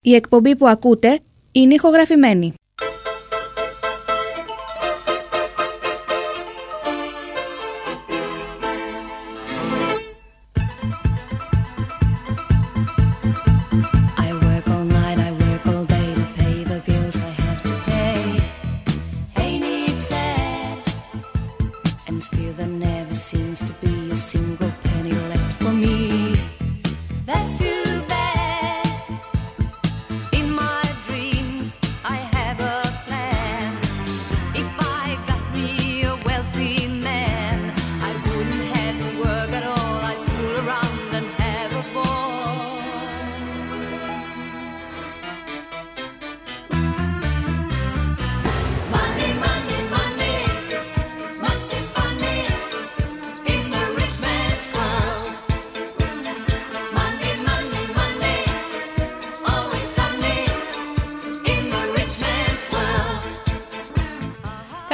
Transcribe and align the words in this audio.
Η 0.00 0.14
εκπομπή 0.14 0.56
που 0.56 0.68
ακούτε 0.68 1.20
είναι 1.52 1.74
ηχογραφημένη. 1.74 2.54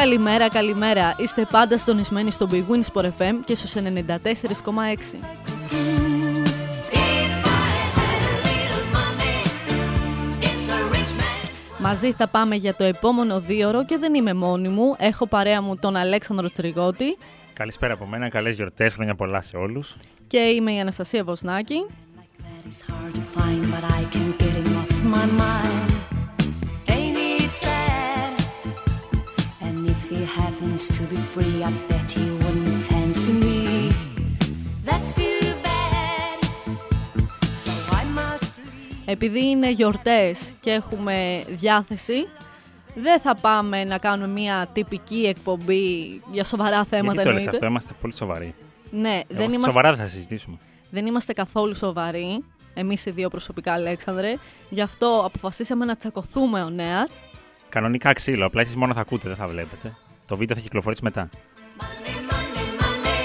Καλημέρα, 0.04 0.48
καλημέρα. 0.48 1.14
Είστε 1.18 1.46
πάντα 1.50 1.78
συντονισμένοι 1.78 2.30
στο 2.30 2.48
Big 2.50 2.64
Win 2.68 2.82
Sport 2.92 3.04
FM 3.04 3.34
και 3.44 3.54
στους 3.54 3.74
94,6. 3.74 3.80
If 3.82 4.60
I 7.44 7.70
had 7.98 8.20
a 8.30 8.36
little 8.48 8.84
money, 8.96 9.36
it's 10.40 10.68
a 10.68 10.80
rich 10.92 11.12
man's 11.20 11.78
Μαζί 11.78 12.12
θα 12.12 12.28
πάμε 12.28 12.54
για 12.54 12.74
το 12.74 12.84
επόμενο 12.84 13.40
δίωρο 13.40 13.84
και 13.84 13.98
δεν 13.98 14.14
είμαι 14.14 14.34
μόνη 14.34 14.68
μου. 14.68 14.94
Έχω 14.98 15.26
παρέα 15.26 15.62
μου 15.62 15.76
τον 15.76 15.96
Αλέξανδρο 15.96 16.50
Τριγότη 16.50 17.16
Καλησπέρα 17.52 17.92
από 17.92 18.06
μένα, 18.06 18.28
καλές 18.28 18.54
γιορτές, 18.54 18.94
χρόνια 18.94 19.14
πολλά 19.14 19.40
σε 19.40 19.56
όλους. 19.56 19.96
και 20.26 20.38
είμαι 20.38 20.72
η 20.72 20.80
Αναστασία 20.80 21.24
Βοσνάκη. 21.24 21.86
that 25.04 25.83
happens 31.14 31.34
to 31.34 31.40
be 31.40 31.42
free, 31.42 31.62
I 31.62 31.72
bet 31.88 32.10
he 32.12 32.24
wouldn't 32.40 32.82
fancy 32.88 33.32
me. 33.42 33.58
That's 34.88 35.10
too 35.14 35.54
bad. 35.66 36.38
So 37.64 37.72
I 38.00 38.04
must 38.18 38.42
leave. 38.42 39.02
Επειδή 39.04 39.44
είναι 39.46 39.70
γιορτές 39.70 40.52
και 40.60 40.70
έχουμε 40.70 41.44
διάθεση, 41.48 42.26
δεν 42.94 43.20
θα 43.20 43.34
πάμε 43.34 43.84
να 43.84 43.98
κάνουμε 43.98 44.28
μια 44.28 44.66
τυπική 44.72 45.24
εκπομπή 45.28 46.20
για 46.32 46.44
σοβαρά 46.44 46.84
θέματα 46.84 47.12
Γιατί 47.12 47.22
το 47.28 47.30
λες 47.30 47.38
εννοείται. 47.38 47.50
αυτό, 47.50 47.66
είμαστε 47.66 47.92
πολύ 48.00 48.14
σοβαροί. 48.14 48.54
Ναι, 48.90 49.14
Εγώ 49.14 49.24
δεν 49.28 49.48
είμαστε, 49.48 49.70
Σοβαρά 49.70 49.94
δεν 49.94 50.04
θα 50.04 50.10
συζητήσουμε. 50.10 50.56
δεν 50.90 51.06
είμαστε 51.06 51.32
καθόλου 51.32 51.74
σοβαροί. 51.74 52.44
Εμείς 52.76 53.04
οι 53.06 53.10
δύο 53.10 53.28
προσωπικά, 53.28 53.72
Αλέξανδρε. 53.72 54.34
Γι' 54.68 54.80
αυτό 54.80 55.22
αποφασίσαμε 55.24 55.84
να 55.84 55.96
τσακωθούμε 55.96 56.62
ο 56.62 56.70
Νέα. 56.70 57.08
Κανονικά 57.68 58.12
ξύλο, 58.12 58.46
απλά 58.46 58.60
εσείς 58.60 58.76
μόνο 58.76 58.92
θα 58.94 59.00
ακούτε, 59.00 59.28
δεν 59.28 59.36
θα 59.36 59.46
βλέπετε. 59.48 59.96
Το 60.26 60.36
βίντεο 60.36 60.56
θα 60.56 60.62
κυκλοφορήσει 60.62 61.02
μετά. 61.04 61.28
Money, 61.78 62.16
money, 62.30 62.66
money, 62.80 63.20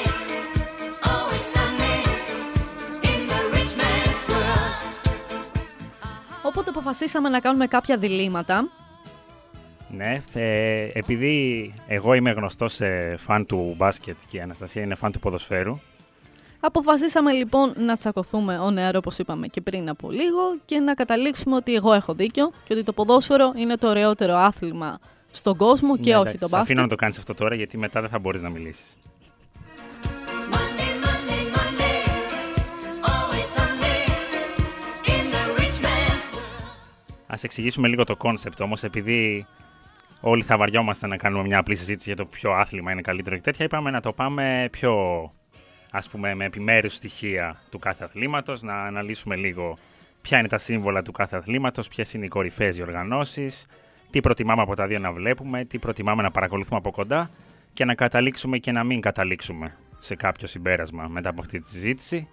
always 1.12 1.46
sunny 1.53 1.96
in 3.12 3.19
the 3.31 3.40
rich 3.53 3.74
man's 3.81 4.22
world. 4.29 4.75
Οπότε 6.44 6.69
αποφασίσαμε 6.69 7.29
να 7.29 7.40
κάνουμε 7.40 7.68
κάποια 7.68 7.97
διλήμματα. 7.97 8.69
Ναι, 9.91 10.22
ε, 10.34 10.90
επειδή 10.94 11.74
εγώ 11.88 12.13
είμαι 12.13 12.31
γνωστός 12.31 12.81
ε, 12.81 13.16
φαν 13.18 13.45
του 13.45 13.74
μπάσκετ 13.78 14.18
και 14.29 14.38
η 14.38 14.41
Αναστασία 14.41 14.81
είναι 14.81 14.95
φαν 14.95 15.12
του 15.12 15.19
ποδοσφαίρου, 15.19 15.79
Αποφασίσαμε 16.62 17.31
λοιπόν 17.31 17.74
να 17.78 17.97
τσακωθούμε 17.97 18.59
ο 18.59 18.72
νεαρό, 18.72 18.97
όπως 18.97 19.18
είπαμε 19.18 19.47
και 19.47 19.62
πριν 19.62 19.90
από 19.90 20.12
λίγο, 20.12 20.57
και 20.66 20.79
να 20.79 20.94
καταλήξουμε 20.94 21.56
ότι 21.56 21.75
εγώ 21.75 21.94
έχω 21.94 22.13
δίκιο 22.13 22.51
και 22.63 22.74
ότι 22.74 22.84
το 22.84 22.94
ποδόσφαιρο 22.94 23.53
είναι 23.56 23.75
το 23.75 23.88
ωραιότερο 23.88 24.35
άθλημα 24.35 25.00
στον 25.31 25.56
κόσμο 25.57 25.97
και 25.97 26.12
ναι, 26.12 26.17
όχι 26.17 26.28
εντάξει, 26.28 26.38
το 26.38 26.47
σε 26.47 26.57
αφήνω 26.57 26.59
μπάσκετ. 26.59 26.78
να 26.78 26.88
το 26.88 26.95
κάνεις 26.95 27.17
αυτό 27.17 27.34
τώρα 27.34 27.56
γιατί 27.56 27.78
μετά 27.78 28.01
δεν 28.01 28.09
θα 28.09 28.19
μπορείς 28.19 28.41
να 28.41 28.50
μιλήσεις. 28.50 28.97
Money, 30.51 30.90
money, 31.06 31.41
money, 31.57 31.95
always 33.12 33.50
sunny 33.57 33.97
in 35.13 35.23
the 35.34 35.44
rich 35.59 35.78
man's 35.85 36.34
world. 36.34 36.63
Ας 37.28 37.44
εξηγήσουμε 37.44 37.88
λίγο 37.88 38.03
το 38.03 38.16
concept 38.16 38.62
όμως, 38.62 38.84
επειδή 38.84 39.45
όλοι 40.22 40.44
θα 40.44 40.57
βαριόμαστε 40.57 41.07
να 41.07 41.18
κάνουμε 41.18 41.44
μια 41.44 41.57
απλή 41.57 41.75
συζήτηση 41.75 42.09
για 42.09 42.18
το 42.18 42.25
ποιο 42.25 42.51
άθλημα 42.51 42.91
είναι 42.91 43.01
καλύτερο 43.01 43.35
και 43.35 43.41
τέτοια, 43.41 43.66
είπαμε 43.66 43.89
να 43.91 44.00
το 44.01 44.13
πάμε 44.13 44.68
πιο, 44.72 44.94
ας 45.91 46.09
πούμε, 46.09 46.35
με 46.35 46.45
επιμέρους 46.45 46.94
στοιχεία 46.94 47.62
του 47.69 47.79
κάθε 47.79 48.03
αθλήματος, 48.03 48.62
να 48.62 48.84
αναλύσουμε 48.84 49.35
λίγο 49.35 49.78
ποια 50.22 50.39
είναι 50.39 50.47
τα 50.47 50.57
σύμβολα 50.57 51.01
του 51.01 51.12
κάθε 51.12 51.38
αθλήματος, 51.38 51.88
ποιες 51.88 52.13
είναι 52.13 52.25
οι 52.25 52.28
κορυφαίες 52.28 52.75
διοργανώσεις, 52.75 53.66
τι 54.09 54.20
προτιμάμε 54.20 54.62
από 54.62 54.75
τα 54.75 54.88
δύο 54.88 55.00
να 55.00 55.12
βλέπουμε, 55.12 55.66
τι 55.66 55.78
προτιμάμε 55.80 56.22
να 56.22 56.31
παρακολουθούμε 56.31 56.78
από 56.78 56.92
κοντά 56.92 57.30
και 57.74 57.86
να 57.86 57.96
καταλήξουμε 57.96 58.58
και 58.58 58.72
να 58.72 58.84
μην 58.84 59.02
καταλήξουμε 59.02 59.75
σε 60.00 60.16
κάποιο 60.16 60.47
συμπέρασμα 60.47 61.08
μετά 61.08 61.30
από 61.30 61.42
αυτή 61.42 61.62
τη 61.62 61.70
συζήτηση. 61.70 62.28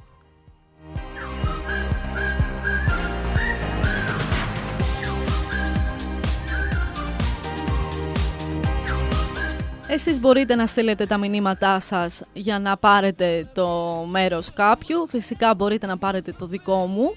Εσείς 9.88 10.20
μπορείτε 10.20 10.54
να 10.54 10.66
στείλετε 10.66 11.06
τα 11.06 11.16
μηνύματά 11.19 11.81
σας 11.81 12.22
για 12.32 12.59
να 12.59 12.76
πάρετε 12.76 13.50
το 13.54 13.69
μέρος 14.09 14.53
κάποιου. 14.53 15.06
Φυσικά 15.06 15.54
μπορείτε 15.54 15.86
να 15.86 15.98
πάρετε 15.98 16.32
το 16.32 16.47
δικό 16.47 16.86
μου. 16.86 17.15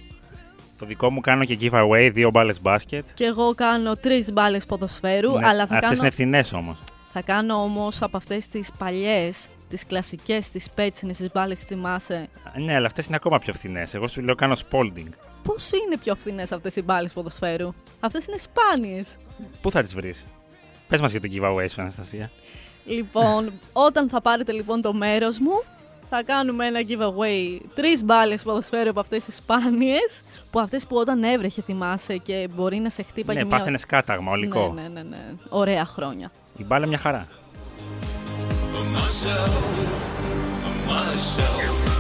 Το 0.79 0.85
δικό 0.85 1.09
μου 1.09 1.19
κάνω 1.19 1.45
και 1.45 1.57
giveaway, 1.61 2.09
δύο 2.13 2.29
μπάλες 2.29 2.61
μπάσκετ. 2.61 3.05
Και 3.13 3.23
εγώ 3.25 3.53
κάνω 3.53 3.95
τρεις 3.95 4.31
μπάλες 4.31 4.65
ποδοσφαίρου, 4.65 5.31
Ναι, 5.37 5.47
αλλά 5.47 5.65
θα 5.67 5.73
αυτές 5.75 5.79
κάνω, 5.81 5.95
είναι 5.97 6.07
ευθυνές 6.07 6.53
όμως. 6.53 6.77
θα 7.11 7.21
κάνω 7.21 7.53
όμως 7.53 8.01
από 8.01 8.17
αυτές 8.17 8.47
τις 8.47 8.71
παλιές, 8.77 9.47
τις 9.69 9.85
κλασικές, 9.85 10.49
τις 10.49 10.69
πέτσινες, 10.69 11.17
τις 11.17 11.29
μπάλες, 11.33 11.63
θυμάσαι; 11.63 12.27
Ναι, 12.55 12.75
αλλά 12.75 12.85
αυτές 12.85 13.05
είναι 13.05 13.15
ακόμα 13.15 13.39
πιο 13.39 13.53
φθηνέ. 13.53 13.83
Εγώ 13.91 14.07
σου 14.07 14.21
λέω 14.21 14.35
κάνω 14.35 14.55
spalding. 14.69 15.09
Πώς 15.43 15.71
είναι 15.71 15.97
πιο 16.03 16.15
φθηνές 16.15 16.51
αυτές 16.51 16.75
οι 16.75 16.81
μπάλες 16.81 17.13
ποδοσφαίρου; 17.13 17.73
Αυτές 17.99 18.25
είναι 18.25 18.37
σπάνιες. 18.37 19.07
Πού 19.61 19.71
θα 19.71 19.83
τις 19.83 19.93
βρεις, 19.93 20.25
Πες 20.87 21.01
μας 21.01 21.11
για 21.11 21.21
το 21.21 21.27
giveaway 21.31 21.65
σου, 21.69 21.81
Αναστασία. 21.81 22.31
Λοιπόν, 22.85 23.51
όταν 23.73 24.09
θα 24.09 24.21
πάρετε 24.21 24.51
λοιπόν 24.51 24.81
το 24.81 24.93
μέρος 24.93 25.39
μου, 25.39 25.63
θα 26.09 26.23
κάνουμε 26.23 26.65
ένα 26.65 26.79
giveaway 26.87 27.59
τρεις 27.75 28.03
μπάλες 28.03 28.41
ποδοσφαίρου 28.43 28.89
από 28.89 28.99
αυτές 28.99 29.23
τις 29.23 29.35
σπάνιες, 29.35 30.21
που 30.51 30.59
αυτές 30.59 30.87
που 30.87 30.95
όταν 30.95 31.23
έβρεχε 31.23 31.61
θυμάσαι 31.61 32.17
και 32.17 32.47
μπορεί 32.55 32.77
να 32.77 32.89
σε 32.89 33.03
χτύπαγε 33.03 33.39
ναι, 33.39 33.45
μια... 33.45 33.57
πάθαινες 33.57 33.85
κάταγμα, 33.85 34.31
ολικό. 34.31 34.71
Ναι, 34.75 34.81
ναι, 34.81 34.87
ναι, 34.87 35.01
ναι. 35.01 35.33
Ωραία 35.49 35.85
χρόνια. 35.85 36.31
Η 36.57 36.63
μπάλα 36.63 36.85
μια 36.85 36.97
χαρά. 36.97 37.27
Drifting 41.19 41.98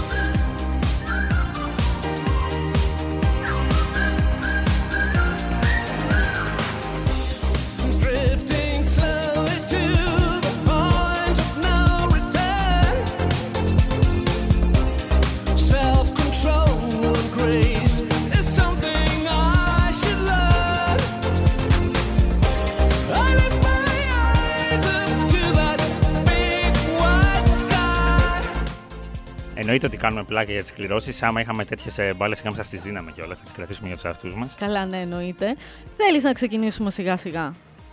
Εννοείται 29.71 29.87
ότι 29.87 29.97
κάνουμε 29.97 30.23
πλάκα 30.23 30.51
για 30.51 30.61
τις 30.61 30.73
κληρώσεις. 30.73 31.23
Άμα 31.23 31.41
είχαμε 31.41 31.65
τέτοιες 31.65 32.15
μπάλες, 32.15 32.39
είχαμε 32.39 32.55
σας 32.55 32.69
τις 32.69 32.81
δίναμε 32.81 33.11
κιόλας. 33.11 33.37
Θα 33.37 33.43
τις 33.43 33.53
κρατήσουμε 33.53 33.87
για 33.87 33.95
τους 33.95 34.05
εαυτούς 34.05 34.33
μας. 34.33 34.55
Καλά, 34.55 34.85
ναι, 34.85 34.97
εννοείται. 34.97 35.55
Θέλεις 35.95 36.23
να 36.23 36.33
ξεκινήσουμε 36.33 36.91
σιγά 36.91 37.17
σιγά; 37.17 37.43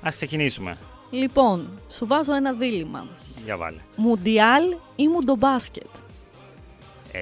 Α 0.06 0.10
ξεκινήσουμε. 0.10 0.76
Λοιπόν, 1.10 1.80
σου 1.90 2.06
βάζω 2.06 2.34
ένα 2.34 2.52
δίλημα. 2.52 3.06
Για 3.44 3.56
βάλε. 3.56 3.76
Μουντιάλ 3.96 4.76
ή 4.96 5.08
μουντομπάσκετ; 5.08 5.86
Ε, 7.12 7.18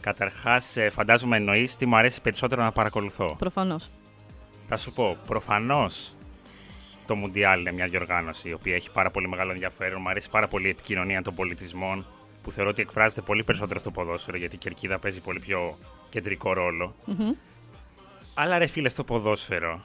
Καταρχάς, 0.00 0.76
φαντάζομαι 0.90 1.36
εννοείς 1.36 1.76
τι 1.76 1.86
μου 1.86 1.96
αρέσει 1.96 2.20
περισσότερο 2.20 2.62
να 2.62 2.72
παρακολουθώ. 2.72 3.34
Προφανώς. 3.38 3.90
Θα 4.66 4.76
σου 4.76 4.92
πω, 4.92 5.16
προφανώς 5.26 6.14
το 7.06 7.14
Μουντιάλ 7.14 7.60
είναι 7.60 7.72
μια 7.72 7.86
διοργάνωση 7.86 8.48
η 8.48 8.52
οποία 8.52 8.74
έχει 8.74 8.90
πάρα 8.90 9.10
πολύ 9.10 9.28
μεγάλο 9.28 9.50
ενδιαφέρον. 9.52 10.00
Μου 10.00 10.08
αρέσει 10.08 10.30
πάρα 10.30 10.48
πολύ 10.48 10.66
η 10.66 10.70
επικοινωνία 10.70 11.22
των 11.22 11.34
πολιτισμών 11.34 12.06
που 12.42 12.50
θεωρώ 12.50 12.70
ότι 12.70 12.82
εκφράζεται 12.82 13.20
πολύ 13.20 13.44
περισσότερο 13.44 13.78
στο 13.78 13.90
ποδόσφαιρο 13.90 14.36
γιατί 14.36 14.54
η 14.54 14.58
κερκίδα 14.58 14.98
παίζει 14.98 15.20
πολύ 15.20 15.40
πιο 15.40 15.76
κεντρικό 16.08 16.52
ρόλο. 16.52 16.94
Αλλά 18.34 18.58
ρε 18.58 18.66
φίλε, 18.66 18.88
στο 18.88 19.04
ποδόσφαιρο, 19.04 19.84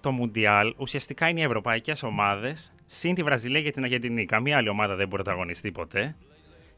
το 0.00 0.10
Μουντιάλ 0.10 0.74
ουσιαστικά 0.76 1.28
είναι 1.28 1.40
οι 1.40 1.42
ευρωπαϊκές 1.42 2.02
ομάδες 2.02 2.72
συν 2.86 3.14
τη 3.14 3.22
Βραζιλία 3.22 3.62
και 3.62 3.70
την 3.70 3.82
Αργεντινή. 3.82 4.24
Καμία 4.24 4.56
άλλη 4.56 4.68
ομάδα 4.68 4.94
δεν 4.94 5.08
μπορεί 5.08 5.22
να 5.22 5.24
πρωταγωνιστεί 5.24 5.72
ποτέ. 5.72 6.16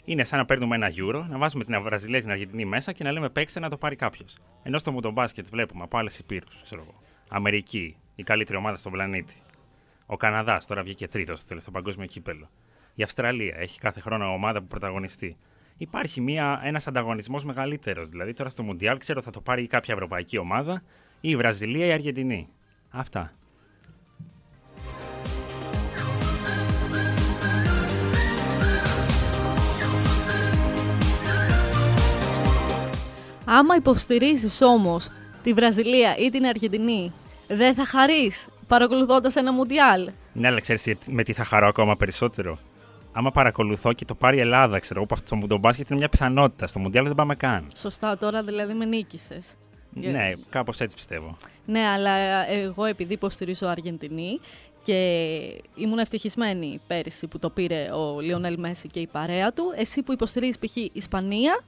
Είναι 0.04 0.24
σαν 0.24 0.38
να 0.38 0.44
παίρνουμε 0.44 0.76
ένα 0.76 0.92
Euro, 0.96 1.24
να 1.28 1.38
βάζουμε 1.38 1.64
την 1.64 1.82
Βραζιλία 1.82 2.16
και 2.16 2.24
την 2.24 2.32
Αργεντινή 2.32 2.64
μέσα 2.64 2.92
και 2.92 3.04
να 3.04 3.12
λέμε 3.12 3.28
παίξτε 3.28 3.60
να 3.60 3.68
το 3.68 3.76
πάρει 3.76 3.96
κάποιος. 3.96 4.38
Ενώ 4.62 4.78
στο 4.78 4.92
μουντομπάσκετ 4.92 5.46
βλέπουμε 5.50 5.82
από 5.82 5.98
άλλε 5.98 6.10
υπήρου, 6.18 6.46
ξέρω 6.62 6.82
εγώ. 6.82 6.94
Αμερική, 7.28 7.96
η 8.14 8.22
καλύτερη 8.22 8.58
ομάδα 8.58 8.76
στον 8.76 8.92
πλανήτη. 8.92 9.34
Ο 10.06 10.16
Καναδάς 10.16 10.66
τώρα 10.66 10.82
βγήκε 10.82 11.08
τρίτος 11.08 11.38
στο 11.38 11.48
τελευταίο 11.48 11.72
παγκόσμιο 11.72 12.06
κύπελο. 12.06 12.50
Η 13.00 13.02
Αυστραλία 13.02 13.56
έχει 13.58 13.78
κάθε 13.78 14.00
χρόνο 14.00 14.32
ομάδα 14.32 14.60
που 14.60 14.66
πρωταγωνιστεί. 14.66 15.36
Υπάρχει 15.76 16.24
ένας 16.62 16.86
ανταγωνισμός 16.86 17.44
μεγαλύτερος. 17.44 18.08
Δηλαδή 18.08 18.32
τώρα 18.32 18.50
στο 18.50 18.62
Μουντιάλ 18.62 18.98
ξέρω 18.98 19.22
θα 19.22 19.30
το 19.30 19.40
πάρει 19.40 19.62
ή 19.62 19.66
κάποια 19.66 19.94
ευρωπαϊκή 19.94 20.38
ομάδα 20.38 20.82
ή 21.20 21.30
η 21.30 21.36
Βραζιλία 21.36 21.84
ή 21.84 21.88
η 21.88 21.92
Αργεντινή. 21.92 22.48
Αυτά. 22.90 23.30
Άμα 33.44 33.76
υποστηρίζεις 33.76 34.60
όμως 34.62 35.08
τη 35.42 35.52
Βραζιλία 35.52 36.16
ή 36.16 36.30
την 36.30 36.44
Αργεντινή, 36.44 37.12
δεν 37.48 37.74
θα 37.74 37.84
χαρείς 37.84 38.48
παρακολουθώντας 38.66 39.36
ένα 39.36 39.52
Μουντιάλ. 39.52 40.10
Ναι, 40.32 40.46
αλλά 40.46 40.60
ξέρεις 40.60 40.94
με 41.06 41.22
τι 41.22 41.32
θα 41.32 41.44
χαρώ 41.44 41.66
ακόμα 41.66 41.96
περισσότερο; 41.96 42.58
Άμα 43.12 43.30
παρακολουθώ 43.30 43.92
και 43.92 44.04
το 44.04 44.14
πάρει 44.14 44.36
η 44.36 44.40
Ελλάδα, 44.40 44.78
ξέρω 44.78 44.98
εγώ, 44.98 45.08
που 45.08 45.14
αυτό 45.18 45.30
το 45.30 45.36
μουντομπάσκετ 45.36 45.88
είναι 45.88 45.98
μια 45.98 46.08
πιθανότητα. 46.08 46.66
Στο 46.66 46.78
Μουντιάλ 46.78 47.04
δεν 47.06 47.14
πάμε 47.14 47.34
καν. 47.34 47.66
Σωστά, 47.76 48.18
τώρα 48.18 48.42
δηλαδή 48.42 48.72
με 48.72 48.84
νίκησες. 48.84 49.54
Για- 49.94 50.10
Ναι, 50.10 50.32
κάπως 50.48 50.80
έτσι 50.80 50.96
πιστεύω. 50.96 51.36
Ναι, 51.66 51.80
αλλά 51.86 52.10
εγώ 52.50 52.84
επειδή 52.84 53.12
υποστηρίζω 53.12 53.66
Αργεντινή 53.68 54.40
και 54.82 54.94
ήμουν 55.74 55.98
ευτυχισμένη 55.98 56.80
πέρυσι 56.86 57.26
που 57.26 57.38
το 57.38 57.50
πήρε 57.50 57.90
ο 57.92 58.20
Λιονέλ 58.20 58.58
Μέση 58.58 58.88
και 58.88 59.00
η 59.00 59.06
παρέα 59.06 59.52
του, 59.52 59.64
εσύ 59.76 60.02
που 60.02 60.12
υποστηρίζεις 60.12 60.58
π.χ. 60.58 60.76
Ισπανία, 60.92 61.60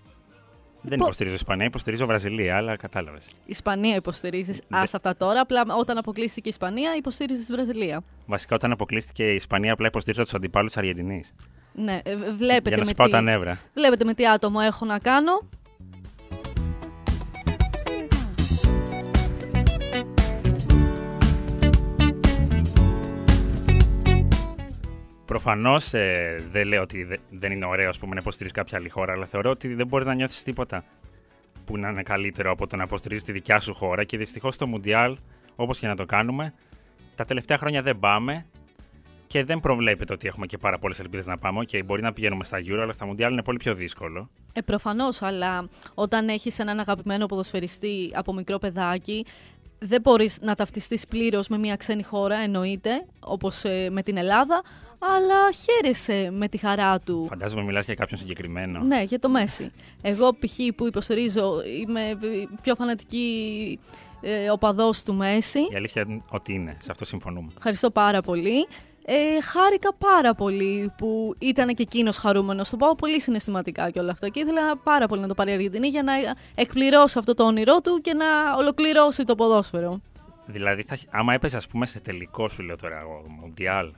Δεν 0.85 0.99
Πο- 0.99 1.05
υποστηρίζω 1.05 1.35
Ισπανία, 1.35 1.67
υποστηρίζω 1.67 2.07
Βραζιλία, 2.07 2.57
αλλά 2.57 2.77
κατάλαβες. 2.77 3.25
Ισπανία 3.47 3.95
υποστηρίζεις, 3.97 4.61
Ναι. 4.69 4.79
άσε 4.79 4.97
αυτά 4.97 5.17
τώρα, 5.17 5.41
απλά 5.41 5.63
όταν 5.79 5.99
αποκλείστηκε 5.99 6.49
η 6.49 6.51
Ισπανία 6.51 6.95
υποστηρίζεις 6.97 7.47
Βραζιλία. 7.51 8.03
Βασικά, 8.27 8.55
όταν 8.55 8.73
αποκλείστηκε 8.73 9.31
η 9.33 9.35
Ισπανία, 9.35 9.73
απλά 9.73 9.87
υποστηρίζω 9.87 10.23
τους 10.23 10.35
αντιπάλους 10.35 10.69
της 10.73 10.79
Αργεντινής. 10.79 11.33
Ναι, 11.75 12.01
ε, 12.05 12.17
βλέπετε, 12.17 12.69
Για 12.69 12.77
να 12.77 12.83
με 12.83 12.89
σου 12.89 12.95
πάω 12.95 13.07
τι, 13.07 13.13
τα 13.13 13.21
νεύρα. 13.21 13.59
βλέπετε 13.75 14.05
με 14.05 14.15
τι 14.15 14.27
άτομο 14.29 14.59
έχω 14.63 14.85
να 14.85 14.99
κάνω. 14.99 15.49
Προφανώς 25.25 25.91
δεν 26.51 26.67
λέω 26.67 26.83
ότι 26.83 27.05
δε- 27.05 27.17
δεν 27.31 27.53
είναι 27.53 27.67
ωραίο 27.67 27.89
ας 27.89 27.99
πούμε, 27.99 28.15
να 28.15 28.21
υποστηρίζει 28.21 28.55
κάποια 28.55 28.79
άλλη 28.79 28.89
χώρα, 28.89 29.13
αλλά 29.13 29.27
θεωρώ 29.27 29.51
ότι 29.51 29.75
δεν 29.75 29.87
μπορείς 29.87 30.07
να 30.07 30.15
νιώθεις 30.15 30.43
τίποτα 30.43 30.85
που 31.65 31.79
να 31.79 31.89
είναι 31.89 32.03
καλύτερο 32.03 32.51
από 32.51 32.67
το 32.67 32.77
να 32.77 32.83
υποστηρίζεις 32.83 33.25
τη 33.25 33.33
δικιά 33.33 33.61
σου 33.61 33.75
χώρα. 33.75 34.05
Και 34.05 34.17
δυστυχώς 34.17 34.55
στο 34.55 34.67
Μουντιάλ, 34.67 35.17
όπως 35.57 35.79
και 35.79 35.87
να 35.87 35.97
το 35.97 36.05
κάνουμε, 36.07 36.55
τα 37.15 37.25
τελευταία 37.25 37.59
χρόνια 37.59 37.83
δεν 37.83 37.99
πάμε 37.99 38.47
και 39.27 39.45
δεν 39.45 39.61
προβλέπεται 39.61 40.13
ότι 40.13 40.27
έχουμε 40.29 40.47
και 40.47 40.59
πάρα 40.59 40.79
πολλές 40.79 40.99
ελπίδες 40.99 41.27
να 41.27 41.39
πάμε. 41.39 41.65
Και 41.65 41.83
μπορεί 41.83 42.03
να 42.03 42.13
πηγαίνουμε 42.13 42.45
στα 42.45 42.59
Euro, 42.59 42.79
αλλά 42.83 42.93
στα 42.93 43.07
Μουντιάλ 43.07 43.33
είναι 43.33 43.43
πολύ 43.43 43.59
πιο 43.59 43.75
δύσκολο. 43.75 44.31
Ε, 44.53 44.61
Προφανώς, 44.61 45.23
αλλά 45.23 45.69
όταν 45.95 46.29
έχεις 46.29 46.59
έναν 46.59 46.79
αγαπημένο 46.79 47.27
ποδοσφαιριστή 47.27 48.11
από 48.15 48.33
μικρό 48.33 48.59
παιδάκι, 48.59 49.25
δεν 49.79 50.01
μπορείς 50.01 50.39
να 50.41 50.55
ταυτιστείς 50.55 51.07
πλήρως 51.07 51.49
με 51.49 51.59
μια 51.59 51.77
ξένη 51.77 52.03
χώρα, 52.03 52.37
εννοείται, 52.37 52.91
όπως 53.21 53.63
με 53.91 54.03
την 54.03 54.17
Ελλάδα, 54.17 54.63
αλλά 55.03 55.53
χαίρεσαι 55.53 56.31
με 56.31 56.49
τη 56.49 56.57
χαρά 56.59 57.01
του. 57.01 57.27
Φαντάζομαι 57.29 57.63
μιλάς 57.63 57.85
για 57.85 57.95
κάποιον 57.95 58.21
συγκεκριμένο. 58.21 58.81
Ναι, 58.81 59.03
για 59.03 59.19
το 59.19 59.29
Μέση. 59.29 59.73
Εγώ 60.03 60.33
π.χ. 60.33 60.57
που 60.77 60.87
υποστηρίζω, 60.87 61.63
είμαι 61.81 62.19
πιο 62.63 62.75
φανατική 62.75 63.79
ε, 64.21 64.51
οπαδός 64.51 65.03
του 65.03 65.15
Μέση. 65.15 65.59
Η 65.59 65.77
αλήθεια 65.77 66.03
είναι 66.03 66.21
ότι 66.29 66.53
είναι. 66.53 66.77
Σε 66.81 66.91
αυτό 66.91 67.05
συμφωνούμε. 67.05 67.49
Ευχαριστώ 67.57 67.91
πάρα 67.91 68.21
πολύ. 68.21 68.67
Ε, 69.05 69.41
χάρηκα 69.41 69.95
πάρα 69.95 70.35
πολύ 70.35 70.93
που 70.97 71.35
ήταν 71.39 71.75
και 71.75 71.83
εκείνος 71.83 72.17
χαρούμενος. 72.17 72.71
Το 72.71 72.77
πάω 72.77 72.95
πολύ 72.95 73.21
συναισθηματικά 73.21 73.91
και 73.91 74.01
όλα 74.01 74.11
αυτά. 74.11 74.29
Και 74.29 74.41
ήθελα 74.41 74.77
πάρα 74.77 75.07
πολύ 75.07 75.21
να 75.21 75.29
το 75.29 75.35
πάρει 75.35 75.51
η 75.51 75.55
Αργεντινή 75.55 75.89
για 75.89 76.03
να 76.03 76.13
εκπληρώσει 76.55 77.19
αυτό 77.19 77.35
το 77.35 77.45
όνειρό 77.45 77.81
του 77.81 78.01
και 78.03 78.15
να 78.15 78.57
ολοκληρώσει 78.59 79.25
το 79.25 79.35
ποδόσφαιρο. 79.35 80.01
Δηλαδή, 80.47 80.83
θα, 80.83 80.99
άμα 81.11 81.35
έπαιζες, 81.35 81.59
ας 81.59 81.67
πούμε, 81.67 81.87
σε 81.87 82.01
τελικό 82.01 82.49
σου 82.49 82.63
λέω 82.63 82.77
τώρα 82.77 82.99
εγώ, 83.01 83.25
Μουντιάλ, 83.41 83.93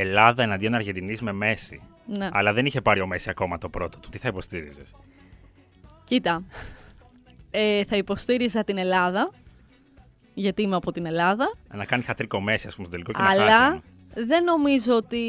Ελλάδα 0.00 0.42
εναντίον 0.42 0.74
Αργεντινής 0.74 1.20
με 1.20 1.32
Μέση. 1.32 1.80
Ναι. 2.06 2.28
Αλλά 2.32 2.52
δεν 2.52 2.66
είχε 2.66 2.80
πάρει 2.80 3.00
ο 3.00 3.06
Μέση 3.06 3.30
ακόμα 3.30 3.58
το 3.58 3.68
πρώτο 3.68 3.98
του. 3.98 4.08
Τι 4.08 4.18
θα 4.18 4.28
υποστήριζες; 4.28 4.94
Κοίτα. 6.04 6.44
Ε, 7.50 7.84
θα 7.84 7.96
υποστήριζα 7.96 8.64
την 8.64 8.78
Ελλάδα. 8.78 9.30
Γιατί 10.34 10.62
είμαι 10.62 10.76
από 10.76 10.92
την 10.92 11.06
Ελλάδα. 11.06 11.54
Να 11.74 11.84
κάνει 11.84 12.02
χατρίκο 12.02 12.40
Μέση, 12.40 12.66
ας 12.66 12.74
πούμε, 12.74 12.86
στο 12.86 12.96
τελικό 12.96 13.12
και 13.12 13.22
να 13.22 13.30
Αλλά 13.30 13.58
χάσει. 13.58 13.80
δεν 14.14 14.44
νομίζω 14.44 14.96
ότι 14.96 15.20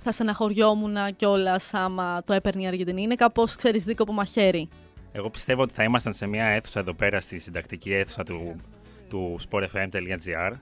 θα 0.00 0.12
στεναχωριόμουν 0.12 0.96
κιόλας 1.16 1.74
άμα 1.74 2.22
το 2.24 2.32
έπαιρνε 2.32 2.62
η 2.62 2.66
Αργεντινή. 2.66 3.02
Είναι 3.02 3.14
κάπως, 3.14 3.56
ξέρεις, 3.56 3.84
δίκοπο 3.84 4.12
μαχαίρι. 4.12 4.68
Εγώ 5.12 5.30
πιστεύω 5.30 5.62
ότι 5.62 5.74
θα 5.74 5.82
ήμασταν 5.82 6.12
σε 6.14 6.26
μια 6.26 6.44
αίθουσα 6.44 6.80
εδώ 6.80 6.94
πέρα 6.94 7.20
στη 7.20 7.38
συντακτική 7.38 7.92
αίθουσα 7.92 8.22
του, 8.22 8.60
του 9.08 9.38
sportfm.gr 9.50 10.52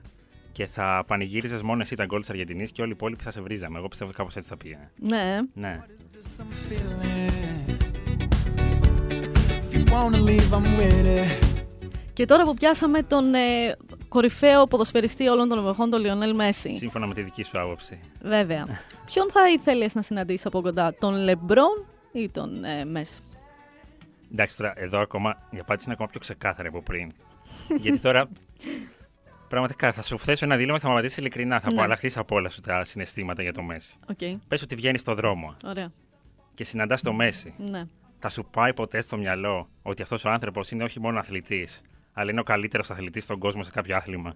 και 0.51 0.65
θα 0.65 1.03
πανηγύριζες 1.07 1.61
μόνο 1.61 1.81
εσύ 1.81 1.95
τα 1.95 2.05
γκολ 2.05 2.19
της 2.19 2.29
Αργεντινής 2.29 2.71
και 2.71 2.81
όλοι 2.81 2.89
οι 2.89 2.93
υπόλοιποι 2.95 3.23
θα 3.23 3.31
σε 3.31 3.41
βρίζαμε. 3.41 3.77
Εγώ 3.77 3.87
πιστεύω 3.87 4.09
ότι 4.09 4.19
κάπως 4.19 4.35
έτσι 4.35 4.49
θα 4.49 4.57
πήγαινε. 4.57 4.91
Ναι. 4.95 5.39
Ναι. 5.53 5.79
some 6.37 6.51
feeling. 6.69 7.49
If 9.63 9.73
you 9.73 9.83
wanna 9.93 10.19
leave, 10.29 10.53
I'm 10.53 10.67
with 10.79 11.05
it. 11.05 11.59
Και 12.13 12.25
τώρα 12.25 12.43
που 12.43 12.53
πιάσαμε 12.53 13.01
τον 13.01 13.33
ε, 13.33 13.77
κορυφαίο 14.07 14.67
ποδοσφαιριστή 14.67 15.27
όλων 15.27 15.47
των 15.49 15.59
εποχών, 15.59 15.89
τον 15.89 16.01
Λιονέλ 16.01 16.35
Μέση. 16.35 16.75
Σύμφωνα 16.75 17.07
με 17.07 17.13
τη 17.13 17.21
δική 17.21 17.43
σου 17.43 17.61
άποψη. 17.61 17.99
Βέβαια. 18.21 18.65
Ποιον 19.11 19.31
θα 19.31 19.49
ήθελες 19.49 19.95
να 19.95 20.01
συναντήσεις 20.01 20.45
από 20.45 20.61
κοντά, 20.61 20.95
τον 20.99 21.13
Λεμπρόν 21.13 21.85
ή 22.11 22.29
τον 22.29 22.63
ε, 22.63 22.85
Μέσι; 22.85 23.21
Εντάξει, 24.31 24.57
τώρα 24.57 24.73
εδώ 24.75 24.99
ακόμα 24.99 25.47
η 25.49 25.59
απάντηση 25.59 25.85
είναι 25.85 25.93
ακόμα 25.93 26.09
πιο 26.09 26.19
ξεκάθαρη 26.19 26.67
από 26.67 26.81
πριν. 26.81 27.11
Γιατί 27.81 27.99
τώρα. 27.99 28.29
Πραγματικά 29.49 29.91
θα 29.91 30.01
σου 30.01 30.19
θέσω 30.19 30.45
ένα 30.45 30.55
δίλημμα 30.55 30.73
και 30.75 30.81
θα 30.81 30.87
μου 30.87 30.93
απαντήσεις 30.93 31.17
ειλικρινά. 31.17 31.59
Θα 31.59 31.71
Ναι. 31.71 31.77
απαλλαχθείς 31.79 32.11
από 32.15 32.35
όλα 32.35 32.49
σου 32.49 32.61
τα 32.61 32.83
συναισθήματα 32.85 33.41
για 33.41 33.53
το 33.53 33.61
Μέση. 33.61 33.93
Οκ. 34.09 34.39
Πες 34.47 34.61
ότι 34.61 34.75
βγαίνεις 34.75 35.01
στο 35.01 35.13
δρόμο 35.15 35.55
Ωραία. 35.65 35.91
και 36.53 36.63
συναντάς 36.63 37.01
το 37.01 37.13
Μέσι. 37.13 37.53
Ναι. 37.57 37.83
Θα 38.19 38.29
σου 38.29 38.45
πάει 38.51 38.73
ποτέ 38.73 39.01
στο 39.01 39.17
μυαλό 39.17 39.69
ότι 39.81 40.01
αυτός 40.01 40.25
ο 40.25 40.29
άνθρωπος 40.29 40.71
είναι 40.71 40.83
όχι 40.83 40.99
μόνο 40.99 41.19
αθλητής, 41.19 41.81
αλλά 42.13 42.31
είναι 42.31 42.39
ο 42.39 42.43
καλύτερος 42.43 42.91
αθλητής 42.91 43.23
στον 43.23 43.39
κόσμο 43.39 43.63
σε 43.63 43.71
κάποιο 43.71 43.95
άθλημα; 43.95 44.35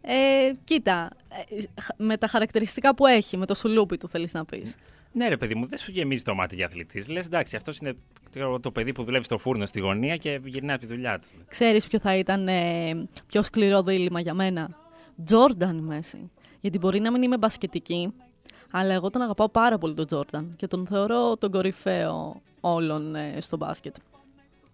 Ε, 0.00 0.52
κοίτα, 0.64 1.10
ε, 1.48 1.80
χ- 1.82 1.90
με 1.96 2.16
τα 2.16 2.26
χαρακτηριστικά 2.26 2.94
που 2.94 3.06
έχει, 3.06 3.36
με 3.36 3.46
το 3.46 3.54
σουλούπι 3.54 3.96
του 3.96 4.08
θέλεις 4.08 4.32
να 4.32 4.44
πεις. 4.44 4.74
Ναι, 5.16 5.28
ρε 5.28 5.36
παιδί 5.36 5.54
μου, 5.54 5.66
δεν 5.66 5.78
σου 5.78 5.90
γεμίζει 5.90 6.22
το 6.22 6.34
μάτι 6.34 6.54
για 6.54 6.66
αθλητής. 6.66 7.08
Λες, 7.08 7.26
εντάξει, 7.26 7.56
αυτός 7.56 7.78
είναι 7.78 7.96
ξέρω, 8.30 8.60
το 8.60 8.70
παιδί 8.70 8.92
που 8.92 9.04
δουλεύει 9.04 9.24
στο 9.24 9.38
φούρνο 9.38 9.66
στη 9.66 9.80
γωνία 9.80 10.16
και 10.16 10.40
γυρνάει 10.44 10.76
από 10.76 10.86
τη 10.86 10.92
δουλειά 10.92 11.18
του. 11.18 11.28
Ξέρεις 11.48 11.86
ποιο 11.86 11.98
θα 11.98 12.16
ήταν 12.16 12.48
ε, 12.48 13.08
πιο 13.26 13.42
σκληρό 13.42 13.82
δίλημα 13.82 14.20
για 14.20 14.34
μένα; 14.34 14.76
Τζόρνταν 15.24 15.78
η 15.78 15.80
Μέση. 15.80 16.30
Γιατί 16.60 16.78
μπορεί 16.78 17.00
να 17.00 17.10
μην 17.10 17.22
είμαι 17.22 17.38
μπασκετική, 17.38 18.12
αλλά 18.70 18.94
εγώ 18.94 19.10
τον 19.10 19.22
αγαπάω 19.22 19.48
πάρα 19.48 19.78
πολύ 19.78 19.94
τον 19.94 20.06
Τζόρνταν 20.06 20.54
και 20.56 20.66
τον 20.66 20.86
θεωρώ 20.86 21.36
τον 21.36 21.50
κορυφαίο 21.50 22.42
όλων 22.60 23.14
ε, 23.14 23.40
στο 23.40 23.56
μπάσκετ. 23.56 23.96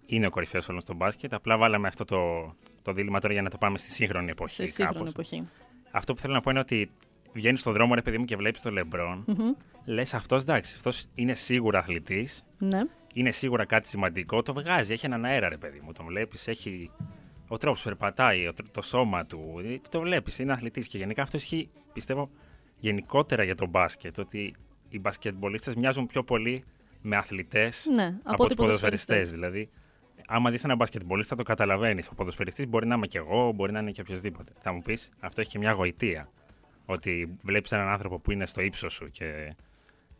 Είναι 0.06 0.26
ο 0.26 0.30
κορυφαίος 0.30 0.68
όλων 0.68 0.80
στο 0.80 0.94
μπάσκετ. 0.94 1.34
Απλά 1.34 1.58
βάλαμε 1.58 1.88
αυτό 1.88 2.04
το, 2.04 2.52
το 2.82 2.92
δίλημα 2.92 3.20
τώρα 3.20 3.32
για 3.32 3.42
να 3.42 3.50
το 3.50 3.58
πάμε 3.58 3.78
στη 3.78 3.90
σύγχρονη 3.90 4.30
εποχή. 4.30 4.54
Σε 4.54 4.66
σύγχρονη 4.66 4.96
κάπως. 4.96 5.10
εποχή. 5.10 5.48
Αυτό 5.90 6.14
που 6.14 6.20
θέλω 6.20 6.32
να 6.32 6.40
πω 6.40 6.50
είναι 6.50 6.58
ότι 6.58 6.90
βγαίνεις 7.32 7.60
στον 7.60 7.72
δρόμο, 7.72 7.94
ρε 7.94 8.02
παιδί 8.02 8.18
μου, 8.18 8.24
και 8.24 8.36
βλέπεις 8.36 8.60
τον 8.60 8.72
Λεμπρόν. 8.72 9.24
Μμμ. 9.26 9.54
Λες 9.84 10.14
αυτός, 10.14 10.42
εντάξει, 10.42 10.74
αυτός 10.76 11.06
είναι 11.14 11.34
σίγουρα 11.34 11.78
αθλητής. 11.78 12.44
Ναι. 12.58 12.80
Είναι 13.14 13.30
σίγουρα 13.30 13.64
κάτι 13.64 13.88
σημαντικό. 13.88 14.42
Το 14.42 14.52
βγάζει, 14.52 14.92
έχει 14.92 15.06
έναν 15.06 15.24
αέρα, 15.24 15.48
ρε 15.48 15.56
παιδί 15.56 15.80
μου. 15.84 15.92
Τον 15.92 16.06
βλέπεις, 16.06 16.48
έχει. 16.48 16.90
Ο 17.48 17.56
τρόπος 17.56 17.82
που 17.82 17.88
περπατάει, 17.88 18.46
ο 18.46 18.52
τρ- 18.52 18.70
το 18.70 18.82
σώμα 18.82 19.26
του. 19.26 19.60
ε, 19.64 19.76
Το 19.88 20.00
βλέπεις, 20.00 20.38
είναι 20.38 20.52
αθλητής. 20.52 20.86
Και 20.88 20.98
γενικά 20.98 21.22
αυτό 21.22 21.36
ισχύει, 21.36 21.70
πιστεύω, 21.92 22.30
γενικότερα 22.78 23.42
για 23.42 23.54
τον 23.54 23.68
μπάσκετ. 23.68 24.18
Ότι 24.18 24.54
οι 24.88 24.98
μπασκετμπολίστες 24.98 25.74
μοιάζουν 25.74 26.06
πιο 26.06 26.24
πολύ 26.24 26.64
με 27.02 27.16
αθλητές 27.16 27.86
Ναι, 27.94 28.04
από 28.06 28.32
από 28.32 28.44
ότι 28.44 28.54
του 28.54 28.62
ποδοσφαιριστές. 28.62 29.16
ποδοσφαιριστές. 29.16 29.30
Δηλαδή, 29.30 29.70
άμα 30.26 30.50
δεις 30.50 30.64
ένα 30.64 30.74
μπασκετμπολίστα 30.76 31.36
το 31.36 31.42
καταλαβαίνεις. 31.42 32.08
Ο 32.08 32.14
ποδοσφαιριστής 32.14 32.66
μπορεί 32.66 32.86
να 32.86 32.94
είμαι 32.94 33.06
κι 33.06 33.16
εγώ, 33.16 33.52
μπορεί 33.52 33.72
να 33.72 33.78
είναι 33.78 33.90
και 33.90 34.00
οποιοδήποτε. 34.00 34.52
Θα 34.58 34.72
μου 34.72 34.82
πεις, 34.82 35.08
αυτό 35.20 35.40
έχει 35.40 35.50
και 35.50 35.58
μια 35.58 35.72
γοητεία. 35.72 36.28
Ότι 36.86 37.36
βλέπεις 37.42 37.72
έναν 37.72 37.88
άνθρωπο 37.88 38.18
που 38.18 38.30
είναι 38.32 38.46
στο 38.46 38.60
ύψος 38.60 38.92
σου 38.92 39.10
και 39.10 39.54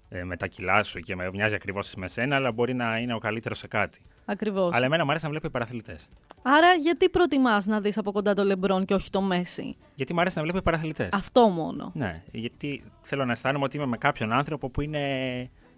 ε, 0.09 0.25
με 0.25 0.37
τα 0.37 0.47
κιλά 0.47 0.83
σου 0.83 1.01
και 1.01 1.17
με, 1.17 1.31
μοιάζει 1.33 1.55
ακριβώς 1.55 1.95
με 1.95 2.09
σένα, 2.09 2.37
αλλά 2.37 2.53
μπορεί 2.53 2.75
να 2.75 2.99
είναι 2.99 3.15
ο 3.15 3.19
καλύτερος 3.19 3.59
σε 3.59 3.67
κάτι. 3.67 3.99
Ακριβώς. 4.25 4.75
Αλλά 4.75 4.85
εμένα 4.85 5.05
μου 5.05 5.11
αρέσει 5.11 5.25
να 5.25 5.31
βλέπω 5.31 5.49
παραθλητές. 5.49 6.09
Άρα, 6.43 6.73
γιατί 6.73 7.09
προτιμάς 7.09 7.67
να 7.67 7.81
δεις 7.81 7.99
από 7.99 8.13
κοντά 8.13 8.35
το 8.35 8.45
Λεμπρόν 8.45 8.85
και 8.85 8.95
όχι 8.95 9.11
το 9.11 9.21
Μέση; 9.21 9.77
Γιατί 9.95 10.15
μου 10.15 10.21
αρέσει 10.21 10.37
να 10.37 10.43
βλέπω 10.43 10.61
παραθλητές. 10.61 11.09
Αυτό 11.13 11.49
μόνο. 11.49 11.91
Ναι, 11.95 12.23
γιατί 12.33 12.83
θέλω 13.01 13.25
να 13.25 13.33
αισθάνομαι 13.33 13.65
ότι 13.65 13.77
είμαι 13.77 13.87
με 13.87 13.97
κάποιον 13.97 14.33
άνθρωπο 14.33 14.71
που 14.71 14.81
είναι 14.81 15.01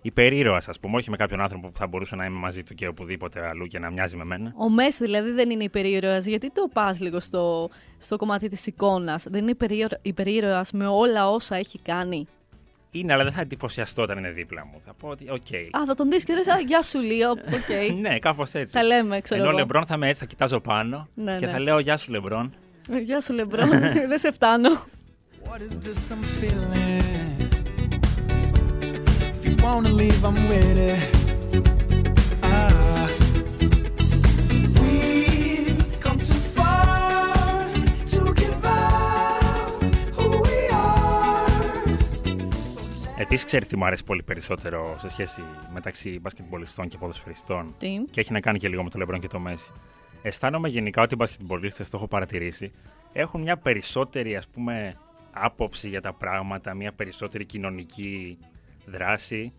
υπερήρωας, 0.05 0.69
ας 0.69 0.81
πούμε. 0.81 0.97
Όχι 0.97 1.11
με 1.11 1.17
κάποιον 1.17 1.41
άνθρωπο 1.41 1.69
που 1.69 1.77
θα 1.79 1.87
μπορούσε 1.87 2.17
να 2.17 2.25
είμαι 2.25 2.39
μαζί 2.39 2.63
του 2.63 2.75
και 2.75 2.87
οπουδήποτε 2.87 3.47
αλλού 3.47 3.67
και 3.67 3.79
να 3.79 3.91
μοιάζει 3.91 4.17
με 4.17 4.25
μένα. 4.25 4.53
Ο 4.57 4.71
Μέση 4.71 5.05
δηλαδή 5.05 5.31
δεν 5.31 5.51
είναι 5.51 5.65
υπερήρωας. 5.65 6.27
Γιατί 6.27 6.51
το 6.53 6.69
πας 6.73 7.01
λίγο 7.01 7.21
στο, 7.21 7.71
στο 7.99 8.17
κομμάτι 8.17 8.49
της 8.49 8.67
εικόνας; 8.67 9.27
Δεν 9.31 9.49
είναι 9.49 9.57
υπερήρωας 10.03 10.73
με 10.73 10.87
όλα 10.87 11.31
όσα 11.31 11.57
έχει 11.57 11.79
κάνει; 11.79 12.27
Είναι, 12.91 13.13
αλλά 13.13 13.25
δεν 13.25 13.33
θα 13.33 13.41
εντυπωσιαστώ 13.41 14.03
όταν 14.03 14.19
είναι 14.19 14.31
δίπλα 14.31 14.67
μου. 14.67 14.81
Θα 14.85 14.95
πω 14.95 15.09
ότι, 15.09 15.31
οκ. 15.31 15.81
Α, 15.81 15.85
θα 15.87 15.95
τον 15.95 16.11
δεις 16.11 16.25
και 16.25 16.35
δεν 16.35 16.67
Γεια 16.67 16.83
σου, 16.83 16.99
Λίο. 16.99 17.31
Οκ. 17.31 17.91
ναι, 18.09 18.19
κάπως 18.19 18.55
έτσι. 18.55 18.75
Τα 18.75 18.83
λέμε, 18.83 19.21
ξέρω 19.21 19.41
Ενώ 19.41 19.49
ο 19.49 19.51
εγώ. 19.51 19.59
Λεμπρόν 19.61 19.87
θα 19.87 19.95
είμαι 19.95 20.09
έτσι, 20.09 20.21
θα 20.21 20.27
κοιτάζω 20.27 20.61
πάνω 20.61 21.09
Ναι, 21.15 21.37
και 21.39 21.47
ναι. 21.47 21.53
θα 21.53 21.61
λέω 21.61 21.79
Γεια 21.79 21.97
σου, 21.97 22.13
Λεμπρόν. 22.13 22.55
Ε, 22.91 22.99
Γεια 22.99 23.21
σου, 23.21 23.33
Λεμπρόν. 23.33 23.69
δεν 24.11 24.19
σε 24.19 24.33
φτάνω. 24.33 24.71
What 25.49 25.61
is 25.61 25.87
this 25.87 26.11
I'm 26.13 26.25
feeling? 26.41 27.13
If 29.64 29.71
you 29.71 29.76
wanna 29.76 30.02
leave, 30.02 30.23
I'm 30.28 30.38
with 30.50 30.78
it. 30.90 31.00
Ah. 32.42 33.09
We've 34.78 36.00
come 36.04 36.18
too 36.30 36.42
far 36.56 37.64
to 38.12 38.21
give 38.40 38.62
up 38.64 39.83
who 40.16 40.26
we 40.44 40.56
are. 40.71 41.99
Επίσης, 43.18 43.44
ξέρει 43.44 43.66
τι 43.66 43.76
μου 43.76 43.85
αρέσει 43.85 44.04
πολύ 44.04 44.23
περισσότερο 44.23 44.97
σε 44.99 45.09
σχέση 45.09 45.42
μεταξύ 45.73 46.18
μπασκετμπολιστών 46.21 46.88
και 46.88 46.99
ποδοσφαιριστών. 46.99 47.75
Τι; 47.78 47.99
Και 48.11 48.21
έχει 48.21 48.33
να 48.33 48.40
κάνει 48.40 48.59
και 48.59 48.68
λίγο 48.68 48.83
με 48.83 48.90
το 48.90 48.99
Λεμπρόν 48.99 49.21
και 49.21 49.28
το 49.28 49.38
Μέση. 49.38 49.71
Αισθάνομαι 50.23 50.68
γενικά 50.68 51.02
ότι 51.02 51.14
οι 51.14 51.16
μπασκετμπολίστες, 51.16 51.88
το 51.88 51.97
έχω 51.97 52.09
παρατηρήσει, 52.09 52.73
έχουν 53.12 53.40
μια 53.40 53.56
περισσότερη 53.56 54.37
ας 54.37 54.47
πούμε 54.47 54.97
άποψη 55.30 55.88
για 55.88 56.00
τα 56.00 56.12
πράγματα, 56.12 56.75
μια 56.75 56.92
περισσότερη 56.92 57.44
κοινωνική 57.44 58.38
δράση. 58.87 59.53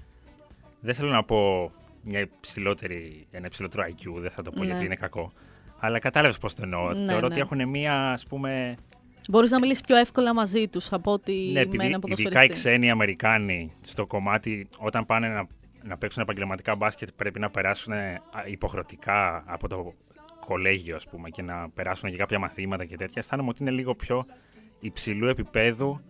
Δεν 0.80 0.94
θέλω 0.94 1.10
να 1.10 1.24
πω 1.24 1.72
μια 2.02 2.20
υψηλότερη, 2.20 3.28
ένα 3.32 3.46
υψηλότερο 3.46 3.84
IQ, 3.88 4.20
δεν 4.22 4.32
θα 4.32 4.42
το 4.42 4.52
πω 4.52 4.60
Ναι. 4.60 4.66
γιατί 4.66 4.86
είναι 4.86 4.96
κακό. 4.96 5.32
Αλλά 5.80 6.00
κατάλαβες 6.00 6.38
πώς 6.38 6.54
το 6.54 6.62
εννοώ. 6.64 6.90
Ναι, 6.94 7.06
Θεωρώ 7.06 7.20
ναι. 7.28 7.34
ότι 7.34 7.40
έχουν 7.40 7.70
μια 7.70 8.12
ας 8.12 8.26
πούμε. 8.26 8.76
Μπορείς 9.30 9.52
να 9.52 9.60
μιλήσεις 9.60 9.82
πιο 9.84 9.96
εύκολα 9.96 10.34
μαζί 10.34 10.68
τους 10.68 10.92
από 10.94 11.12
ότι 11.12 11.34
Ναι, 11.34 11.52
με 11.52 11.60
επειδή 11.60 11.86
έναν 11.86 11.90
ειδικά 11.92 11.98
οι 11.98 12.00
ποδοσφαιριστή. 12.16 12.54
ξένοι 12.54 12.90
Αμερικάνοι 12.92 13.72
στο 13.82 14.06
κομμάτι 14.06 14.68
όταν 14.78 15.06
πάνε 15.06 15.28
να, 15.28 15.48
να 15.84 15.98
παίξουν 15.98 16.22
επαγγελματικά 16.22 16.76
μπάσκετ 16.76 17.10
πρέπει 17.16 17.40
να 17.40 17.50
περάσουν 17.50 17.94
ε, 17.94 18.14
α, 18.14 18.44
υποχρεωτικά 18.46 19.44
από 19.48 19.68
το 19.68 19.94
κολέγιο 20.46 20.96
ας 20.96 21.08
πούμε 21.08 21.30
και 21.30 21.42
να 21.42 21.70
περάσουν 21.70 22.10
και 22.10 22.18
κάποια 22.18 22.40
μαθήματα 22.40 22.86
και 22.86 22.96
τέτοια. 22.96 23.16
Αισθάνομαι 23.16 23.50
ότι 23.50 23.62
είναι 23.62 23.72
λίγο 23.72 23.96
πιο 23.96 24.26
υψηλού 24.80 25.28
επίπεδου 25.28 26.02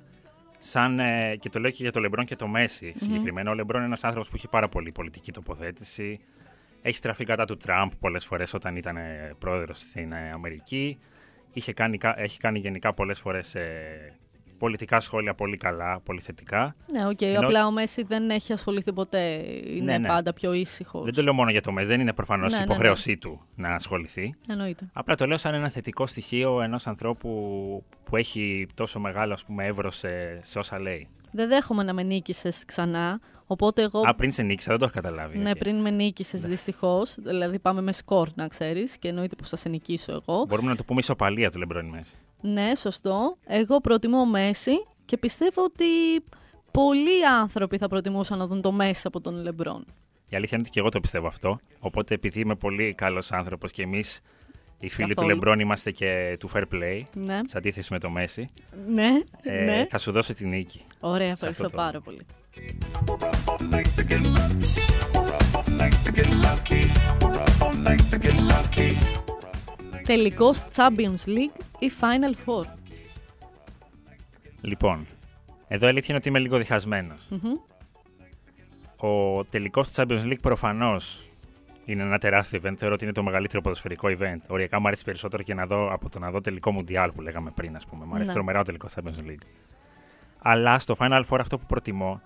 σαν, 0.65 0.99
ε, 0.99 1.35
και 1.39 1.49
το 1.49 1.59
λέω 1.59 1.71
και 1.71 1.83
για 1.83 1.91
το 1.91 1.99
Λεμπρόν 1.99 2.25
και 2.25 2.35
το 2.35 2.47
Μέσι 2.47 2.93
συγκεκριμένα. 2.97 3.51
Ο 3.51 3.53
Λεμπρόν 3.53 3.77
είναι 3.77 3.87
ένας 3.87 4.03
άνθρωπος 4.03 4.29
που 4.29 4.35
έχει 4.35 4.47
πάρα 4.47 4.69
πολύ 4.69 4.91
πολιτική 4.91 5.31
τοποθέτηση. 5.31 6.19
Έχει 6.81 6.97
στραφεί 6.97 7.25
κατά 7.25 7.45
του 7.45 7.57
Τραμπ 7.57 7.91
πολλές 7.99 8.25
φορές 8.25 8.53
όταν 8.53 8.75
ήταν 8.75 8.97
ε, 8.97 9.33
πρόεδρος 9.39 9.79
στην 9.79 10.11
ε, 10.11 10.31
Αμερική. 10.31 10.99
Είχε 11.53 11.73
κάνει, 11.73 11.97
κα- 11.97 12.19
έχει 12.19 12.39
κάνει 12.39 12.59
γενικά 12.59 12.93
πολλές 12.93 13.19
φορές 13.19 13.55
ε, 13.55 14.15
πολιτικά 14.57 14.99
σχόλια 14.99 15.33
πολύ 15.33 15.57
καλά, 15.57 15.99
πολύ 15.99 16.21
θετικά. 16.21 16.75
Ναι, 16.91 17.05
οκ. 17.07 17.21
Ενώ- 17.21 17.39
Απλά 17.45 17.65
ο 17.65 17.71
Μέσι 17.71 18.03
δεν 18.03 18.29
έχει 18.29 18.53
ασχοληθεί 18.53 18.93
ποτέ. 18.93 19.19
Είναι 19.65 19.91
Ναι, 19.91 19.97
ναι. 19.97 20.07
πάντα 20.07 20.33
πιο 20.33 20.53
ήσυχος. 20.53 21.03
Δεν 21.03 21.13
το 21.13 21.21
λέω 21.21 21.33
μόνο 21.33 21.51
για 21.51 21.61
το 21.61 21.71
Μέσι, 21.71 21.87
δεν 21.87 21.99
είναι 21.99 22.13
προφανώς 22.13 22.51
Ναι, 22.51 22.57
ναι, 22.59 22.65
ναι. 22.65 22.71
υποχρέωσή 22.71 23.17
του 23.17 23.41
να 23.55 23.69
ασχοληθεί. 23.69 24.35
Εννοείται. 24.49 24.89
Απλά 24.93 25.15
το 25.15 25.25
λέω 25.25 25.37
σαν 25.37 25.53
ένα 25.53 25.69
θετικό 25.69 26.07
στοιχείο 26.07 26.61
ενός 26.61 26.87
ανθρώπου 26.87 27.29
που 28.03 28.15
έχει 28.15 28.67
τόσο 28.73 28.99
μεγάλο 28.99 29.33
ας 29.33 29.43
πούμε, 29.45 29.65
εύρος 29.65 29.97
σε, 29.97 30.39
σε 30.43 30.59
όσα 30.59 30.81
λέει. 30.81 31.07
Δεν 31.31 31.47
δέχομαι 31.47 31.83
να 31.83 31.93
με 31.93 32.03
νίκησες 32.03 32.63
ξανά. 32.65 33.19
Οπότε 33.47 33.81
εγώ. 33.81 33.99
Α, 34.05 34.15
πριν 34.15 34.31
σε 34.31 34.41
νίκησα, 34.41 34.69
δεν 34.69 34.79
το 34.79 34.85
έχω 34.85 34.93
καταλάβει. 34.93 35.37
Ναι, 35.37 35.49
Οκ. 35.49 35.57
πριν 35.57 35.81
με 35.81 35.89
νίκησες 35.89 36.41
δυστυχώς. 36.41 37.15
Δηλαδή 37.19 37.59
πάμε 37.59 37.81
με 37.81 37.91
σκορ, 37.93 38.29
να 38.35 38.47
ξέρεις. 38.47 38.97
Και 38.97 39.07
εννοείται 39.07 39.35
πως 39.35 39.49
θα 39.49 39.55
σε 39.55 39.69
νικήσω 39.69 40.11
εγώ. 40.11 40.45
Μπορούμε 40.47 40.69
να 40.69 40.75
το 40.75 40.83
πούμε 40.83 40.99
ισοπαλία 40.99 41.51
του 41.51 41.59
Λεμπρόν 41.59 41.85
Μέσι. 41.85 42.13
Ναι, 42.41 42.75
σωστό. 42.75 43.37
Εγώ 43.45 43.81
προτιμώ 43.81 44.25
Μέσι 44.25 44.85
και 45.05 45.17
πιστεύω 45.17 45.63
ότι 45.63 45.85
πολλοί 46.71 47.25
άνθρωποι 47.41 47.77
θα 47.77 47.87
προτιμούσαν 47.87 48.37
να 48.37 48.47
δουν 48.47 48.61
το 48.61 48.71
Μέσι 48.71 49.01
από 49.07 49.21
τον 49.21 49.35
Λεμπρόν. 49.35 49.85
Η 50.29 50.35
αλήθεια 50.35 50.57
είναι 50.57 50.61
ότι 50.61 50.69
και 50.69 50.79
εγώ 50.79 50.89
το 50.89 50.99
πιστεύω 50.99 51.27
αυτό. 51.27 51.59
Οπότε 51.79 52.13
επειδή 52.13 52.39
είμαι 52.39 52.55
πολύ 52.55 52.93
καλός 52.93 53.31
άνθρωπος 53.31 53.71
και 53.71 53.81
εμείς 53.81 54.19
οι 54.79 54.89
φίλοι 54.89 55.07
Καθόλου. 55.07 55.27
του 55.27 55.33
Λεμπρόν 55.33 55.59
είμαστε 55.59 55.91
και 55.91 56.37
του 56.39 56.49
fair 56.53 56.63
play, 56.73 57.01
Ναι, 57.13 57.39
σε 57.47 57.57
αντίθεση 57.57 57.93
με 57.93 57.99
το 57.99 58.09
Μέση, 58.09 58.49
ναι, 58.87 59.09
ε, 59.41 59.63
ναι. 59.63 59.85
θα 59.89 59.97
σου 59.97 60.11
δώσω 60.11 60.33
τη 60.33 60.45
νίκη. 60.45 60.81
Ωραία, 60.99 61.25
σε 61.27 61.31
ευχαριστώ 61.33 61.65
αυτό 61.65 61.77
το- 61.77 61.83
πάρα 61.83 62.01
πολύ. 62.01 62.25
Τελικός 70.05 70.65
Champions 70.75 71.25
League 71.27 71.61
ή 71.79 71.91
Final 72.01 72.33
Four. 72.45 72.65
Λοιπόν, 74.61 75.07
εδώ 75.67 75.85
η 75.85 75.89
αλήθεια 75.89 76.05
είναι 76.07 76.17
ότι 76.17 76.29
είμαι 76.29 76.39
λίγο 76.39 76.57
διχασμένος. 76.57 77.27
Μμμ. 77.29 77.53
Ο 79.09 79.43
τελικός 79.45 79.89
του 79.89 79.93
Champions 79.95 80.23
League 80.23 80.39
προφανώς 80.41 81.27
είναι 81.85 82.03
ένα 82.03 82.17
τεράστιο 82.17 82.59
event. 82.63 82.73
Θεωρώ 82.77 82.93
ότι 82.93 83.03
είναι 83.03 83.13
το 83.13 83.23
μεγαλύτερο 83.23 83.61
ποδοσφαιρικό 83.61 84.07
event. 84.19 84.37
Οριακά 84.47 84.79
μου 84.79 84.87
αρέσει 84.87 85.03
περισσότερο 85.03 85.43
και 85.43 85.53
να 85.53 85.65
δω 85.65 85.93
από 85.93 86.09
το 86.09 86.19
να 86.19 86.31
δω 86.31 86.41
τελικό 86.41 86.71
Μουντιάλ 86.71 87.11
που 87.11 87.21
λέγαμε 87.21 87.51
πριν, 87.55 87.75
ας 87.75 87.85
πούμε. 87.85 88.05
Μου 88.05 88.13
αρέσει 88.13 88.27
Ναι. 88.27 88.33
τρομερά 88.33 88.59
ο 88.59 88.63
τελικός 88.63 88.93
Champions 88.95 89.29
League. 89.29 89.45
Αλλά 90.39 90.79
στο 90.79 90.95
Final 90.99 91.23
Four 91.29 91.37
αυτό 91.39 91.57
που 91.57 91.65
προτιμώ 91.65 92.19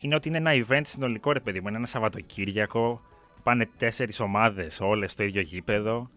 είναι 0.00 0.14
ότι 0.14 0.28
είναι 0.28 0.36
ένα 0.36 0.50
event 0.66 0.80
συνολικό, 0.84 1.32
ρε 1.32 1.40
παιδί 1.40 1.60
μου. 1.60 1.68
Είναι 1.68 1.76
ένα 1.76 1.86
Σαββατοκύριακο. 1.86 3.00
Πάνε 3.42 3.68
τέσσερις 3.76 4.20
ομάδες 4.20 4.80
όλες 4.80 5.12
στο 5.12 5.22
ίδιο 5.22 5.40
γήπεδο. 5.40 6.10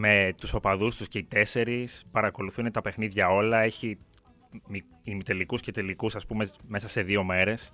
Με 0.00 0.34
τους 0.40 0.54
οπαδούς 0.54 0.96
τους 0.96 1.08
και 1.08 1.18
οι 1.18 1.24
τέσσερις. 1.24 2.04
Παρακολουθούν 2.10 2.72
τα 2.72 2.80
παιχνίδια 2.80 3.28
όλα. 3.28 3.60
Έχει 3.60 3.98
ημιτελικού 5.02 5.56
και 5.56 5.70
τελικούς, 5.70 6.14
ας 6.14 6.26
πούμε, 6.26 6.46
μέσα 6.66 6.88
σε 6.88 7.02
δύο 7.02 7.24
μέρες. 7.24 7.72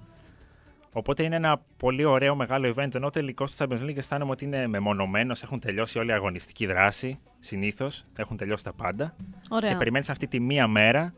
Οπότε 0.93 1.23
είναι 1.23 1.37
ένα 1.37 1.63
πολύ 1.77 2.05
ωραίο 2.05 2.35
μεγάλο 2.35 2.75
event. 2.77 2.95
Ενώ 2.95 3.11
τελικό 3.11 3.45
του 3.45 3.53
Champions 3.57 3.83
League 3.83 3.97
αισθάνομαι 3.97 4.31
ότι 4.31 4.45
είναι 4.45 4.67
μεμονωμένος, 4.67 5.43
έχουν 5.43 5.61
τελειώσει 5.61 5.99
όλη 5.99 6.11
η 6.11 6.13
αγωνιστική 6.13 6.67
δράση 6.67 7.19
συνήθως, 7.41 8.05
έχουν 8.17 8.37
τελειώσει 8.37 8.65
τα 8.65 8.73
πάντα. 8.73 9.17
Ωραία. 9.51 9.71
Και 9.71 9.77
περιμένεις 9.77 10.11
αυτή 10.11 10.27
τη 10.29 10.41
μία 10.41 10.67
μέρα 10.69 11.15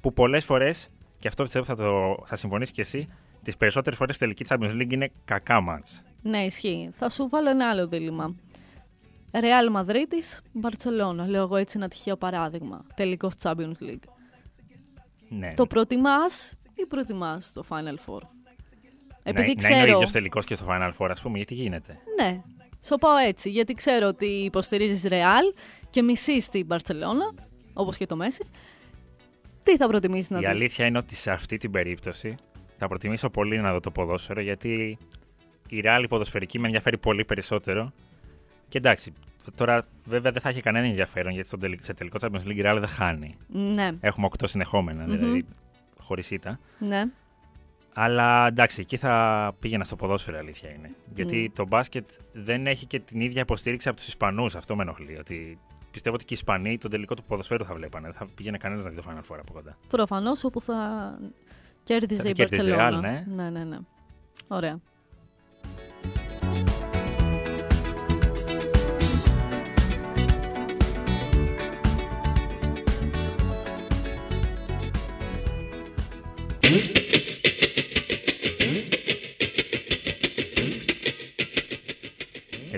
που 0.00 0.12
πολλές 0.12 0.44
φορές, 0.44 0.88
και 1.18 1.28
αυτό 1.28 1.42
πιστεύω 1.42 1.64
θα, 1.64 1.76
το, 1.76 2.22
θα 2.26 2.36
συμφωνήσεις 2.36 2.74
κι 2.74 2.80
εσύ, 2.80 3.08
τις 3.42 3.56
περισσότερες 3.56 3.98
φορές 3.98 4.18
τελική 4.18 4.44
Champions 4.48 4.80
League 4.80 4.92
είναι 4.92 5.10
κακά 5.24 5.60
μάτς. 5.60 6.02
Ναι, 6.22 6.38
ισχύει. 6.38 6.90
Θα 6.92 7.08
σου 7.08 7.28
βάλω 7.28 7.50
ένα 7.50 7.68
άλλο 7.68 7.88
δίλημα. 7.88 8.34
Ρεάλ 9.40 9.70
Μαδρίτη, 9.70 10.22
Μπαρσελόνα. 10.52 11.28
Λέω 11.28 11.42
εγώ 11.42 11.56
έτσι 11.56 11.76
ένα 11.78 11.88
τυχαίο 11.88 12.16
παράδειγμα. 12.16 12.86
Τελικός 12.94 13.32
Champions 13.42 13.82
League. 13.82 14.08
Ναι. 15.28 15.54
Το 15.54 15.66
προτιμάς 15.66 16.54
ή 16.74 16.86
προτιμάς 16.86 17.52
το 17.52 17.64
Final 17.68 17.96
Four; 18.06 18.20
Επειδή 19.22 19.46
να, 19.46 19.52
να 19.52 19.54
ξέρω. 19.54 19.74
είναι 19.74 19.90
ο 19.90 19.94
ίδιος 19.94 20.12
τελικός 20.12 20.44
και 20.44 20.54
στο 20.54 20.66
Final 20.68 20.90
Four, 20.98 21.08
ας 21.10 21.20
πούμε, 21.20 21.36
γιατί 21.36 21.54
γίνεται; 21.54 21.98
Ναι, 22.20 22.42
σου 22.84 22.96
πάω 22.96 23.16
έτσι. 23.16 23.50
Γιατί 23.50 23.74
ξέρω 23.74 24.06
ότι 24.06 24.26
υποστηρίζεις 24.26 25.04
Ρεάλ 25.04 25.44
και 25.90 26.02
μισείς 26.02 26.48
την 26.48 26.66
Μπαρσελόνα, 26.66 27.34
όπως 27.72 27.96
και 27.96 28.06
το 28.06 28.16
Μέση. 28.16 28.44
Τι 29.62 29.76
θα 29.76 29.86
προτιμήσεις 29.86 30.30
να 30.30 30.36
Η 30.36 30.40
δεις; 30.40 30.48
αλήθεια 30.48 30.86
είναι 30.86 30.98
ότι 30.98 31.14
σε 31.14 31.30
αυτή 31.30 31.56
την 31.56 31.70
περίπτωση 31.70 32.34
θα 32.76 32.88
προτιμήσω 32.88 33.30
πολύ 33.30 33.58
να 33.58 33.72
δω 33.72 33.80
το 33.80 33.90
ποδόσφαιρο 33.90 34.40
γιατί 34.40 34.98
η 35.68 35.82
Real 35.84 36.00
η 36.02 36.08
ποδοσφαιρική 36.08 36.58
με 36.58 36.66
ενδιαφέρει 36.66 36.98
πολύ 36.98 37.24
περισσότερο. 37.24 37.92
Και 38.68 38.78
εντάξει, 38.78 39.12
τώρα 39.54 39.86
βέβαια 40.04 40.32
δεν 40.32 40.40
θα 40.42 40.48
έχει 40.48 40.60
κανένα 40.60 40.86
ενδιαφέρον 40.86 41.32
γιατί 41.32 41.48
στο 41.48 41.58
τελικό, 41.58 41.82
σε 41.84 41.94
τελικό 41.94 42.16
Champions 42.20 42.46
League 42.48 42.56
η 42.56 42.62
Real 42.64 42.76
δεν 42.78 42.86
χάνει. 42.88 43.34
Ναι, 43.48 43.90
Έχουμε 44.00 44.28
8 44.38 44.44
συνεχόμενα, 44.44 45.04
δηλαδή 45.04 45.46
χωρίς 46.00 46.30
ήττα. 46.30 46.58
ναι. 46.78 47.02
Αλλά 47.96 48.46
εντάξει, 48.46 48.80
εκεί 48.80 48.96
θα 48.96 49.52
πήγαινα 49.58 49.84
στο 49.84 49.96
ποδόσφαιρο, 49.96 50.36
η 50.36 50.40
αλήθεια 50.40 50.70
είναι. 50.70 50.90
Γιατί 51.14 51.50
το 51.54 51.66
μπάσκετ 51.66 52.08
δεν 52.32 52.66
έχει 52.66 52.86
και 52.86 52.98
την 53.00 53.20
ίδια 53.20 53.40
υποστήριξη 53.40 53.88
από 53.88 53.96
τους 53.96 54.06
Ισπανούς. 54.06 54.54
Αυτό 54.56 54.76
με 54.76 54.82
ενοχλεί. 54.82 55.16
Ότι 55.18 55.58
πιστεύω 55.90 56.14
ότι 56.14 56.24
και 56.24 56.34
οι 56.34 56.36
Ισπανοί 56.40 56.78
τον 56.78 56.90
τελικό 56.90 57.14
του 57.14 57.24
ποδοσφαίρου 57.24 57.64
θα 57.64 57.74
βλέπανε. 57.74 58.06
Δεν 58.06 58.16
θα 58.16 58.26
πήγαινε 58.34 58.56
κανένας 58.58 58.84
να 58.84 58.90
δει 58.90 58.96
το 58.96 59.02
Final 59.08 59.32
Four 59.32 59.38
από 59.40 59.52
κοντά. 59.52 59.76
Προφανώς 59.88 60.44
όπου 60.44 60.60
θα 60.60 60.78
κέρδιζε 61.84 62.22
Θα 62.22 62.28
η 62.28 62.32
κέρδιζε 62.32 62.70
η 62.70 62.74
Μπαρσελόνα. 62.74 62.98
Real, 62.98 63.02
ναι. 63.02 63.42
ναι, 63.42 63.50
ναι, 63.50 63.64
ναι. 63.64 63.78
Ωραία. 64.48 64.80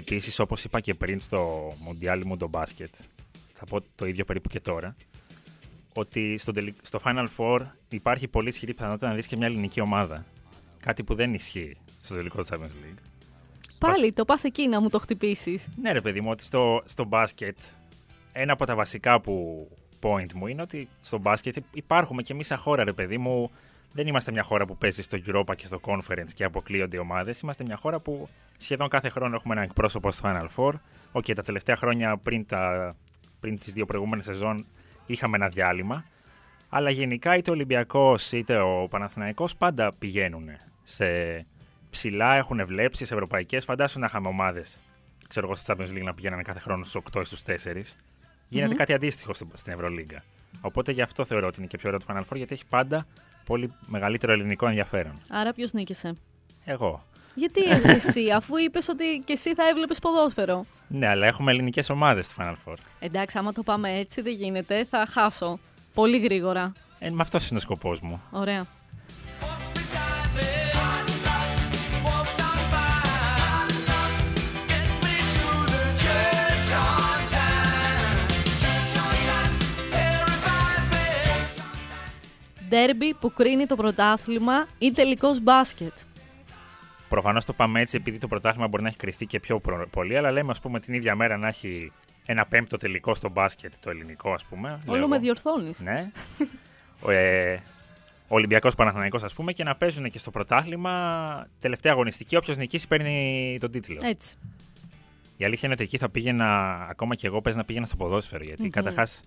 Επίσης, 0.08 0.38
όπως 0.38 0.64
είπα 0.64 0.80
και 0.80 0.94
πριν 0.94 1.20
στο 1.20 1.72
Μοντιάλι 1.78 2.24
μου 2.24 2.36
το 2.36 2.48
μπάσκετ, 2.48 2.94
θα 3.52 3.64
πω 3.64 3.80
το 3.94 4.06
ίδιο 4.06 4.24
περίπου 4.24 4.48
και 4.48 4.60
τώρα, 4.60 4.96
ότι 5.94 6.38
στο, 6.38 6.52
τελικ- 6.52 6.86
στο 6.86 7.00
Final 7.04 7.26
Four 7.36 7.60
υπάρχει 7.88 8.28
πολύ 8.28 8.48
ισχυρή 8.48 8.74
πιθανότητα 8.74 9.08
να 9.08 9.14
δεις 9.14 9.26
και 9.26 9.36
μια 9.36 9.46
ελληνική 9.46 9.80
ομάδα. 9.80 10.24
Κάτι 10.80 11.04
που 11.04 11.14
δεν 11.14 11.34
ισχύει 11.34 11.76
στο 12.02 12.14
τελικό 12.14 12.42
του 12.42 12.46
Champions 12.50 12.84
League. 12.84 12.98
Πάλι 13.78 14.12
το 14.12 14.24
πας 14.24 14.44
εκεί 14.44 14.68
να 14.68 14.80
μου 14.80 14.88
το 14.88 14.98
χτυπήσεις. 14.98 15.68
Ναι, 15.80 15.92
ρε 15.92 16.00
παιδί 16.00 16.20
μου, 16.20 16.30
ότι 16.30 16.44
στο, 16.44 16.82
στο 16.84 17.04
μπάσκετ 17.04 17.58
ένα 18.32 18.52
από 18.52 18.66
τα 18.66 18.74
βασικά 18.74 19.20
που 19.20 19.66
point 20.00 20.32
μου 20.34 20.46
είναι 20.46 20.62
ότι 20.62 20.88
στο 21.00 21.18
μπάσκετ 21.18 21.56
υπάρχουμε 21.72 22.22
και 22.22 22.32
εμείς 22.32 22.46
σαν 22.46 22.58
χώρα, 22.58 22.84
ρε 22.84 22.92
παιδί 22.92 23.18
μου. 23.18 23.50
Δεν 23.92 24.06
είμαστε 24.06 24.32
μια 24.32 24.42
χώρα 24.42 24.66
που 24.66 24.76
παίζει 24.76 25.02
στο 25.02 25.18
Europa 25.26 25.56
και 25.56 25.66
στο 25.66 25.80
Conference 25.84 26.30
και 26.34 26.44
αποκλείονται 26.44 26.96
οι 26.96 27.00
ομάδες. 27.00 27.40
Είμαστε 27.40 27.64
μια 27.64 27.76
χώρα 27.76 28.00
που 28.00 28.28
σχεδόν 28.58 28.88
κάθε 28.88 29.08
χρόνο 29.08 29.34
έχουμε 29.34 29.54
έναν 29.54 29.66
εκπρόσωπο 29.66 30.12
στο 30.12 30.28
Final 30.28 30.46
Four. 30.56 30.72
OK, 31.12 31.24
τα 31.24 31.42
τελευταία 31.42 31.76
χρόνια 31.76 32.16
πριν, 32.16 32.46
τα, 32.46 32.94
πριν 33.40 33.58
τις 33.58 33.72
δύο 33.72 33.86
προηγούμενες 33.86 34.24
σεζόν 34.24 34.66
είχαμε 35.06 35.36
ένα 35.36 35.48
διάλειμμα. 35.48 36.04
Αλλά 36.68 36.90
γενικά 36.90 37.36
είτε 37.36 37.50
ο 37.50 37.52
Ολυμπιακός 37.52 38.32
είτε 38.32 38.58
ο 38.58 38.86
Παναθηναϊκός 38.90 39.56
πάντα 39.56 39.92
πηγαίνουν 39.98 40.48
σε 40.82 41.06
ψηλά, 41.90 42.34
έχουν 42.34 42.66
βλέψεις 42.66 43.04
σε 43.04 43.14
ευρωπαϊκές. 43.14 43.64
Φαντάσου 43.64 43.98
να 43.98 44.06
είχαμε 44.06 44.28
ομάδες, 44.28 44.78
ξέρω 45.28 45.46
εγώ 45.46 45.54
στο 45.54 45.74
Champions 45.74 45.90
League 45.90 46.04
να 46.04 46.14
πηγαίνανε 46.14 46.42
κάθε 46.42 46.58
χρόνο 46.58 46.84
στους 46.84 47.02
8 47.12 47.20
ή 47.20 47.24
στους 47.24 47.42
4. 47.42 47.96
Γίνεται 48.48 48.68
Μμμ. 48.70 48.76
κάτι 48.76 48.92
αντίστοιχο 48.92 49.34
στην, 49.34 49.48
στην 49.54 49.72
Ευρωλίγκα. 49.72 50.24
Οπότε 50.60 50.92
γι' 50.92 51.02
αυτό 51.02 51.24
θεωρώ 51.24 51.46
ότι 51.46 51.58
είναι 51.58 51.66
και 51.66 51.78
πιο 51.78 51.88
ωραίο 51.88 52.00
το 52.00 52.06
Final 52.08 52.32
Four 52.32 52.36
γιατί 52.36 52.54
έχει 52.54 52.66
πάντα 52.66 53.06
πολύ 53.46 53.72
μεγαλύτερο 53.86 54.32
ελληνικό 54.32 54.66
ενδιαφέρον. 54.66 55.20
Άρα 55.30 55.52
ποιος 55.52 55.72
νίκησε; 55.72 56.14
Εγώ. 56.64 57.04
Γιατί 57.34 57.60
εσύ, 57.96 58.30
αφού 58.30 58.56
είπες 58.56 58.88
ότι 58.88 59.22
και 59.24 59.32
εσύ 59.32 59.54
θα 59.54 59.68
έβλεπες 59.68 59.98
ποδόσφαιρο. 59.98 60.66
Ναι, 60.88 61.06
αλλά 61.06 61.26
έχουμε 61.26 61.50
ελληνικές 61.50 61.90
ομάδες 61.90 62.26
στη 62.26 62.34
Final 62.38 62.54
Four. 62.64 62.74
Εντάξει, 62.98 63.38
άμα 63.38 63.52
το 63.52 63.62
πάμε 63.62 63.98
έτσι 63.98 64.20
δεν 64.20 64.32
γίνεται, 64.32 64.84
θα 64.84 65.06
χάσω. 65.10 65.58
Πολύ 65.94 66.18
γρήγορα. 66.18 66.72
Ε, 66.98 67.10
με 67.10 67.22
αυτός 67.22 67.48
είναι 67.48 67.58
ο 67.58 67.62
σκοπός 67.62 68.00
μου. 68.00 68.22
Ωραία. 68.30 68.66
Ντέρμπι 82.68 83.14
που 83.14 83.32
κρίνει 83.32 83.66
το 83.66 83.76
πρωτάθλημα 83.76 84.66
ή 84.78 84.92
τελικός 84.92 85.40
μπάσκετ. 85.40 85.92
Προφανώς 87.08 87.44
το 87.44 87.52
πάμε 87.52 87.80
έτσι 87.80 87.96
επειδή 87.96 88.18
το 88.18 88.28
πρωτάθλημα 88.28 88.68
μπορεί 88.68 88.82
να 88.82 88.88
έχει 88.88 88.96
κρυφτεί 88.96 89.26
και 89.26 89.40
πιο 89.40 89.60
προ- 89.60 89.88
πολύ, 89.90 90.16
αλλά 90.16 90.30
λέμε, 90.30 90.50
ας 90.50 90.60
πούμε, 90.60 90.80
την 90.80 90.94
ίδια 90.94 91.14
μέρα 91.14 91.36
να 91.36 91.48
έχει 91.48 91.92
ένα 92.26 92.46
πέμπτο 92.46 92.76
τελικό 92.76 93.14
στο 93.14 93.28
μπάσκετ, 93.28 93.72
το 93.80 93.90
ελληνικό, 93.90 94.32
ας 94.32 94.44
πούμε. 94.44 94.68
λέω 94.68 94.78
Όλο 94.86 94.96
εγώ. 94.98 95.08
με 95.08 95.18
διορθώνεις. 95.18 95.80
Ναι. 95.80 96.10
Ο, 97.00 97.10
ε, 97.10 97.54
ο 98.28 98.34
Ολυμπιακός 98.34 98.74
Παναθηναϊκός, 98.74 99.22
ας 99.22 99.34
πούμε, 99.34 99.52
και 99.52 99.64
να 99.64 99.76
παίζουν 99.76 100.10
και 100.10 100.18
στο 100.18 100.30
πρωτάθλημα 100.30 101.46
τελευταία 101.60 101.92
αγωνιστική. 101.92 102.36
Όποιος 102.36 102.56
νικήσει 102.56 102.88
παίρνει 102.88 103.56
τον 103.60 103.70
τίτλο. 103.70 103.98
Έτσι. 104.02 104.36
Η 105.36 105.44
αλήθεια 105.44 105.60
είναι 105.64 105.72
ότι 105.72 105.82
εκεί 105.82 105.98
θα 105.98 106.08
πήγαινα, 106.08 106.74
ακόμα 106.90 107.14
και 107.14 107.26
εγώ 107.26 107.40
πες 107.40 107.56
να 107.56 107.64
πήγαινα 107.64 107.86
στο 107.86 107.96
ποδόσφαιρο. 107.96 108.44
Γιατί 108.44 108.62
Μμμ. 108.62 108.70
καταρχάς 108.70 109.20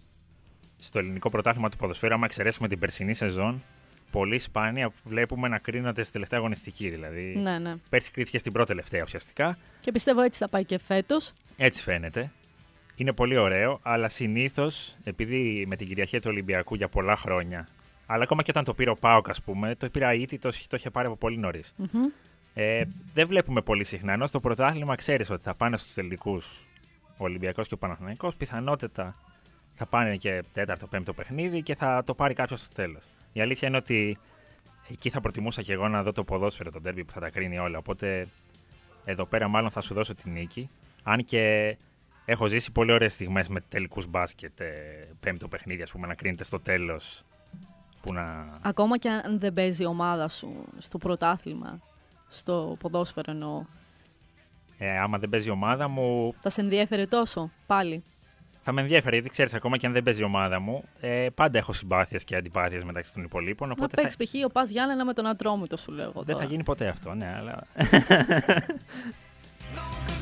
στο 0.80 1.00
ελληνικό 1.00 1.30
πρωτάθλημα 1.30 1.70
του 1.70 1.78
ποδοσφαίρου, 1.78 2.14
άμα 2.14 2.26
εξαιρέσουμε 2.26 2.68
την 2.68 2.80
περσινή 2.80 3.14
σεζόν, 3.14 3.64
πολύ 4.12 4.40
σπάνια 4.40 4.92
βλέπουμε 5.04 5.48
να 5.48 5.58
κρίνονται 5.58 6.04
στη 6.04 6.12
τελευταία 6.12 6.40
αγωνιστική. 6.40 6.90
Δηλαδή, 6.90 7.36
Ναι, 7.38 7.60
ναι. 7.60 7.76
πέρσι 7.90 8.12
κρίθηκε 8.12 8.38
στην 8.38 8.52
πρώτη 8.52 8.68
τελευταία 8.68 9.04
ουσιαστικά. 9.04 9.58
Και 9.80 9.92
πιστεύω 9.92 10.22
έτσι 10.22 10.40
θα 10.40 10.50
πάει 10.50 10.66
και 10.66 10.80
φέτος. 10.80 11.34
Έτσι 11.58 11.82
φαίνεται. 11.82 12.32
Είναι 12.96 13.14
πολύ 13.14 13.38
ωραίο, 13.38 13.80
αλλά 13.82 14.10
συνήθως, 14.10 14.96
επειδή 15.04 15.66
με 15.68 15.76
την 15.76 15.88
κυριαρχία 15.88 16.22
του 16.22 16.28
Ολυμπιακού 16.30 16.76
για 16.76 16.88
πολλά 16.90 17.16
χρόνια, 17.16 17.68
αλλά 18.06 18.24
ακόμα 18.24 18.44
και 18.44 18.52
όταν 18.52 18.64
το 18.64 18.74
πήρε 18.74 18.90
ο 18.90 18.94
Πάοκ, 18.96 19.30
ας 19.30 19.42
πούμε, 19.42 19.76
το 19.76 19.90
πήρα 19.90 20.14
ήδη, 20.14 20.38
το, 20.38 20.50
το 20.68 20.76
είχε 20.76 20.90
πάρει 20.90 21.08
από 21.08 21.16
πολύ 21.16 21.38
νωρίς. 21.38 21.74
Ε, 22.54 22.84
δεν 23.14 23.28
βλέπουμε 23.28 23.62
πολύ 23.62 23.84
συχνά. 23.84 24.14
Ενώ 24.14 24.28
στο 24.28 24.40
πρωτάθλημα 24.40 24.96
ξέρεις 24.96 25.30
ότι 25.30 25.44
θα 25.44 25.54
πάνε 25.56 25.78
στους 25.78 25.94
τελικού 25.94 26.42
ο 27.18 27.24
Ολυμπιακός 27.24 27.68
και 27.68 27.74
ο 27.74 27.78
Παναθηναϊκός 27.78 28.36
πιθανότατα 28.36 29.16
θα 29.80 29.86
πάνε 29.86 30.16
και 30.16 30.44
τέταρτο, 30.54 30.88
πέμπτο 30.88 31.14
παιχνίδι 31.14 31.62
και 31.62 31.76
θα 31.76 32.04
το 32.06 32.16
πάρει 32.16 32.34
κάποιος 32.34 32.60
στο 32.60 32.74
τέλος. 32.74 33.04
Η 33.34 33.42
αλήθεια 33.42 33.68
είναι 33.68 33.78
ότι 33.78 34.18
εκεί 34.90 35.10
θα 35.10 35.22
προτιμούσα 35.22 35.62
και 35.62 35.74
εγώ 35.74 35.88
να 35.88 36.04
δω 36.04 36.12
το 36.12 36.24
ποδόσφαιρο, 36.24 36.72
το 36.72 36.82
τέρμπι 36.82 37.04
που 37.04 37.12
θα 37.12 37.20
τα 37.20 37.30
κρίνει 37.30 37.58
όλα. 37.58 37.78
Οπότε 37.78 38.28
εδώ 39.06 39.26
πέρα 39.26 39.48
μάλλον 39.48 39.72
θα 39.72 39.82
σου 39.82 39.94
δώσω 39.94 40.16
τη 40.16 40.30
νίκη. 40.30 40.70
Αν 41.04 41.26
και 41.26 41.78
έχω 42.26 42.48
ζήσει 42.48 42.72
πολύ 42.72 42.92
ωραίες 42.92 43.14
στιγμές 43.14 43.48
με 43.48 43.60
τελικούς 43.62 44.08
μπάσκετ, 44.08 44.60
ε, 44.60 44.68
πέμπτο 45.20 45.48
παιχνίδι, 45.48 45.82
ας 45.82 45.92
πούμε, 45.92 46.08
να 46.08 46.14
κρίνεται 46.14 46.44
στο 46.44 46.60
τέλος. 46.60 47.24
Που 48.02 48.14
να. 48.14 48.58
Ακόμα 48.62 48.98
και 48.98 49.10
αν 49.10 49.40
δεν 49.40 49.54
παίζει 49.54 49.84
η 49.84 49.86
ομάδα 49.86 50.28
σου 50.28 50.66
στο 50.78 50.98
πρωτάθλημα, 50.98 51.80
στο 52.28 52.78
ποδόσφαιρο 52.80 53.32
εννοώ, 53.32 53.66
Ε, 54.78 55.00
άμα 55.00 55.18
δεν 55.18 55.30
παίζει 55.30 55.48
η 55.48 55.52
ομάδα 55.52 55.88
μου, 55.88 56.34
θα 56.40 56.50
σε 56.50 56.62
ενδιέφερε 56.62 57.06
τόσο 57.06 57.52
πάλι. 57.68 58.04
Θα 58.62 58.72
με 58.72 58.82
ενδιαφέρει, 58.82 59.16
γιατί 59.16 59.30
ξέρεις, 59.30 59.54
ακόμα 59.54 59.78
και 59.78 59.86
αν 59.86 59.94
δεν 59.94 60.04
παίζει 60.04 60.22
η 60.22 60.24
ομάδα 60.24 60.60
μου, 60.60 60.84
ε, 61.00 61.28
πάντα 61.34 61.58
έχω 61.58 61.74
συμπάθειες 61.74 62.24
και 62.24 62.36
αντιπάθειες 62.36 62.84
μεταξύ 62.84 63.14
των 63.14 63.24
υπολείπων. 63.24 63.68
Να 63.68 63.74
Οπότε 63.78 63.96
θα, 63.96 64.02
παίξει 64.02 64.38
π.χ. 64.40 64.46
ο 64.46 64.50
Πας 64.52 64.70
Γιάννενα 64.70 65.06
με 65.06 65.14
τον 65.14 65.26
Ατρόμητο, 65.26 65.78
σου 65.78 65.92
λέω 65.92 66.06
εγώ 66.06 66.24
δεν 66.24 66.26
θα 66.26 66.34
τώρα. 66.34 66.46
γίνει 66.46 66.64
ποτέ 66.64 66.88
αυτό, 66.88 67.14
ναι, 67.14 67.36
αλλά. 67.38 67.64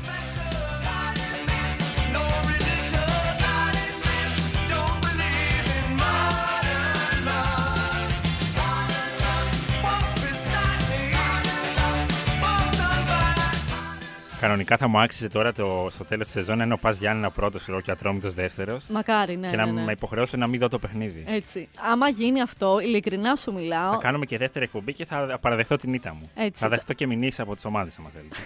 Κανονικά 14.40 14.76
θα 14.76 14.88
μου 14.88 15.00
άξιζε 15.00 15.28
τώρα 15.28 15.52
το, 15.52 15.86
στο 15.90 16.04
τέλος 16.04 16.24
της 16.24 16.34
σεζόν 16.34 16.58
να 16.58 16.64
είναι 16.64 16.72
ο 16.72 16.78
Πα 16.78 16.90
Γιάννενα 16.90 17.30
πρώτο 17.30 17.58
εγώ 17.68 17.80
και 17.80 17.90
Ατρόμητο 17.90 18.30
δεύτερος. 18.30 18.86
Μακάρι, 18.88 19.36
ναι. 19.36 19.50
και 19.50 19.56
ναι, 19.56 19.64
να 19.64 19.72
ναι. 19.72 19.82
με 19.82 19.92
υποχρεώσει 19.92 20.36
να 20.36 20.46
μην 20.46 20.60
δω 20.60 20.68
το 20.68 20.78
παιχνίδι. 20.78 21.24
Έτσι. 21.28 21.68
Άμα 21.90 22.08
γίνει 22.08 22.40
αυτό, 22.40 22.78
ειλικρινά 22.80 23.36
σου 23.36 23.52
μιλάω. 23.52 23.92
Θα 23.92 23.98
κάνουμε 24.00 24.26
και 24.26 24.38
δεύτερη 24.38 24.64
εκπομπή 24.64 24.92
και 24.92 25.04
θα 25.04 25.38
παραδεχτώ 25.40 25.76
την 25.76 25.94
ήττα 25.94 26.14
μου. 26.14 26.30
Έτσι. 26.34 26.62
Θα 26.62 26.68
δεχτώ 26.68 26.92
και 26.92 27.06
μηνύσεις 27.06 27.40
από 27.40 27.54
τις 27.54 27.64
ομάδες, 27.64 27.98
άμα 27.98 28.10
θέλετε. 28.14 28.36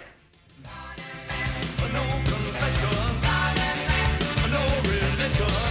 No 1.96 2.04
confession. 2.30 3.10
No 4.54 4.64
religion. 4.90 5.70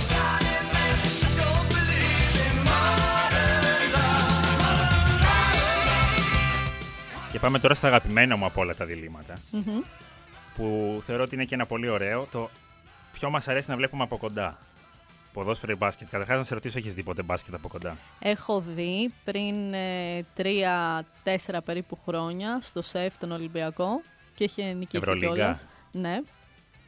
Don't 1.39 1.65
believe 1.73 2.37
in 2.45 2.55
modern 2.67 3.31
Και 7.31 7.39
πάμε 7.39 7.59
τώρα 7.59 7.73
στα 7.73 7.87
αγαπημένα 7.87 8.35
μου 8.35 8.45
από 8.45 8.61
όλα 8.61 8.75
τα 8.75 8.85
διλήμματα. 8.85 9.33
Μμμ. 9.51 9.81
Που 10.55 11.01
θεωρώ 11.05 11.23
ότι 11.23 11.35
είναι 11.35 11.45
και 11.45 11.55
ένα 11.55 11.65
πολύ 11.65 11.89
ωραίο. 11.89 12.27
Το 12.31 12.49
ποιο 13.13 13.29
μας 13.29 13.47
αρέσει 13.47 13.69
να 13.69 13.75
βλέπουμε 13.75 14.03
από 14.03 14.17
κοντά. 14.17 14.57
Ποδόσφαιρο 15.33 15.71
ή 15.71 15.75
μπάσκετ. 15.75 16.07
Καταρχάς, 16.11 16.37
να 16.37 16.43
σε 16.43 16.53
ρωτήσω, 16.53 16.77
έχεις 16.77 16.93
δει 16.93 17.03
ποτέ 17.03 17.21
μπάσκετ 17.21 17.53
από 17.53 17.67
κοντά; 17.67 17.97
Έχω 18.19 18.63
δει 18.67 19.13
πριν 19.23 19.73
ε, 19.73 20.25
τρία-τέσσερα 20.33 21.61
περίπου 21.61 21.97
χρόνια 22.05 22.57
στο 22.61 22.81
ΣΕΦ 22.81 23.17
τον 23.17 23.31
Ολυμπιακό 23.31 24.01
και 24.35 24.43
είχε 24.43 24.63
νικήσει 24.73 24.97
Ευρωλίγκα. 24.97 25.33
κιόλας. 25.33 25.65
Ναι, 25.91 26.19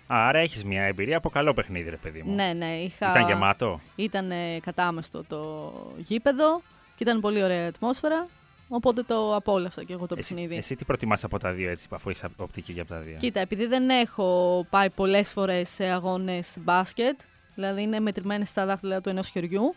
Άρα 0.08 0.40
έχεις 0.40 0.64
μια 0.64 0.84
εμπειρία 0.84 1.18
από 1.18 1.30
καλό 1.30 1.54
παιχνίδι, 1.54 1.90
ρε 1.90 1.96
παιδί 1.96 2.22
μου. 2.26 2.34
ναι, 2.36 2.54
ναι. 2.54 2.66
Είχα... 2.76 3.10
Ήταν 3.10 3.28
γεμάτο; 3.28 3.80
Ήταν 3.96 4.32
ε, 4.32 4.60
κατάμεστο 4.60 5.24
το 5.24 5.72
γήπεδο 5.98 6.62
και 6.96 7.04
ήταν 7.04 7.20
πολύ 7.22 7.44
ωραία 7.44 7.64
η 7.64 7.68
ατμόσφαιρα. 7.68 8.28
Οπότε 8.76 9.02
το 9.04 9.36
απόλαυσα 9.36 9.84
και 9.84 9.94
εγώ 9.94 10.08
το 10.08 10.16
Εσύ, 10.18 10.34
παιχνίδι. 10.34 10.56
εσύ 10.56 10.76
τι 10.76 10.86
προτιμάς 10.86 11.24
από 11.24 11.40
τα 11.40 11.52
δύο, 11.54 11.70
έτσι, 11.70 11.88
αφού 11.92 12.10
είσαι 12.10 12.30
οπτική 12.38 12.74
και 12.74 12.80
από 12.80 12.90
τα 12.90 13.00
δύο; 13.00 13.18
Κοίτα, 13.18 13.40
επειδή 13.40 13.66
δεν 13.66 13.90
έχω 13.90 14.66
πάει 14.70 14.90
πολλές 14.90 15.32
φορές 15.32 15.70
σε 15.70 15.84
αγώνες 15.86 16.58
μπάσκετ, 16.60 17.20
δηλαδή 17.56 17.82
είναι 17.82 18.00
μετρημένες 18.00 18.50
στα 18.50 18.66
δάχτυλα 18.66 19.02
του 19.02 19.10
ενός 19.10 19.28
χεριού, 19.30 19.76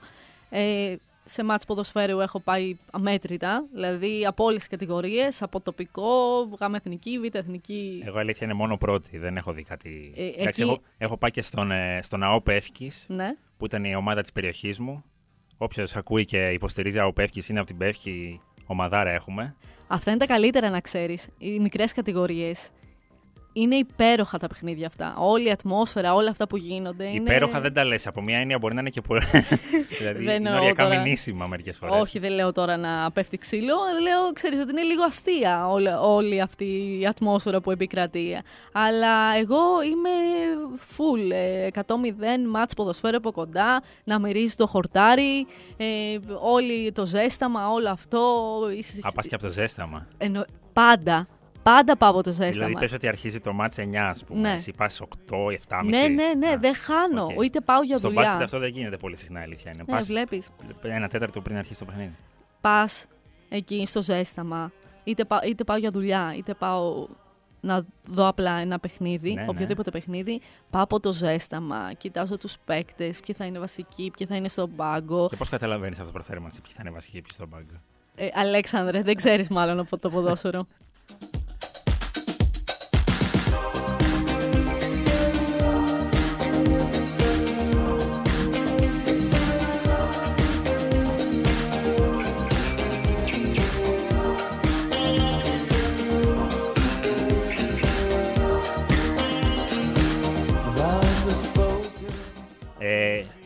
ε, 0.50 0.94
σε 1.24 1.44
μάτς 1.44 1.64
ποδοσφαίρου 1.64 2.20
έχω 2.20 2.40
πάει 2.40 2.76
αμέτρητα, 2.90 3.64
δηλαδή 3.72 4.26
από 4.26 4.44
όλες 4.44 4.58
τις 4.58 4.68
κατηγορίες, 4.68 5.42
από 5.42 5.60
τοπικό, 5.60 6.42
γάμα 6.60 6.76
εθνική, 6.76 7.18
β' 7.18 7.34
εθνική. 7.34 8.02
Εγώ 8.06 8.18
αλήθεια 8.18 8.46
είναι 8.46 8.54
μόνο 8.54 8.76
πρώτη, 8.76 9.18
δεν 9.18 9.36
έχω 9.36 9.52
δει 9.52 9.62
κάτι. 9.62 10.12
Ε, 10.16 10.22
Εντάξει, 10.26 10.62
εκεί- 10.62 10.70
έχω, 10.70 10.80
έχω 10.98 11.16
πάει 11.16 11.30
και 11.30 11.42
στον, 11.42 11.70
ε, 11.70 12.00
στον 12.02 12.22
ΑΟΠ 12.22 12.48
Εύκης, 12.48 13.04
Ναι. 13.08 13.34
που 13.56 13.64
ήταν 13.64 13.84
η 13.84 13.94
ομάδα 13.94 14.20
της 14.22 14.32
περιοχής 14.32 14.78
μου. 14.78 15.04
Όποιος 15.58 15.96
ακούει 15.96 16.24
και 16.24 16.48
υποστηρίζει 16.48 16.98
ΑΟΠ 16.98 17.18
Εύκης 17.18 17.48
είναι 17.48 17.58
από 17.58 17.68
την 17.68 17.76
Πεύκη, 17.76 18.40
ομαδάρα 18.66 19.10
έχουμε. 19.10 19.54
Αυτά 19.86 20.10
είναι 20.10 20.18
τα 20.18 20.26
καλύτερα 20.26 20.70
να 20.70 20.80
ξέρεις, 20.80 21.28
οι 21.38 21.58
μικρές 21.60 21.92
κατηγορίες. 21.92 22.68
Είναι 23.56 23.74
υπέροχα 23.76 24.38
τα 24.38 24.46
παιχνίδια 24.46 24.86
αυτά. 24.86 25.14
Όλη 25.18 25.46
η 25.46 25.50
ατμόσφαιρα, 25.50 26.14
όλα 26.14 26.30
αυτά 26.30 26.46
που 26.46 26.56
γίνονται. 26.56 27.04
Είναι... 27.04 27.16
Υπέροχα 27.16 27.60
δεν 27.60 27.72
τα 27.72 27.84
λες. 27.84 28.06
Από 28.06 28.22
μία 28.22 28.38
έννοια 28.38 28.58
μπορεί 28.58 28.74
να 28.74 28.80
είναι 28.80 28.90
και 28.90 29.00
πολύ. 29.00 29.20
δηλαδή 29.98 30.24
Δεν 30.24 30.34
είναι 30.34 30.48
εννοώ 30.48 30.56
οριακά 30.56 30.82
τώρα. 30.88 31.00
μηνύσιμα 31.00 31.46
μερικές 31.46 31.76
φορές. 31.76 32.00
Όχι, 32.00 32.18
δεν 32.18 32.32
λέω 32.32 32.52
τώρα 32.52 32.76
να 32.76 33.10
πέφτει 33.12 33.38
ξύλο. 33.38 33.74
Λέω, 34.02 34.32
ξέρεις, 34.32 34.60
ότι 34.60 34.70
είναι 34.70 34.82
λίγο 34.82 35.02
αστεία 35.04 35.68
όλη, 35.68 35.88
όλη 36.00 36.40
αυτή 36.40 36.64
η 37.00 37.06
ατμόσφαιρα 37.06 37.60
που 37.60 37.70
επικρατεί. 37.70 38.36
Αλλά 38.72 39.36
εγώ 39.36 39.82
είμαι 39.82 40.10
full. 40.96 41.30
ε, 41.32 41.68
100-0 41.74 41.82
ματς 42.50 42.74
ποδοσφαίρου 42.74 43.16
από 43.16 43.32
κοντά, 43.32 43.82
να 44.04 44.18
μυρίζει 44.18 44.54
το 44.54 44.66
χορτάρι, 44.66 45.46
ε, 45.76 45.84
όλη 46.40 46.92
το 46.92 47.06
ζέσταμα, 47.06 47.70
όλο 47.70 47.88
αυτό. 47.90 48.18
Α, 49.02 49.12
πα 49.12 49.22
και 49.28 49.34
από 49.34 49.44
το 49.44 49.50
ζέσταμα. 49.50 50.06
Εννο- 50.18 50.44
Πάντα. 50.72 51.28
Πάντα 51.72 51.96
πάω 51.96 52.10
από 52.10 52.22
το 52.22 52.30
ζέσταμα. 52.30 52.50
Δηλαδή, 52.50 52.72
πες 52.74 52.92
ότι 52.92 53.08
αρχίζει 53.08 53.40
το 53.40 53.52
ματς 53.52 53.78
9, 53.78 53.94
ας 53.96 54.24
πούμε. 54.24 54.40
Ναι. 54.40 54.52
Εσύ 54.52 54.72
πας 54.72 55.00
8, 55.00 55.06
7,5. 55.50 55.84
ναι, 55.84 56.06
ναι, 56.06 56.34
ναι, 56.34 56.48
Α, 56.48 56.58
δεν 56.58 56.74
χάνω. 56.74 57.22
οκ. 57.24 57.44
Είτε 57.44 57.60
πάω 57.60 57.82
για 57.82 57.98
Στο 57.98 58.08
δουλειά. 58.08 58.22
μπάσκετ 58.22 58.42
αυτό 58.42 58.58
δεν 58.58 58.68
γίνεται 58.70 58.96
πολύ 58.96 59.16
συχνά, 59.16 59.40
η 59.40 59.42
αλήθεια 59.42 59.70
είναι. 59.74 59.82
Ναι, 59.86 59.94
Πας 59.94 60.06
βλέπεις. 60.06 60.48
ένα 60.82 61.08
τέταρτο 61.08 61.40
πριν 61.40 61.56
αρχίσει 61.56 61.78
το 61.78 61.84
παιχνίδι. 61.84 62.12
Πας 62.60 63.06
εκεί 63.48 63.86
στο 63.86 64.02
ζέσταμα, 64.02 64.72
είτε, 65.04 65.24
πά- 65.24 65.44
είτε 65.46 65.64
πάω 65.64 65.76
για 65.76 65.90
δουλειά, 65.90 66.34
είτε 66.36 66.54
πάω 66.54 67.06
να 67.60 67.84
δω 68.10 68.26
απλά 68.28 68.50
ένα 68.58 68.78
παιχνίδι, 68.78 69.32
Ναι, 69.34 69.42
ναι. 69.42 69.48
οποιοδήποτε 69.48 69.90
παιχνίδι, 69.90 70.40
πάω 70.70 70.82
από 70.82 71.00
το 71.00 71.12
ζέσταμα, 71.12 71.92
κοιτάζω 71.98 72.36
τους 72.38 72.56
παίκτες, 72.64 73.20
ποιοι 73.20 73.34
θα 73.34 73.44
είναι 73.44 73.58
βασικοί, 73.58 74.12
ποιοι 74.16 74.26
θα 74.26 74.36
είναι 74.36 74.48
στον 74.48 74.76
πάγκο. 74.76 75.28
Και 75.28 75.36
πώς 75.36 75.48
καταλαβαίνεις 75.48 75.94
αυτό 75.98 76.06
το 76.06 76.12
προθέρμα, 76.12 76.48
ποιοι 76.48 76.72
θα 76.74 76.80
είναι 76.80 76.90
βασικοί, 76.90 77.20
ποιοι 77.22 77.30
στον 77.32 77.48
πάγκο; 77.48 77.80
Ε, 78.14 78.28
Αλέξανδρε, 78.34 79.02
δεν 79.02 79.14
ξέρεις 79.14 79.48
μάλλον 79.48 79.78
από 79.78 79.98
το 79.98 80.10
ποδόσφαιρο. 80.10 80.66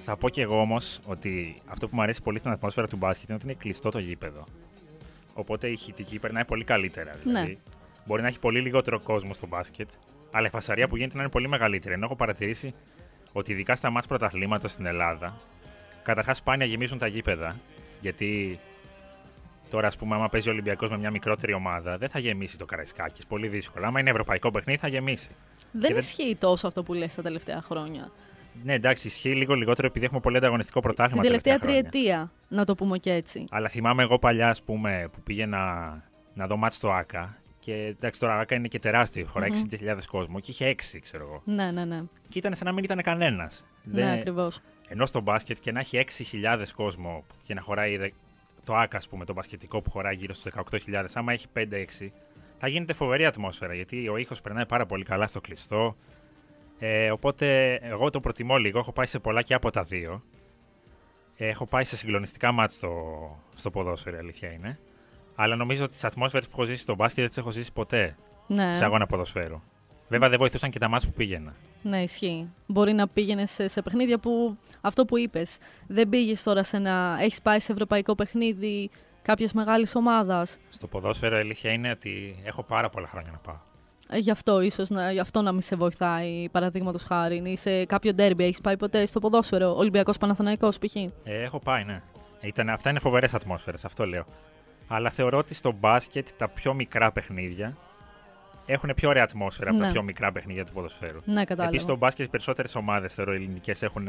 θα 0.03 0.17
πω 0.17 0.29
και 0.29 0.43
εγώ 0.43 0.61
όμως 0.61 1.01
ότι 1.07 1.63
αυτό 1.67 1.89
που 1.89 1.95
μου 1.97 2.03
αρέσει 2.03 2.23
πολύ 2.23 2.39
στην 2.39 2.51
ατμόσφαιρα 2.51 2.87
του 2.87 2.97
μπάσκετ 2.97 3.29
είναι 3.29 3.35
ότι 3.37 3.45
είναι 3.47 3.57
κλειστό 3.59 3.91
το 3.91 3.99
γήπεδο. 3.99 4.45
Οπότε 5.35 5.69
η 5.69 5.73
ηχητική 5.73 6.19
περνάει 6.19 6.45
πολύ 6.45 6.65
καλύτερα. 6.65 7.17
Δηλαδή. 7.23 7.49
Ναι. 7.49 7.57
Μπορεί 8.07 8.23
να 8.23 8.29
έχει 8.29 8.39
πολύ 8.39 8.61
λιγότερο 8.61 9.01
κόσμο 9.01 9.35
στο 9.35 9.47
μπάσκετ, 9.47 9.89
αλλά 10.31 10.47
η 10.47 10.51
φασαρία 10.51 10.89
που 10.89 10.97
γίνεται 10.97 11.15
να 11.17 11.23
είναι 11.23 11.31
πολύ 11.31 11.49
μεγαλύτερη. 11.49 11.95
Ενώ 11.95 12.05
έχω 12.05 12.17
παρατηρήσει 12.17 12.75
ότι 13.33 13.53
ειδικά 13.53 13.77
στα 13.77 13.91
μάτς 13.91 14.07
πρωταθλήματος 14.07 14.71
στην 14.71 14.87
Ελλάδα, 14.87 15.37
καταρχάς 16.03 16.37
σπάνια 16.37 16.67
γεμίζουν 16.67 16.99
τα 16.99 17.07
γήπεδα. 17.07 17.57
Γιατί 18.01 18.59
τώρα, 19.71 19.87
ας 19.87 19.97
πούμε, 19.97 20.15
άμα 20.15 20.29
παίζει 20.29 20.49
ο 20.49 20.53
Ολυμπιακός 20.53 20.91
με 20.91 20.99
μια 20.99 21.11
μικρότερη 21.11 21.53
ομάδα, 21.53 21.99
δεν 21.99 22.09
θα 22.09 22.19
γεμίσει 22.19 22.59
το 22.59 22.65
Καραϊσκάκης. 22.65 23.27
Πολύ 23.27 23.49
δύσκολο. 23.49 23.87
Άμα 23.87 24.01
είναι 24.01 24.11
ευρωπαϊκό 24.11 24.51
παιχνίδι, 24.51 24.79
θα 24.79 24.89
γεμίσει. 24.89 25.29
δεν 25.73 25.81
δεν- 25.91 25.99
ισχύει 25.99 26.37
τόσο 26.37 26.67
αυτό 26.67 26.83
που 26.83 26.95
λες 26.95 27.15
τα 27.15 27.23
τελευταία 27.23 27.63
χρόνια. 27.63 28.11
Ναι, 28.63 28.73
εντάξει, 28.75 29.07
ισχύει 29.07 29.35
λίγο 29.35 29.55
λιγότερο 29.55 29.87
επειδή 29.87 30.05
έχουμε 30.05 30.21
πολύ 30.21 30.37
ανταγωνιστικό 30.37 30.81
πρωτάθλημα. 30.81 31.21
Την 31.23 31.31
τελευταία 31.31 31.59
χρόνια. 31.59 31.83
τριετία, 31.91 32.33
να 32.49 32.65
το 32.65 32.75
πούμε 32.75 32.99
και 32.99 33.13
έτσι. 33.13 33.45
Αλλά 33.51 33.69
θυμάμαι 33.69 34.03
εγώ 34.03 34.19
παλιά, 34.19 34.49
ας 34.49 34.63
πούμε, 34.63 35.09
που 35.13 35.21
πήγαινα 35.23 35.93
να 36.35 36.47
δω 36.47 36.57
μάτς 36.57 36.77
στο 36.77 36.91
ΆΚΑ. 36.93 37.37
Και 37.59 37.73
εντάξει, 37.75 38.21
τώρα 38.21 38.39
ΆΚΑ 38.39 38.55
είναι 38.55 38.69
και 38.69 38.79
τεράστιο, 38.79 39.27
χωράει 39.27 39.49
60.000 39.71 39.97
κόσμο 40.09 40.41
και 40.41 40.51
είχε 40.51 40.67
6, 40.69 40.99
ξέρω 41.01 41.25
εγώ. 41.25 41.43
Ναι, 41.45 41.71
ναι, 41.71 41.85
ναι. 41.85 42.03
Και 42.29 42.39
ήταν 42.39 42.55
σαν 42.55 42.67
να 42.67 42.73
μην 42.73 42.85
ήταν 42.85 43.03
κανένας. 43.03 43.65
Ναι, 43.85 44.13
ακριβώς. 44.13 44.61
Ενώ 44.89 45.07
στο 45.07 45.21
μπάσκετ 45.21 45.57
και 45.61 45.73
να 45.73 45.81
έχει 45.81 45.97
6.000 45.97 46.73
κόσμο 46.77 47.25
και 47.43 47.55
να 47.55 47.61
χωράει 47.61 47.97
δε- 47.97 48.09
το 48.65 48.75
ΆΚΑ, 48.75 48.97
ας 48.97 49.09
πούμε, 49.09 49.25
το 49.25 49.33
μπασκετικό 49.33 49.83
που 49.83 49.91
χωράει 49.91 50.15
γύρω 50.15 50.35
στους 50.35 50.53
18.000, 50.53 51.05
άμα 51.15 51.33
έχει 51.33 51.47
5-6, 51.53 52.13
θα 52.59 52.69
γίνεται 52.69 52.93
φοβερή 52.93 53.27
ατμόσφαιρα 53.27 53.75
γιατί 53.75 54.09
ο 54.09 54.17
ήχος 54.17 54.41
περνάει 54.41 54.67
πάρα 54.67 54.87
πολύ 54.87 55.05
καλά 55.05 55.27
στο 55.27 55.41
κλειστό. 55.41 55.97
Ε, 56.83 57.11
οπότε 57.11 57.75
εγώ 57.75 58.11
το 58.11 58.21
προτιμώ 58.21 58.57
λίγο. 58.57 58.79
Έχω 58.79 58.93
πάει 58.93 59.07
σε 59.07 59.19
πολλά 59.19 59.43
και 59.43 59.55
από 59.55 59.71
τα 59.71 59.83
δύο. 59.83 60.23
Ε, 61.37 61.49
έχω 61.49 61.67
πάει 61.67 61.85
σε 61.85 61.97
συγκλονιστικά 61.97 62.53
μάτς 62.53 62.75
στο, 62.75 62.91
στο 63.55 63.71
ποδόσφαιρο, 63.71 64.17
η 64.17 64.19
αλήθεια 64.19 64.53
είναι. 64.53 64.79
Αλλά 65.35 65.57
νομίζω 65.57 65.85
ότι 65.85 65.93
τις 65.93 66.05
ατμόσφαιρες 66.05 66.47
που 66.49 66.53
έχω 66.57 66.65
ζήσει 66.65 66.81
στο 66.83 66.95
μπάσκετ 66.95 67.19
δεν 67.19 67.29
τις 67.29 67.37
έχω 67.39 67.51
ζήσει 67.51 67.73
ποτέ 67.73 68.17
Ναι. 68.47 68.75
σε 68.75 68.85
αγώνα 68.85 69.07
ποδοσφαίρου. 69.07 69.61
Βέβαια 70.09 70.29
δεν 70.29 70.39
βοηθούσαν 70.39 70.71
και 70.71 70.79
τα 70.79 70.89
μάτς 70.89 71.07
που 71.07 71.13
πήγαινα. 71.13 71.55
Ναι, 71.83 72.03
ισχύει. 72.03 72.49
Μπορεί 72.67 72.93
να 72.93 73.09
πήγαινε 73.09 73.47
σε, 73.47 73.69
σε 73.69 73.83
παιχνίδια 73.83 74.19
που 74.19 74.59
αυτό 74.81 75.05
που 75.05 75.19
είπες. 75.19 75.59
Δεν 75.87 76.09
πήγες 76.09 76.43
τώρα 76.43 76.63
σε 76.63 76.77
ένα. 76.77 77.17
Έχεις 77.21 77.43
πάει 77.43 77.61
σε 77.61 77.73
ευρωπαϊκό 77.73 78.15
παιχνίδι 78.15 78.91
κάποιας 79.23 79.53
μεγάλης 79.53 79.95
ομάδας. 79.95 80.59
Στο 80.69 80.87
ποδόσφαιρο 80.87 81.37
η 81.37 81.41
αλήθεια 81.41 81.73
είναι 81.73 81.91
ότι 81.91 82.37
έχω 82.45 82.63
πάρα 82.63 82.89
πολλά 82.91 83.07
χρόνια 83.09 83.31
να 83.31 83.39
πάω. 83.39 83.57
Ε, 84.11 84.19
γι' 84.19 84.31
αυτό 84.31 84.61
ίσως 84.61 84.89
να, 84.89 85.13
γι 85.13 85.19
αυτό 85.19 85.43
να 85.43 85.53
μην 85.53 85.61
σε 85.61 85.77
βοηθάει, 85.77 86.49
παραδείγματος 86.49 87.03
χάρη. 87.03 87.43
Ή 87.45 87.57
σε 87.57 87.85
κάποιο 87.85 88.15
ντέρμπι 88.15 88.45
έχεις 88.45 88.61
πάει 88.61 88.77
ποτέ 88.77 89.07
στο 89.07 89.21
ποδόσφαιρο. 89.21 89.77
Ολυμπιακός 89.77 90.19
Παναθηναϊκός 90.19 90.79
π.χ. 90.79 90.95
Ε, 90.97 91.11
έχω 91.25 91.59
πάει, 91.59 91.85
ναι. 91.85 92.03
Ήταν, 92.41 92.69
αυτά 92.69 92.91
είναι 92.91 92.99
φοβερές 92.99 93.35
ατμόσφαιρες, 93.35 93.85
αυτό 93.85 94.07
λέω. 94.07 94.25
Αλλά 94.89 95.11
θεωρώ 95.11 95.39
ότι 95.39 95.55
στο 95.55 95.73
μπάσκετ 95.73 96.29
τα 96.37 96.49
πιο 96.49 96.75
μικρά 96.75 97.13
παιχνίδια 97.13 97.77
έχουν 98.67 98.93
πιο 98.97 99.09
ωραία 99.09 99.23
ατμόσφαιρα 99.23 99.71
από 99.71 99.79
τα 99.79 99.87
Ναι. 99.87 99.93
πιο 99.93 100.03
μικρά 100.03 100.33
παιχνίδια 100.33 100.65
του 100.65 100.73
ποδοσφαίρου. 100.73 101.21
Ναι, 101.25 101.45
κατάλαβα. 101.45 101.69
Επίσης, 101.69 101.83
στο 101.83 101.97
μπάσκετ 101.97 102.27
οι 102.27 102.29
περισσότερες 102.31 102.75
ομάδες 102.75 103.15
θεωρώ 103.15 103.33
ελληνικές 103.33 103.83
έχουν 103.83 104.09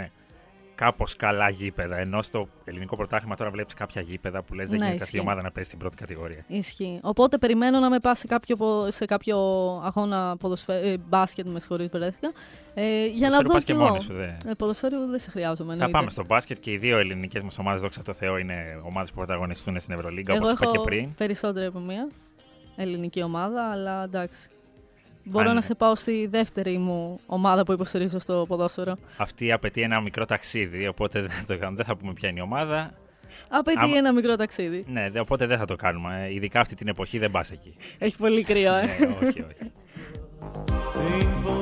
κάπως 0.75 1.15
καλά 1.15 1.49
γήπεδα. 1.49 1.97
Ενώ 1.97 2.21
στο 2.21 2.47
ελληνικό 2.63 2.95
πρωτάθλημα 2.95 3.35
τώρα 3.35 3.51
βλέπεις 3.51 3.73
κάποια 3.73 4.01
γήπεδα 4.01 4.43
που 4.43 4.53
λες 4.53 4.69
δεν 4.69 4.79
Ναι, 4.79 4.85
γίνεται 4.85 5.03
αυτή 5.03 5.15
η 5.15 5.19
ισχύει. 5.19 5.29
ομάδα 5.29 5.41
να 5.47 5.51
παίζει 5.51 5.69
στην 5.69 5.81
πρώτη 5.81 5.95
κατηγορία. 5.97 6.43
Ισχύει. 6.47 6.99
Οπότε 7.03 7.37
περιμένω 7.37 7.79
να 7.79 7.89
με 7.89 7.99
πα 7.99 8.15
σε 8.15 8.27
κάποιο, 8.27 8.55
πο- 8.55 8.91
σε 8.91 9.05
κάποιο 9.05 9.37
αγώνα 9.85 10.37
ποδοσφαι... 10.39 10.73
ε, 10.79 10.97
μπάσκετ, 10.97 11.47
με 11.47 11.59
συγχωρείτε, 11.59 11.97
μπερδεύτηκα. 11.97 12.31
Ε, 12.73 13.05
για 13.05 13.29
να 13.29 13.37
Ποδοσφαίρο 13.37 13.47
δω 13.47 13.53
πας 13.53 13.63
κι 13.63 13.71
και 13.71 13.77
εγώ. 13.77 13.83
μόνος 13.87 14.03
σου, 14.03 14.13
δε. 14.13 14.23
Ε, 14.25 14.53
ποδοσφαίρου 14.57 15.05
δεν 15.05 15.19
σε 15.19 15.29
χρειάζομαι. 15.29 15.67
Θα 15.67 15.73
εννοείται. 15.73 15.91
πάμε 15.97 16.09
στο 16.09 16.23
μπάσκετ 16.25 16.57
και 16.59 16.71
οι 16.71 16.77
δύο 16.77 16.97
ελληνικές 16.97 17.41
μας 17.41 17.57
ομάδες, 17.57 17.81
δόξα 17.81 18.01
τω 18.01 18.13
Θεώ, 18.13 18.37
είναι 18.37 18.81
ομάδες 18.83 19.09
που 19.09 19.15
πρωταγωνιστούν 19.15 19.79
στην 19.79 19.93
Ευρωλίγκα, 19.93 20.33
Εγώ 20.33 20.41
όπω 20.41 20.51
είπα 20.51 20.59
έχω 20.63 20.71
και 20.71 20.79
πριν. 20.89 21.13
περισσότερη 21.13 21.65
από 21.65 21.79
μία 21.79 22.09
ελληνική 22.75 23.21
ομάδα, 23.23 23.71
αλλά 23.71 24.03
εντάξει. 24.03 24.49
Μπορώ 25.23 25.49
Αν- 25.49 25.55
να 25.55 25.61
σε 25.61 25.75
πάω 25.75 25.95
στη 25.95 26.27
δεύτερη 26.31 26.77
μου 26.77 27.19
ομάδα 27.25 27.63
που 27.63 27.71
υποστηρίζω 27.71 28.19
στο 28.19 28.45
ποδόσφαιρο. 28.47 28.97
Αυτή 29.17 29.51
απαιτεί 29.51 29.81
ένα 29.81 30.01
μικρό 30.01 30.25
ταξίδι, 30.25 30.87
οπότε 30.87 31.19
δεν 31.19 31.29
θα, 31.29 31.45
το 31.45 31.57
κάνουμε. 31.57 31.75
δεν 31.77 31.85
θα 31.85 31.95
πούμε 31.95 32.13
ποια 32.13 32.29
είναι 32.29 32.39
η 32.39 32.43
ομάδα. 32.43 32.91
Απαιτεί 33.49 33.77
Άμα- 33.79 33.97
ένα 33.97 34.13
μικρό 34.13 34.35
ταξίδι. 34.35 34.85
Ναι, 34.87 35.09
δε- 35.09 35.19
οπότε 35.19 35.45
δεν 35.45 35.57
θα 35.57 35.65
το 35.65 35.75
κάνουμε. 35.75 36.23
Ε, 36.25 36.33
Ειδικά 36.33 36.59
αυτή 36.59 36.75
την 36.75 36.87
εποχή 36.87 37.17
δεν 37.17 37.31
πας 37.31 37.51
εκεί. 37.51 37.75
Έχει 37.97 38.17
πολύ 38.17 38.43
κρύο, 38.43 38.73
ε. 38.73 38.81
ναι, 38.85 39.05
όχι, 39.05 39.25
όχι. 39.25 39.71
painful 40.93 41.61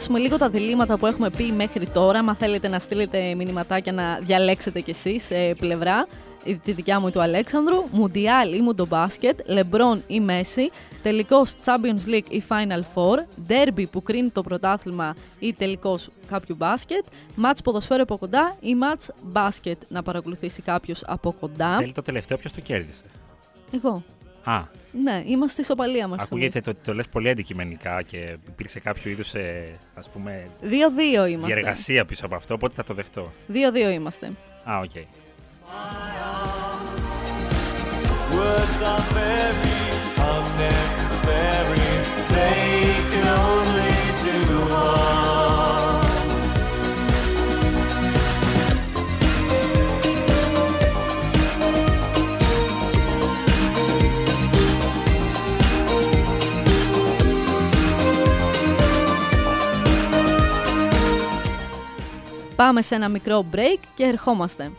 Να 0.00 0.06
θυμίσουμε 0.06 0.28
λίγο 0.28 0.50
τα 0.50 0.58
διλήμματα 0.58 0.98
που 0.98 1.06
έχουμε 1.06 1.30
πει 1.30 1.52
μέχρι 1.52 1.86
τώρα. 1.86 2.22
Μα 2.22 2.36
θέλετε 2.36 2.68
να 2.68 2.78
στείλετε 2.78 3.34
μηνυματάκια 3.34 3.92
να 3.92 4.18
διαλέξετε 4.22 4.80
κι 4.80 4.90
εσείς 4.90 5.30
ε, 5.30 5.54
πλευρά. 5.58 6.06
Η- 6.44 6.54
Τη 6.56 6.72
δικιά 6.72 7.00
μου 7.00 7.06
ή 7.08 7.10
του 7.10 7.20
Αλέξανδρου. 7.22 7.84
Μουντιάλ 7.92 8.52
ή 8.54 8.60
Μουντομπάσκετ. 8.60 9.40
Λεμπρόν 9.46 10.02
ή 10.06 10.20
Μέση. 10.20 10.70
Τελικός 11.02 11.54
Champions 11.64 12.08
League 12.10 12.28
ή 12.28 12.42
Final 12.48 12.80
Four. 12.94 13.16
Derby 13.48 13.84
που 13.90 14.02
κρίνει 14.02 14.28
το 14.28 14.42
πρωτάθλημα 14.42 15.14
ή 15.38 15.52
τελικός 15.52 16.08
κάποιου 16.30 16.54
μπάσκετ. 16.58 17.04
Μάτς 17.34 17.62
ποδοσφαίρου 17.62 18.02
από 18.02 18.16
κοντά 18.18 18.56
ή 18.60 18.74
μάτς 18.74 19.10
μπάσκετ 19.22 19.78
να 19.88 20.02
παρακολουθήσει 20.02 20.62
κάποιος 20.62 21.02
από 21.06 21.32
κοντά. 21.40 21.76
Θέλει 21.78 21.92
το 21.92 22.02
τελευταίο, 22.02 22.38
ποιος 22.38 22.52
το 22.52 22.60
κέρδισε; 22.60 23.04
Εγώ. 23.74 24.02
Α, 24.44 24.62
Ναι, 25.04 25.22
είμαστε 25.26 25.60
ισοπαλία 25.62 26.08
μέχρι 26.08 26.24
ακούγεται 26.26 26.60
το, 26.60 26.72
το 26.84 26.94
λες 26.94 27.08
πολύ 27.08 27.28
αντικειμενικά 27.28 28.02
και 28.02 28.36
υπήρξε 28.48 28.80
κάποιο 28.80 29.10
είδους 29.10 29.34
ε, 29.34 29.78
ας 29.94 30.10
πούμε, 30.10 30.46
στιγμής. 30.56 30.86
2-2 31.26 31.30
είμαστε. 31.30 31.54
διεργασία 31.54 32.04
πίσω 32.04 32.26
από 32.26 32.34
αυτό, 32.34 32.54
οπότε 32.54 32.74
θα 32.74 32.84
το 32.84 32.94
δεχτώ. 32.94 33.32
2-2 33.52 33.92
είμαστε. 33.92 34.32
Α, 34.64 34.78
OK. 34.78 34.90
Words 38.36 38.80
are 38.92 39.04
very 39.18 39.76
unnecessary. 40.32 41.88
They 42.34 42.84
can 43.10 43.26
only 43.48 43.96
do 44.22 44.36
harm. 44.72 45.39
Πάμε 62.60 62.82
σε 62.82 62.94
ένα 62.94 63.08
μικρό 63.08 63.44
break 63.54 63.78
και 63.94 64.04
ερχόμαστε. 64.04 64.70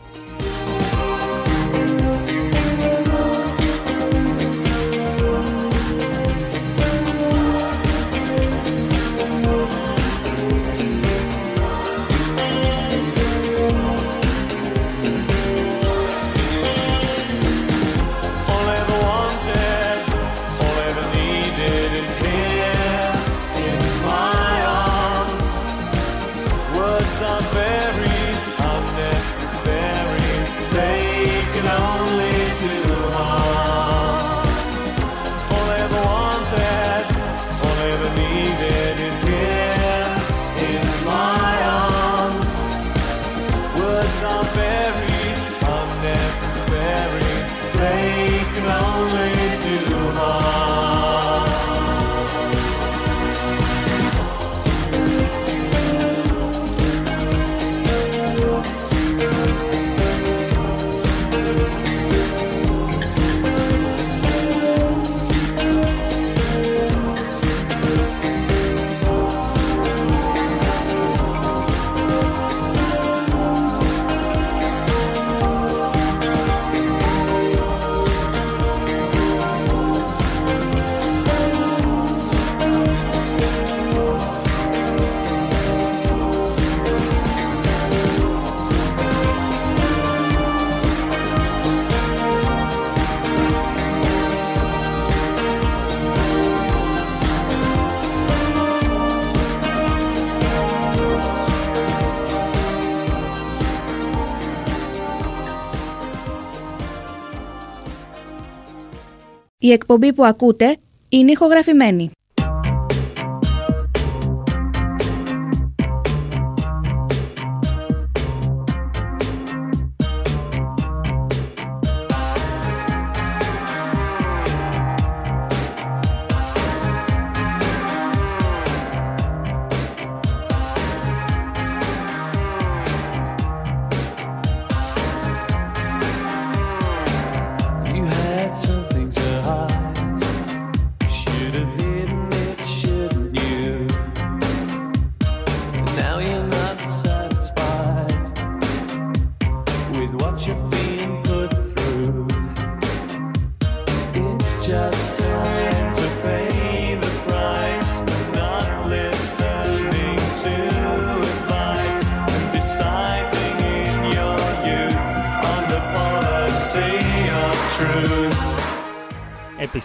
Η 109.64 109.72
εκπομπή 109.72 110.12
που 110.12 110.24
ακούτε 110.24 110.76
είναι 111.08 111.30
ηχογραφημένη. 111.30 112.10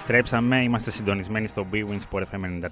Επιστρέψαμε, 0.09 0.63
είμαστε 0.63 0.91
συντονισμένοι 0.91 1.47
στο 1.47 1.67
B-Win 1.71 1.97
Sport 2.09 2.21
FM 2.21 2.65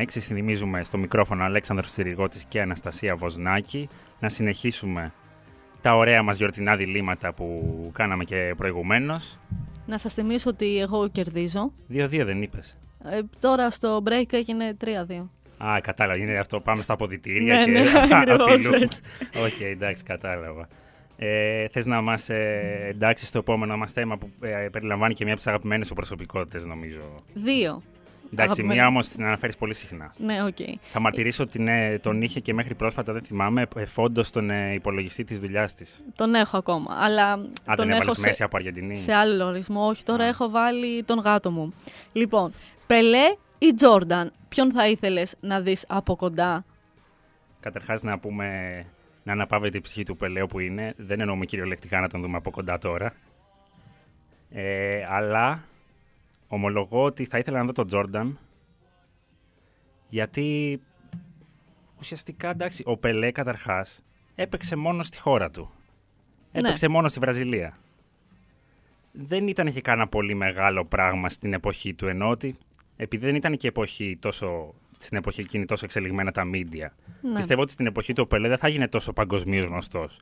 94,6. 0.00 0.04
Συνδημίζουμε 0.08 0.84
στο 0.84 0.98
μικρόφωνο 0.98 1.44
Αλέξανδρος 1.44 1.90
Τσιριγώτης 1.90 2.44
και 2.44 2.60
Αναστασία 2.60 3.16
Βοσνάκη. 3.16 3.88
Να 4.20 4.28
συνεχίσουμε 4.28 5.12
τα 5.80 5.96
ωραία 5.96 6.22
μας 6.22 6.36
γιορτινά 6.36 6.76
διλήμματα 6.76 7.32
που 7.34 7.62
κάναμε 7.94 8.24
και 8.24 8.54
προηγουμένως. 8.56 9.38
Να 9.86 9.98
σας 9.98 10.14
θυμίσω 10.14 10.50
ότι 10.50 10.78
εγώ 10.78 11.08
κερδίζω. 11.08 11.72
2-2 11.92 12.24
δεν 12.24 12.42
είπες. 12.42 12.76
Ε, 13.04 13.20
τώρα 13.38 13.70
στο 13.70 14.02
break 14.06 14.32
έγινε 14.32 14.76
3-2. 14.84 15.28
Α, 15.64 15.80
κατάλαβα. 15.80 16.18
Είναι 16.18 16.38
αυτό. 16.38 16.60
Πάμε 16.60 16.82
στα 16.82 16.92
αποδυτήρια 16.92 17.56
Ναι, 17.56 17.64
και 17.64 17.70
ναι, 17.70 17.80
ακριβώς 18.12 18.50
απειλούμε. 18.50 18.76
έτσι. 18.76 19.00
Οκ, 19.36 19.60
εντάξει, 19.60 20.02
κατάλαβα. 20.02 20.68
Ε, 21.16 21.68
Θες 21.68 21.86
να 21.86 22.00
μας 22.00 22.28
ε, 22.28 22.86
εντάξεις 22.90 23.26
στο 23.26 23.38
επόμενο 23.38 23.76
μας 23.76 23.86
θέμα 23.86 24.16
που 24.18 24.30
ε, 24.40 24.68
περιλαμβάνει 24.72 25.14
και 25.14 25.24
μία 25.24 25.32
από 25.32 25.42
τις 25.42 25.50
αγαπημένες 25.50 25.86
σου 25.86 25.94
προσωπικότητες, 25.94 26.66
νομίζω. 26.66 27.00
Δύο. 27.34 27.82
Εντάξει, 28.32 28.52
Αγαπημένη. 28.52 28.78
μία 28.80 28.86
όμως 28.88 29.08
την 29.08 29.24
αναφέρεις 29.24 29.56
πολύ 29.56 29.74
συχνά. 29.74 30.14
Ναι, 30.16 30.42
οκ. 30.44 30.56
Θα 30.92 31.00
μαρτυρήσω 31.00 31.42
ότι 31.42 31.58
ναι, 31.58 31.98
τον 31.98 32.22
είχε 32.22 32.40
και 32.40 32.54
μέχρι 32.54 32.74
πρόσφατα, 32.74 33.12
δεν 33.12 33.22
θυμάμαι, 33.22 33.66
φόντο 33.86 34.26
στον 34.26 34.50
ε, 34.50 34.72
υπολογιστή 34.72 35.24
της 35.24 35.40
δουλειάς 35.40 35.74
της. 35.74 36.00
Τον 36.14 36.34
έχω 36.34 36.56
ακόμα. 36.56 36.96
Αλλά 36.98 37.32
Α, 37.32 37.36
τον 37.64 37.76
τον 37.76 37.90
έχω 37.90 37.96
έβαλε 38.02 38.14
σε, 38.14 38.26
Μέσι 38.26 38.42
από 38.42 38.56
Αργεντινή. 38.56 38.96
σε 38.96 39.12
άλλο 39.12 39.46
ορισμό. 39.46 39.86
Όχι, 39.86 40.02
τώρα 40.02 40.24
Α. 40.24 40.26
έχω 40.26 40.50
βάλει 40.50 41.02
τον 41.02 41.18
γάτο 41.18 41.50
μου. 41.50 41.74
Λοιπόν, 42.12 42.52
Πελέ 42.86 43.34
ή 43.58 43.74
Τζόρνταν, 43.74 44.32
ποιον 44.48 44.72
θα 44.72 44.88
ήθελες 44.88 45.34
να 45.40 45.60
δεις 45.60 45.84
από 45.88 46.16
κοντά; 46.16 46.64
Καταρχάς, 47.60 48.02
να 48.02 48.18
πούμε 48.18 48.46
να 49.24 49.32
αναπαύεται 49.32 49.76
η 49.76 49.80
ψυχή 49.80 50.02
του 50.02 50.16
Πελέ 50.16 50.46
όπου 50.46 50.58
είναι. 50.58 50.94
Δεν 50.96 51.20
εννοούμε 51.20 51.44
κυριολεκτικά 51.44 52.00
να 52.00 52.08
τον 52.08 52.22
δούμε 52.22 52.36
από 52.36 52.50
κοντά 52.50 52.78
τώρα. 52.78 53.12
Ε, 54.50 55.06
αλλά 55.08 55.64
ομολογώ 56.48 57.04
ότι 57.04 57.24
θα 57.24 57.38
ήθελα 57.38 57.58
να 57.58 57.64
δω 57.64 57.72
τον 57.72 57.86
Τζόρνταν. 57.86 58.38
Γιατί 60.08 60.80
ουσιαστικά 61.98 62.50
εντάξει, 62.50 62.82
ο 62.86 62.96
Πελέ 62.96 63.30
καταρχάς 63.30 64.02
έπαιξε 64.34 64.76
μόνο 64.76 65.02
στη 65.02 65.18
χώρα 65.18 65.50
του. 65.50 65.70
Ναι. 66.52 66.60
Έπαιξε 66.60 66.88
μόνο 66.88 67.08
στη 67.08 67.18
Βραζιλία. 67.18 67.74
Δεν 69.12 69.48
ήταν 69.48 69.72
και 69.72 69.80
κάνα 69.80 70.08
πολύ 70.08 70.34
μεγάλο 70.34 70.84
πράγμα 70.84 71.28
στην 71.30 71.52
εποχή 71.52 71.94
του, 71.94 72.06
ενώ 72.06 72.28
ότι 72.30 72.56
επειδή 72.96 73.26
δεν 73.26 73.34
ήταν 73.34 73.56
και 73.56 73.68
εποχή 73.68 74.16
τόσο, 74.20 74.74
στην 75.04 75.16
εποχή 75.16 75.40
εκείνη 75.40 75.64
τόσο 75.64 75.84
εξελιγμένα 75.84 76.30
τα 76.30 76.44
μίντια, 76.44 76.94
Ναι. 77.20 77.34
Πιστεύω 77.36 77.62
ότι 77.62 77.72
στην 77.72 77.86
εποχή 77.86 78.12
του 78.12 78.22
ο 78.24 78.26
Πελέ 78.26 78.48
δεν 78.48 78.58
θα 78.58 78.68
γίνει 78.68 78.88
τόσο 78.88 79.12
παγκοσμίως 79.12 79.64
γνωστός. 79.64 80.20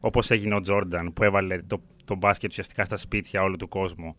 Όπως 0.00 0.30
έγινε 0.30 0.54
ο 0.54 0.60
Τζόρνταν 0.60 1.12
που 1.12 1.24
έβαλε 1.24 1.58
το, 1.66 1.82
το 2.04 2.14
μπάσκετ 2.14 2.50
ουσιαστικά 2.50 2.84
στα 2.84 2.96
σπίτια 2.96 3.42
όλου 3.42 3.56
του 3.56 3.68
κόσμου. 3.68 4.16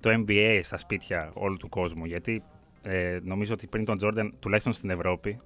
Το 0.00 0.10
NBA 0.12 0.60
στα 0.62 0.76
σπίτια 0.78 1.30
όλου 1.34 1.56
του 1.56 1.68
κόσμου. 1.68 2.04
Γιατί 2.04 2.42
ε, 2.82 3.18
νομίζω 3.22 3.52
ότι 3.52 3.66
πριν 3.66 3.84
τον 3.84 3.96
Τζόρνταν, 3.96 4.34
τουλάχιστον 4.40 4.72
στην 4.72 4.90
Ευρώπη, 4.90 5.40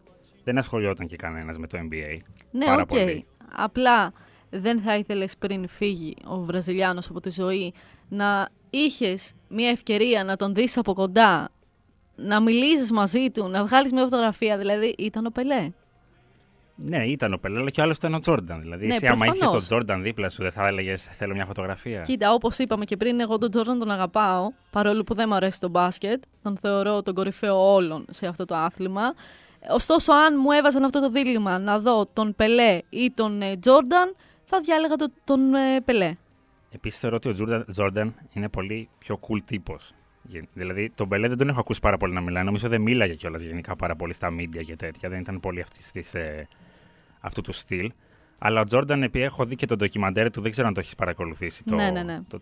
δεν 0.44 0.58
ασχολιόταν 0.58 1.06
και 1.06 1.16
κανένας 1.16 1.58
με 1.58 1.66
το 1.66 1.78
NBA. 1.78 2.16
Ναι, 2.50 2.64
Πάρα 2.64 2.82
οκ. 2.82 2.88
πολύ. 2.88 3.26
Απλά 3.52 4.12
δεν 4.50 4.80
θα 4.80 4.96
ήθελες 4.96 5.36
πριν 5.36 5.68
φύγει 5.68 6.16
ο 6.24 6.40
Βραζιλιάνος 6.40 7.08
από 7.08 7.20
τη 7.20 7.30
ζωή 7.30 7.72
να 8.08 8.48
είχες 8.70 9.32
μια 9.48 9.68
ευκαιρία 9.70 10.24
να 10.24 10.36
τον 10.36 10.54
δεις 10.54 10.76
από 10.76 10.92
κοντά, 10.92 11.48
να 12.24 12.40
μιλήσεις 12.40 12.90
μαζί 12.90 13.30
του, 13.30 13.48
να 13.48 13.64
βγάλεις 13.64 13.92
μια 13.92 14.02
φωτογραφία, 14.02 14.58
δηλαδή 14.58 14.94
ήταν 14.98 15.26
ο 15.26 15.30
Πελέ; 15.30 15.70
Ναι, 16.76 17.04
ήταν 17.06 17.32
ο 17.32 17.36
Πελέ, 17.38 17.58
αλλά 17.58 17.70
και 17.70 17.80
ο 17.80 17.82
άλλος 17.84 17.96
ήταν 17.96 18.14
ο 18.14 18.18
Τζόρνταν. 18.18 18.60
Δηλαδή, 18.60 18.86
Ναι, 18.86 18.94
εσύ 18.94 19.06
άμα 19.06 19.24
είχε 19.26 19.34
προφανώς. 19.34 19.54
τον 19.54 19.62
Τζόρνταν 19.66 20.02
δίπλα 20.02 20.30
σου, 20.30 20.42
δεν 20.42 20.50
θα 20.50 20.66
έλεγες 20.66 21.02
Θέλω 21.02 21.34
μια 21.34 21.44
φωτογραφία. 21.44 22.00
Κοίτα, 22.00 22.32
όπως 22.32 22.58
είπαμε 22.58 22.84
και 22.84 22.96
πριν, 22.96 23.20
εγώ 23.20 23.38
τον 23.38 23.50
Τζόρνταν 23.50 23.78
τον 23.78 23.90
αγαπάω, 23.90 24.50
παρόλο 24.70 25.02
που 25.02 25.14
δεν 25.14 25.24
μου 25.28 25.34
αρέσει 25.34 25.60
το 25.60 25.68
μπάσκετ. 25.68 26.22
Τον 26.42 26.56
θεωρώ 26.56 27.02
τον 27.02 27.14
κορυφαίο 27.14 27.72
όλων 27.74 28.04
σε 28.10 28.26
αυτό 28.26 28.44
το 28.44 28.54
άθλημα. 28.56 29.14
Ωστόσο, 29.70 30.12
αν 30.12 30.36
μου 30.42 30.50
έβαζαν 30.50 30.84
αυτό 30.84 31.00
το 31.00 31.10
δίλημα 31.10 31.58
να 31.58 31.78
δω 31.78 32.06
τον 32.12 32.34
Πελέ 32.34 32.78
ή 32.88 33.10
τον 33.14 33.42
ε, 33.42 33.56
Τζόρνταν, 33.56 34.14
θα 34.44 34.60
διάλεγα 34.60 34.94
το- 34.96 35.12
τον 35.24 35.54
ε, 35.54 35.80
Πελέ. 35.80 36.14
Επίσης 36.70 36.98
θεωρώ 37.00 37.16
ότι 37.16 37.28
ο 37.28 37.32
Τζόρνταν- 37.32 37.70
Τζόρνταν 37.70 38.14
είναι 38.32 38.48
πολύ 38.48 38.88
πιο 38.98 39.20
cool 39.28 39.38
τύπος. 39.44 39.92
Δηλαδή, 40.52 40.90
τον 40.94 41.08
Πελέ 41.08 41.28
δεν 41.28 41.36
τον 41.36 41.48
έχω 41.48 41.60
ακούσει 41.60 41.80
πάρα 41.80 41.96
πολύ 41.96 42.12
να 42.12 42.20
μιλάει. 42.20 42.44
Νομίζω 42.44 42.68
δεν 42.68 42.80
μίλαγε 42.80 43.14
κιόλας 43.14 43.42
γενικά 43.42 43.76
πάρα 43.76 43.96
πολύ 43.96 44.12
στα 44.14 44.28
media 44.38 44.64
και 44.64 44.76
τέτοια. 44.76 45.08
Δεν 45.08 45.20
ήταν 45.20 45.40
πολύ 45.40 45.60
αυτής 45.60 45.90
της, 45.90 46.14
ε, 46.14 46.48
αυτού 47.20 47.40
του 47.40 47.52
στυλ. 47.52 47.92
Αλλά 48.38 48.60
ο 48.60 48.64
Τζόρνταν, 48.64 49.02
επειδή 49.02 49.24
έχω 49.24 49.44
δει 49.44 49.56
και 49.56 49.66
το 49.66 49.76
ντοκιμαντέρ 49.76 50.30
του, 50.30 50.40
δεν 50.40 50.50
ξέρω 50.50 50.66
αν 50.66 50.74
το 50.74 50.80
έχεις 50.80 50.94
παρακολουθήσει. 50.94 51.64
Το, 51.64 51.74
Ναι, 51.74 51.90
ναι, 51.90 52.02
ναι. 52.02 52.20
Το, 52.28 52.40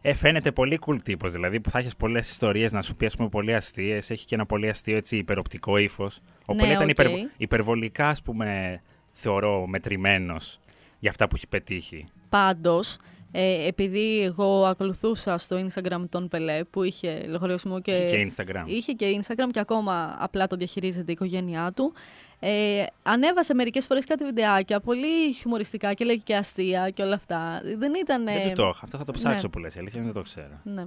ε, 0.00 0.14
φαίνεται 0.14 0.52
πολύ 0.52 0.78
cool 0.86 0.96
τύπος. 1.02 1.32
Δηλαδή, 1.32 1.60
που 1.60 1.70
θα 1.70 1.78
έχεις 1.78 1.96
πολλές 1.96 2.30
ιστορίες 2.30 2.72
να 2.72 2.82
σου 2.82 2.96
πει, 2.96 3.06
ας 3.06 3.16
πούμε, 3.16 3.28
πολύ 3.28 3.54
αστείες. 3.54 4.10
Έχει 4.10 4.26
και 4.26 4.34
ένα 4.34 4.46
πολύ 4.46 4.68
αστείο 4.68 4.96
έτσι, 4.96 5.16
υπεροπτικό 5.16 5.76
ύφος. 5.76 6.20
Ο 6.46 6.54
Ναι, 6.54 6.60
Πελέ 6.60 6.72
ήταν 6.72 6.84
οκ. 6.84 6.90
υπερβο- 6.90 7.16
υπερβολικά, 7.36 8.08
ας 8.08 8.22
πούμε, 8.22 8.80
θεωρώ 9.12 9.66
μετρημένος 9.66 10.60
για 10.98 11.10
αυτά 11.10 11.28
που 11.28 11.36
έχει 11.36 11.48
πετύχει. 11.48 12.06
Πάντως, 12.28 12.98
ε, 13.36 13.66
επειδή 13.66 14.20
εγώ 14.22 14.64
ακολουθούσα 14.64 15.38
στο 15.38 15.66
Instagram 15.66 16.04
τον 16.08 16.28
Πελέ 16.28 16.64
που 16.64 16.82
είχε 16.82 17.24
λογαριασμό 17.26 17.80
και, 17.80 17.92
Είχε 17.92 18.16
και 18.16 18.32
Instagram. 18.36 18.64
είχε 18.66 18.92
και 18.92 19.20
Instagram 19.20 19.48
και 19.50 19.60
ακόμα 19.60 20.16
απλά 20.18 20.46
τον 20.46 20.58
διαχειρίζεται 20.58 21.10
η 21.10 21.12
οικογένειά 21.12 21.72
του. 21.72 21.92
Ε, 22.40 22.84
ανέβασε 23.02 23.54
μερικές 23.54 23.86
φορές 23.86 24.04
κάτι 24.04 24.24
βιντεάκια 24.24 24.80
πολύ 24.80 25.32
χιουμοριστικά 25.32 25.92
και 25.92 26.04
λέγει 26.04 26.20
και 26.20 26.36
αστεία 26.36 26.90
και 26.90 27.02
όλα 27.02 27.14
αυτά. 27.14 27.60
Δεν 27.76 27.92
ήταν... 27.94 28.24
Δεν 28.24 28.36
ε, 28.36 28.48
του 28.48 28.52
το 28.54 28.62
έχω. 28.62 28.80
Αυτό 28.82 28.98
θα 28.98 29.04
το 29.04 29.12
ψάξω 29.12 29.46
ναι. 29.46 29.52
που 29.52 29.58
λες. 29.58 29.74
Η 29.74 29.78
αλήθεια 29.78 30.00
είναι 30.02 30.12
δεν 30.12 30.22
το 30.22 30.28
ξέρω. 30.28 30.60
Ναι. 30.62 30.84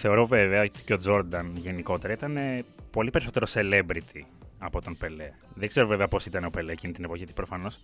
Θεωρώ 0.00 0.26
βέβαια 0.26 0.62
ότι 0.62 0.82
και 0.84 0.92
ο 0.92 0.96
Τζόρνταν 0.96 1.52
γενικότερα 1.56 2.12
ήταν 2.12 2.36
ε, 2.36 2.64
πολύ 2.90 3.10
περισσότερο 3.10 3.46
celebrity 3.52 4.20
από 4.58 4.82
τον 4.82 4.96
Πελέ. 4.98 5.30
Δεν 5.54 5.68
ξέρω 5.68 5.86
βέβαια 5.86 6.08
πώς 6.08 6.26
ήταν 6.26 6.44
ο 6.44 6.50
Πελέ 6.50 6.72
εκείνη 6.72 6.92
την 6.92 7.04
εποχή, 7.04 7.18
γιατί 7.18 7.32
προφανώς 7.32 7.78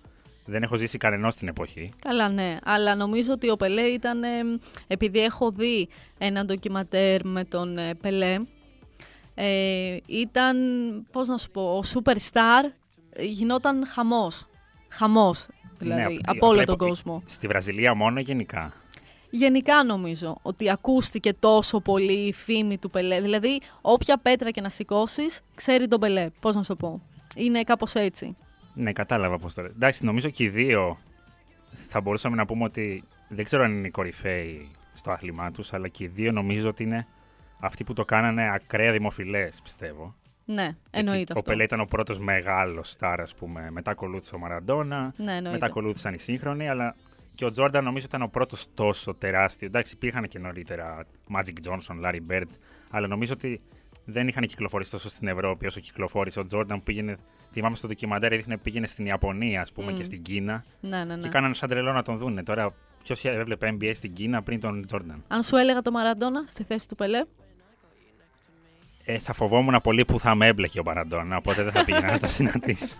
δεν 0.44 0.62
έχω 0.62 0.76
ζήσει 0.76 0.98
κανένα 0.98 1.33
την 1.33 1.48
εποχή. 1.48 1.88
Καλά, 1.98 2.29
ναι. 2.29 2.57
Αλλά 2.64 2.94
νομίζω 2.94 3.33
ότι 3.33 3.50
ο 3.50 3.57
Πελέ 3.57 3.81
ήταν. 3.83 4.22
ε, 4.22 4.29
επειδή 4.87 5.18
έχω 5.20 5.50
δει 5.50 5.88
ένα 6.18 6.44
ντοκιματέρ 6.44 7.24
με 7.26 7.44
τον 7.44 7.79
ε, 7.79 7.94
Πελέ, 7.94 8.37
ε, 9.35 9.96
ήταν. 10.07 10.57
Πώς 11.12 11.29
να 11.29 11.37
σου 11.37 11.50
πω, 11.50 11.76
ο 11.76 11.81
superstar 11.94 12.70
ε, 13.12 13.24
γινόταν 13.24 13.87
χαμός. 13.87 14.46
Χαμός, 14.88 15.46
δηλαδή, 15.79 16.00
Ναι, 16.14 16.18
από 16.26 16.46
όλο 16.46 16.55
απλά 16.61 16.64
τον 16.64 16.74
υπο- 16.74 16.87
κόσμο. 16.87 17.22
Στη 17.26 17.46
Βραζιλία 17.46 17.94
μόνο 17.94 18.20
γενικά. 18.20 18.72
Γενικά 19.37 19.85
νομίζω 19.85 20.38
ότι 20.42 20.70
ακούστηκε 20.70 21.33
τόσο 21.33 21.81
πολύ 21.81 22.12
η 22.12 22.33
φήμη 22.33 22.79
του 22.79 22.90
Πελέ. 22.90 23.20
Δηλαδή, 23.20 23.61
όποια 23.81 24.18
πέτρα 24.18 24.51
και 24.51 24.61
να 24.61 24.68
σηκώσεις, 24.68 25.40
ξέρει 25.55 25.88
τον 25.88 26.01
Πελέ. 26.01 26.31
Πώς 26.40 26.55
να 26.55 26.62
σου 26.62 26.77
πω. 26.77 27.03
Είναι 27.37 27.62
κάπως 27.62 27.94
έτσι. 27.94 28.37
Ναι, 28.75 28.92
κατάλαβα 28.92 29.38
πώς 29.38 29.55
το 29.55 29.62
λέει. 29.62 29.72
Εντάξει, 29.75 30.05
νομίζω 30.05 30.29
και 30.31 30.44
οι 30.44 30.49
δύο 30.49 30.99
θα 31.88 32.01
μπορούσαμε 32.01 32.37
να 32.37 32.46
πούμε 32.46 32.64
ότι 32.64 33.05
δεν 33.29 33.44
ξέρω 33.44 33.64
αν 33.64 33.72
είναι 33.72 33.87
οι 33.87 33.90
κορυφαίοι 33.90 34.70
στο 34.92 35.11
άθλημά 35.11 35.51
τους, 35.51 35.72
αλλά 35.72 35.88
και 35.88 36.05
οι 36.05 36.07
δύο 36.07 36.33
νομίζω 36.33 36.68
ότι 36.68 36.83
είναι 36.83 37.07
αυτοί 37.61 37.85
που 37.85 37.92
το 37.92 38.05
κάνανε 38.05 38.51
ακραία 38.53 38.92
δημοφιλές, 38.92 39.61
πιστεύω. 39.62 40.14
Ναι, 40.44 40.77
εννοείται 40.90 41.16
Γιατί 41.16 41.33
αυτό. 41.33 41.38
Ο 41.38 41.42
Πελέ 41.42 41.62
ήταν 41.62 41.81
ο 41.81 41.85
πρώτος 41.85 42.18
μεγάλος 42.18 42.90
στάρ, 42.90 43.20
ας 43.20 43.35
πούμε. 43.35 43.70
Μετά 43.70 43.90
ακολούθησε 43.90 44.35
ο 44.35 44.38
Μαραντόνα. 44.38 45.12
Ναι, 45.16 45.33
εννοείται. 45.33 45.51
μετά 45.51 45.66
ακολούθησαν 45.66 46.14
οι 46.14 46.18
σύγχρονοι, 46.18 46.68
αλλά 46.68 46.96
και 47.37 47.44
ο 47.44 47.51
Τζόρνταν 47.51 47.85
νομίζω 47.85 48.07
ήταν 48.09 48.22
ο 48.22 48.29
πρώτος 48.29 48.66
τόσο 48.75 49.14
τεράστιο. 49.14 49.66
Εντάξει, 49.66 49.94
υπήρχαν 49.94 50.25
και 50.29 50.38
νωρίτερα 50.38 51.05
Magic 51.37 51.68
Johnson, 51.68 52.05
Larry 52.07 52.20
Bird, 52.33 52.46
αλλά 52.90 53.07
νομίζω 53.07 53.33
ότι 53.33 53.61
δεν 54.05 54.29
είχαν 54.29 54.46
κυκλοφορήσει 54.46 54.90
τόσο 54.90 55.09
στην 55.09 55.29
Ευρώπη 55.29 55.66
όσο 55.66 55.81
κυκλοφόρησε 55.81 56.40
ο 56.40 56.46
Τζόρνταν 56.46 56.77
που 56.77 56.83
πήγαινε. 56.83 57.16
Θυμάμαι 57.53 57.77
στο 57.77 57.87
ντοκιμαντέρ 57.87 58.33
έδειχνε 58.33 58.59
πήγαινε 58.59 58.87
στην 58.87 59.07
Ιαπωνία, 59.07 59.61
ας 59.61 59.72
πούμε, 59.72 59.92
Μμ. 59.92 59.94
και 59.96 60.03
στην 60.03 60.22
Κίνα. 60.22 60.64
Ναι, 60.81 61.05
ναι, 61.05 61.16
ναι. 61.16 61.22
Και 61.22 61.29
κάνανε 61.29 61.55
σαν 61.55 61.68
τρελό 61.68 61.92
να 61.92 62.03
τον 62.03 62.16
δούνε. 62.16 62.42
Τώρα, 62.42 62.75
ποιος 63.03 63.25
έβλεπε 63.25 63.77
NBA 63.81 63.90
στην 63.94 64.12
Κίνα 64.12 64.42
πριν 64.42 64.61
τον 64.61 64.87
Τζόρνταν; 64.87 65.25
Αν 65.29 65.42
σου 65.42 65.57
έλεγα 65.57 65.83
το 65.83 65.90
Μαραντόνα 65.90 66.44
στη 66.46 66.64
θέση 66.64 66.88
του 66.88 66.94
Πελέ, 66.94 67.25
Ε, 69.05 69.18
θα 69.18 69.33
φοβόμουν 69.33 69.81
πολύ 69.83 70.05
που 70.05 70.20
θα 70.20 70.35
με 70.35 70.46
έμπλεκε 70.46 70.81
ο 70.81 70.83
Μαραντόνα, 70.85 71.37
οπότε 71.37 71.62
δεν 71.62 71.72
θα 71.72 71.85
πήγαινα 71.85 72.11
να 72.11 72.18
το 72.18 72.27
συναντήσω. 72.37 72.96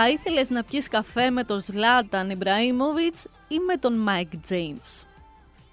Θα 0.00 0.08
ήθελες 0.08 0.50
να 0.50 0.64
πιεις 0.64 0.88
καφέ 0.88 1.30
με 1.30 1.44
τον 1.44 1.60
Ζλάταν 1.60 2.30
Ιμπραήμοβιτς 2.30 3.24
ή 3.48 3.58
με 3.58 3.76
τον 3.76 3.98
Μάικ 3.98 4.36
Τζέιμς. 4.36 5.04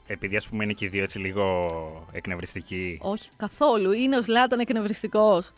Επειδή, 0.08 0.36
ας 0.36 0.48
πούμε, 0.48 0.64
είναι 0.64 0.74
και 0.74 0.86
οι 0.86 0.88
δύο 0.88 1.04
έτσι 1.04 1.20
λίγο 1.20 1.68
εκνευριστικοί. 2.12 3.00
Όχι, 3.02 3.30
καθόλου. 3.38 3.92
Είναι 3.92 4.18
ο 4.18 4.22
Ζλάταν 4.22 4.60
εκνευριστικός. 4.60 5.52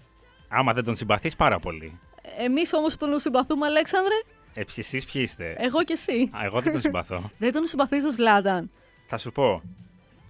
Άμα 0.50 0.74
δεν 0.74 0.84
τον 0.84 0.96
συμπαθείς 0.96 1.36
πάρα 1.36 1.60
πολύ. 1.60 2.00
Εμείς 2.38 2.74
όμως 2.74 2.98
που 2.98 3.08
τον 3.10 3.20
συμπαθούμε, 3.20 3.66
Αλέξανδρε, 3.66 4.14
Ε, 4.54 4.64
εσείς 4.78 5.06
ποιοι 5.06 5.22
είστε; 5.26 5.56
εγώ 5.60 5.84
και 5.84 5.94
εσύ. 5.94 6.30
Α, 6.38 6.46
εγώ 6.46 6.62
δεν 6.62 6.72
τον 6.72 6.82
συμπαθώ. 6.82 7.32
Δεν 7.38 7.52
τον 7.52 7.66
συμπαθείς 7.66 8.04
τον 8.04 8.12
Ζλάταν. 8.12 8.72
Θα 9.06 9.18
σου 9.18 9.32
πω. 9.32 9.62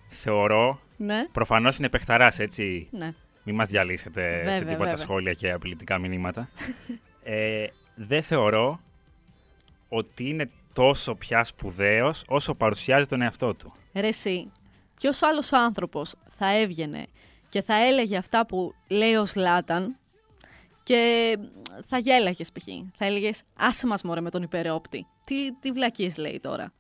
Θεωρώ. 0.08 0.80
Ναι, 0.98 1.26
Προφανώς 1.32 1.78
είναι 1.78 1.90
παιχταράς, 1.90 2.40
έτσι. 2.40 2.88
ναι. 2.92 3.14
Μην 3.44 3.56
μας 3.56 3.68
διαλύσετε 3.68 4.22
σε 4.22 4.38
Βέβαια, 4.38 4.58
τίποτα 4.60 4.78
βέβαια. 4.78 4.96
σχόλια 4.96 5.34
και 5.34 5.52
απειλητικά 5.52 5.98
μηνύματα. 5.98 6.50
ε, 7.24 7.66
δεν 8.00 8.22
θεωρώ 8.22 8.80
ότι 9.90 10.30
είναι 10.30 10.50
τόσο 10.74 11.16
πια 11.16 11.44
σπουδαίος 11.44 12.24
όσο 12.28 12.56
παρουσιάζει 12.56 13.06
τον 13.06 13.22
εαυτό 13.22 13.54
του. 13.54 13.74
Ρε 13.94 14.08
εσύ, 14.08 14.52
ποιος 14.98 15.22
άλλος 15.24 15.54
άνθρωπος 15.54 16.16
θα 16.38 16.58
έβγαινε 16.58 17.06
και 17.50 17.62
θα 17.62 17.74
έλεγε 17.86 18.18
αυτά 18.18 18.46
που 18.46 18.74
λέει 18.88 19.16
ο 19.16 19.26
Ζλάταν 19.26 19.98
και 20.84 21.34
θα 21.86 21.98
γέλαγες 21.98 22.52
π.χ. 22.52 22.66
Θα 22.98 23.06
έλεγες 23.06 23.42
άσε 23.58 23.88
μας 23.88 24.02
μωρέ 24.02 24.22
με 24.22 24.30
τον 24.30 24.42
υπερόπτη. 24.44 25.06
Τι, 25.24 25.52
τι 25.54 25.72
βλακίες 25.72 26.18
λέει 26.18 26.40
τώρα. 26.40 26.74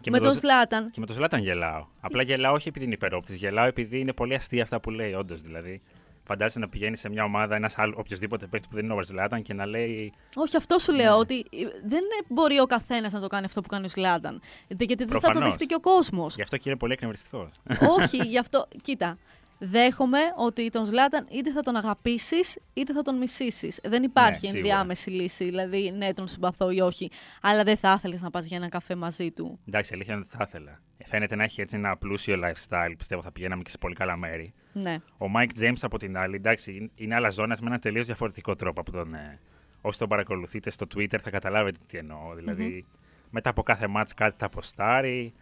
Και 0.00 0.10
με 0.10 0.18
το 0.18 0.24
τον 0.24 0.32
Ζ- 0.34 0.38
Ζλάταν 0.38 0.90
Και 0.90 1.00
με 1.00 1.06
το 1.06 1.12
Ζλάταν 1.12 1.40
γελάω. 1.40 1.86
Απλά 2.00 2.22
γελάω 2.22 2.52
όχι 2.52 2.68
επειδή 2.68 2.84
είναι 2.84 2.94
υπερόπτης, 2.94 3.36
γελάω 3.36 3.66
επειδή 3.66 3.98
είναι 3.98 4.12
πολύ 4.12 4.34
αστεία 4.34 4.62
αυτά 4.62 4.80
που 4.80 4.90
λέει, 4.90 5.12
όντως 5.14 5.42
δηλαδή. 5.42 5.82
Φαντάζεσαι 6.28 6.58
να 6.58 6.68
πηγαίνει 6.68 6.96
σε 6.96 7.08
μια 7.08 7.24
ομάδα 7.24 7.54
ένας 7.54 7.78
άλλος, 7.78 7.94
οποιοδήποτε 7.98 8.46
παίκτης 8.46 8.68
που 8.68 8.74
δεν 8.74 8.84
είναι 8.84 8.94
ο 8.94 9.02
Ζλάταν 9.02 9.42
και 9.42 9.54
να 9.54 9.66
λέει. 9.66 10.12
Όχι, 10.36 10.56
αυτό 10.56 10.78
σου 10.78 10.92
Ναι. 10.92 11.02
λέω 11.02 11.16
ότι 11.18 11.38
ε, 11.38 11.62
δεν 11.84 12.00
μπορεί 12.28 12.58
ο 12.60 12.66
καθένας 12.66 13.12
να 13.12 13.20
το 13.20 13.26
κάνει 13.26 13.44
αυτό 13.44 13.60
που 13.60 13.68
κάνει 13.68 13.84
ο 13.84 13.88
Σλάταν. 13.88 14.40
Γιατί 14.68 14.94
δεν 14.94 15.06
θα 15.08 15.12
το 15.14 15.18
Προφανώς. 15.20 15.48
δεχτεί 15.48 15.66
και 15.66 15.74
ο 15.74 15.80
κόσμος. 15.80 16.34
Γι' 16.34 16.42
αυτό 16.42 16.56
και 16.56 16.68
είναι 16.68 16.78
πολύ 16.78 16.92
εκνευριστικό. 16.92 17.50
Όχι, 17.98 18.16
γι' 18.32 18.38
αυτό. 18.38 18.66
Κοίτα. 18.82 19.18
Δέχομαι 19.60 20.18
ότι 20.36 20.68
τον 20.70 20.84
Ζλάταν 20.86 21.26
είτε 21.30 21.52
θα 21.52 21.60
τον 21.62 21.76
αγαπήσεις 21.76 22.58
είτε 22.74 22.92
θα 22.92 23.02
τον 23.02 23.16
μισήσεις. 23.16 23.78
Δεν 23.84 24.02
υπάρχει 24.02 24.30
Ναι, 24.32 24.36
σίγουρα. 24.48 24.58
ενδιάμεση 24.58 25.10
λύση. 25.10 25.44
Δηλαδή, 25.44 25.90
ναι, 25.96 26.14
τον 26.14 26.28
συμπαθώ 26.28 26.70
ή 26.70 26.80
όχι. 26.80 27.10
Αλλά 27.42 27.62
δεν 27.62 27.76
θα 27.76 27.94
ήθελες 27.98 28.20
να 28.20 28.30
πας 28.30 28.46
για 28.46 28.56
ένα 28.56 28.68
καφέ 28.68 28.94
μαζί 28.94 29.30
του. 29.30 29.58
Εντάξει, 29.68 29.90
αλήθεια 29.94 30.14
είναι 30.14 30.22
ότι 30.28 30.36
θα 30.36 30.44
ήθελα. 30.46 30.80
Ε, 30.98 31.04
Φαίνεται 31.06 31.36
να 31.36 31.44
έχει 31.44 31.60
έτσι 31.60 31.76
ένα 31.76 31.96
πλούσιο 31.96 32.40
lifestyle. 32.44 32.92
Πιστεύω 32.98 33.22
θα 33.22 33.32
πηγαίναμε 33.32 33.62
και 33.62 33.70
σε 33.70 33.78
πολύ 33.78 33.94
καλά 33.94 34.16
μέρη. 34.16 34.52
Ναι. 34.72 34.94
Ο 35.18 35.26
Mike 35.36 35.60
James 35.62 35.78
από 35.82 35.98
την 35.98 36.16
άλλη, 36.16 36.36
εντάξει, 36.36 36.72
είναι- 36.76 36.90
είναι 36.94 37.14
άλλα 37.14 37.30
ζώνα 37.30 37.56
με 37.60 37.66
ένα 37.66 37.78
τελείως 37.78 38.06
διαφορετικό 38.06 38.54
τρόπο 38.54 38.80
από 38.80 38.92
τον. 38.92 39.14
Ε, 39.14 39.38
όσοι 39.80 39.98
τον 39.98 40.08
παρακολουθείτε 40.08 40.70
στο 40.70 40.86
Twitter 40.94 41.18
θα 41.20 41.30
καταλάβετε 41.30 41.78
τι 41.86 41.98
εννοώ. 41.98 42.34
Δηλαδή, 42.34 42.86
μετά 43.30 43.50
από 43.50 43.62
κάθε 43.62 43.86
match 43.96 44.10
κάτι 44.16 44.34
θα 44.38 44.46
αποστάρει. 44.46 45.32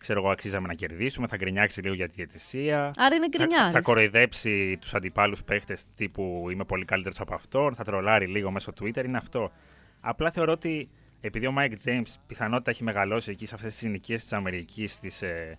Ξέρω 0.00 0.20
εγώ, 0.20 0.30
αξίζαμε 0.30 0.66
να 0.66 0.74
κερδίσουμε. 0.74 1.26
Θα 1.26 1.36
γκρινιάξει 1.36 1.80
λίγο 1.82 1.94
για 1.94 2.06
τη 2.08 2.12
διαιτησία. 2.14 2.90
Άρα 2.96 3.14
είναι 3.14 3.28
Θα, 3.32 3.38
γκρινιάρης. 3.38 3.72
θα 3.72 3.80
κοροϊδέψει 3.80 4.76
τους 4.80 4.94
αντιπάλους 4.94 5.44
παίχτες 5.44 5.84
τύπου 5.94 6.46
Είμαι 6.50 6.64
πολύ 6.64 6.84
καλύτερος 6.84 7.20
από 7.20 7.34
αυτόν. 7.34 7.74
Θα 7.74 7.84
τρολάρει 7.84 8.26
λίγο 8.26 8.50
μέσω 8.50 8.72
Twitter. 8.80 9.04
Είναι 9.04 9.16
αυτό. 9.16 9.52
Απλά 10.00 10.30
θεωρώ 10.30 10.52
ότι 10.52 10.88
επειδή 11.26 11.46
ο 11.46 11.54
Mike 11.58 11.74
James 11.88 12.14
πιθανότητα 12.26 12.70
έχει 12.70 12.82
μεγαλώσει 12.84 13.30
εκεί 13.30 13.46
σε 13.46 13.54
αυτές 13.54 13.70
τις 13.70 13.78
συνοικίες 13.78 14.22
της 14.22 14.32
Αμερικής, 14.32 14.92
στις 14.92 15.22
ε, 15.22 15.58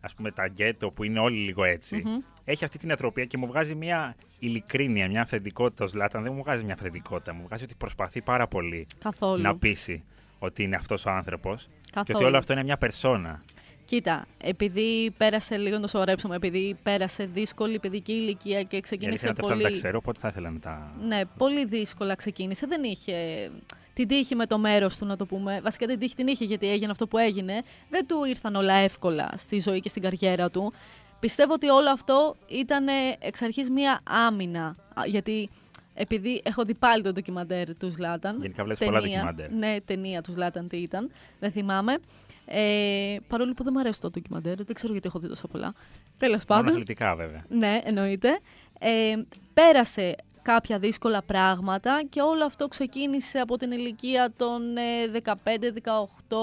ας 0.00 0.14
πούμε 0.14 0.30
τα 0.30 0.46
γκέτο 0.46 0.90
που 0.90 1.04
είναι 1.04 1.18
όλοι 1.18 1.36
λίγο 1.38 1.64
έτσι, 1.64 2.02
έχει 2.44 2.64
αυτή 2.64 2.78
την 2.78 2.92
ατροπία 2.92 3.24
και 3.24 3.36
μου 3.36 3.46
βγάζει 3.46 3.74
μια 3.74 4.16
ειλικρίνεια, 4.38 5.08
μια 5.08 5.22
αυθεντικότητα 5.22 5.84
ο 5.84 5.86
Ζλάταν. 5.86 6.22
Δεν 6.22 6.32
μου 6.32 6.42
βγάζει 6.42 6.64
μια 6.64 6.74
αυθεντικότητα, 6.74 7.34
μου 7.34 7.42
βγάζει 7.46 7.64
ότι 7.64 7.74
προσπαθεί 7.74 8.22
πάρα 8.22 8.46
πολύ 8.46 8.86
Καθόλου. 8.98 9.42
να 9.42 9.56
πείσει 9.56 10.04
ότι 10.38 10.62
είναι 10.62 10.76
αυτός 10.76 11.06
ο 11.06 11.10
άνθρωπος 11.10 11.68
και 11.90 11.98
ότι 11.98 12.12
Καθόλου. 12.12 12.26
όλο 12.28 12.38
αυτό 12.38 12.52
είναι 12.52 12.62
μια 12.62 12.76
περσόνα. 12.78 13.42
Κοίτα, 13.84 14.26
επειδή 14.38 15.10
πέρασε 15.16 15.56
λίγο 15.56 15.74
να 15.76 15.82
το 15.82 15.88
σοβαρέψουμε, 15.88 16.36
επειδή 16.36 16.76
πέρασε 16.82 17.26
δύσκολη 17.26 17.78
παιδική 17.78 18.12
ηλικία 18.12 18.40
και 18.42 18.56
Η 18.56 18.56
αλήθεια 18.56 18.80
ξεκίνησε 18.80 19.26
είναι 19.26 19.30
ότι 19.30 19.40
αυτά 19.40 19.54
δεν 19.54 19.62
πολύ. 19.62 19.62
τα 19.62 19.80
ξέρω, 19.80 19.98
οπότε 19.98 20.18
θα 20.18 20.28
ήθελα 20.28 20.50
να 20.50 20.58
τα... 20.58 20.94
Ναι, 21.06 21.20
πολύ 21.38 21.64
δύσκολα 21.64 22.14
ξεκίνησε. 22.14 22.66
Δεν 22.66 22.82
είχε 22.82 23.50
την 23.92 24.08
τύχη 24.08 24.34
με 24.34 24.46
το 24.46 24.58
μέρος 24.58 24.98
του, 24.98 25.06
να 25.06 25.16
το 25.16 25.26
πούμε. 25.26 25.60
Βασικά 25.62 25.86
την 25.86 25.98
τύχη 25.98 26.14
την 26.14 26.26
είχε 26.26 26.44
γιατί 26.44 26.70
έγινε 26.70 26.90
αυτό 26.90 27.06
που 27.06 27.18
έγινε. 27.18 27.62
Δεν 27.88 28.06
του 28.06 28.24
ήρθαν 28.24 28.54
όλα 28.54 28.74
εύκολα 28.74 29.30
στη 29.36 29.60
ζωή 29.60 29.80
και 29.80 29.88
στην 29.88 30.02
καριέρα 30.02 30.50
του. 30.50 30.72
Πιστεύω 31.20 31.52
ότι 31.52 31.68
όλο 31.68 31.90
αυτό 31.90 32.36
ήταν 32.46 32.88
ε, 32.88 32.92
εξ 33.18 33.42
αρχής 33.42 33.70
μία 33.70 34.00
άμυνα. 34.26 34.76
Α, 34.94 35.02
Γιατί 35.06 35.50
επειδή 35.94 36.40
έχω 36.44 36.64
δει 36.64 36.74
πάλι 36.74 37.02
το 37.02 37.12
ντοκιμαντέρ 37.12 37.76
του 37.76 37.88
Ζλάταν. 37.88 38.40
Γενικά 38.40 38.64
βλέπεις 38.64 38.86
πολλά 38.86 39.00
ντοκιμαντέρ. 39.00 39.50
Ναι, 39.50 39.76
ταινία 39.84 40.22
του 40.22 40.32
Ζλάταν 40.32 40.68
τι 40.68 40.76
ήταν. 40.76 41.10
Δεν 41.38 41.50
θυμάμαι. 41.50 41.98
Ε, 42.44 43.16
παρόλο 43.28 43.52
που 43.52 43.62
δεν 43.64 43.72
μου 43.76 43.80
αρέσει 43.80 44.00
το 44.00 44.10
ντοκιμαντέρ, 44.10 44.56
δεν 44.64 44.74
ξέρω 44.74 44.92
γιατί 44.92 45.08
έχω 45.08 45.18
δει 45.18 45.28
τόσα 45.28 45.48
πολλά. 45.48 45.74
Τέλος 46.18 46.44
Μόνο 46.48 46.60
πάντων. 46.60 46.74
αθλητικά 46.74 47.14
βέβαια. 47.16 47.44
Ναι, 47.48 47.80
εννοείται. 47.84 48.38
Ε, 48.78 49.14
πέρασε 49.54 50.16
κάποια 50.42 50.78
δύσκολα 50.78 51.22
πράγματα 51.22 52.02
και 52.08 52.20
όλο 52.20 52.44
αυτό 52.44 52.68
ξεκίνησε 52.68 53.38
από 53.38 53.56
την 53.56 53.72
ηλικία 53.72 54.32
των 54.36 54.76
ε, 54.76 55.22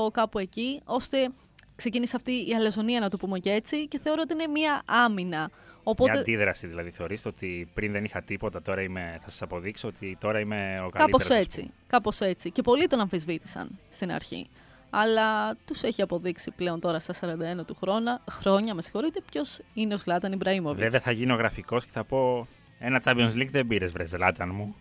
15-18 0.08 0.12
κάπου 0.12 0.40
εκεί, 0.40 0.82
ώστε 0.86 1.30
ξεκίνησε 1.76 2.16
αυτή 2.16 2.32
η 2.32 2.54
αλαζονία 2.56 3.00
να 3.00 3.10
το 3.10 3.18
πούμε 3.18 3.40
και 3.40 3.52
έτσι 3.52 3.88
και 3.88 4.00
θεωρώ 4.00 4.22
ότι 4.24 4.34
είναι 4.34 4.48
μία 4.48 4.82
άμυνα. 4.86 5.50
Οπότε 5.84 6.12
Μια 6.12 6.20
αντίδραση 6.20 6.68
δηλαδή. 6.68 6.90
Θεωρείς 6.90 7.26
ότι 7.26 7.70
πριν 7.74 7.92
δεν 7.92 8.04
είχα 8.04 8.22
τίποτα, 8.22 8.62
τώρα 8.62 8.82
είμαι, 8.82 9.18
θα 9.22 9.30
σας 9.30 9.42
αποδείξω 9.42 9.88
ότι 9.88 10.18
τώρα 10.20 10.40
είμαι 10.40 10.56
ο 10.56 10.90
καλύτερος. 10.90 10.92
κάπως 10.92 11.30
ας 11.30 11.38
έτσι, 11.38 11.60
πούμε. 11.60 11.74
κάπως 11.88 12.20
έτσι. 12.20 12.52
Και 12.52 12.62
πολλοί 12.62 12.88
τον 12.88 13.00
αμφισβήτησαν 13.00 13.80
στην 13.90 14.12
αρχή. 14.12 14.50
Αλλά 14.90 15.56
τους 15.56 15.84
έχει 15.84 16.02
αποδείξει 16.02 16.52
πλέον 16.52 16.80
τώρα 16.80 17.00
στα 17.00 17.14
41 17.62 17.66
του 17.66 17.76
χρόνια, 17.76 18.22
χρόνια, 18.32 18.74
με 18.74 18.82
συγχωρείτε, 18.82 19.22
ποιος 19.32 19.60
είναι 19.74 19.94
ο 19.94 19.98
Σλάταν 19.98 20.32
Ιμπραήμοβιτς. 20.32 20.82
Βέβαια 20.84 21.00
θα 21.00 21.12
γίνω 21.12 21.36
γραφικός 21.36 21.86
και 21.86 21.92
θα 21.94 22.04
πω 22.04 22.48
ένα 22.80 23.02
Champions 23.06 23.34
League 23.36 23.50
δεν 23.52 23.68
πήρες 23.68 23.92
βρε 23.92 24.06
Ζλάταν 24.06 24.50
μου. 24.54 24.76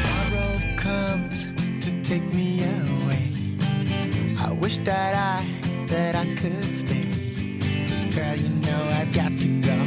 tomorrow 0.00 0.52
comes 0.76 1.38
to 1.84 1.90
take 2.08 2.26
me 2.38 2.48
away. 2.78 3.24
I 4.46 4.50
wish 4.62 4.76
that 4.88 5.12
I 5.14 5.38
that 5.92 6.14
I 6.14 6.26
could 6.40 6.70
stay. 6.82 7.06
Girl, 8.14 8.36
you 8.44 8.50
know 8.66 8.82
I've 8.98 9.12
got 9.20 9.32
to 9.44 9.48
go. 9.68 9.78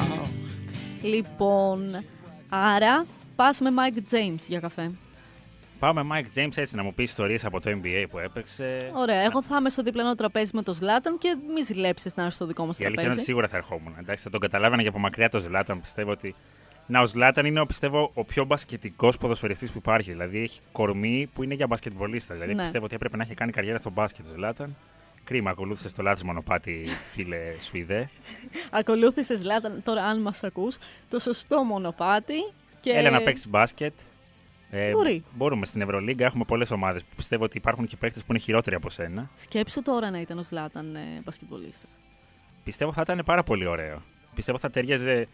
Oh. 0.00 0.28
Λοιπόν, 1.02 2.04
άρα 2.48 3.06
πας 3.40 3.60
με 3.60 3.70
Mike 3.76 4.14
James 4.14 4.44
για 4.48 4.60
καφέ. 4.60 4.92
Πάμε 5.78 6.02
Mike 6.12 6.38
James 6.38 6.56
έτσι 6.56 6.76
να 6.76 6.82
μου 6.82 6.94
πεις 6.94 7.08
ιστορίες 7.08 7.44
από 7.44 7.60
το 7.60 7.70
NBA 7.70 8.04
που 8.10 8.18
έπαιξε. 8.18 8.90
Ωραία, 8.94 9.20
εγώ 9.20 9.42
θα 9.42 9.56
είμαι 9.56 9.70
στο 9.70 9.82
διπλανό 9.82 10.14
τραπέζι 10.14 10.50
με 10.54 10.62
τον 10.62 10.74
Ζλάταν 10.74 11.18
και 11.18 11.36
μη 11.54 11.62
ζηλέψεις 11.62 12.14
να 12.14 12.22
έρθεις 12.22 12.36
στο 12.36 12.46
δικό 12.46 12.66
μας 12.66 12.78
Η 12.78 12.84
αλήθεια 12.84 13.02
είναι 13.02 13.12
ότι 13.12 13.24
τραπέζι. 13.24 13.24
σίγουρα 13.24 13.48
θα 13.48 13.56
ερχόμουν. 13.56 13.94
Εντάξει, 13.98 14.22
θα 14.24 14.30
τον 14.30 14.40
καταλάβαινα 14.40 14.82
και 14.82 14.88
από 14.88 14.98
μακριά 14.98 15.28
το 15.28 15.38
Ζλάταν. 15.38 15.80
Πιστεύω 15.80 16.10
ότι. 16.10 16.34
Να, 16.86 17.00
ο 17.00 17.06
Ζλάταν 17.06 17.46
είναι, 17.46 17.60
ο, 17.60 17.66
πιστεύω, 17.66 18.10
ο 18.14 18.24
πιο 18.24 18.44
μπασκετικός 18.44 19.16
ποδοσφαιριστής 19.16 19.70
που 19.70 19.78
υπάρχει. 19.78 20.10
Δηλαδή 20.10 20.38
έχει 20.42 20.60
κορμί 20.72 21.30
που 21.34 21.42
είναι 21.42 21.54
για 21.54 21.66
μπασκετμπολίστα. 21.66 22.34
Δηλαδή 22.34 22.54
Ναι. 22.54 22.62
πιστεύω 22.62 22.84
ότι 22.84 22.94
έπρεπε 22.94 23.16
να 23.16 23.22
έχει 23.22 23.34
κάνει 23.34 23.52
καριέρα 23.52 23.78
στο 23.78 23.90
μπάσκετ 23.90 24.24
ο 24.24 24.28
Ζλάταν. 24.34 24.76
Κρίμα, 25.24 25.50
ακολούθησε 25.50 25.94
το 25.94 26.02
λάθο 26.02 26.26
μονοπάτι, 26.26 26.86
φίλε 27.12 27.38
Σουηδέ. 27.60 28.10
Ακολούθησε 28.80 29.36
Ζλάταν, 29.36 29.80
τώρα 29.84 30.04
αν 30.04 30.20
μας 30.20 30.42
ακούς, 30.44 30.76
το 31.08 31.18
σωστό 31.20 31.62
μονοπάτι. 31.62 32.34
Και... 32.80 32.90
Έλα 32.90 33.10
να 33.10 33.22
παίξεις 33.22 33.48
μπάσκετ. 33.48 33.92
Ε, 34.70 34.90
Μπορεί. 34.90 35.24
Μπορούμε 35.34 35.66
στην 35.66 35.80
Ευρωλίγκα, 35.80 36.24
έχουμε 36.24 36.44
πολλές 36.44 36.70
ομάδες 36.70 37.02
που 37.02 37.16
πιστεύω 37.16 37.44
ότι 37.44 37.56
υπάρχουν 37.56 37.86
και 37.86 37.96
παίκτες 37.96 38.22
που 38.24 38.32
είναι 38.32 38.38
χειρότεροι 38.38 38.76
από 38.76 38.90
σένα. 38.90 39.30
Σκέψου 39.34 39.82
τώρα 39.82 40.10
να 40.10 40.20
ήταν 40.20 40.38
ο 40.38 40.42
Ζλάταν 40.42 40.96
ε, 40.96 41.20
μπασκετμπολίστα. 41.24 41.86
Πιστεύω 42.64 42.92
θα 42.92 43.00
ήταν 43.00 43.22
πάρα 43.24 43.42
πολύ 43.42 43.66
ωραίο. 43.66 44.02
Πιστεύω 44.34 44.58
θα 44.58 44.70
ταιριάζε 44.70 45.28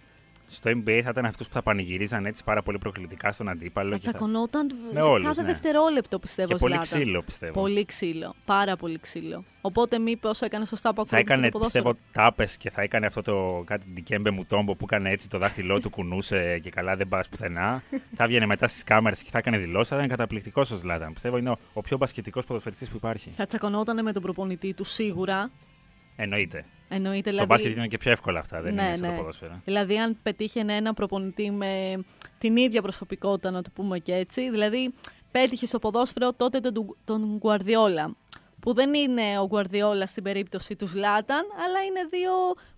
στο 0.48 0.70
NBA, 0.70 1.00
θα 1.04 1.10
ήταν 1.10 1.24
αυτούς 1.24 1.46
που 1.46 1.52
θα 1.52 1.62
πανηγυρίζαν 1.62 2.26
έτσι 2.26 2.44
πάρα 2.44 2.62
πολύ 2.62 2.78
προκλητικά 2.78 3.32
στον 3.32 3.48
αντίπαλο. 3.48 3.90
Θα 3.90 3.96
και 3.96 4.04
θα- 4.04 4.10
τσακωνόταν 4.10 4.66
Με 4.92 5.00
σε 5.00 5.08
όλους, 5.08 5.26
κάθε 5.26 5.42
ναι. 5.42 5.46
δευτερόλεπτο, 5.48 6.18
πιστεύω. 6.18 6.48
Και 6.48 6.54
πολύ 6.58 6.74
Ζλάταν. 6.74 7.00
ξύλο, 7.00 7.22
πιστεύω. 7.22 7.52
Πολύ 7.52 7.84
ξύλο. 7.84 8.34
Πάρα 8.44 8.76
πολύ 8.76 8.98
ξύλο. 9.00 9.44
Οπότε 9.60 9.98
μήπω 9.98 10.30
έκανε 10.40 10.64
σωστά 10.66 10.94
που 10.94 10.94
Θα 10.94 11.02
ακολούθησε 11.16 11.32
έκανε, 11.32 11.46
το 11.50 11.58
ποδόσφαιρο. 11.58 11.84
πιστεύω, 11.92 12.08
τάπες 12.26 12.56
και 12.56 12.70
θα 12.70 12.82
έκανε 12.82 13.06
αυτό 13.06 13.22
το 13.22 13.62
κάτι 13.66 13.86
ντικέμπε 13.92 14.30
μου 14.30 14.44
τόμπο 14.44 14.74
που 14.76 14.84
έκανε 14.90 15.10
έτσι 15.10 15.28
το 15.28 15.38
δάχτυλό 15.38 15.80
του, 15.80 15.90
κουνούσε 15.90 16.58
και 16.58 16.70
καλά 16.70 16.96
δεν 16.96 17.08
πας 17.08 17.28
πουθενά. 17.28 17.82
θα 18.16 18.26
βγαίνει 18.26 18.46
μετά 18.46 18.68
στις 18.68 18.82
κάμερες 18.82 19.22
και 19.22 19.28
θα 19.32 19.38
έκανε 19.38 19.58
δηλώσεις. 19.58 19.88
Θα 19.88 19.96
ήταν 19.96 20.08
καταπληκτικός 20.08 20.70
ο 20.70 20.76
Ζλάταν. 20.76 21.12
Πιστεύω 21.12 21.36
είναι 21.36 21.50
ο, 21.50 21.56
ο 21.72 21.80
πιο 21.80 21.96
μπασκετικός 21.96 22.44
ποδοσφαιριστής 22.44 22.88
που 22.88 22.96
υπάρχει. 22.96 23.30
Θα 23.30 23.46
τσακωνόταν 23.46 24.02
με 24.04 24.12
τον 24.12 24.22
προπονητή 24.22 24.74
του 24.74 24.84
σίγουρα. 24.84 25.50
Εννοείται. 26.16 26.64
Εννοείται, 26.88 27.20
Στο 27.20 27.30
δηλαδή... 27.30 27.46
μπάσκετ 27.46 27.76
είναι 27.76 27.86
και 27.86 27.96
πιο 27.96 28.10
εύκολα 28.10 28.38
αυτά, 28.38 28.60
δεν 28.60 28.74
ναι, 28.74 28.82
είναι 28.82 28.96
σαν 28.96 29.08
ναι. 29.08 29.14
το 29.14 29.20
ποδόσφαιρο. 29.20 29.60
Δηλαδή, 29.64 29.98
αν 29.98 30.18
πετύχαινε 30.22 30.76
ένα 30.76 30.94
προπονητή 30.94 31.50
με 31.50 32.04
την 32.38 32.56
ίδια 32.56 32.82
προσωπικότητα, 32.82 33.50
να 33.50 33.62
το 33.62 33.70
πούμε 33.74 33.98
και 33.98 34.14
έτσι. 34.14 34.50
Δηλαδή, 34.50 34.94
πέτυχε 35.30 35.66
στο 35.66 35.78
ποδόσφαιρο 35.78 36.32
τότε 36.32 36.60
τον, 36.60 36.96
τον 37.04 37.36
Γκουαρδιόλα. 37.36 38.16
Που 38.60 38.74
δεν 38.74 38.94
είναι 38.94 39.38
ο 39.38 39.46
Γκουαρδιόλα 39.46 40.06
στην 40.06 40.22
περίπτωση 40.22 40.76
του 40.76 40.86
Ζλάταν, 40.86 41.44
αλλά 41.64 41.84
είναι 41.88 42.00
δύο 42.10 42.32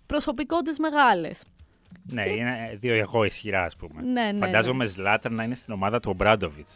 προσωπικότητες 0.06 0.78
μεγάλες. 0.78 1.44
Ναι, 2.02 2.28
είναι 2.28 2.76
δύο 2.80 2.94
εγώ 2.94 3.24
ισχυρά, 3.24 3.64
ας 3.64 3.76
πούμε. 3.76 4.02
Ναι, 4.02 4.32
ναι, 4.32 4.38
Φαντάζομαι 4.38 4.86
Ζλάταν 4.86 5.34
να 5.34 5.42
είναι 5.42 5.54
στην 5.54 5.72
ομάδα 5.72 6.00
του 6.00 6.10
ο 6.12 6.14
Μπράντοβιτ. 6.14 6.66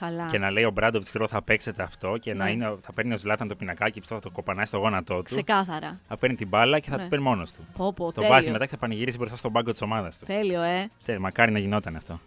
Καλά. 0.00 0.26
Και 0.26 0.38
να 0.38 0.50
λέει 0.50 0.64
ο 0.64 0.70
Μπράντοβιτ 0.70 1.08
και 1.12 1.26
θα 1.26 1.42
παίξετε 1.42 1.82
αυτό 1.82 2.16
και 2.20 2.34
να 2.34 2.44
Ναι. 2.44 2.50
είναι, 2.50 2.76
θα 2.80 2.92
παίρνει 2.92 3.14
ο 3.14 3.18
Ζλάταν 3.18 3.48
το 3.48 3.54
πινακάκι, 3.54 4.00
πιστεύω 4.00 4.20
θα 4.20 4.28
το 4.28 4.34
κοπανάει 4.34 4.66
στο 4.66 4.78
γόνατό 4.78 5.16
του. 5.16 5.22
Ξεκάθαρα. 5.22 6.00
Θα 6.08 6.16
παίρνει 6.16 6.36
την 6.36 6.48
μπάλα 6.48 6.78
και 6.78 6.90
θα 6.90 6.96
Ναι. 6.96 7.02
το 7.02 7.08
παίρνει 7.08 7.24
μόνος 7.24 7.52
του. 7.52 7.66
Πω, 7.76 7.92
πω, 7.92 8.04
Το 8.04 8.12
τέλειο. 8.12 8.28
βάζει 8.30 8.50
μετά 8.50 8.64
και 8.64 8.70
θα 8.70 8.76
πανηγυρίσει 8.76 9.18
μπροστά 9.18 9.36
στον 9.36 9.52
πάγκο 9.52 9.70
της 9.72 9.82
ομάδας 9.82 10.18
του. 10.18 10.24
Τέλειο, 10.24 10.62
ε. 10.62 10.90
Τέλει, 11.04 11.18
μακάρι 11.18 11.52
να 11.52 11.58
γινόταν 11.58 11.96
αυτό. 11.96 12.18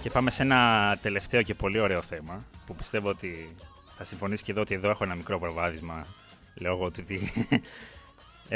Και 0.00 0.10
πάμε 0.10 0.30
σε 0.30 0.42
ένα 0.42 0.98
τελευταίο 1.02 1.42
και 1.42 1.54
πολύ 1.54 1.78
ωραίο 1.78 2.02
θέμα 2.02 2.44
που 2.66 2.74
πιστεύω 2.74 3.08
ότι 3.08 3.54
θα 3.96 4.04
συμφωνήσει 4.04 4.42
και 4.42 4.52
εδώ 4.52 4.60
ότι 4.60 4.74
εδώ 4.74 4.90
έχω 4.90 5.04
ένα 5.04 5.14
μικρό 5.14 5.38
προβάδισμα 5.38 6.06
λόγω 6.54 6.90
του 6.90 7.00
ότι 7.02 7.32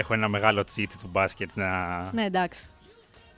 έχω 0.01 0.15
ένα 0.15 0.29
μεγάλο 0.29 0.65
cheat 0.77 0.87
του 1.01 1.09
μπάσκετ 1.09 1.51
να. 1.55 2.13
Ναι, 2.13 2.25
εντάξει. 2.25 2.67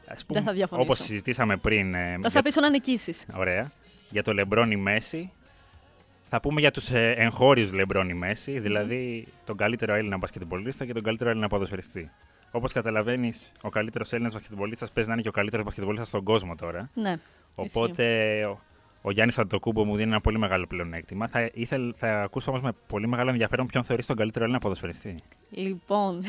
Ας 0.09 0.25
δεν 0.29 0.43
θα 0.43 0.53
διαφωνήσω. 0.53 0.89
Όπως 0.93 1.05
συζητήσαμε 1.05 1.57
πριν. 1.57 1.95
ε, 1.95 2.13
Θα 2.13 2.29
σε 2.29 2.29
για- 2.29 2.41
αφήσω 2.41 2.61
να 2.61 2.69
νικήσεις. 2.71 3.27
Ωραία. 3.35 3.73
Για 4.11 4.23
το 4.23 4.33
Λεμπρόνι 4.33 4.77
Μέση. 4.77 5.31
Θα 6.29 6.41
πούμε 6.41 6.61
για 6.61 6.71
τους 6.71 6.91
ε, 6.91 7.11
εγχώριους 7.11 7.73
Λεμπρόνι 7.73 8.15
Μέση, 8.15 8.59
δηλαδή 8.59 9.27
τον 9.45 9.57
καλύτερο 9.57 9.95
Έλληνα 9.95 10.17
μπασκετμπολίστα 10.17 10.85
και 10.85 10.93
τον 10.93 11.03
καλύτερο 11.03 11.31
Έλληνα 11.31 11.49
ποδοσφαιριστή. 11.49 12.11
Όπως 12.51 12.73
καταλαβαίνεις, 12.73 13.53
ο 13.63 13.69
καλύτερος 13.69 14.13
Έλληνας 14.13 14.33
μπασκετμπολίστας 14.33 14.91
παίζει 14.93 15.09
να 15.09 15.15
είναι 15.15 15.23
και 15.23 15.29
ο 15.29 15.33
καλύτερος 15.33 15.65
μπασκετμπολίστας 15.65 16.09
στον 16.09 16.23
κόσμο 16.25 16.55
τώρα. 16.55 16.91
Ναι. 16.95 17.17
Οπότε 17.57 18.45
ο, 18.45 18.61
ο 19.03 19.11
Γιάννης 19.11 19.39
Αντοκούμπο 19.39 19.85
μου 19.85 19.97
δίνει 19.97 20.11
ένα 20.11 20.21
πολύ 20.21 20.39
μεγάλο 20.39 20.67
πλεονέκτημα. 20.67 21.29
Θα, 21.29 21.51
ήθελ, 21.53 21.95
θα 21.97 22.23
ακούσω 22.23 22.51
όμως 22.51 22.63
με 22.63 22.73
πολύ 22.87 23.09
μεγάλο 23.09 23.31
ενδιαφέρον 23.31 23.67
ποιον 23.67 23.85
θεωρείς 23.85 24.07
τον 24.07 24.17
καλύτερο 24.17 24.45
Έλληνα 24.45 24.61
ποδοσφαιριστή. 24.61 25.17
Λοιπόν, 25.51 26.23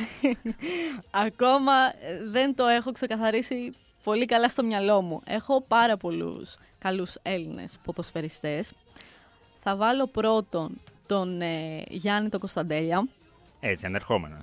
ακόμα 1.27 1.73
ε, 2.01 2.29
δεν 2.29 2.55
το 2.55 2.65
έχω 2.65 2.91
ξεκαθαρίσει 2.91 3.73
πολύ 4.03 4.25
καλά 4.25 4.49
στο 4.49 4.63
μυαλό 4.63 5.01
μου. 5.01 5.21
Έχω 5.25 5.61
πάρα 5.61 5.97
πολλούς 5.97 6.57
καλούς 6.77 7.15
Έλληνες 7.21 7.79
ποδοσφαιριστές. 7.83 8.73
Θα 9.59 9.75
βάλω 9.75 10.07
πρώτον 10.07 10.81
τον 11.05 11.41
ε, 11.41 11.83
Γιάννη 11.89 12.29
τον 12.29 12.39
Κωνσταντέλια. 12.39 13.07
Έτσι, 13.59 13.85
ανερχόμενο. 13.85 14.37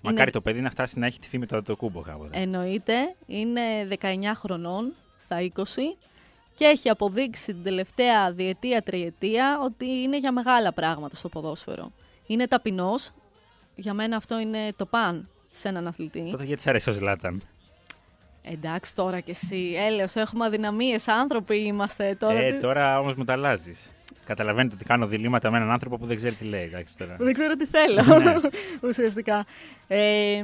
Μακάρι 0.00 0.30
το 0.30 0.40
παιδί 0.40 0.60
να 0.60 0.70
φτάσει 0.70 0.98
να 0.98 1.06
έχει 1.06 1.18
τη 1.18 1.28
φήμη 1.28 1.46
του 1.46 1.56
Αντοκούμπο 1.56 2.00
κάποτε. 2.00 2.40
Εννοείται, 2.40 3.14
είναι 3.26 3.60
19 4.00 4.06
χρονών 4.34 4.92
στα 5.16 5.36
20 5.54 5.62
και 6.58 6.64
έχει 6.64 6.88
αποδείξει 6.88 7.44
την 7.46 7.62
τελευταία 7.62 8.32
διετία, 8.32 8.82
τριετία 8.82 9.58
ότι 9.62 9.86
είναι 9.86 10.18
για 10.18 10.32
μεγάλα 10.32 10.72
πράγματα 10.72 11.16
στο 11.16 11.28
ποδόσφαιρο. 11.28 11.92
Είναι 12.26 12.46
ταπεινός, 12.46 13.10
για 13.74 13.94
μένα 13.94 14.16
αυτό 14.16 14.38
είναι 14.38 14.72
το 14.76 14.86
παν 14.86 15.28
σε 15.50 15.68
έναν 15.68 15.86
αθλητή. 15.86 16.28
Τότε 16.30 16.44
γιατί 16.44 16.62
σ' 16.62 16.66
αρέσει 16.66 16.90
ο 16.90 16.92
Ζλάταν; 16.92 17.42
Εντάξει 18.42 18.94
τώρα 18.94 19.20
κι 19.20 19.30
εσύ, 19.30 19.74
έλεος, 19.78 20.14
έχουμε 20.14 20.44
αδυναμίες, 20.46 21.08
άνθρωποι 21.08 21.56
είμαστε 21.56 22.16
τώρα. 22.18 22.38
ε, 22.38 22.52
τι- 22.52 22.60
τώρα 22.60 22.98
όμως 23.00 23.14
μου 23.14 23.24
τα 23.24 23.32
αλλάζεις. 23.32 23.90
Καταλαβαίνετε 24.24 24.74
ότι 24.74 24.84
κάνω 24.84 25.06
διλήμματα 25.06 25.50
με 25.50 25.56
έναν 25.56 25.70
άνθρωπο 25.70 25.98
που 25.98 26.06
δεν 26.06 26.16
ξέρει 26.16 26.34
τι 26.34 26.44
λέει. 26.44 26.62
Εντάξει, 26.64 26.96
τώρα. 26.98 27.16
Δεν 27.18 27.32
ξέρω 27.32 27.54
τι 27.56 27.66
θέλω, 27.66 28.02
Ναι. 28.02 28.34
ουσιαστικά. 28.88 29.44
Ε, 29.88 30.42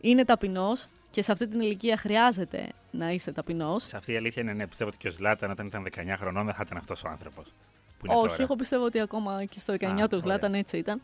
είναι 0.00 0.24
ταπεινός 0.24 0.86
και 1.14 1.22
σε 1.22 1.32
αυτή 1.32 1.46
την 1.48 1.60
ηλικία 1.60 1.96
χρειάζεται 1.96 2.68
να 2.90 3.10
είσαι 3.10 3.32
ταπεινός. 3.32 3.82
Σε 3.82 3.96
αυτή 3.96 4.12
η 4.12 4.16
αλήθεια 4.16 4.42
είναι 4.42 4.52
ναι. 4.52 4.66
Πιστεύω 4.66 4.90
ότι 4.90 4.98
και 4.98 5.08
ο 5.08 5.10
Ζλάταν 5.10 5.50
όταν 5.50 5.66
ήταν 5.66 5.86
19 5.96 6.14
χρονών 6.18 6.44
δεν 6.46 6.54
θα 6.54 6.62
ήταν 6.66 6.78
αυτός 6.78 7.04
ο 7.04 7.08
άνθρωπος. 7.08 7.44
Που 7.98 8.06
είναι 8.06 8.14
Όχι, 8.14 8.26
τώρα. 8.28 8.42
εγώ 8.42 8.56
πιστεύω 8.56 8.84
ότι 8.84 9.00
ακόμα 9.00 9.44
και 9.44 9.60
στο 9.60 9.74
19 9.74 9.84
Α, 9.84 9.88
του 9.94 10.02
ωραία. 10.04 10.18
Ζλάταν 10.20 10.54
έτσι 10.54 10.76
ήταν. 10.78 11.00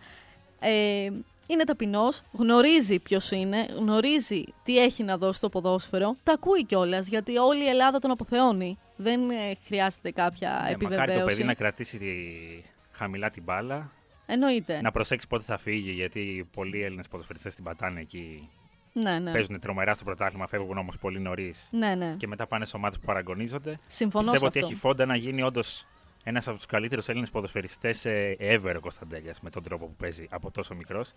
Ε, 0.60 1.08
είναι 1.46 1.64
ταπεινός, 1.64 2.22
γνωρίζει 2.32 2.98
ποιος 2.98 3.30
είναι, 3.30 3.66
γνωρίζει 3.78 4.44
τι 4.62 4.78
έχει 4.78 5.02
να 5.02 5.18
δώσει 5.18 5.38
στο 5.38 5.48
ποδόσφαιρο. 5.48 6.16
Τα 6.22 6.32
ακούει 6.32 6.64
κιόλας 6.64 7.06
γιατί 7.06 7.36
όλη 7.36 7.64
η 7.64 7.68
Ελλάδα 7.68 7.98
τον 7.98 8.10
αποθεώνει. 8.10 8.78
Δεν 8.96 9.30
ε, 9.30 9.52
χρειάζεται 9.66 10.10
κάποια 10.10 10.48
Ναι, 10.50 10.56
μακάρι 10.56 10.78
το 10.80 10.94
επιβεβαίωση. 10.96 11.24
παιδί 11.26 11.44
να 11.44 11.54
κρατήσει 11.54 11.98
τη- 11.98 12.62
χαμηλά 12.92 13.30
την 13.30 13.42
μπάλα. 13.42 13.90
Εννοείται. 14.26 14.80
Να 14.80 14.90
προσέξει 14.90 15.26
πότε 15.28 15.44
θα 15.46 15.58
φύγει, 15.58 15.90
γιατί 15.90 16.48
πολλοί 16.52 16.82
Έλληνες 16.82 17.08
ποδοσφαιριστές 17.08 17.54
την 17.54 17.64
πατάνε 17.64 18.00
εκεί. 18.00 18.48
Ναι, 18.92 19.18
ναι. 19.18 19.32
Παίζουν 19.32 19.60
τρομερά 19.60 19.94
στο 19.94 20.04
πρωτάθλημα, 20.04 20.46
φεύγουν 20.46 20.78
όμως 20.78 20.98
πολύ 20.98 21.20
νωρίς. 21.20 21.68
Ναι, 21.70 21.94
ναι. 21.94 22.14
Και 22.18 22.26
μετά 22.26 22.46
πάνε 22.46 22.64
σε 22.64 22.76
ομάδες 22.76 22.98
που 22.98 23.06
παραγωνίζονται. 23.06 23.78
Συμφωνώ 23.86 24.24
Πιστεύω 24.30 24.44
σε 24.44 24.46
ότι 24.46 24.58
αυτό. 24.58 24.70
έχει 24.70 24.80
φόντα 24.80 25.06
να 25.06 25.16
γίνει 25.16 25.42
όντως 25.42 25.86
ένας 26.24 26.46
από 26.48 26.56
τους 26.56 26.66
καλύτερους 26.66 27.08
Έλληνες 27.08 27.30
ποδοσφαιριστές 27.30 28.04
ever 28.40 28.74
ο 28.76 28.80
Κωνσταντέλιας 28.80 29.40
με 29.40 29.50
τον 29.50 29.62
τρόπο 29.62 29.86
που 29.86 29.94
παίζει 29.94 30.26
από 30.30 30.50
τόσο 30.50 30.74
μικρός. 30.74 31.12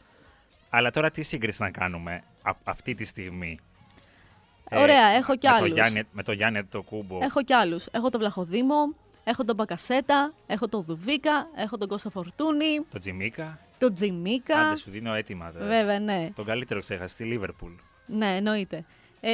Αλλά 0.69 0.89
τώρα 0.91 1.11
τι 1.11 1.21
σύγκριση 1.21 1.61
να 1.61 1.71
κάνουμε 1.71 2.23
α- 2.41 2.51
αυτή 2.63 2.93
τη 2.95 3.03
στιγμή; 3.03 3.59
Ωραία, 4.71 5.07
έχω 5.07 5.35
κι 5.35 5.47
με 5.47 5.53
άλλους. 5.53 5.69
Το 5.69 5.73
Γιάννη, 5.75 6.03
με 6.11 6.23
το 6.23 6.31
Γιάννη 6.31 6.63
το 6.63 6.81
κούμπο. 6.81 7.17
Έχω 7.21 7.43
κι 7.43 7.53
άλλους. 7.53 7.85
Έχω 7.91 8.09
τον 8.09 8.19
Βλαχοδήμο, 8.19 8.95
έχω 9.23 9.43
τον 9.43 9.55
Μπακασέτα, 9.55 10.33
έχω 10.47 10.67
τον 10.67 10.83
Δουβίκα, 10.83 11.47
έχω 11.55 11.77
τον 11.77 11.87
Κώστα 11.87 12.09
Φορτούνη, 12.09 12.79
Το 12.91 12.99
Τζιμίκα. 12.99 13.59
Τον 13.85 13.93
Τζιμίκα. 13.93 14.59
Άντε, 14.59 14.75
σου 14.77 14.89
δίνω 14.91 15.13
έτοιμα. 15.13 15.51
τώρα. 15.51 15.65
Βέβαια, 15.65 15.99
ναι. 15.99 16.29
Τον 16.35 16.45
καλύτερο 16.45 16.79
ξέχασα 16.79 17.07
στη 17.07 17.23
Λίβερπουλ. 17.23 17.71
Ναι, 18.05 18.35
εννοείται. 18.35 18.85
Ε, 19.19 19.31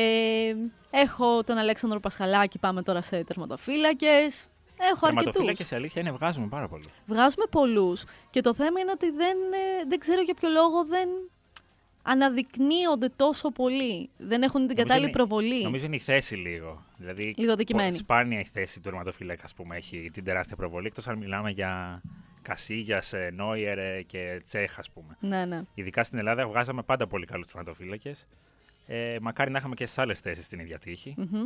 έχω 0.89 1.43
τον 1.43 1.58
Αλέξανδρο 1.58 2.00
Πασχαλάκη, 2.00 2.60
πάμε 2.60 2.82
τώρα 2.84 3.02
σε 3.02 3.24
τερματοφύλακες. 3.24 4.45
Έχω 4.82 5.06
αρκετούς. 5.06 5.14
Τερματοφύλακες 5.24 5.72
η 5.72 5.76
αλήθεια 5.76 6.02
είναι 6.02 6.12
βγάζουμε 6.12 6.47
πάρα 6.47 6.68
πολύ. 6.68 6.86
Βγάζουμε 7.06 7.45
πολλούς. 7.52 8.04
Και 8.30 8.41
το 8.41 8.54
θέμα 8.54 8.80
είναι 8.80 8.91
ότι 8.91 9.10
δεν, 9.12 9.38
ε, 9.54 9.86
δεν 9.88 10.00
ξέρω 10.00 10.22
για 10.22 10.34
ποιο 10.34 10.50
λόγο 10.50 10.86
δεν 10.86 11.10
αναδεικνύονται 12.02 13.10
τόσο 13.16 13.52
πολύ. 13.52 14.10
Δεν 14.18 14.41
έχουν 14.41 14.60
την 14.60 14.62
Νομίζω 14.62 14.76
κατάλληλη 14.76 15.04
είναι- 15.06 15.12
προβολή. 15.14 15.64
Νομίζω 15.64 15.86
είναι 15.86 15.95
η 15.95 16.00
θέση 16.00 16.36
λίγο. 16.36 16.86
Δηλαδή, 16.97 17.34
Λίγο 17.38 17.56
δικημένη. 17.56 17.89
πο- 17.91 17.97
Σπάνια 17.97 18.39
η 18.39 18.45
θέση 18.54 18.76
του 18.76 18.82
τερματοφύλακα, 18.82 19.41
ας 19.43 19.54
πούμε, 19.54 19.76
έχει 19.78 20.10
την 20.14 20.24
τεράστια 20.24 20.56
προβολή. 20.56 20.88
Εκτός 20.88 21.08
αν 21.08 21.18
μιλάμε 21.18 21.50
για 21.52 22.02
Κασίγια, 22.50 23.04
Νόιερ 23.34 23.78
ε, 23.78 24.02
και 24.02 24.41
Τσέχ, 24.43 24.80
ας 24.80 24.89
πούμε. 24.91 25.18
Ναι, 25.20 25.45
ναι. 25.45 25.62
Ειδικά 25.74 26.04
στην 26.04 26.18
Ελλάδα 26.18 26.47
βγάζαμε 26.47 26.84
πάντα 26.84 27.08
πολύ 27.08 27.26
καλούς 27.26 27.47
τερματοφύλακε. 27.47 28.12
Ε, 28.86 29.18
μακάρι 29.22 29.52
να 29.52 29.58
είχαμε 29.58 29.76
και 29.76 29.86
στις 29.86 29.97
άλλες 29.97 30.20
θέσεις 30.20 30.47
την 30.47 30.60
ίδια 30.60 30.80
τύχη. 30.80 31.16
Μμμ. 31.18 31.45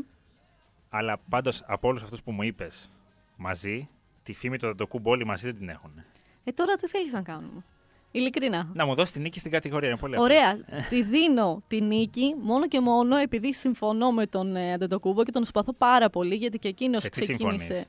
Αλλά 0.90 1.18
πάντως 1.30 1.64
από 1.66 1.88
όλους 1.88 2.04
αυτούς 2.04 2.24
που 2.24 2.32
μου 2.32 2.44
είπες 2.44 2.90
μαζί, 3.36 3.90
τη 4.24 4.34
φήμη 4.34 4.58
του 4.58 4.66
Δαντοκούμπο 4.66 5.12
όλοι 5.12 5.26
μαζί 5.26 5.46
δεν 5.46 5.58
την 5.58 5.70
έχουν. 5.70 5.92
Ε, 6.44 6.52
τώρα 6.52 6.76
τι 6.76 6.88
θέλεις 6.88 7.14
να 7.14 7.22
κάνουμε; 7.22 7.64
Ειλικρινά. 8.12 8.70
Να 8.74 8.86
μου 8.86 8.96
δώσεις 8.96 9.12
την 9.12 9.22
νίκη 9.22 9.40
στην 9.40 9.52
κατηγορία, 9.52 9.90
είναι 9.90 9.98
πολύ 9.98 10.16
απλό. 10.16 10.26
Ωραία. 10.26 10.58
τη 10.90 11.04
δίνω 11.04 11.64
τη 11.68 11.82
νίκη 11.82 12.36
μόνο 12.42 12.68
και 12.68 12.80
μόνο 12.80 13.16
επειδή 13.16 13.54
συμφωνώ 13.54 14.12
με 14.12 14.26
τον 14.26 14.56
ε, 14.56 14.74
Αντετοκούμπο 14.74 15.24
και 15.24 15.32
τον 15.32 15.44
συμπαθώ 15.44 15.74
πάρα 15.74 16.10
πολύ 16.10 16.36
γιατί 16.36 16.60
και 16.60 16.68
εκείνος 16.68 17.02
Σε 17.02 17.10
τι 17.10 17.20
ξεκίνησε. 17.22 17.64
συμφωνείς; 17.64 17.86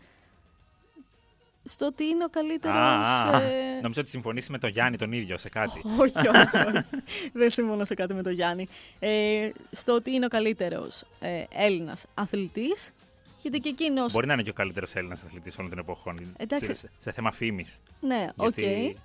Στο 1.64 1.86
ότι 1.86 2.04
είναι 2.04 2.24
ο 2.24 2.28
καλύτερος. 2.28 2.76
Α, 2.76 3.36
α, 3.36 3.40
Νομίζω 3.82 4.00
ότι 4.00 4.08
συμφωνήσει 4.08 4.50
με 4.50 4.58
τον 4.58 4.70
Γιάννη 4.70 4.96
τον 4.96 5.12
ίδιο 5.12 5.38
σε 5.38 5.48
κάτι. 5.48 5.82
όχι, 6.00 6.28
όχι. 6.28 6.56
όχι. 6.56 6.84
Δεν 7.32 7.50
συμφωνώ 7.50 7.84
σε 7.84 7.94
κάτι 7.94 8.14
με 8.14 8.22
τον 8.22 8.32
Γιάννη. 8.32 8.68
Ε, 8.98 9.50
στο 9.70 9.94
ότι 9.94 10.10
είναι 10.10 10.24
ο 10.24 10.28
καλύτερος 10.28 11.04
ε, 11.20 11.44
Έλληνας 11.52 12.06
αθλητής. 12.14 12.90
Γιατί 13.42 13.58
και 13.58 13.68
εκείνο. 13.68 14.06
Μπορεί 14.12 14.26
να 14.26 14.32
είναι 14.32 14.42
και 14.42 14.50
ο 14.50 14.52
καλύτερος 14.52 14.94
Έλληνας 14.94 15.22
αθλητής 15.22 15.58
όλων 15.58 15.70
των 15.70 15.78
εποχών. 15.78 16.34
Εντάξει. 16.36 16.74
Σε, 16.74 16.90
σε 16.98 17.12
θέμα 17.12 17.32
φήμης. 17.32 17.80
Ναι, 18.00 18.28
οκ. 18.36 18.58
Γιατί 18.58 18.96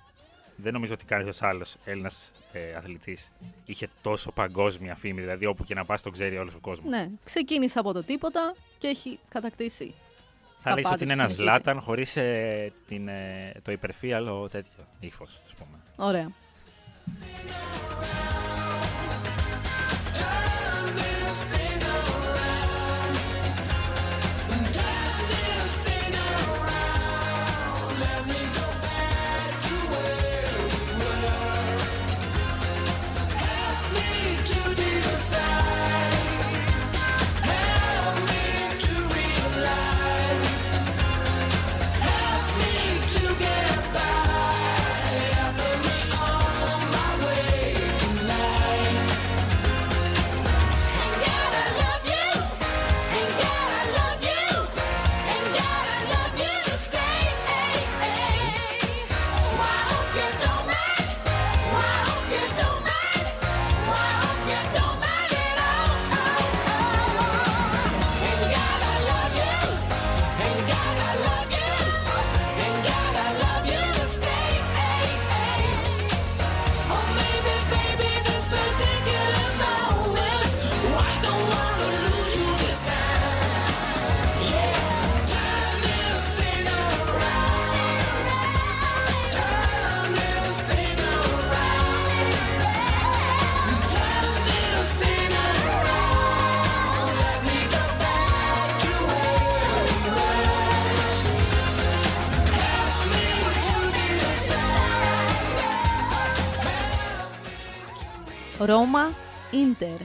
δεν 0.56 0.72
νομίζω 0.72 0.92
ότι 0.92 1.04
κάποιο 1.04 1.32
άλλος 1.40 1.76
Έλληνας 1.84 2.32
ε, 2.52 2.74
αθλητής 2.74 3.30
είχε 3.64 3.88
τόσο 4.02 4.32
παγκόσμια 4.32 4.94
φήμη. 4.94 5.20
Δηλαδή, 5.20 5.46
όπου 5.46 5.64
και 5.64 5.74
να 5.74 5.84
πας, 5.84 6.02
τον 6.02 6.12
ξέρει 6.12 6.38
όλος 6.38 6.54
ο 6.54 6.58
κόσμος. 6.60 6.90
Ναι, 6.90 7.08
ξεκίνησε 7.24 7.78
από 7.78 7.92
το 7.92 8.02
τίποτα 8.02 8.54
και 8.78 8.86
έχει 8.86 9.18
κατακτήσει. 9.28 9.94
Θα 10.62 10.68
τα 10.68 10.74
λέγεις 10.74 10.82
πάντα 10.82 10.94
ότι 10.94 11.04
είναι 11.04 11.14
και 11.14 11.20
ένας 11.20 11.32
συνεχίζει. 11.32 11.58
Ζλάταν 11.58 11.80
χωρίς 11.80 12.16
ε, 12.16 12.72
την, 12.86 13.08
ε, 13.08 13.52
το 13.62 13.72
υπερφύαλο 13.72 14.48
τέτοιο 14.48 14.84
ύφος, 15.00 15.40
ας 15.46 15.54
πούμε. 15.54 15.78
Ωραία. 15.96 16.30
Ρώμα, 108.64 109.10
Ίντερ. 109.50 110.00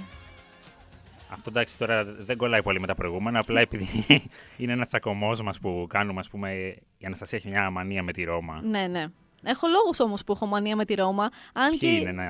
Αυτό 1.29 1.49
εντάξει 1.49 1.77
τώρα 1.77 2.03
δεν 2.05 2.37
κολλάει 2.37 2.63
πολύ 2.63 2.79
με 2.79 2.87
τα 2.87 2.95
προηγούμενα. 2.95 3.39
Απλά 3.39 3.59
επειδή 3.61 3.87
είναι 4.57 4.71
ένας 4.71 4.87
τσακωμός 4.87 5.41
μας 5.41 5.59
που 5.59 5.85
κάνουμε, 5.89 6.19
ας 6.19 6.29
πούμε, 6.29 6.53
η 6.97 7.05
Αναστασία 7.05 7.37
έχει 7.37 7.49
μια 7.49 7.69
μανία 7.69 8.03
με 8.03 8.11
τη 8.11 8.23
Ρώμα. 8.23 8.61
Ναι, 8.63 8.87
ναι. 8.87 9.05
Έχω 9.43 9.67
λόγους 9.67 9.99
όμως 9.99 10.23
που 10.23 10.31
έχω 10.31 10.45
μανία 10.45 10.75
με 10.75 10.85
τη 10.85 10.93
Ρώμα. 10.93 11.29
Αν 11.53 11.69
Ποιοι 11.69 11.79
και 11.79 11.87
είναι 11.87 12.11
να. 12.11 12.23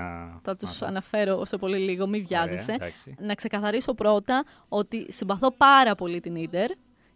θα 0.43 0.55
τους 0.55 0.71
να 0.73 0.79
τα- 0.79 0.87
αναφέρω 0.87 1.45
σε 1.45 1.57
πολύ 1.57 1.77
λίγο, 1.77 2.07
μην 2.07 2.25
βιάζεσαι. 2.27 2.71
Ωραία, 2.71 2.75
εντάξει. 2.87 3.15
να 3.19 3.33
ξεκαθαρίσω 3.35 3.93
πρώτα 3.93 4.43
ότι 4.69 5.11
συμπαθώ 5.13 5.51
πάρα 5.51 5.95
πολύ 5.95 6.19
την 6.19 6.35
Ίντερ. 6.35 6.67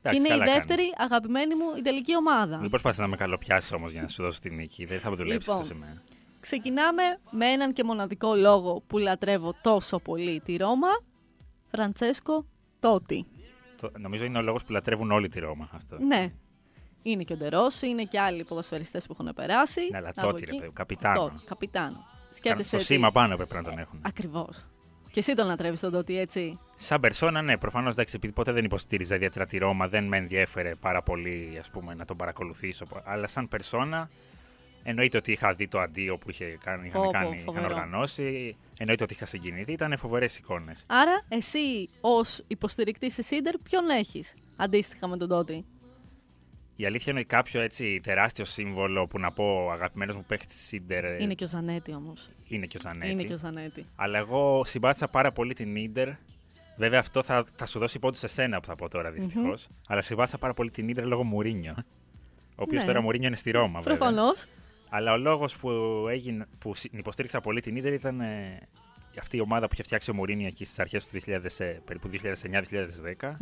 Και 0.01 0.16
είναι 0.16 0.28
η 0.28 0.38
καλά 0.38 0.53
δεύτερη 0.53 0.84
αγαπημένη 0.97 1.55
μου 1.55 1.66
Ιταλική 1.78 2.16
ομάδα. 2.16 2.57
Μην 2.60 2.70
προσπαθείς 2.70 2.99
να 2.99 3.07
με 3.07 3.16
καλοπιάσεις 3.16 3.72
όμως 3.72 3.91
για 3.91 4.01
να 4.01 4.07
σου 4.07 4.24
δώσω 4.24 4.39
τη 4.39 4.49
νίκη. 4.49 4.86
Δεν 4.86 4.99
θα 4.99 5.12
δουλέψεις 5.12 5.47
Λοιπόν. 5.47 5.62
αυτό 5.62 5.74
σε 5.74 5.80
μένα. 5.80 6.01
Ξεκινάμε 6.39 7.03
με 7.31 7.45
έναν 7.45 7.73
και 7.73 7.83
μοναδικό 7.83 8.35
λόγο 8.35 8.81
που 8.87 8.97
λατρεύω 8.97 9.53
τόσο 9.61 9.99
πολύ 9.99 10.39
τη 10.39 10.55
Ρώμα. 10.57 10.87
Φραντσέσκο 11.71 12.45
Τότι. 12.79 13.25
Το- 13.81 13.91
νομίζω 13.99 14.25
είναι 14.25 14.37
ο 14.37 14.41
λόγος 14.41 14.63
που 14.63 14.71
λατρεύουν 14.71 15.11
όλοι 15.11 15.27
τη 15.27 15.39
Ρώμα 15.39 15.69
αυτό. 15.73 15.97
Ναι. 15.99 16.31
Είναι 17.01 17.23
και 17.23 17.33
ο 17.33 17.37
Ντερόση, 17.37 17.87
είναι 17.87 18.03
και 18.03 18.19
άλλοι 18.19 18.43
ποδοσφαιριστές 18.43 19.05
που 19.05 19.15
έχουν 19.19 19.33
περάσει. 19.35 19.81
Ναι, 19.91 19.97
αλλά 19.97 20.09
Από 20.09 20.21
Τότι, 20.21 20.45
ρε 20.45 20.51
εκεί. 20.51 20.59
παιδί, 20.59 20.71
καπιτάνο. 20.73 21.19
Τότι, 21.19 21.43
καπιτάνο. 21.45 21.85
Κάνε- 21.91 22.05
Σκέφτεσαι 22.35 22.67
Στο 22.67 22.75
ότι- 22.77 22.85
σήμα 22.85 23.11
πάνω 23.11 23.35
πρέπει 23.35 23.53
να 23.55 23.63
τον 23.63 23.77
έχουν. 23.77 24.01
Ακριβώς. 24.05 24.65
Και 25.11 25.19
εσύ 25.19 25.33
τον 25.33 25.45
λατρεύεις 25.47 25.79
τον 25.79 25.91
Τότι, 25.91 26.19
έτσι; 26.19 26.59
Σαν 26.75 26.99
περσόνα, 26.99 27.41
ναι, 27.41 27.57
προφανώς 27.57 27.93
εντάξει, 27.93 28.15
επειδή 28.15 28.33
ποτέ 28.33 28.51
δεν 28.51 28.63
υποστήριζα 28.65 29.15
ιδιαίτερα 29.15 29.45
τη 29.45 29.57
Ρώμα, 29.57 29.87
δεν 29.87 30.03
με 30.07 30.17
ενδιέφερε 30.17 30.75
πάρα 30.75 31.01
πολύ 31.01 31.57
ας 31.59 31.69
πούμε, 31.69 31.93
να 31.93 32.05
τον 32.05 32.17
παρακολουθήσω. 32.17 32.85
Αλλά 33.03 33.27
σαν 33.27 33.47
περσόνα, 33.47 34.09
εννοείται 34.89 35.17
ότι 35.17 35.31
είχα 35.31 35.53
δει 35.53 35.67
το 35.67 35.79
αντίο 35.79 36.17
που 36.17 36.29
είχε 36.29 36.57
κάνει, 36.63 36.87
είχαν, 36.87 37.01
Πω, 37.01 37.05
πω, 37.07 37.11
κάνει, 37.11 37.29
είχαν 37.29 37.43
φοβερό. 37.45 37.65
οργανώσει. 37.65 38.55
Εννοείται 38.77 39.03
ότι 39.03 39.13
είχα 39.13 39.25
συγκινηθεί, 39.25 39.71
ήταν 39.71 39.97
φοβερές 39.97 40.37
εικόνες. 40.37 40.83
Άρα, 40.87 41.21
εσύ 41.27 41.89
ως 42.01 42.43
υποστηρικτής 42.47 43.13
σε 43.13 43.21
Σίντερ, 43.21 43.57
ποιον 43.57 43.89
έχεις 43.89 44.33
αντίστοιχα 44.55 45.07
με 45.07 45.17
τον 45.17 45.27
Τότι; 45.29 45.65
Η 46.75 46.85
αλήθεια 46.85 47.11
είναι 47.11 47.19
ότι 47.19 47.29
κάποιο 47.29 47.61
έτσι 47.61 47.99
τεράστιο 48.03 48.45
σύμβολο 48.45 49.03
που 49.05 49.19
να 49.19 49.31
πω 49.31 49.71
αγαπημένος 49.71 50.15
μου 50.15 50.23
παίχτης 50.27 50.55
της 50.55 50.65
Σίντερ 50.65 51.03
ε, 51.05 51.17
Είναι 51.19 51.33
και 51.33 51.43
ο 51.43 51.47
Ζανέτη 51.47 51.93
όμως. 51.93 52.29
είναι 52.47 52.65
και 52.65 52.77
ο 52.77 52.79
Ζανέτη. 52.83 53.11
Είναι 53.11 53.23
και 53.23 53.33
ο 53.33 53.37
Ζανέτη. 53.37 53.85
Αλλά 53.95 54.17
εγώ 54.17 54.61
συμπάθησα 54.65 55.07
πάρα 55.07 55.31
πολύ 55.31 55.53
την 55.53 55.75
Ίντερ. 55.75 56.09
Βέβαια, 56.77 56.99
αυτό 56.99 57.23
θα, 57.23 57.45
θα 57.55 57.65
σου 57.65 57.79
δώσει 57.79 57.99
πόντους 57.99 58.19
σε 58.19 58.27
σένα 58.27 58.59
που 58.59 58.65
θα 58.67 58.75
πω 58.75 58.89
τώρα 58.89 59.11
δυστυχώς. 59.11 59.67
Αλλά 59.87 60.01
συμπάθησα 60.01 60.37
πάρα 60.37 60.53
πολύ 60.53 60.69
την 60.71 60.87
Ίντερ 60.89 61.05
λόγω 61.05 61.23
Μουρίνιο. 61.23 61.73
Ο 62.55 62.61
οποίος 62.63 62.81
Ναι. 62.81 62.87
τώρα 62.87 63.01
Μουρίνιο 63.01 63.27
είναι 63.27 63.35
στη 63.35 63.51
Ρώμα, 63.51 63.79
βέβαια. 63.81 63.97
Προφανώς. 63.97 64.45
Αλλά 64.89 65.13
ο 65.13 65.17
λόγος 65.17 65.57
που, 65.57 65.69
έγινε, 66.09 66.45
που 66.59 66.75
συ- 66.75 66.93
υποστήριξα 66.93 67.39
πολύ 67.41 67.61
την 67.61 67.75
Ίντερ 67.75 67.93
ήταν 67.93 68.19
ε, 68.21 68.59
αυτή 69.19 69.37
η 69.37 69.39
ομάδα 69.41 69.65
που 69.65 69.73
είχε 69.73 69.83
φτιάξει 69.83 70.11
ο 70.11 70.13
Μουρίνιο 70.13 70.47
εκεί 70.47 70.65
στις 70.65 70.79
αρχές 70.79 71.07
του 71.07 71.19
2000, 71.25 71.31
ε, 71.57 71.65
περίπου 71.85 72.09
2009-2010, 73.19 73.35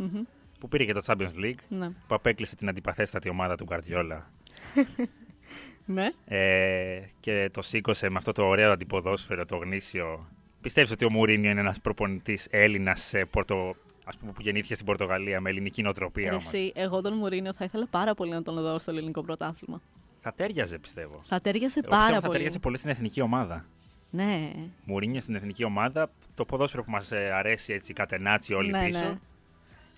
που 0.60 0.68
πήρε 0.68 0.84
και 0.84 0.92
το 0.92 1.00
Champions 1.06 1.44
League, 1.44 1.58
Ναι. 1.68 1.88
που 1.88 2.14
απέκλεισε 2.14 2.56
την 2.56 2.68
αντιπαθέστατη 2.68 3.28
ομάδα 3.28 3.54
του 3.56 3.64
Γκαρδιόλα 3.64 4.30
ναι. 5.86 6.06
ε, 6.24 7.00
και 7.20 7.50
το 7.52 7.62
σήκωσε 7.62 8.08
με 8.08 8.16
αυτό 8.16 8.32
το 8.32 8.44
ωραίο 8.46 8.72
αντιποδόσφαιρο, 8.72 9.44
το 9.44 9.56
γνήσιο. 9.56 10.28
Πιστεύεις 10.60 10.90
ότι 10.90 11.04
ο 11.04 11.10
Μουρίνιο 11.10 11.50
είναι 11.50 11.60
ένας 11.60 11.80
προπονητής 11.80 12.46
Έλληνας 12.50 13.12
Πορτο... 13.30 13.74
ας 14.04 14.16
πούμε, 14.16 14.32
που 14.32 14.40
γεννήθηκε 14.42 14.74
στην 14.74 14.86
Πορτογαλία 14.86 15.40
με 15.40 15.50
ελληνική 15.50 15.82
νοοτροπία 15.82 16.24
Ρε 16.24 16.30
όμως; 16.30 16.44
Εσύ, 16.46 16.72
εγώ 16.74 17.00
τον 17.00 17.12
Μουρίνιο 17.12 17.52
θα 17.52 17.64
ήθελα 17.64 17.86
πάρα 17.90 18.14
πολύ 18.14 18.30
να 18.30 18.42
τον 18.42 18.54
δω 18.54 18.78
στο 18.78 18.90
ελληνικό 18.90 19.22
πρωτάθλημα. 19.22 19.80
Θα 20.20 20.32
τέριαζε, 20.32 20.78
πιστεύω. 20.78 21.20
Θα 21.24 21.40
τέριαζε 21.40 21.78
Εγώ 21.78 21.88
πιστεύω 21.88 22.02
πάρα 22.06 22.14
θα 22.14 22.26
πολύ. 22.26 22.32
τέριαζε 22.32 22.58
πολύ 22.58 22.76
στην 22.76 22.90
εθνική 22.90 23.20
ομάδα. 23.20 23.64
Ναι. 24.10 24.50
Μουρίνιο 24.84 25.20
στην 25.20 25.34
εθνική 25.34 25.64
ομάδα, 25.64 26.10
το 26.34 26.44
ποδόσφαιρο 26.44 26.84
που 26.84 26.90
μας 26.90 27.12
αρέσει 27.12 27.72
έτσι, 27.72 27.92
κατενάτσι 27.92 28.54
όλοι 28.54 28.70
ναι, 28.70 28.84
πίσω. 28.86 28.98
ναι. 29.06 29.18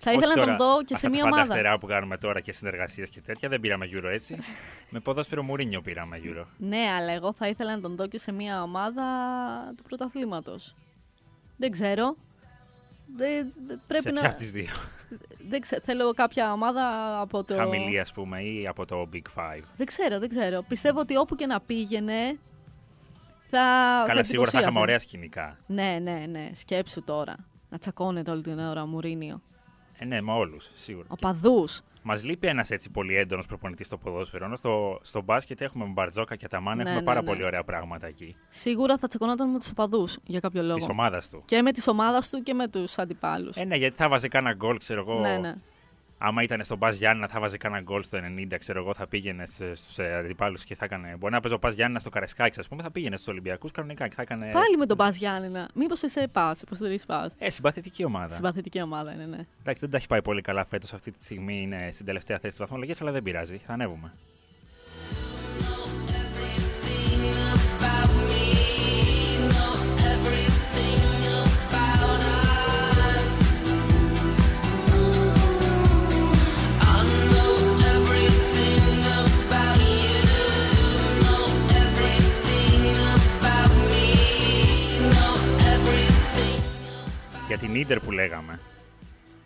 Θα 0.03 0.11
Όχι 0.11 0.19
ήθελα 0.19 0.35
να 0.35 0.41
τώρα 0.45 0.57
τον 0.57 0.67
δω 0.67 0.83
και 0.83 0.93
αυτά 0.93 1.07
σε 1.07 1.09
μια 1.13 1.21
τα 1.21 1.27
ομάδα. 1.27 1.41
φανταστερά 1.41 1.77
που 1.79 1.85
κάνουμε 1.87 2.17
τώρα 2.17 2.39
και 2.39 2.51
συνεργασίες 2.53 3.09
και 3.09 3.21
τέτοια. 3.21 3.49
Δεν 3.49 3.59
πήραμε 3.59 3.89
Euro 3.93 4.03
έτσι. 4.11 4.35
με 4.89 4.99
ποδόσφαιρο 4.99 5.43
Μουρίνιο 5.43 5.81
πήραμε 5.81 6.21
Euro. 6.23 6.45
Ναι, 6.57 6.77
αλλά 6.97 7.11
εγώ 7.11 7.33
θα 7.33 7.47
ήθελα 7.47 7.75
να 7.75 7.81
τον 7.81 7.95
δω 7.95 8.07
και 8.07 8.17
σε 8.17 8.31
μια 8.31 8.61
ομάδα 8.63 9.03
του 9.77 9.83
πρωταθλήματος. 9.83 10.75
Δεν 11.57 11.71
ξέρω. 11.71 12.15
Δεν, 13.15 13.53
δεν- 13.67 13.81
πρέπει 13.87 14.03
Σε 14.03 14.11
να. 14.11 14.19
ποια 14.19 14.29
από 14.29 14.37
τις 14.37 14.51
δύο. 14.51 14.69
Δεν 15.49 15.61
ξέρω. 15.61 15.81
Θέλω 15.83 16.13
κάποια 16.13 16.53
ομάδα 16.53 17.15
από 17.19 17.43
το. 17.43 17.55
Χαμηλή, 17.55 17.99
ας 17.99 18.11
πούμε, 18.11 18.41
ή 18.41 18.67
από 18.67 18.85
το 18.85 19.09
Big 19.13 19.39
Five. 19.39 19.61
Δεν 19.77 19.85
ξέρω, 19.85 20.19
δεν 20.19 20.29
ξέρω. 20.29 20.61
Πιστεύω 20.67 20.99
ότι 20.99 21.17
όπου 21.17 21.35
και 21.35 21.45
να 21.45 21.61
πήγαινε. 21.61 22.39
Θα. 23.49 23.59
Καλά, 24.07 24.19
θα 24.19 24.23
σίγουρα 24.23 24.49
θα 24.49 24.59
είχαμε 24.59 24.79
εντυπωσίαζε. 24.79 24.79
ωραία 24.79 24.99
σκηνικά. 24.99 25.57
Ναι, 25.67 25.99
ναι, 26.01 26.25
ναι. 26.29 26.49
Σκέψου 26.53 27.03
τώρα. 27.03 27.35
Να 27.69 27.77
τσακώνεται 27.77 28.31
όλη 28.31 28.41
την 28.41 28.59
ώρα 28.59 28.81
ο 28.81 28.85
Μουρίνιο. 28.85 29.41
Ε, 29.97 30.05
ναι, 30.05 30.21
με 30.21 30.31
όλους, 30.31 30.69
σίγουρα. 30.73 31.07
Οπαδού. 31.09 31.67
Μας 32.03 32.23
λείπει 32.23 32.47
ένας 32.47 32.69
έτσι 32.69 32.89
πολύ 32.89 33.15
έντονος 33.15 33.45
προπονητής 33.45 33.85
στο 33.85 33.97
ποδόσφαιρο. 33.97 34.45
Ενώ 34.45 34.55
στο, 34.55 34.99
στο 35.01 35.21
μπάσκετ 35.21 35.61
έχουμε 35.61 35.85
με 35.85 35.91
Μπαρτζόκα 35.91 36.35
και 36.35 36.47
Ταμάν, 36.47 36.75
Ναι, 36.75 36.81
έχουμε 36.81 36.99
ναι, 36.99 37.05
πάρα 37.05 37.21
ναι. 37.21 37.27
πολύ 37.27 37.43
ωραία 37.43 37.63
πράγματα 37.63 38.07
εκεί. 38.07 38.35
Σίγουρα 38.47 38.97
θα 38.97 39.07
τσακωνόταν 39.07 39.49
με 39.51 39.59
τους 39.59 39.69
οπαδούς 39.69 40.17
για 40.25 40.39
κάποιο 40.39 40.61
λόγο. 40.61 40.75
Της 40.75 40.87
ομάδας 40.89 41.29
του. 41.29 41.43
Και 41.45 41.61
με 41.61 41.71
της 41.71 41.87
ομάδας 41.87 42.29
του 42.29 42.43
και 42.43 42.53
με 42.53 42.67
τους 42.67 42.97
αντιπάλους. 42.97 43.55
Ε, 43.55 43.63
ναι, 43.63 43.75
γιατί 43.75 43.95
θα 43.95 44.09
βάζε 44.09 44.27
κάνα 44.27 44.53
γκολ, 44.53 44.77
ξέρω 44.77 44.99
εγώ. 44.99 45.19
ναι, 45.19 45.37
ναι. 45.37 45.53
Άμα 46.23 46.43
ήταν 46.43 46.63
στον 46.63 46.79
Πας 46.79 46.95
Γιάννα, 46.95 47.27
θα 47.27 47.39
βάζε 47.39 47.57
κάνα 47.57 47.81
γκολ 47.81 48.03
στο 48.03 48.17
90, 48.17 48.55
ξέρω 48.59 48.79
εγώ, 48.79 48.93
θα 48.93 49.07
πήγαινε 49.07 49.45
στους 49.45 49.99
αντιπάλους 49.99 50.63
και 50.63 50.75
θα 50.75 50.85
έκανε. 50.85 51.15
Μπορεί 51.19 51.33
να 51.33 51.39
παίζει 51.39 51.57
ο 51.57 51.59
Πας 51.59 51.73
Γιάννα 51.73 51.99
στο 51.99 52.09
Καρεσκάκι, 52.09 52.59
ας 52.59 52.67
πούμε, 52.67 52.83
θα 52.83 52.91
πήγαινε 52.91 53.15
στους 53.15 53.27
Ολυμπιακούς 53.27 53.71
κανονικά 53.71 54.07
και 54.07 54.15
θα 54.15 54.21
έκανε. 54.21 54.51
Πάλι 54.51 54.77
με 54.77 54.85
τον 54.85 54.97
Πας 54.97 55.15
Γιάννενα. 55.15 55.69
Μήπως 55.73 56.01
είσαι 56.01 56.27
Πας, 56.27 56.61
υποστηρίζει 56.61 57.05
Πας; 57.05 57.33
Ε, 57.37 57.49
συμπαθητική 57.49 58.03
ομάδα. 58.03 58.35
Συμπαθητική 58.35 58.81
ομάδα 58.81 59.13
είναι, 59.13 59.25
ναι. 59.25 59.45
Εντάξει, 59.59 59.81
δεν 59.81 59.89
τα 59.89 59.97
έχει 59.97 60.07
πάει 60.07 60.21
πολύ 60.21 60.41
καλά 60.41 60.65
φέτος. 60.65 60.93
Αυτή 60.93 61.11
τη 61.11 61.23
στιγμή 61.23 61.61
είναι 61.61 61.89
στην 61.91 62.05
τελευταία 62.05 62.39
θέση 62.39 62.55
τη 62.55 62.61
βαθμολογία, 62.61 62.95
αλλά 63.01 63.11
δεν 63.11 63.23
πειράζει. 63.23 63.57
Θα 63.57 63.73
ανέβουμε. 63.73 64.11
Για 87.51 87.59
την 87.59 87.75
Ίντερ 87.75 87.99
που 87.99 88.11
λέγαμε. 88.11 88.59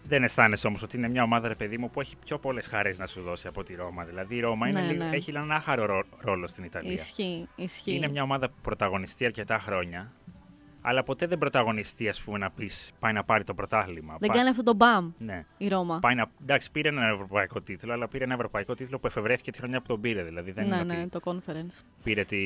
Δεν 0.04 0.24
αισθάνεσαι 0.24 0.68
όμως 0.68 0.84
ότι 0.84 0.98
είναι 0.98 1.08
μια 1.10 1.24
ομάδα, 1.24 1.48
ρε 1.48 1.56
παιδί 1.56 1.78
μου, 1.78 1.90
που 1.90 2.02
έχει 2.02 2.16
πιο 2.26 2.38
πολλές 2.40 2.68
χαρές 2.68 2.98
να 2.98 3.06
σου 3.06 3.22
δώσει 3.22 3.48
από 3.48 3.64
τη 3.64 3.76
Ρώμα. 3.76 4.04
Δηλαδή 4.04 4.36
η 4.36 4.40
Ρώμα 4.40 4.68
είναι 4.68 4.82
Ναι, 4.82 4.92
λίγο- 4.92 5.04
ναι. 5.04 5.16
έχει 5.16 5.30
έναν 5.30 5.52
άχαρο 5.52 5.86
ρο- 5.86 6.06
ρόλο 6.20 6.48
στην 6.48 6.64
Ιταλία. 6.64 6.92
Ισχύει, 6.92 7.48
ισχύει. 7.56 7.96
Είναι 7.96 8.08
μια 8.08 8.24
ομάδα 8.24 8.50
που 8.50 8.56
πρωταγωνιστεί 8.62 9.26
αρκετά 9.26 9.60
χρόνια, 9.60 10.12
αλλά 10.82 11.04
ποτέ 11.04 11.26
δεν 11.28 11.38
πρωταγωνιστεί, 11.38 12.08
ας 12.10 12.22
πούμε, 12.22 12.38
να 12.38 12.52
πεις 12.52 12.92
πάει 13.00 13.14
να 13.14 13.24
πάρει 13.24 13.44
το 13.44 13.54
πρωτάθλημα. 13.54 14.16
Δεν 14.20 14.30
Πά- 14.30 14.38
κάνει 14.38 14.50
αυτό 14.50 14.64
το 14.64 14.74
μπαμ 14.74 15.12
Ναι. 15.18 15.46
η 15.58 15.68
Ρώμα. 15.68 16.00
Πάει 16.00 16.16
να... 16.16 16.26
Εντάξει, 16.42 16.72
πήρε 16.72 16.88
ένα 16.90 17.08
ευρωπαϊκό 17.08 17.62
τίτλο, 17.62 17.94
αλλά 17.94 18.08
πήρε 18.08 18.24
ένα 18.24 18.34
ευρωπαϊκό 18.34 18.74
τίτλο 18.74 19.00
που 19.00 19.08
εφευρέθηκε 19.08 19.52
τη 19.52 19.58
χρονιά 19.58 19.82
που 19.82 19.88
τον 19.88 20.02
πήρε. 20.02 20.24
Δηλαδή 20.24 20.52
δεν 20.52 20.68
ναι, 20.68 20.76
είναι 20.76 20.94
ναι, 20.94 21.02
ότι 21.02 21.10
το 21.10 21.20
conference. 21.24 21.82
πήρε, 22.04 22.24
τη... 22.24 22.38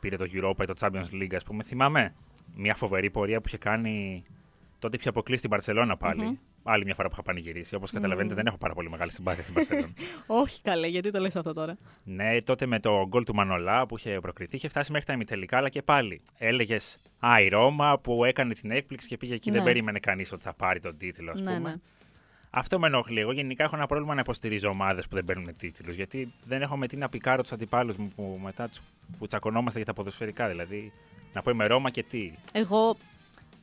πήρε 0.00 0.16
το 0.16 0.24
Europa 0.32 0.62
ή 0.62 0.64
το 0.66 0.74
Champions 0.80 1.22
League, 1.22 1.34
ας 1.34 1.44
πούμε. 1.44 1.62
Θυμάμαι 1.62 2.14
μια 2.54 2.74
φοβερή 2.74 3.10
πορεία 3.10 3.40
που 3.40 3.48
είχε 3.48 3.58
κάνει 3.58 4.24
τότε 4.82 4.96
είχε 5.00 5.08
αποκλείσει 5.08 5.40
την 5.40 5.50
Παρσελώνα 5.50 5.96
πάλι. 5.96 6.38
Άλλη 6.62 6.84
μια 6.84 6.94
φορά 6.94 7.08
που 7.08 7.14
είχα 7.14 7.22
πανηγυρίσει. 7.22 7.74
Όπως 7.74 7.90
καταλαβαίνετε, 7.90 8.34
δεν 8.34 8.46
έχω 8.46 8.56
πάρα 8.56 8.74
πολύ 8.74 8.90
μεγάλη 8.90 9.10
συμπάθεια 9.12 9.42
στην 9.42 9.54
Παρσελώνα. 9.54 9.92
Όχι 10.42 10.62
καλέ, 10.62 10.86
γιατί 10.86 11.10
το 11.10 11.20
λες 11.20 11.36
αυτό 11.36 11.52
τώρα; 11.52 11.78
ναι, 12.04 12.42
τότε 12.42 12.66
με 12.66 12.80
το 12.80 13.06
γκολ 13.08 13.24
του 13.24 13.34
Μανολά 13.34 13.86
που 13.86 13.96
είχε 13.96 14.18
προκριθεί, 14.20 14.56
είχε 14.56 14.68
φτάσει 14.68 14.92
μέχρι 14.92 15.06
τα 15.06 15.12
ημιτελικά, 15.12 15.56
αλλά 15.56 15.68
και 15.68 15.82
πάλι 15.82 16.22
έλεγες 16.38 16.98
Α, 17.18 17.40
η 17.40 17.48
Ρώμα 17.48 17.98
που 17.98 18.24
έκανε 18.24 18.54
την 18.54 18.70
έκπληξη 18.70 19.08
και 19.08 19.16
πήγε 19.16 19.34
εκεί. 19.34 19.50
Δεν 19.50 19.58
Ναι. 19.60 19.66
περίμενε 19.66 19.98
κανείς 19.98 20.32
ότι 20.32 20.42
θα 20.42 20.54
πάρει 20.54 20.80
τον 20.80 20.96
τίτλο, 20.96 21.30
ας 21.30 21.40
Ναι, 21.40 21.54
πούμε. 21.56 21.68
ναι. 21.70 21.74
Αυτό 22.50 22.78
με 22.78 22.86
ενοχλεί. 22.86 23.20
Εγώ 23.20 23.32
γενικά 23.32 23.64
έχω 23.64 23.76
ένα 23.76 23.86
πρόβλημα 23.86 24.14
να 24.14 24.20
υποστηρίζω 24.20 24.68
ομάδες 24.68 25.08
που 25.08 25.14
δεν 25.14 25.24
παίρνουν 25.24 25.56
τίτλους. 25.56 25.94
Γιατί 25.94 26.32
δεν 26.44 26.62
έχω 26.62 26.76
με 26.76 26.86
τι 26.86 26.96
να 26.96 27.08
πικάρω 27.08 27.42
τους 27.42 27.52
αντιπάλους 27.52 27.96
μου 27.96 28.08
που 28.16 28.40
μετά 28.42 28.68
τους, 28.68 28.80
που 29.18 29.26
τσακωνόμαστε 29.26 29.78
για 29.78 29.86
τα 29.86 29.92
ποδοσφαιρικά. 29.92 30.48
Δηλαδή, 30.48 30.92
να 31.32 31.42
πω 31.42 31.50
είμαι 31.50 31.66
Ρώμα 31.66 31.90
και 31.90 32.02
τι. 32.02 32.32
Εγώ, 32.52 32.96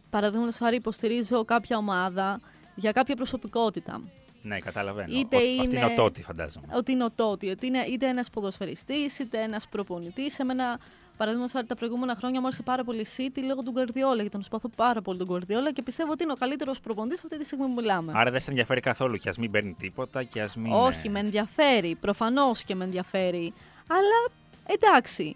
παραδείγματος 0.09 0.55
χάρη, 0.55 0.75
υποστηρίζω 0.75 1.45
κάποια 1.45 1.77
ομάδα 1.77 2.39
για 2.75 2.91
κάποια 2.91 3.15
προσωπικότητα. 3.15 4.01
Ναι, 4.41 4.59
καταλαβαίνω. 4.59 5.13
Είτε 5.17 5.35
Ο- 5.35 5.39
Αυτή 5.39 5.51
είναι- 5.51 5.63
είναι 5.79 5.85
ο 5.85 5.95
Τότι, 5.95 6.21
φαντάζομαι. 6.23 6.67
Ότι 6.73 6.91
είναι 6.91 7.03
ο 7.03 7.11
Τότι, 7.11 7.49
ότι 7.49 7.65
είναι 7.67 7.79
είτε 7.83 8.07
ένας 8.07 8.29
ποδοσφαιριστής, 8.29 9.19
είτε 9.19 9.41
ένας 9.41 9.67
προπονητής. 9.67 10.39
Εμένα, 10.39 10.79
παραδείγματος 11.17 11.53
χάρη, 11.53 11.67
τα 11.67 11.75
προηγούμενα 11.75 12.15
χρόνια 12.15 12.39
μου 12.39 12.45
άρεσε 12.45 12.61
πάρα 12.63 12.83
πολύ 12.83 13.01
η 13.01 13.07
City 13.17 13.39
λόγω 13.47 13.61
του 13.63 13.71
Γκαρδιόλα, 13.71 14.15
γιατί 14.15 14.29
τον 14.29 14.43
σπαθώ 14.43 14.69
πάρα 14.75 15.01
πολύ 15.01 15.17
τον 15.17 15.27
Γκαρδιόλα 15.27 15.71
και 15.71 15.81
πιστεύω 15.81 16.11
ότι 16.11 16.23
είναι 16.23 16.31
ο 16.31 16.35
καλύτερος 16.35 16.79
προπονητής 16.79 17.19
αυτή 17.23 17.37
τη 17.37 17.45
στιγμή 17.45 17.65
που 17.65 17.71
μιλάμε. 17.73 18.11
Άρα 18.15 18.31
δεν 18.31 18.39
σε 18.39 18.49
ενδιαφέρει 18.49 18.79
καθόλου 18.81 19.17
και 19.17 19.29
ας 19.29 19.37
μην 19.37 19.51
παίρνει 19.51 19.75
τίποτα 19.79 20.23
και 20.23 20.41
ας 20.41 20.55
μην. 20.55 20.71
Όχι, 20.71 21.07
ε, 21.07 21.09
με 21.09 21.19
ενδιαφέρει. 21.19 21.95
Προφανώς 21.95 22.63
και 22.63 22.75
με 22.75 22.83
ενδιαφέρει. 22.83 23.53
Αλλά 23.87 24.31
εντάξει. 24.65 25.35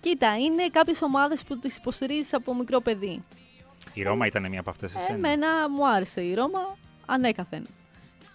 Κοίτα, 0.00 0.36
είναι 0.38 0.68
κάποιες 0.68 1.02
ομάδες 1.02 1.44
που 1.44 1.58
τις 1.58 1.76
υποστηρίζεις 1.76 2.34
από 2.34 2.54
μικρό 2.54 2.80
παιδί. 2.80 3.24
Η 3.92 4.02
Ρώμα 4.02 4.26
ήταν 4.26 4.48
μία 4.48 4.60
από 4.60 4.70
αυτές 4.70 4.94
εσένα; 4.94 5.14
Εμένα 5.14 5.70
μου 5.70 5.88
άρεσε 5.88 6.20
η 6.20 6.34
Ρώμα 6.34 6.76
ανέκαθεν. 7.06 7.66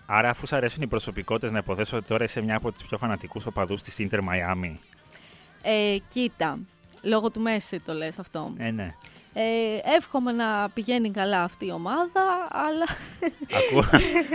Άρα, 0.06 0.30
αφού 0.30 0.48
σου 0.48 0.56
αρέσουν 0.56 0.82
οι 0.84 0.88
προσωπικότητες, 0.88 1.52
να 1.52 1.58
υποθέσω 1.58 1.98
ότι 1.98 2.06
τώρα 2.08 2.24
είσαι 2.24 2.42
μια 2.42 2.56
από 2.56 2.72
του 2.72 2.80
πιο 2.88 2.98
φανατικούς 2.98 3.46
οπαδούς 3.46 3.82
της 3.82 4.00
Ιντερ 4.00 4.20
Miami. 4.20 4.76
Ε, 5.62 5.98
κοίτα, 6.08 6.60
λόγω 7.02 7.32
του 7.32 7.40
Μέση 7.40 7.80
το 7.80 7.94
λες 7.94 8.20
αυτό. 8.20 8.54
Ε, 8.58 8.72
ναι. 8.72 8.96
Ε, 9.34 9.42
εύχομαι 9.98 10.32
να 10.32 10.70
πηγαίνει 10.74 11.12
καλά 11.12 11.44
αυτή 11.44 11.66
η 11.66 11.72
ομάδα, 11.72 12.48
αλλά 12.50 12.86
ακούω, 13.68 13.84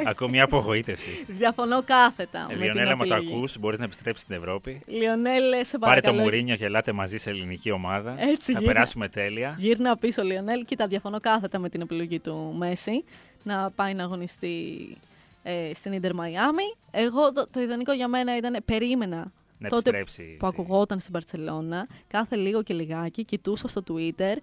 ακούω 0.06 0.28
μια 0.28 0.44
απογοήτευση. 0.44 1.24
διαφωνώ 1.28 1.82
κάθετα 1.82 2.38
Ε, 2.38 2.42
με 2.42 2.52
την 2.52 2.62
Λιονέλα, 2.62 2.96
μου 2.96 3.06
το 3.06 3.14
επιλογή. 3.14 3.34
ακούς, 3.36 3.58
μπορείς 3.58 3.78
να 3.78 3.84
επιστρέψεις 3.84 4.22
στην 4.24 4.36
Ευρώπη. 4.36 4.80
Λιονέλ, 4.86 5.42
σε 5.42 5.54
Πάρε 5.54 5.64
το 5.68 5.78
παρακαλώ. 5.78 6.22
Μουρίνιο 6.22 6.56
και 6.56 6.64
ελάτε 6.64 6.92
μαζί 6.92 7.18
σε 7.18 7.30
ελληνική 7.30 7.70
ομάδα. 7.70 8.14
Έτσι, 8.18 8.52
Θα 8.52 8.58
γύρνα. 8.58 8.72
περάσουμε 8.74 9.08
τέλεια. 9.08 9.54
Γύρνα 9.58 9.96
πίσω, 9.96 10.22
Λιονέλ. 10.22 10.64
Κοίτα, 10.64 10.86
διαφωνώ 10.86 11.20
κάθετα 11.20 11.58
με 11.58 11.68
την 11.68 11.80
επιλογή 11.80 12.20
του 12.20 12.54
Μέση 12.58 13.04
να 13.42 13.70
πάει 13.70 13.94
να 13.94 14.02
αγωνιστεί 14.04 14.88
ε, 15.42 15.70
στην 15.74 15.92
Ιντερ 15.92 16.14
Μαϊάμι. 16.14 16.74
Εγώ 16.90 17.32
το, 17.32 17.46
το 17.50 17.60
ιδανικό 17.60 17.92
για 17.92 18.08
μένα 18.08 18.36
ήταν, 18.36 18.56
περίμενα 18.64 19.32
να 19.58 19.68
τότε 19.68 19.90
επιστρέψει. 19.90 20.36
που 20.38 20.46
στη- 20.46 20.60
ακουγόταν 20.60 20.98
στην 20.98 21.12
Παρσελώνα, 21.12 21.86
κάθε 22.08 22.36
λίγο 22.36 22.62
και 22.62 22.74
λιγάκι 22.74 23.24
κοιτούσα 23.24 23.68
στο 23.68 23.82
Twitter 23.88 24.20
ε, 24.20 24.36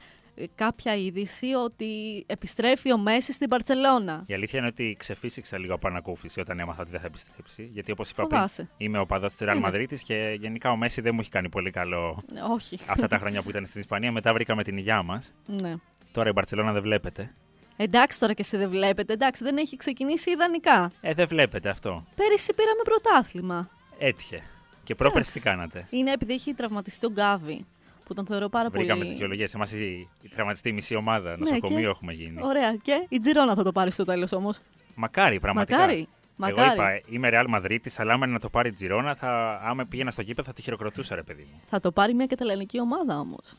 κάποια 0.55 0.95
είδηση 0.95 1.53
ότι 1.53 2.23
επιστρέφει 2.27 2.91
ο 2.93 2.97
Μέση 2.97 3.33
στην 3.33 3.49
Παρσελώνα. 3.49 4.23
Η 4.27 4.33
αλήθεια 4.33 4.59
είναι 4.59 4.67
ότι 4.67 4.95
ξεφύσηξα 4.99 5.57
λίγο 5.57 5.73
από 5.73 5.87
ανακούφιση 5.87 6.39
όταν 6.39 6.59
έμαθα 6.59 6.81
ότι 6.81 6.91
δεν 6.91 6.99
θα 6.99 7.05
επιστρέψει. 7.05 7.69
Γιατί 7.73 7.91
όπως 7.91 8.09
είπα 8.09 8.21
Φοβάσαι. 8.23 8.55
πριν, 8.63 8.69
είμαι 8.77 8.99
ο 8.99 9.05
παδός 9.05 9.33
της 9.35 9.47
Real 9.49 9.55
Είναι. 9.55 9.67
Madrid 9.73 9.99
και 10.05 10.37
γενικά 10.39 10.71
ο 10.71 10.75
Μέση 10.75 11.01
δεν 11.01 11.13
μου 11.13 11.19
έχει 11.21 11.29
κάνει 11.29 11.49
πολύ 11.49 11.71
καλό 11.71 12.23
Ε, 12.35 12.39
Όχι. 12.53 12.79
αυτά 12.87 13.07
τα 13.07 13.17
χρόνια 13.17 13.41
που 13.41 13.49
ήταν 13.49 13.65
στην 13.65 13.79
Ισπανία. 13.81 14.11
Μετά 14.11 14.33
βρήκαμε 14.33 14.63
την 14.63 14.77
υγειά 14.77 15.03
μας. 15.03 15.33
ναι. 15.45 15.73
Τώρα 16.11 16.29
η 16.29 16.31
Μπαρσελόνα 16.31 16.71
δεν 16.71 16.81
βλέπετε. 16.81 17.33
Εντάξει 17.77 18.19
τώρα 18.19 18.33
και 18.33 18.41
εσύ 18.41 18.57
δεν 18.57 18.69
βλέπετε. 18.69 19.13
Εντάξει, 19.13 19.43
δεν 19.43 19.57
έχει 19.57 19.77
ξεκινήσει 19.77 20.31
ιδανικά. 20.31 20.91
Ε, 21.01 21.13
δεν 21.13 21.27
βλέπετε 21.27 21.69
αυτό. 21.69 22.05
Πέρυσι 22.15 22.53
πήραμε 22.53 22.81
πρωτάθλημα. 22.83 23.69
Έτυχε. 23.99 24.43
Και 24.83 24.95
πρόπερση 24.95 25.31
τι 25.31 25.39
κάνατε; 25.39 25.87
Είναι 25.89 26.11
επειδή 26.11 26.33
έχει 26.33 26.53
τραυματιστεί 26.53 27.05
ο 27.05 27.09
Γκάβι, 27.09 27.65
που 28.13 28.19
τον 28.23 28.25
θεωρώ 28.25 28.49
πάρα 28.49 28.69
Βρήκαμε 28.69 28.91
πολύ. 28.93 29.01
τις 29.03 29.11
δικαιολογίες. 29.11 29.53
Εμάς 29.53 29.71
η, 29.71 30.09
η 30.21 30.29
τραυματιστή 30.29 30.71
μισή 30.71 30.95
ομάδα. 30.95 31.37
Νοσοκομείο 31.37 31.75
Ναι, 31.77 31.83
και- 31.83 31.89
έχουμε 31.89 32.13
γίνει. 32.13 32.39
Ωραία. 32.41 32.75
Και 32.75 33.05
η 33.09 33.19
Τζιρόνα 33.19 33.55
θα 33.55 33.63
το 33.63 33.71
πάρει 33.71 33.91
στο 33.91 34.03
τέλος 34.03 34.31
όμως. 34.31 34.59
Μακάρι, 34.95 35.39
πραγματικά. 35.39 35.77
Μακάρι. 35.77 36.07
Εγώ 36.45 36.57
Μακάρι. 36.57 36.73
είπα, 36.73 37.01
είμαι 37.09 37.29
Real 37.33 37.55
Madrid, 37.55 37.77
αλλά 37.97 38.13
άμα 38.13 38.25
είναι 38.25 38.33
να 38.33 38.39
το 38.39 38.49
πάρει 38.49 38.69
η 38.69 38.71
Τζιρόνα, 38.71 39.15
θα, 39.15 39.59
άμα 39.63 39.85
πήγαινα 39.85 40.11
στο 40.11 40.21
γήπεδο 40.21 40.47
θα 40.47 40.53
τη 40.53 40.61
χειροκροτούσα, 40.61 41.15
ρε 41.15 41.23
παιδί 41.23 41.47
μου. 41.51 41.61
Θα 41.69 41.79
το 41.79 41.91
πάρει 41.91 42.13
μια 42.13 42.25
καταλανική 42.25 42.79
ομάδα 42.79 43.19
όμως. 43.19 43.53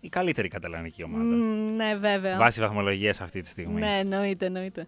Η 0.00 0.08
καλύτερη 0.08 0.48
καταλανική 0.48 1.02
ομάδα. 1.02 1.24
ναι, 1.76 1.94
βέβαια. 1.94 2.36
Βάσει 2.36 2.60
βαθμολογίας 2.60 3.20
αυτή 3.20 3.40
τη 3.40 3.48
στιγμή. 3.48 3.80
Ναι, 3.80 3.98
εννοείται, 3.98 4.46
εννοείται. 4.46 4.86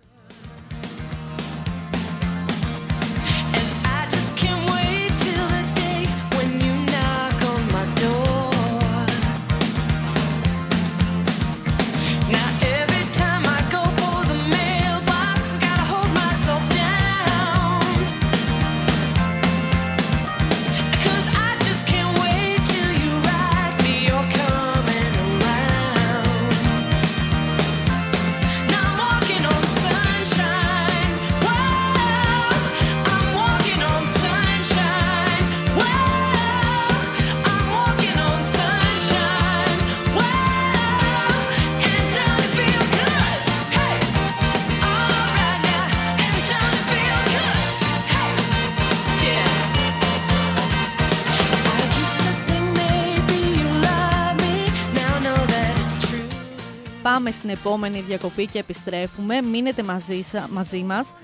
Στην 57.49 57.61
επόμενη 57.61 58.01
διακοπή 58.01 58.47
και 58.47 58.59
επιστρέφουμε. 58.59 59.43
Μείνετε 59.43 59.83
μαζί, 59.83 60.23
σα, 60.23 60.49
μαζί 60.49 60.83
μας. 60.83 61.15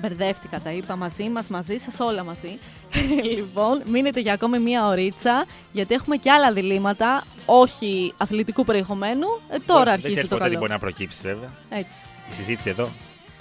Μπερδεύτηκα, 0.00 0.60
τα 0.60 0.72
είπα 0.72 0.96
μαζί 0.96 1.28
μας, 1.28 1.48
μαζί 1.48 1.76
σας, 1.76 2.00
όλα 2.00 2.24
μαζί. 2.24 2.58
λοιπόν, 3.36 3.82
μείνετε 3.86 4.20
για 4.20 4.32
ακόμη 4.32 4.58
μία 4.58 4.86
ωρίτσα, 4.86 5.46
γιατί 5.72 5.94
έχουμε 5.94 6.16
και 6.16 6.30
άλλα 6.30 6.52
διλήμματα, 6.52 7.24
όχι 7.46 8.12
αθλητικού 8.16 8.64
περιεχομένου. 8.64 9.26
Ε, 9.48 9.56
τώρα 9.66 9.84
δεν 9.84 9.92
αρχίζει 9.92 10.10
ξέρεις 10.10 10.28
το 10.28 10.36
ποτέ 10.36 10.48
τι 10.48 10.54
καλό. 10.54 10.58
μπορεί 10.58 10.72
να 10.72 10.78
προκύψει, 10.78 11.20
βέβαια. 11.22 11.52
Έτσι. 11.68 12.06
Η 12.28 12.32
συζήτηση 12.32 12.70
εδώ 12.70 12.88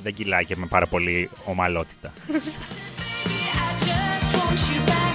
δεν 0.03 0.13
κυλάει 0.13 0.45
και 0.45 0.55
με 0.55 0.65
πάρα 0.65 0.87
πολύ 0.87 1.29
ομαλότητα. 1.45 2.13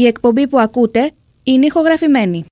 Η 0.00 0.06
εκπομπή 0.06 0.48
που 0.48 0.58
ακούτε 0.58 1.10
είναι 1.42 1.66
ηχογραφημένη. 1.66 2.44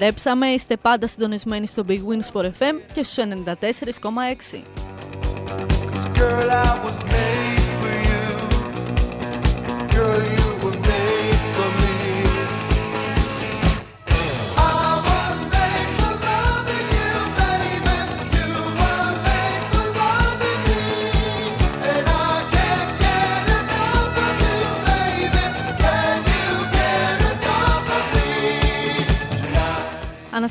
Επιστρέψαμε, 0.00 0.46
είστε 0.46 0.76
πάντα 0.76 1.06
συντονισμένοι 1.06 1.66
στο 1.66 1.82
Big 1.88 1.98
Win 1.98 2.32
Sport 2.32 2.44
FM 2.44 2.80
και 2.94 3.02
στους 3.02 3.24
94,6. 3.24 4.62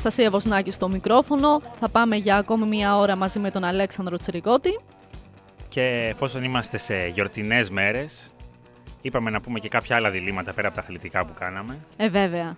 Αναστασία 0.08 0.30
Βοσνάκη 0.38 0.70
στο 0.70 0.88
μικρόφωνο. 0.88 1.60
Θα 1.78 1.88
πάμε 1.88 2.16
για 2.16 2.36
ακόμη 2.36 2.66
μία 2.66 2.96
ώρα 2.96 3.16
μαζί 3.16 3.38
με 3.38 3.50
τον 3.50 3.64
Αλέξανδρο 3.64 4.16
Τσιριγώτη. 4.18 4.80
Και 5.68 5.82
εφόσον 6.10 6.42
είμαστε 6.44 6.78
σε 6.78 7.06
γιορτινές 7.06 7.70
μέρες, 7.70 8.30
είπαμε 9.02 9.30
να 9.30 9.40
πούμε 9.40 9.58
και 9.58 9.68
κάποια 9.68 9.96
άλλα 9.96 10.10
διλήμματα 10.10 10.52
πέρα 10.52 10.66
από 10.66 10.76
τα 10.76 10.82
αθλητικά 10.82 11.24
που 11.26 11.32
κάναμε. 11.38 11.78
Ε, 11.96 12.08
βέβαια. 12.08 12.56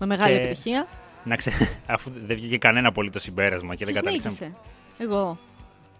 Με 0.00 0.06
μεγάλη 0.06 0.34
Και- 0.34 0.40
επιτυχία. 0.40 0.86
Να 1.24 1.36
ξε... 1.36 1.50
Αφού 1.86 2.10
δεν 2.26 2.36
βγήκε 2.36 2.58
κανένα 2.58 2.88
απολύτως 2.88 3.18
συμπέρασμα 3.18 3.74
και 3.74 3.84
δεν 3.84 3.92
Ποιος 3.94 4.04
καταλήξαμε. 4.04 4.34
νίκησε; 4.34 5.04
Εγώ. 5.04 5.38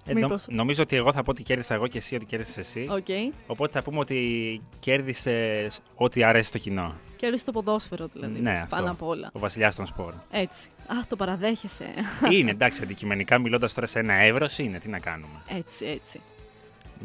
Ε, 0.07 0.13
νο- 0.13 0.21
Μήπως. 0.21 0.45
νομίζω 0.49 0.83
ότι 0.83 0.97
εγώ 0.97 1.13
θα 1.13 1.23
πω 1.23 1.31
ότι 1.31 1.43
κέρδισα 1.43 1.75
εγώ 1.75 1.87
και 1.87 1.99
εσύ 1.99 2.15
ότι 2.15 2.25
κέρδισες 2.25 2.57
εσύ. 2.59 2.87
Οκ. 2.91 3.35
Οπότε 3.47 3.73
θα 3.73 3.83
πούμε 3.83 3.99
ότι 3.99 4.61
κέρδισες 4.81 5.81
ό,τι 5.95 6.23
αρέσει 6.25 6.49
στο 6.49 6.59
κοινό. 6.59 6.95
Κέρδισε 7.19 7.45
το 7.45 7.53
ποδόσφαιρο 7.53 8.09
δηλαδή. 8.13 8.41
ναι, 8.41 8.61
αυτό. 8.63 8.77
Πάνω 8.77 8.91
απ' 8.91 9.03
όλα. 9.03 9.31
Ο 9.33 9.39
βασιλιάς 9.39 9.75
των 9.75 9.87
σπορ. 9.87 10.13
Έτσι. 10.31 10.69
Α, 10.87 10.95
το 11.09 11.17
παραδέχεσαι. 11.17 11.89
είναι 12.33 12.51
εντάξει, 12.51 12.83
αντικειμενικά 12.83 13.39
μιλώντας 13.39 13.75
τώρα 13.75 13.87
σε 13.87 13.99
ένα 13.99 14.13
εύρο, 14.15 14.47
είναι. 14.57 14.79
Τι 14.79 14.89
να 14.89 14.99
κάνουμε. 14.99 15.43
έτσι, 15.49 15.87
έτσι. 15.87 16.21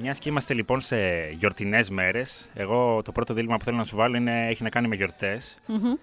Μιας 0.02 0.18
και 0.20 0.30
είμαστε 0.30 0.54
λοιπόν 0.54 0.82
σε 0.82 1.30
γιορτινές 1.30 1.90
μέρες, 1.90 2.50
εγώ 2.54 3.02
το 3.02 3.12
πρώτο 3.12 3.34
δίλημα 3.34 3.58
που 3.58 3.64
θέλω 3.64 3.78
να 3.78 3.84
σου 3.84 3.96
βάλω 3.96 4.16
είναι, 4.18 4.48
έχει 4.48 4.64
να 4.64 4.70
κάνει 4.70 4.88
με 4.88 4.96
γιορτές. 4.96 5.58
Μμμ. 5.66 5.94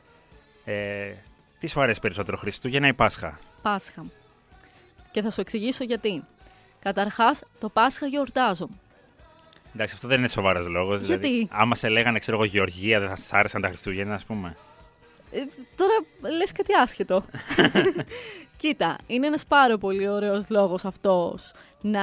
Ε, 0.65 1.13
τι 1.59 1.67
σου 1.67 1.81
αρέσει 1.81 2.01
περισσότερο, 2.01 2.37
Χριστούγεννα 2.37 2.89
ή 2.89 2.95
Πάσχα; 2.95 3.39
Πάσχα. 3.63 4.05
Και 5.11 5.23
θα 5.23 5.31
σου 5.31 5.41
εξηγήσω 5.41 5.85
γιατί. 5.85 6.25
Καταρχάς, 6.79 7.43
το 7.59 7.69
Πάσχα 7.69 8.07
γιορτάζω. 8.07 8.69
Εντάξει, 9.75 9.95
αυτό 9.95 10.09
δεν 10.09 10.19
είναι 10.19 10.29
σοβαρός 10.29 10.67
λόγος. 10.67 11.01
Δηλαδή, 11.01 11.29
Γιατί; 11.29 11.49
άμα 11.53 11.75
σε 11.75 11.89
λέγανε, 11.89 12.19
ξέρω 12.19 12.37
εγώ, 12.37 12.47
Γεωργία, 12.47 13.01
δεν 13.01 13.09
θα 13.09 13.17
σας 13.17 13.33
άρεσαν 13.33 13.61
τα 13.61 13.69
Χριστούγεννα, 13.69 14.15
ας 14.15 14.25
πούμε. 14.25 14.57
Ε, 15.31 15.39
τώρα 15.77 15.93
λες 16.37 16.53
κάτι 16.53 16.73
άσχετο. 16.75 17.25
Κοίτα, 18.57 18.97
είναι 19.07 19.27
ένας 19.27 19.47
πάρα 19.47 19.79
πολύ 19.79 20.09
ωραίος 20.09 20.45
λόγος 20.49 20.85
αυτός 20.85 21.53
να 21.81 22.03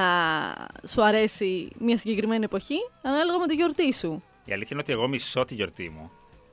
σου 0.86 1.04
αρέσει 1.04 1.68
μια 1.78 1.96
συγκεκριμένη 1.98 2.44
εποχή 2.44 2.76
ανάλογα 3.02 3.38
με 3.38 3.46
τη 3.46 3.54
γιορτή 3.54 3.94
σου. 3.94 4.22
Η 4.44 4.52
αλήθεια 4.52 4.68
είναι 4.72 4.80
ότι 4.80 4.92
εγώ 4.92 5.08
μισώ 5.08 5.44
τη 5.44 5.54
γιορτή 5.54 5.88
μου. 5.88 6.10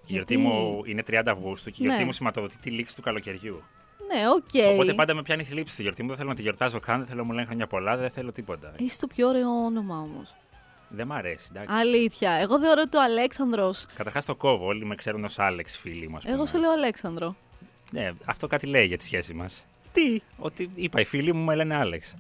Η 0.08 0.14
Γιατί; 0.14 0.34
γιορτή 0.36 0.38
μου 0.38 0.82
είναι 0.86 1.04
30 1.10 1.22
Αυγούστου 1.26 1.70
και 1.70 1.76
η 1.80 1.82
γιορτή 1.82 2.00
Ναι. 2.00 2.06
μου 2.06 2.14
σηματοδοτεί 2.14 2.58
τη 2.58 2.70
λήξη 2.70 2.96
του 2.96 3.02
καλοκαιριού. 3.02 3.64
Ναι, 4.14 4.30
οκ. 4.30 4.74
Οπότε 4.74 4.94
πάντα 4.94 5.14
με 5.14 5.22
πιάνει 5.22 5.44
θλίψη 5.44 5.74
στη 5.74 5.82
γιορτή 5.82 6.02
μου. 6.02 6.08
Δεν 6.08 6.18
θέλω 6.18 6.30
να 6.30 6.36
τη 6.36 6.42
γιορτάζω 6.42 6.80
καν, 6.80 6.98
δεν 6.98 7.06
θέλω 7.08 7.20
να 7.20 7.26
μου 7.26 7.32
λένε 7.32 7.46
χρόνια 7.46 7.68
πολλά, 7.68 7.98
δεν 7.98 8.10
θέλω 8.10 8.32
τίποτα. 8.32 8.74
Είσαι 8.78 9.00
το 9.00 9.08
πιο 9.08 9.28
ωραίο 9.28 9.50
όνομα 9.66 9.98
όμως. 10.00 10.36
Δεν 10.90 11.08
μ' 11.08 11.12
αρέσει, 11.12 11.48
εντάξει. 11.56 11.76
Αλήθεια. 11.80 12.32
Εγώ 12.32 12.60
θεωρώ 12.60 12.82
ότι 12.86 12.98
ο 12.98 13.02
Αλέξανδρος... 13.04 13.86
Καταρχάς 13.96 14.26
το 14.26 14.36
κόβω. 14.36 14.66
Όλοι 14.66 14.86
με 14.86 14.96
ξέρουν 14.96 15.24
ως 15.24 15.40
Άλεξ, 15.40 15.78
φίλοι 15.78 16.10
μου. 16.10 16.18
ας 16.18 16.24
πούμε. 16.24 16.36
Εγώ 16.36 16.46
σε 16.46 16.58
λέω 16.58 16.72
Αλέξανδρο. 16.72 17.36
Ναι, 17.92 18.12
αυτό 18.26 18.48
κάτι 18.48 18.66
λέει 18.66 18.86
για 18.86 18.98
τη 18.98 19.04
σχέση 19.04 19.34
μας. 19.34 19.66
Τι; 19.92 20.20
Ότι 20.38 20.72
είπα, 20.76 21.00
οι 21.00 21.06
φίλοι 21.06 21.34
μου 21.34 21.44
με 21.44 21.56
λένε 21.56 21.76
Άλεξ. 21.76 22.14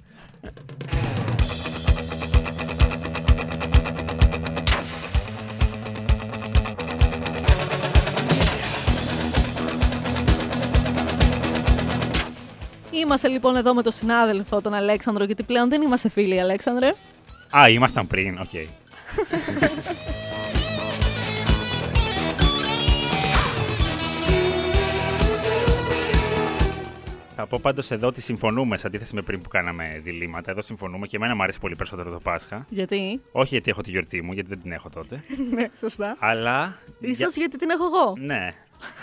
Είμαστε 12.91 13.27
λοιπόν 13.27 13.55
εδώ 13.55 13.73
με 13.73 13.81
τον 13.81 13.91
συνάδελφο, 13.91 14.61
τον 14.61 14.73
Αλέξανδρο, 14.73 15.23
γιατί 15.23 15.43
πλέον 15.43 15.69
δεν 15.69 15.81
είμαστε 15.81 16.09
φίλοι, 16.09 16.39
Αλέξανδρε. 16.39 16.93
Α, 17.59 17.69
ήμασταν 17.69 18.07
πριν, 18.07 18.39
οκ. 18.39 18.49
Θα 27.37 27.47
πω 27.47 27.59
πάντως 27.61 27.91
εδώ 27.91 28.07
ότι 28.07 28.21
συμφωνούμε 28.21 28.77
σε 28.77 28.87
αντίθεση 28.87 29.15
με 29.15 29.21
πριν 29.21 29.41
που 29.41 29.49
κάναμε 29.49 29.99
διλήμματα. 30.03 30.51
Εδώ 30.51 30.61
συμφωνούμε 30.61 31.07
και 31.07 31.15
εμένα 31.15 31.35
μου 31.35 31.43
αρέσει 31.43 31.59
πολύ 31.59 31.75
περισσότερο 31.75 32.11
το 32.11 32.19
Πάσχα. 32.19 32.65
Γιατί; 32.69 33.21
Όχι 33.31 33.53
γιατί 33.53 33.69
έχω 33.69 33.81
τη 33.81 33.89
γιορτή 33.89 34.21
μου, 34.21 34.33
γιατί 34.33 34.49
δεν 34.49 34.61
την 34.61 34.71
έχω 34.71 34.89
τότε. 34.89 35.23
ναι, 35.53 35.65
σωστά. 35.77 36.15
αλλά. 36.19 36.77
Ίσως 36.99 37.35
γιατί 37.35 37.57
την 37.57 37.69
έχω 37.69 37.83
εγώ. 37.85 38.13
Ναι, 38.17 38.47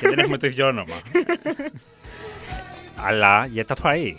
και 0.00 0.08
δεν 0.08 0.18
έχουμε 0.18 0.38
το 0.38 0.46
ίδιο 0.46 0.66
όνομα. 0.66 0.94
αλλά 3.06 3.46
για 3.46 3.64
τα 3.64 3.74
φαΐ. 3.82 4.14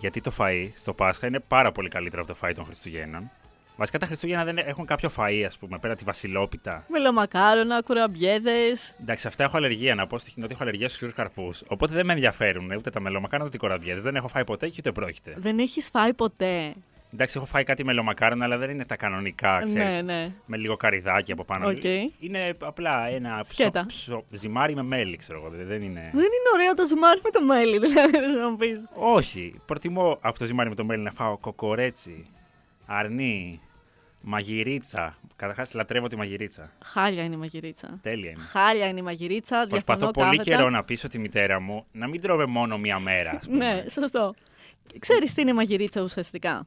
Γιατί 0.00 0.20
το 0.20 0.32
φαΐ 0.38 0.70
στο 0.74 0.92
Πάσχα 0.94 1.26
είναι 1.26 1.40
πάρα 1.40 1.72
πολύ 1.72 1.88
καλύτερο 1.88 2.22
από 2.22 2.32
το 2.32 2.38
φαΐ 2.42 2.52
των 2.54 2.64
Χριστουγέννων. 2.64 3.30
Βασικά 3.76 3.98
τα 3.98 4.06
Χριστούγεννα 4.06 4.44
δεν 4.44 4.58
έχουν 4.58 4.86
κάποιο 4.86 5.10
φαΐ, 5.16 5.42
ας 5.46 5.58
πούμε, 5.58 5.78
πέρα 5.78 5.92
από 5.92 6.02
τη 6.02 6.06
βασιλόπιτα. 6.08 6.84
Μελομακάρονα, 6.88 7.82
κουραμπιέδες. 7.82 8.94
Εντάξει, 9.00 9.26
αυτά 9.26 9.44
έχω 9.44 9.56
αλλεργία 9.56 9.94
να 9.94 10.06
πω. 10.06 10.18
Στην 10.18 10.32
κοινότητα 10.32 10.60
έχω 10.60 10.68
αλλεργία 10.68 10.88
στους 10.88 11.00
ξηρούς 11.00 11.12
καρπούς. 11.14 11.62
Οπότε 11.66 11.94
δεν 11.94 12.06
με 12.06 12.12
ενδιαφέρουν 12.12 12.70
ούτε 12.70 12.90
τα 12.90 13.00
μελομακάρονα 13.00 13.46
ούτε 13.48 13.56
οι 13.56 13.60
κουραμπιέδες. 13.60 14.00
Δεν 14.00 14.16
έχω 14.16 14.28
φάει 14.28 14.44
ποτέ 14.44 14.68
και 14.68 14.76
ούτε 14.78 14.92
πρόκειται. 14.92 15.34
Δεν 15.36 15.58
έχεις 15.58 15.88
φάει 15.90 16.14
ποτέ. 16.14 16.74
Εντάξει, 17.12 17.34
έχω 17.36 17.46
φάει 17.46 17.64
κάτι 17.64 17.84
μελομακάρονα, 17.84 18.44
αλλά 18.44 18.56
δεν 18.58 18.70
είναι 18.70 18.84
τα 18.84 18.96
κανονικά, 18.96 19.62
ξέρεις. 19.64 19.94
Ναι, 19.96 20.02
ναι. 20.02 20.32
Με 20.46 20.56
λίγο 20.56 20.76
καρυδάκι 20.76 21.32
από 21.32 21.44
πάνω. 21.44 21.68
Οκ. 21.68 21.84
Είναι 22.18 22.56
απλά 22.62 23.06
ένα 23.06 23.40
ψο, 23.42 23.52
Σκέτα. 23.52 23.84
ψο- 23.86 24.24
ζυμάρι 24.30 24.74
με 24.74 24.82
μέλι, 24.82 25.16
ξέρω 25.16 25.38
εγώ. 25.38 25.48
Δεν 25.50 25.82
είναι. 25.82 26.10
Δεν 26.12 26.20
είναι 26.24 26.48
ωραίο 26.54 26.74
το 26.74 26.86
ζυμάρι 26.86 27.20
με 27.24 27.30
το 27.30 27.42
μέλι, 27.44 27.78
δηλαδή, 27.86 28.10
δεν 28.10 28.38
να 28.40 28.50
μου 28.50 28.56
πεις. 28.56 28.84
Όχι. 28.94 29.54
Προτιμώ 29.66 30.18
από 30.20 30.38
το 30.38 30.44
ζυμάρι 30.44 30.68
με 30.68 30.74
το 30.74 30.84
μέλι 30.84 31.02
να 31.02 31.10
φάω 31.10 31.38
κοκορέτσι, 31.38 32.26
αρνί, 32.86 33.60
μαγειρίτσα. 34.20 35.16
Καταρχάς 35.36 35.74
λατρεύω 35.74 36.06
τη 36.06 36.16
μαγειρίτσα. 36.16 36.72
Χάλια 36.84 37.22
είναι 37.24 37.34
η 37.34 37.38
μαγειρίτσα. 37.38 37.98
Τέλεια 38.02 38.30
είναι. 38.30 38.42
Χάλια 38.42 38.86
είναι 38.88 38.98
η 38.98 39.02
μαγειρίτσα, 39.02 39.66
Προσπαθώ 39.68 39.98
διαφωνώ 39.98 40.10
πολύ 40.26 40.36
κάθετα. 40.36 40.56
καιρό 40.56 40.70
να 40.70 40.84
πείσω 40.84 41.08
τη 41.08 41.18
μητέρα 41.18 41.60
μου 41.60 41.84
να 41.92 42.08
μην 42.08 42.20
τρώμε 42.20 42.46
μόνο 42.46 42.78
μία 42.78 42.98
μέρα. 42.98 43.30
Ας 43.30 43.46
πούμε. 43.46 43.74
Ναι, 43.74 43.84
σωστό. 43.88 44.34
Ξέρεις 44.98 45.34
τι 45.34 45.40
είναι 45.40 45.52
μαγειρίτσα 45.52 46.00
ουσιαστικά; 46.02 46.66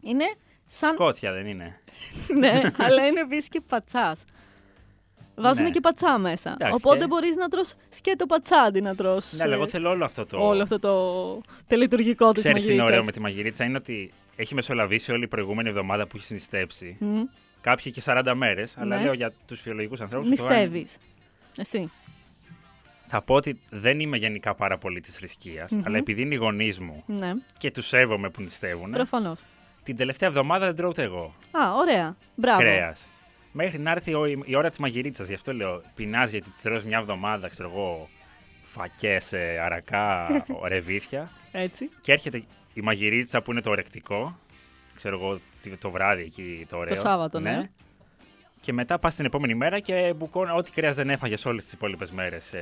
Είναι 0.00 0.24
σαν... 0.66 0.94
Σκότια 0.94 1.32
δεν 1.32 1.46
είναι. 1.46 1.78
ναι, 2.40 2.60
αλλά 2.76 3.06
είναι 3.06 3.20
επίσης 3.20 3.48
και 3.48 3.60
πατσάς. 3.68 4.24
Βάζουν 5.34 5.64
Ναι. 5.64 5.70
και 5.70 5.80
πατσά 5.80 6.18
μέσα. 6.18 6.50
Εντάξει, 6.52 6.74
Οπότε 6.74 6.98
και- 6.98 7.06
μπορείς 7.06 7.36
να 7.36 7.48
τρως 7.48 7.74
σκέτο 7.88 8.26
πατσά 8.26 8.60
αντί 8.60 8.80
να 8.80 8.94
τρως 8.94 9.32
Ναι, 9.32 9.42
αλλά 9.42 9.54
εγώ 9.54 9.62
ε, 9.62 9.68
θέλω 9.68 9.90
όλο 9.90 10.04
αυτό 10.04 10.26
το. 10.26 10.46
όλο 10.46 10.62
αυτό 10.62 10.78
το 10.78 11.40
τελετουργικό 11.66 12.32
της 12.32 12.42
Ξέρεις 12.42 12.64
τι 12.64 12.72
είναι 12.72 12.82
μαγειρίτσας. 12.82 12.88
ωραίο 12.92 13.04
με 13.04 13.12
τη 13.12 13.20
μαγειρίτσα; 13.20 13.64
Είναι 13.64 13.76
ότι 13.76 14.12
έχει 14.36 14.54
μεσολαβήσει 14.54 15.12
όλη 15.12 15.24
η 15.24 15.28
προηγούμενη 15.28 15.68
εβδομάδα 15.68 16.06
που 16.06 16.12
έχεις 16.16 16.26
συνιστέψει. 16.26 16.96
Μμ. 17.00 17.20
Κάποιοι 17.60 17.92
και 17.92 18.02
40 18.04 18.32
μέρες, 18.36 18.78
αλλά 18.78 18.96
Ναι. 18.96 19.02
λέω 19.02 19.12
για 19.12 19.32
τους 19.46 19.60
φιολογικού 19.60 19.96
ανθρώπους. 20.00 20.28
Νηστεύεις. 20.28 20.96
Εσύ. 21.56 21.90
Θα 23.06 23.22
πω 23.22 23.34
ότι 23.34 23.58
δεν 23.70 24.00
είμαι 24.00 24.16
γενικά 24.16 24.54
πάρα 24.54 24.78
πολύ 24.78 25.00
της 25.00 25.14
θρησκείας, 25.14 25.72
αλλά 25.84 25.96
επειδή 25.96 26.22
είναι 26.22 26.34
οι 26.34 26.38
γονείς 26.38 26.78
μου 26.78 27.02
Ναι, 27.06 27.32
και 27.58 27.70
τους 27.70 27.86
σέβομαι 27.86 28.30
που 28.30 28.42
νηστεύουν, 28.42 28.90
προφανώς. 28.90 29.40
Την 29.84 29.96
τελευταία 29.96 30.28
εβδομάδα 30.28 30.66
δεν 30.66 30.76
τρώω 30.76 30.88
ούτε 30.88 31.02
εγώ 31.02 31.34
Α, 31.50 31.74
ωραία. 31.74 32.16
Μπράβο. 32.34 32.58
κρέας. 32.60 33.06
Μέχρι 33.52 33.78
να 33.78 33.90
έρθει 33.90 34.14
ο- 34.14 34.26
η 34.44 34.54
ώρα 34.56 34.68
της 34.70 34.78
μαγειρίτσα. 34.78 35.24
Γι' 35.24 35.34
αυτό 35.34 35.52
λέω: 35.52 35.82
Πεινά 35.94 36.24
γιατί 36.24 36.52
τρως 36.62 36.84
μια 36.84 36.98
εβδομάδα, 36.98 37.48
ξέρω 37.48 37.70
εγώ, 37.74 38.08
φακές, 38.62 39.32
αρακά, 39.64 40.28
ρεβίθια. 40.68 41.30
Έτσι. 41.52 41.90
Και 42.00 42.12
έρχεται 42.12 42.42
η 42.74 42.80
μαγειρίτσα 42.80 43.42
που 43.42 43.50
είναι 43.50 43.60
το 43.60 43.70
ορεκτικό. 43.70 44.38
Ξέρω 44.94 45.18
εγώ 45.20 45.38
τι- 45.62 45.76
το 45.76 45.90
βράδυ 45.90 46.22
εκεί 46.22 46.66
το 46.68 46.76
ωραίο. 46.76 46.94
Σάββατο, 46.96 47.40
ναι. 47.40 47.70
Και 48.60 48.72
μετά 48.72 48.98
πας 48.98 49.14
την 49.14 49.24
επόμενη 49.24 49.54
μέρα 49.54 49.78
και 49.80 50.12
μπουκώνει 50.16 50.50
ό,τι 50.56 50.70
κρέας 50.70 50.94
δεν 50.94 51.10
έφαγες 51.10 51.44
όλες 51.44 51.64
τις 51.64 51.72
υπόλοιπες 51.72 52.10
μέρες. 52.10 52.52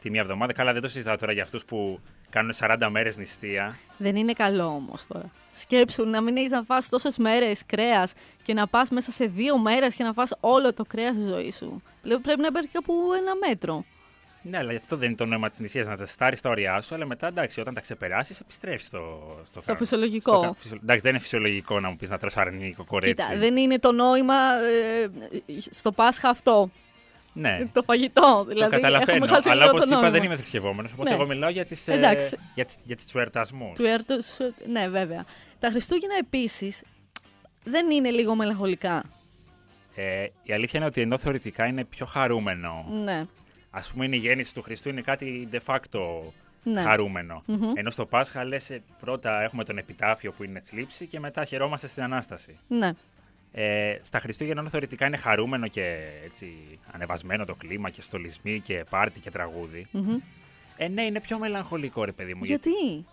τη 0.00 0.10
μία 0.10 0.20
εβδομάδα. 0.20 0.52
Καλά, 0.52 0.72
δεν 0.72 0.82
το 0.82 0.88
συζητάω 0.88 1.16
τώρα 1.16 1.32
για 1.32 1.42
αυτούς 1.42 1.64
που 1.64 2.00
κάνουν 2.30 2.52
40 2.52 2.88
μέρες 2.90 3.16
νηστεία. 3.16 3.78
Δεν 3.98 4.16
είναι 4.16 4.32
καλό 4.32 4.64
όμως 4.66 5.06
τώρα. 5.06 5.30
Σκέψου 5.52 6.04
να 6.04 6.20
μην 6.20 6.36
έχεις 6.36 6.50
να 6.50 6.62
φας 6.62 6.88
τόσες 6.88 7.18
μέρες 7.18 7.62
κρέας 7.66 8.12
και 8.42 8.54
να 8.54 8.66
πας 8.66 8.90
μέσα 8.90 9.10
σε 9.10 9.26
δύο 9.26 9.58
μέρες 9.58 9.94
και 9.94 10.04
να 10.04 10.12
φας 10.12 10.34
όλο 10.40 10.72
το 10.74 10.84
κρέας 10.84 11.16
τη 11.16 11.22
ζωή 11.22 11.52
σου. 11.52 11.82
Λέω, 12.02 12.18
Πρέπει 12.18 12.40
να 12.40 12.46
υπάρχει 12.46 12.68
κάπου 12.72 12.94
ένα 13.18 13.32
μέτρο. 13.48 13.84
Ναι, 14.44 14.58
αλλά 14.58 14.72
αυτό 14.72 14.96
δεν 14.96 15.06
είναι 15.08 15.16
το 15.16 15.26
νόημα 15.26 15.48
της 15.50 15.58
νηστεία, 15.58 15.84
να 15.84 15.96
τεστάρει 15.96 16.40
τα 16.40 16.50
όρια 16.50 16.80
σου. 16.80 16.94
Αλλά 16.94 17.06
μετά, 17.06 17.26
εντάξει, 17.26 17.60
όταν 17.60 17.74
τα 17.74 17.80
ξεπεράσεις, 17.80 18.40
επιστρέφεις 18.40 18.86
στο, 18.86 18.98
στο, 19.44 19.60
Στο 19.60 19.66
κανο- 19.66 19.78
φυσιολογικό. 19.78 20.32
στο 20.36 20.40
κα- 20.40 20.54
φυσιο- 20.54 20.78
εντάξει, 20.82 21.02
δεν 21.02 21.10
είναι 21.12 21.20
φυσιολογικό 21.20 21.80
να 21.80 21.88
μου 21.90 21.96
πεις 21.96 22.08
να 22.10 22.18
τρως 22.18 22.36
αρνί 22.36 22.72
κοκορέτσι. 22.76 23.26
Κοίτα, 23.26 23.38
δεν 23.38 23.56
είναι 23.56 23.78
το 23.78 23.92
νόημα 23.92 24.34
ε, 24.62 25.08
στο 25.70 25.92
Πάσχα 25.92 26.28
αυτό. 26.28 26.70
Ναι. 27.32 27.68
το 27.72 27.82
φαγητό. 27.82 28.44
Δηλαδή, 28.48 28.70
το 28.70 28.76
καταλαβαίνω. 28.76 29.12
έχουμε 29.12 29.26
χάσει 29.26 29.48
Αλλά 29.48 29.60
λίγο 29.64 29.70
όπως 29.76 29.80
το 29.84 29.90
είπα, 29.90 30.00
νόημα. 30.00 30.10
δεν 30.16 30.22
είμαι 30.24 30.36
θρησκευόμενος. 30.36 30.92
Οπότε 30.92 31.08
Ναι. 31.08 31.14
εγώ 31.14 31.26
μιλάω 31.26 31.50
για, 31.50 31.64
τις, 31.64 31.88
ε, 31.88 31.92
Εντάξει. 31.92 32.38
για, 32.54 32.64
τις- 32.64 32.78
για 32.84 32.96
τις 32.96 33.14
εορτασμούς. 33.14 33.78
Του 33.78 33.84
έρτος, 33.84 34.36
ναι, 34.68 34.88
βέβαια. 34.88 35.24
Τα 35.58 35.68
Χριστούγεννα 35.70 36.14
επίσης 36.20 36.82
δεν 37.64 37.90
είναι 37.90 38.10
λίγο 38.10 38.34
μελαγχολικά. 38.34 39.04
Ε, 39.94 40.26
η 40.42 40.52
αλήθεια 40.52 40.78
είναι 40.78 40.88
ότι 40.88 41.00
ενώ 41.00 41.18
θεωρητικά 41.18 41.66
είναι 41.66 41.84
πιο 41.84 42.06
χαρούμενο. 42.06 42.84
Ναι. 43.04 43.20
Α 43.70 43.80
πούμε, 43.92 44.04
είναι 44.04 44.16
η 44.16 44.18
γέννηση 44.18 44.54
του 44.54 44.62
Χριστού 44.62 44.88
είναι 44.88 45.00
κάτι 45.00 45.48
de 45.52 45.58
facto 45.66 46.00
Ναι. 46.62 46.82
χαρούμενο. 46.82 47.42
Μμμ. 47.46 47.70
Ενώ 47.74 47.90
στο 47.90 48.06
Πάσχα 48.06 48.44
λες, 48.44 48.70
πρώτα 49.00 49.42
έχουμε 49.42 49.64
τον 49.64 49.78
επιτάφιο 49.78 50.32
που 50.32 50.44
είναι 50.44 50.60
θλίψη 50.60 51.06
και 51.06 51.20
μετά 51.20 51.44
χαιρόμαστε 51.44 51.86
στην 51.86 52.02
ανάσταση. 52.02 52.58
Ναι. 52.68 52.90
Ε, 53.52 53.96
στα 54.02 54.18
Χριστούγεννα 54.20 54.60
ενώ 54.60 54.68
θεωρητικά 54.70 55.06
είναι 55.06 55.16
χαρούμενο 55.16 55.68
και 55.68 55.96
έτσι 56.24 56.78
ανεβασμένο 56.92 57.44
το 57.44 57.54
κλίμα 57.54 57.90
και 57.90 58.02
στολισμοί 58.02 58.60
και 58.60 58.84
πάρτι 58.90 59.20
και 59.20 59.30
τραγούδι. 59.30 59.86
Μμμ. 59.90 60.18
Ε, 60.76 60.88
ναι, 60.88 61.02
είναι 61.02 61.20
πιο 61.20 61.38
μελαγχολικό 61.38 62.04
ρε 62.04 62.12
παιδί 62.12 62.34
μου. 62.34 62.44
Γιατί; 62.44 63.04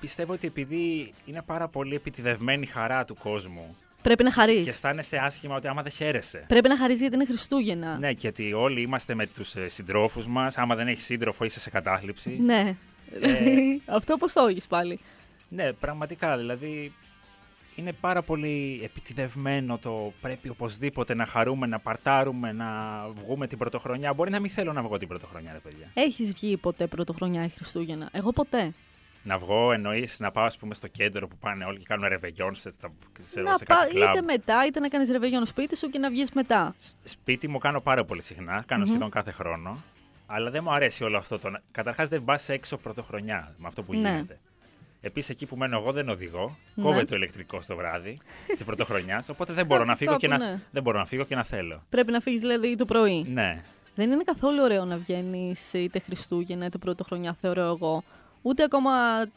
Πιστεύω 0.00 0.32
ότι 0.32 0.46
επειδή 0.46 1.12
είναι 1.24 1.42
πάρα 1.42 1.68
πολύ 1.68 1.94
επιτιδευμένη 1.94 2.62
η 2.62 2.66
χαρά 2.66 3.04
του 3.04 3.14
κόσμου 3.14 3.76
Πρέπει 4.02 4.22
να 4.22 4.32
χαρείς. 4.32 4.64
και 4.64 4.70
αισθάνεσαι 4.70 5.16
άσχημα 5.16 5.56
ότι 5.56 5.68
άμα 5.68 5.82
δεν 5.82 5.92
χαίρεσαι. 5.92 6.44
Πρέπει 6.48 6.68
να 6.68 6.76
χαρίζει 6.76 7.00
γιατί 7.00 7.14
είναι 7.14 7.24
Χριστούγεννα. 7.24 7.98
Ναι, 7.98 8.12
και 8.12 8.28
ότι 8.28 8.52
όλοι 8.52 8.80
είμαστε 8.80 9.14
με 9.14 9.26
τους 9.26 9.54
ε, 9.54 9.68
συντρόφους 9.68 10.26
μας. 10.26 10.58
Άμα 10.58 10.74
δεν 10.74 10.86
έχεις 10.86 11.04
σύντροφο 11.04 11.44
είσαι 11.44 11.60
σε 11.60 11.70
κατάθλιψη. 11.70 12.38
Ναι. 12.42 12.76
Αυτό 13.96 14.16
πώς 14.16 14.32
το 14.32 14.46
έχεις 14.46 14.66
πάλι; 14.66 14.98
Ναι, 15.48 15.72
πραγματικά. 15.72 16.36
Δηλαδή 16.36 16.92
είναι 17.76 17.92
πάρα 17.92 18.22
πολύ 18.22 18.80
επιτιδευμένο 18.84 19.78
το 19.78 20.12
πρέπει 20.20 20.48
οπωσδήποτε 20.48 21.14
να 21.14 21.26
χαρούμε, 21.26 21.66
να 21.66 21.78
παρτάρουμε, 21.78 22.52
να 22.52 22.66
βγούμε 23.14 23.46
την 23.46 23.58
πρωτοχρονιά. 23.58 24.14
Μπορεί 24.14 24.30
να 24.30 24.40
μην 24.40 24.50
θέλω 24.50 24.72
να 24.72 24.82
βγω 24.82 24.96
την 24.96 25.08
πρωτοχρονιά, 25.08 25.52
ρε 25.52 25.58
παιδιά. 25.58 25.90
Έχεις 25.94 26.32
βγει 26.32 26.56
ποτέ 26.56 26.86
πρωτοχρονιά 26.86 27.44
ή 27.44 27.48
Χριστούγεννα; 27.48 28.08
Εγώ 28.12 28.32
ποτέ. 28.32 28.72
Να 29.22 29.38
βγω 29.38 29.72
εννοείς 29.72 30.20
να 30.20 30.30
πάω, 30.30 30.44
ας 30.44 30.56
πούμε, 30.56 30.74
στο 30.74 30.88
κέντρο 30.88 31.28
που 31.28 31.36
πάνε 31.40 31.64
όλοι 31.64 31.78
και 31.78 31.84
κάνουν 31.86 32.08
ρεβεγιόν 32.08 32.54
σε, 32.54 32.70
στα- 32.70 32.92
ξέρω, 33.28 33.50
να 33.50 33.56
σε 33.56 33.64
κάτι 33.64 33.80
πά, 33.94 33.98
είτε 34.00 34.10
κλαμπ. 34.10 34.24
μετά, 34.24 34.66
είτε 34.66 34.80
να 34.80 34.88
κάνεις 34.88 35.10
ρεβεγιόν 35.10 35.46
σπίτι 35.46 35.76
σου 35.76 35.88
και 35.88 35.98
να 35.98 36.10
βγεις 36.10 36.30
μετά. 36.32 36.74
Σ- 36.78 36.94
Σπίτι 37.04 37.48
μου 37.48 37.58
κάνω 37.58 37.80
πάρα 37.80 38.04
πολύ 38.04 38.22
συχνά, 38.22 38.64
κάνω 38.66 38.82
Μμμ. 38.82 38.88
σχεδόν 38.90 39.10
κάθε 39.10 39.32
χρόνο. 39.32 39.82
Αλλά 40.26 40.50
δεν 40.50 40.62
μου 40.64 40.72
αρέσει 40.72 41.04
όλο 41.04 41.16
αυτό. 41.18 41.38
Το... 41.38 41.50
Καταρχάς 41.70 42.08
δεν 42.08 42.24
πας 42.24 42.48
έξω 42.48 42.76
πρωτοχρονιά 42.76 43.54
με 43.58 43.66
αυτό 43.68 43.82
που 43.82 43.92
Ναι. 43.94 43.98
γίνεται. 44.08 44.38
Επίσης 45.06 45.30
εκεί 45.30 45.46
που 45.46 45.56
μένω 45.56 45.78
εγώ 45.78 45.92
δεν 45.92 46.08
οδηγώ. 46.08 46.56
Ναι. 46.74 46.84
Κόβεται 46.84 47.04
το 47.04 47.14
ηλεκτρικό 47.14 47.60
στο 47.60 47.76
βράδυ 47.76 48.18
της 48.46 48.64
πρωτοχρονιάς. 48.64 49.28
Οπότε 49.28 49.52
δεν 49.52 49.66
μπορώ, 49.66 49.84
να 49.84 49.96
φύγω 49.96 50.16
και 50.16 50.28
να... 50.28 50.38
κάπου, 50.38 50.50
ναι. 50.50 50.60
δεν 50.70 50.82
μπορώ 50.82 50.98
να 50.98 51.06
φύγω 51.06 51.24
και 51.24 51.34
να 51.34 51.44
θέλω. 51.44 51.82
Πρέπει 51.88 52.12
να 52.12 52.20
φύγεις 52.20 52.40
δηλαδή 52.40 52.76
το 52.76 52.84
πρωί. 52.84 53.26
Ναι. 53.28 53.62
Δεν 53.94 54.10
είναι 54.10 54.22
καθόλου 54.22 54.62
ωραίο 54.62 54.84
να 54.84 54.96
βγαίνεις 54.96 55.72
είτε 55.72 55.98
Χριστούγεννα 55.98 56.66
είτε 56.66 56.78
Πρωτοχρονιά, 56.78 57.34
θεωρώ 57.34 57.62
εγώ. 57.62 58.02
Ούτε 58.42 58.62
ακόμα 58.62 58.92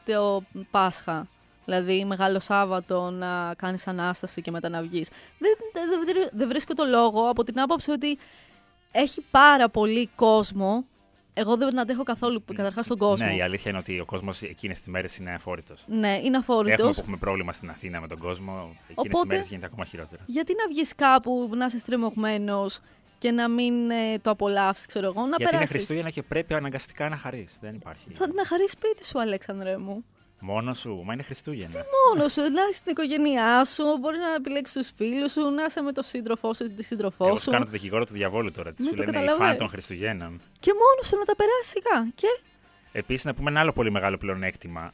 το 0.05 0.43
Πάσχα. 0.71 1.27
Δηλαδή, 1.65 2.05
Μεγάλο 2.05 2.39
Σάββατο 2.39 3.09
να 3.09 3.53
κάνεις 3.53 3.87
ανάσταση 3.87 4.41
και 4.41 4.51
μετά 4.51 4.69
να 4.69 4.81
βγεις. 4.81 5.09
Δεν, 5.37 5.51
δεν, 5.73 5.89
δεν 5.89 5.99
βρι- 6.05 6.29
δεν 6.33 6.47
βρίσκω 6.47 6.73
το 6.73 6.83
λόγο 6.83 7.29
από 7.29 7.43
την 7.43 7.59
άποψη 7.59 7.91
ότι 7.91 8.17
έχει 8.91 9.25
πάρα 9.31 9.69
πολύ 9.69 10.09
κόσμο. 10.15 10.85
Εγώ 11.39 11.57
δεν 11.57 11.79
αντέχω 11.79 12.03
καθόλου 12.03 12.43
καταρχάς 12.55 12.87
τον 12.87 12.97
κόσμο. 12.97 13.27
Ναι, 13.27 13.35
η 13.35 13.41
αλήθεια 13.41 13.71
είναι 13.71 13.79
ότι 13.79 13.99
ο 13.99 14.05
κόσμος 14.05 14.41
εκείνες 14.41 14.77
τις 14.77 14.87
μέρες 14.87 15.17
είναι 15.17 15.33
αφόρητος. 15.33 15.83
Ναι, 15.87 16.19
είναι 16.23 16.37
αφόρητος. 16.37 16.79
Έχουμε 16.79 16.93
που 16.93 16.99
έχουμε 17.01 17.17
πρόβλημα 17.17 17.51
στην 17.51 17.69
Αθήνα 17.69 18.01
με 18.01 18.07
τον 18.07 18.17
κόσμο. 18.17 18.51
Εκείνες 18.53 18.77
τις 18.87 18.95
Οπότε- 19.13 19.27
μέρες 19.27 19.47
γίνεται 19.47 19.65
ακόμα 19.65 19.85
χειρότερα. 19.85 20.21
Γιατί 20.25 20.53
να 20.57 20.67
βγεις 20.67 20.95
κάπου, 20.95 21.49
να 21.55 21.65
είσαι 21.65 21.79
στριμωγμένος 21.79 22.79
και 23.17 23.31
να 23.31 23.47
μην 23.47 23.89
ε, 23.91 24.19
το 24.19 24.29
απολαύσεις, 24.29 24.85
ξέρω 24.85 25.05
εγώ, 25.05 25.21
να 25.21 25.27
Γιατί 25.27 25.41
είναι 25.43 25.51
περάσεις. 25.51 25.75
Χριστούγεννα 25.75 26.09
και 26.09 26.23
πρέπει 26.23 26.53
αναγκαστικά 26.53 27.09
να 27.09 27.17
χαρείς. 27.17 27.57
Δεν 27.61 27.75
υπάρχει. 27.75 28.07
Θα 28.13 28.27
να 28.33 28.45
χαρείς 28.45 28.71
σπίτι 28.71 29.05
σου, 29.05 29.19
Αλέξανδρε 29.19 29.77
μου. 29.77 30.05
Μόνος 30.39 30.79
σου. 30.79 31.01
Μα 31.05 31.13
είναι 31.13 31.23
Χριστούγεννα. 31.23 31.83
Μόνος 32.15 32.33
σου, 32.33 32.41
να 32.41 32.61
είσαι 32.61 32.73
στην 32.73 32.91
οικογένειά 32.91 33.65
σου, 33.65 33.97
μπορείς 33.99 34.19
να 34.19 34.33
επιλέξεις 34.33 34.75
τους 34.75 34.91
φίλους 34.95 35.31
σου, 35.31 35.49
να 35.49 35.63
είσαι 35.63 35.81
με 35.81 35.91
τον 35.91 36.03
σύντροφό 36.03 36.53
σου 36.53 36.63
ή 36.65 36.71
τη 36.71 36.83
σύντροφό 36.83 37.25
Εγώ 37.27 37.35
σου. 37.37 37.43
σου 37.43 37.51
κάνω 37.51 37.65
το 37.65 37.71
δικηγόρο 37.71 38.05
του 38.05 38.13
διαβόλου 38.13 38.51
τώρα. 38.51 38.73
Τι 38.73 38.83
Ναι, 38.83 38.89
σου 38.89 38.95
το 38.95 39.03
λένε 39.03 39.17
οι 39.17 39.19
καταλαβαίνω. 39.19 39.49
φαν 39.49 39.57
των 39.57 39.69
Χριστουγέννων. 39.69 40.41
Και 40.59 40.71
μόνος 40.73 41.07
σου 41.07 41.17
να 41.17 41.23
τα 41.25 41.35
περάσει 41.35 41.63
σιγά. 41.69 42.11
Και; 42.15 42.27
Επίσης, 42.91 43.25
να 43.25 43.33
πούμε 43.33 43.49
ένα 43.49 43.59
άλλο 43.59 43.71
πολύ 43.73 43.91
μεγάλο 43.91 44.17
πλεονέκτημα 44.17 44.93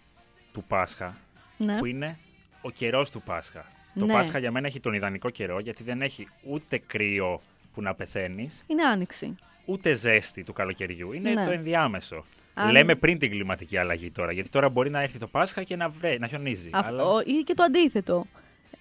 του 0.53 0.63
Πάσχα, 0.67 1.17
Ναι. 1.57 1.77
που 1.77 1.85
είναι 1.85 2.19
ο 2.61 2.69
καιρός 2.71 3.11
του 3.11 3.21
Πάσχα. 3.21 3.65
Το 3.99 4.05
Ναι. 4.05 4.13
Πάσχα 4.13 4.39
για 4.39 4.51
μένα 4.51 4.67
έχει 4.67 4.79
τον 4.79 4.93
ιδανικό 4.93 5.29
καιρό, 5.29 5.59
γιατί 5.59 5.83
δεν 5.83 6.01
έχει 6.01 6.27
ούτε 6.43 6.77
κρύο 6.77 7.41
που 7.73 7.81
να 7.81 7.93
πεθαίνεις, 7.95 8.63
Είναι 8.67 8.83
άνοιξη. 8.83 9.35
ούτε 9.65 9.93
ζέστη 9.93 10.43
του 10.43 10.53
καλοκαιριού. 10.53 11.11
Είναι 11.11 11.29
Ναι. 11.33 11.45
το 11.45 11.51
ενδιάμεσο. 11.51 12.25
Αν- 12.57 12.71
Λέμε 12.71 12.95
πριν 12.95 13.17
την 13.19 13.29
κλιματική 13.29 13.77
αλλαγή 13.77 14.11
τώρα, 14.11 14.31
γιατί 14.31 14.49
τώρα 14.49 14.69
μπορεί 14.69 14.89
να 14.89 15.01
έρθει 15.01 15.17
το 15.17 15.27
Πάσχα 15.27 15.63
και 15.63 15.75
να, 15.75 15.89
βρέ, 15.89 16.17
να 16.17 16.27
χιονίζει. 16.27 16.69
Αυτό, 16.73 16.93
αλλά- 16.93 17.23
Ή 17.25 17.43
και 17.43 17.53
το 17.53 17.63
αντίθετο. 17.63 18.25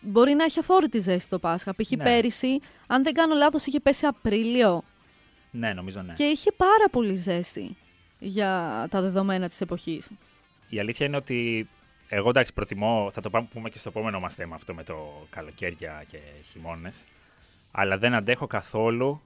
Μπορεί 0.01 0.33
να 0.35 0.45
έχει 0.45 0.59
αφόρητη 0.59 0.99
ζέστη 1.01 1.29
το 1.29 1.39
Πάσχα. 1.39 1.75
Π.χ. 1.75 1.91
Ναι. 1.91 2.05
πέρυσι, 2.05 2.61
αν 2.87 3.03
δεν 3.03 3.12
κάνω 3.14 3.35
λάθος, 3.35 3.66
είχε 3.66 3.81
πέσει 3.81 4.07
Απρίλιο 4.07 4.83
Ναι, 5.51 5.72
νομίζω 5.72 6.03
ναι. 6.03 6.12
και 6.12 6.25
είχε 6.25 6.53
πάρα 6.57 6.89
πολύ 6.91 7.14
ζέστη 7.14 7.77
για 8.18 8.87
τα 8.91 9.01
δεδομένα 9.01 9.49
της 9.49 9.61
εποχής. 9.61 10.11
Η 10.68 10.79
αλήθεια 10.79 11.07
είναι 11.07 11.16
ότι 11.16 11.68
εγώ 12.09 12.29
εντάξει 12.29 12.53
προτιμώ, 12.53 13.11
θα 13.12 13.20
το 13.20 13.31
πάμε- 13.31 13.49
πούμε 13.53 13.68
και 13.70 13.79
στο 13.79 13.89
επόμενο 13.89 14.20
μας 14.20 14.35
θέμα 14.35 14.55
αυτό 14.55 14.75
με 14.75 14.83
το 14.85 15.27
καλοκαίρια 15.31 16.05
και 16.09 16.18
χειμώνες, 16.53 17.05
αλλά 17.70 17.99
δεν 17.99 18.14
αντέχω 18.14 18.47
καθόλου 18.47 19.20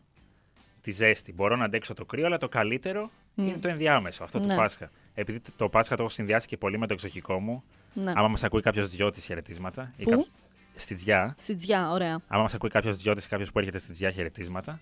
τη 0.83 0.91
ζέστη. 0.91 1.33
Μπορώ 1.33 1.57
να 1.57 1.65
αντέξω 1.65 1.95
το 1.95 2.05
κρύο, 2.05 2.27
αλλά 2.27 2.37
το 2.39 2.49
καλύτερο 2.49 3.11
είναι 3.47 3.57
το 3.61 3.68
ενδιάμεσο, 3.68 4.24
αυτό 4.24 4.39
Ναι. 4.39 4.47
του 4.47 4.55
Πάσχα. 4.57 4.91
Επειδή 5.14 5.41
το- 5.41 5.51
το 5.57 5.68
Πάσχα 5.68 5.97
το 5.97 6.03
έχω 6.03 6.11
συνδυάσει 6.11 6.47
και 6.47 6.57
πολύ 6.57 6.78
με 6.78 6.86
το 6.86 6.95
εξοχικό 6.95 7.41
μου, 7.41 7.62
Ναι. 7.95 8.12
άμα 8.14 8.28
μας 8.28 8.45
ακούει 8.45 8.61
κάποιος 8.62 8.91
δυο 8.91 9.12
χαιρετίσματα, 9.20 9.93
ή 9.97 10.03
Πού; 10.05 10.11
κάπο- 10.11 10.26
στη 10.74 10.95
Τζιά, 10.95 11.34
Σιτζιά, 11.39 11.91
ωραία. 11.91 12.20
άμα 12.28 12.43
μας 12.43 12.55
ακούει 12.55 12.70
κάποιος 12.70 12.97
δυο 12.97 13.12
ή 13.12 13.28
κάποιος 13.28 13.53
που 13.53 13.59
έρχεται 13.59 13.78
στη 13.78 13.93
Τζιά 13.93 14.11
χαιρετίσματα, 14.11 14.80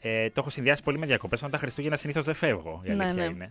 ε, 0.00 0.26
το 0.30 0.34
έχω 0.40 0.50
συνδυάσει 0.50 0.82
πολύ 0.82 0.98
με 0.98 1.06
διακοπές, 1.06 1.38
όταν 1.38 1.50
τα 1.50 1.58
Χριστούγεννα 1.58 1.96
συνήθως 1.96 2.24
δεν 2.24 2.34
φεύγω, 2.34 2.80
η 2.84 2.90
Ναι, 2.90 3.04
αλήθεια 3.04 3.24
ναι. 3.26 3.34
είναι. 3.34 3.48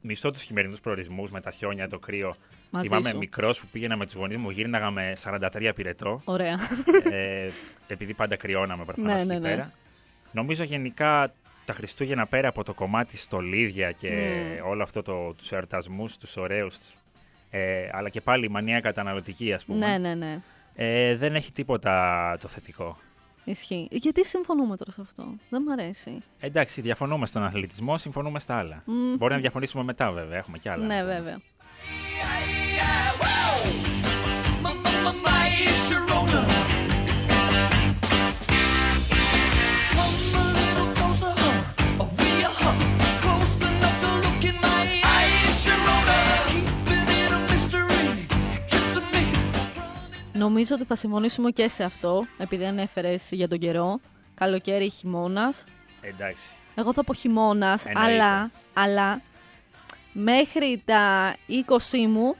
Μισώ 0.00 0.30
τους 0.30 0.42
χειμερινούς 0.42 0.80
προορισμούς 0.80 1.30
με 1.30 1.40
τα 1.40 1.50
χιόνια, 1.50 1.88
το 1.88 1.98
κρύο. 1.98 2.36
Μαζί 2.70 2.88
Θυμάμαι 2.88 3.08
σου. 3.08 3.18
μικρός 3.18 3.60
που 3.60 3.66
πήγαινα 3.72 3.96
με 3.96 4.04
τους 4.04 4.14
γονείς 4.14 4.36
μου, 4.36 4.50
γύρναγα 4.50 4.90
με 4.90 5.12
43 5.16 5.72
πυρετό. 5.74 6.20
Ωραία. 6.24 6.58
ε, 7.10 7.48
επειδή 7.86 8.14
πάντα 8.14 8.36
κρυώναμε 8.36 8.84
προφανώς 8.84 9.12
Ναι, 9.12 9.18
εκεί 9.20 9.26
ναι, 9.28 9.34
ναι. 9.38 9.48
πέρα. 9.48 9.72
Νομίζω 10.32 10.64
γενικά 10.64 11.32
τα 11.66 11.72
Χριστούγεννα 11.72 12.26
πέρα 12.26 12.48
από 12.48 12.64
το 12.64 12.74
κομμάτι 12.74 13.16
στολίδια 13.16 13.92
και 13.92 14.08
Mm. 14.08 14.68
όλο 14.68 14.82
αυτό 14.82 15.02
το, 15.02 15.34
τους 15.34 15.52
εορτασμούς, 15.52 16.16
τους 16.16 16.36
ωραίους, 16.36 16.76
ε, 17.50 17.88
αλλά 17.92 18.08
και 18.08 18.20
πάλι 18.20 18.44
η 18.44 18.48
μανία 18.48 18.80
καταναλωτική 18.80 19.52
ας 19.52 19.64
πούμε, 19.64 19.86
ναι, 19.86 19.98
ναι, 19.98 20.14
ναι. 20.14 20.40
ε, 20.74 21.16
δεν 21.16 21.34
έχει 21.34 21.52
τίποτα 21.52 22.36
το 22.40 22.48
θετικό. 22.48 22.96
Ισχύει. 23.44 23.88
Γιατί 23.90 24.26
συμφωνούμε 24.26 24.76
τώρα 24.76 24.90
σε 24.90 25.00
αυτό. 25.00 25.34
Δεν 25.50 25.62
μ' 25.62 25.70
αρέσει. 25.70 26.22
Εντάξει, 26.40 26.80
διαφωνούμε 26.80 27.26
στον 27.26 27.42
αθλητισμό, 27.44 27.98
συμφωνούμε 27.98 28.40
στα 28.40 28.58
άλλα. 28.58 28.82
Μμμ. 28.84 29.16
Μπορεί 29.16 29.34
να 29.34 29.40
διαφωνήσουμε 29.40 29.82
μετά 29.82 30.12
βέβαια, 30.12 30.38
έχουμε 30.38 30.58
κι 30.58 30.68
άλλα. 30.68 30.86
Ναι, 30.86 30.94
να 30.94 31.00
πούμε. 31.00 31.14
βέβαια. 31.14 31.40
Νομίζω 50.38 50.74
ότι 50.74 50.84
θα 50.84 50.96
συμφωνήσουμε 50.96 51.50
και 51.50 51.68
σε 51.68 51.84
αυτό, 51.84 52.26
επειδή 52.38 52.64
ανέφερες 52.66 53.28
για 53.30 53.48
τον 53.48 53.58
καιρό. 53.58 54.00
Καλοκαίρι 54.34 54.84
ή 54.84 54.90
χειμώνας. 54.90 55.64
Εντάξει. 56.00 56.48
Εγώ 56.74 56.92
θα 56.92 57.04
πω 57.04 57.14
χειμώνας, 57.14 57.84
Εννοείται. 57.86 58.12
αλλά, 58.12 58.50
αλλά 58.72 59.22
μέχρι 60.12 60.82
τα 60.84 61.34
20 61.48 62.06
μου. 62.08 62.34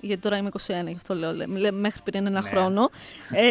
Γιατί 0.00 0.22
τώρα 0.22 0.36
είμαι 0.36 0.48
21, 0.48 0.86
γι' 0.86 0.94
αυτό 0.96 1.14
λέω, 1.14 1.32
λέ- 1.32 1.48
λέ- 1.48 1.72
μέχρι 1.74 2.00
πριν 2.04 2.26
ένα 2.26 2.42
Ναι. 2.42 2.48
χρόνο. 2.48 2.90
Ε, 3.32 3.50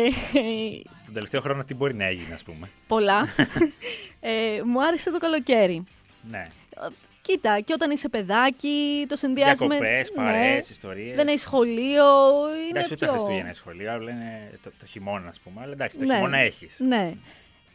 Τον 1.06 1.14
τελευταίο 1.14 1.41
χρόνο 1.41 1.64
τι 1.64 1.74
μπορεί 1.74 1.94
να 1.96 2.06
έγινε, 2.06 2.34
ας 2.34 2.44
πούμε. 2.44 2.70
πολλά. 2.88 3.28
ε, 4.20 4.62
μου 4.66 4.84
άρεσε 4.86 5.12
το 5.12 5.18
καλοκαίρι. 5.18 5.84
Ναι. 6.30 6.44
Κοίτα, 7.28 7.59
και 7.59 7.74
όταν 7.74 7.91
είσαι 7.91 8.09
παιδάκι, 8.09 9.05
το 9.09 9.15
συνδυάζει 9.15 9.65
με. 9.65 9.78
Διακοπές, 9.78 10.09
ναι, 10.15 10.24
παρέες, 10.24 10.69
ιστορίες. 10.69 11.15
Δεν 11.15 11.28
έχει 11.28 11.38
σχολείο. 11.39 12.05
Είναι 12.59 12.69
Εντάξει, 12.69 12.93
ούτε 12.93 13.05
πιο... 13.05 13.13
Χριστούγεννα 13.13 13.47
έχει 13.47 13.57
σχολείο, 13.57 13.91
αλλά 13.91 14.11
είναι 14.11 14.51
το, 14.63 14.71
το 14.80 14.86
χειμώνα, 14.86 15.28
ας 15.28 15.39
πούμε. 15.39 15.61
Αλλά 15.61 15.71
εντάξει, 15.71 15.97
το 15.97 16.05
Ναι. 16.05 16.13
χειμώνα 16.15 16.38
έχεις. 16.38 16.76
Ναι. 16.80 17.13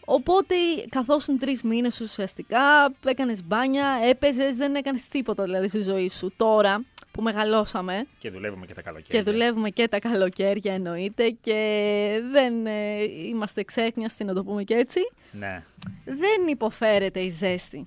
Οπότε 0.05 0.55
καθόσουν 0.88 1.38
τρεις 1.38 1.62
μήνες 1.62 2.01
ουσιαστικά, 2.01 2.94
έκανες 3.07 3.44
μπάνια, 3.44 3.86
έπαιζες, 4.09 4.57
δεν 4.57 4.74
έκανες 4.74 5.09
τίποτα 5.09 5.42
δηλαδή 5.44 5.68
στη 5.68 5.82
ζωή 5.82 6.09
σου. 6.11 6.32
Τώρα 6.36 6.84
που 7.11 7.22
μεγαλώσαμε 7.22 8.07
Και 8.18 8.30
δουλεύουμε 8.30 8.66
και 8.66 8.74
τα 8.74 8.82
καλοκαίρια. 8.82 9.22
και 9.22 9.30
δουλεύουμε 9.30 9.70
και 9.70 9.88
τα 9.88 9.99
καλοκαίρια 9.99 10.74
εννοείται 10.74 11.36
και 11.40 12.20
δεν 12.32 12.66
ε, 12.66 13.03
είμαστε 13.28 13.62
ξέχνιαστοι 13.62 14.24
να 14.24 14.34
το 14.34 14.44
πούμε 14.44 14.62
και 14.62 14.74
έτσι. 14.74 15.01
Ναι. 15.32 15.62
δεν 16.05 16.46
υποφέρεται 16.49 17.20
η 17.20 17.28
ζέστη. 17.30 17.86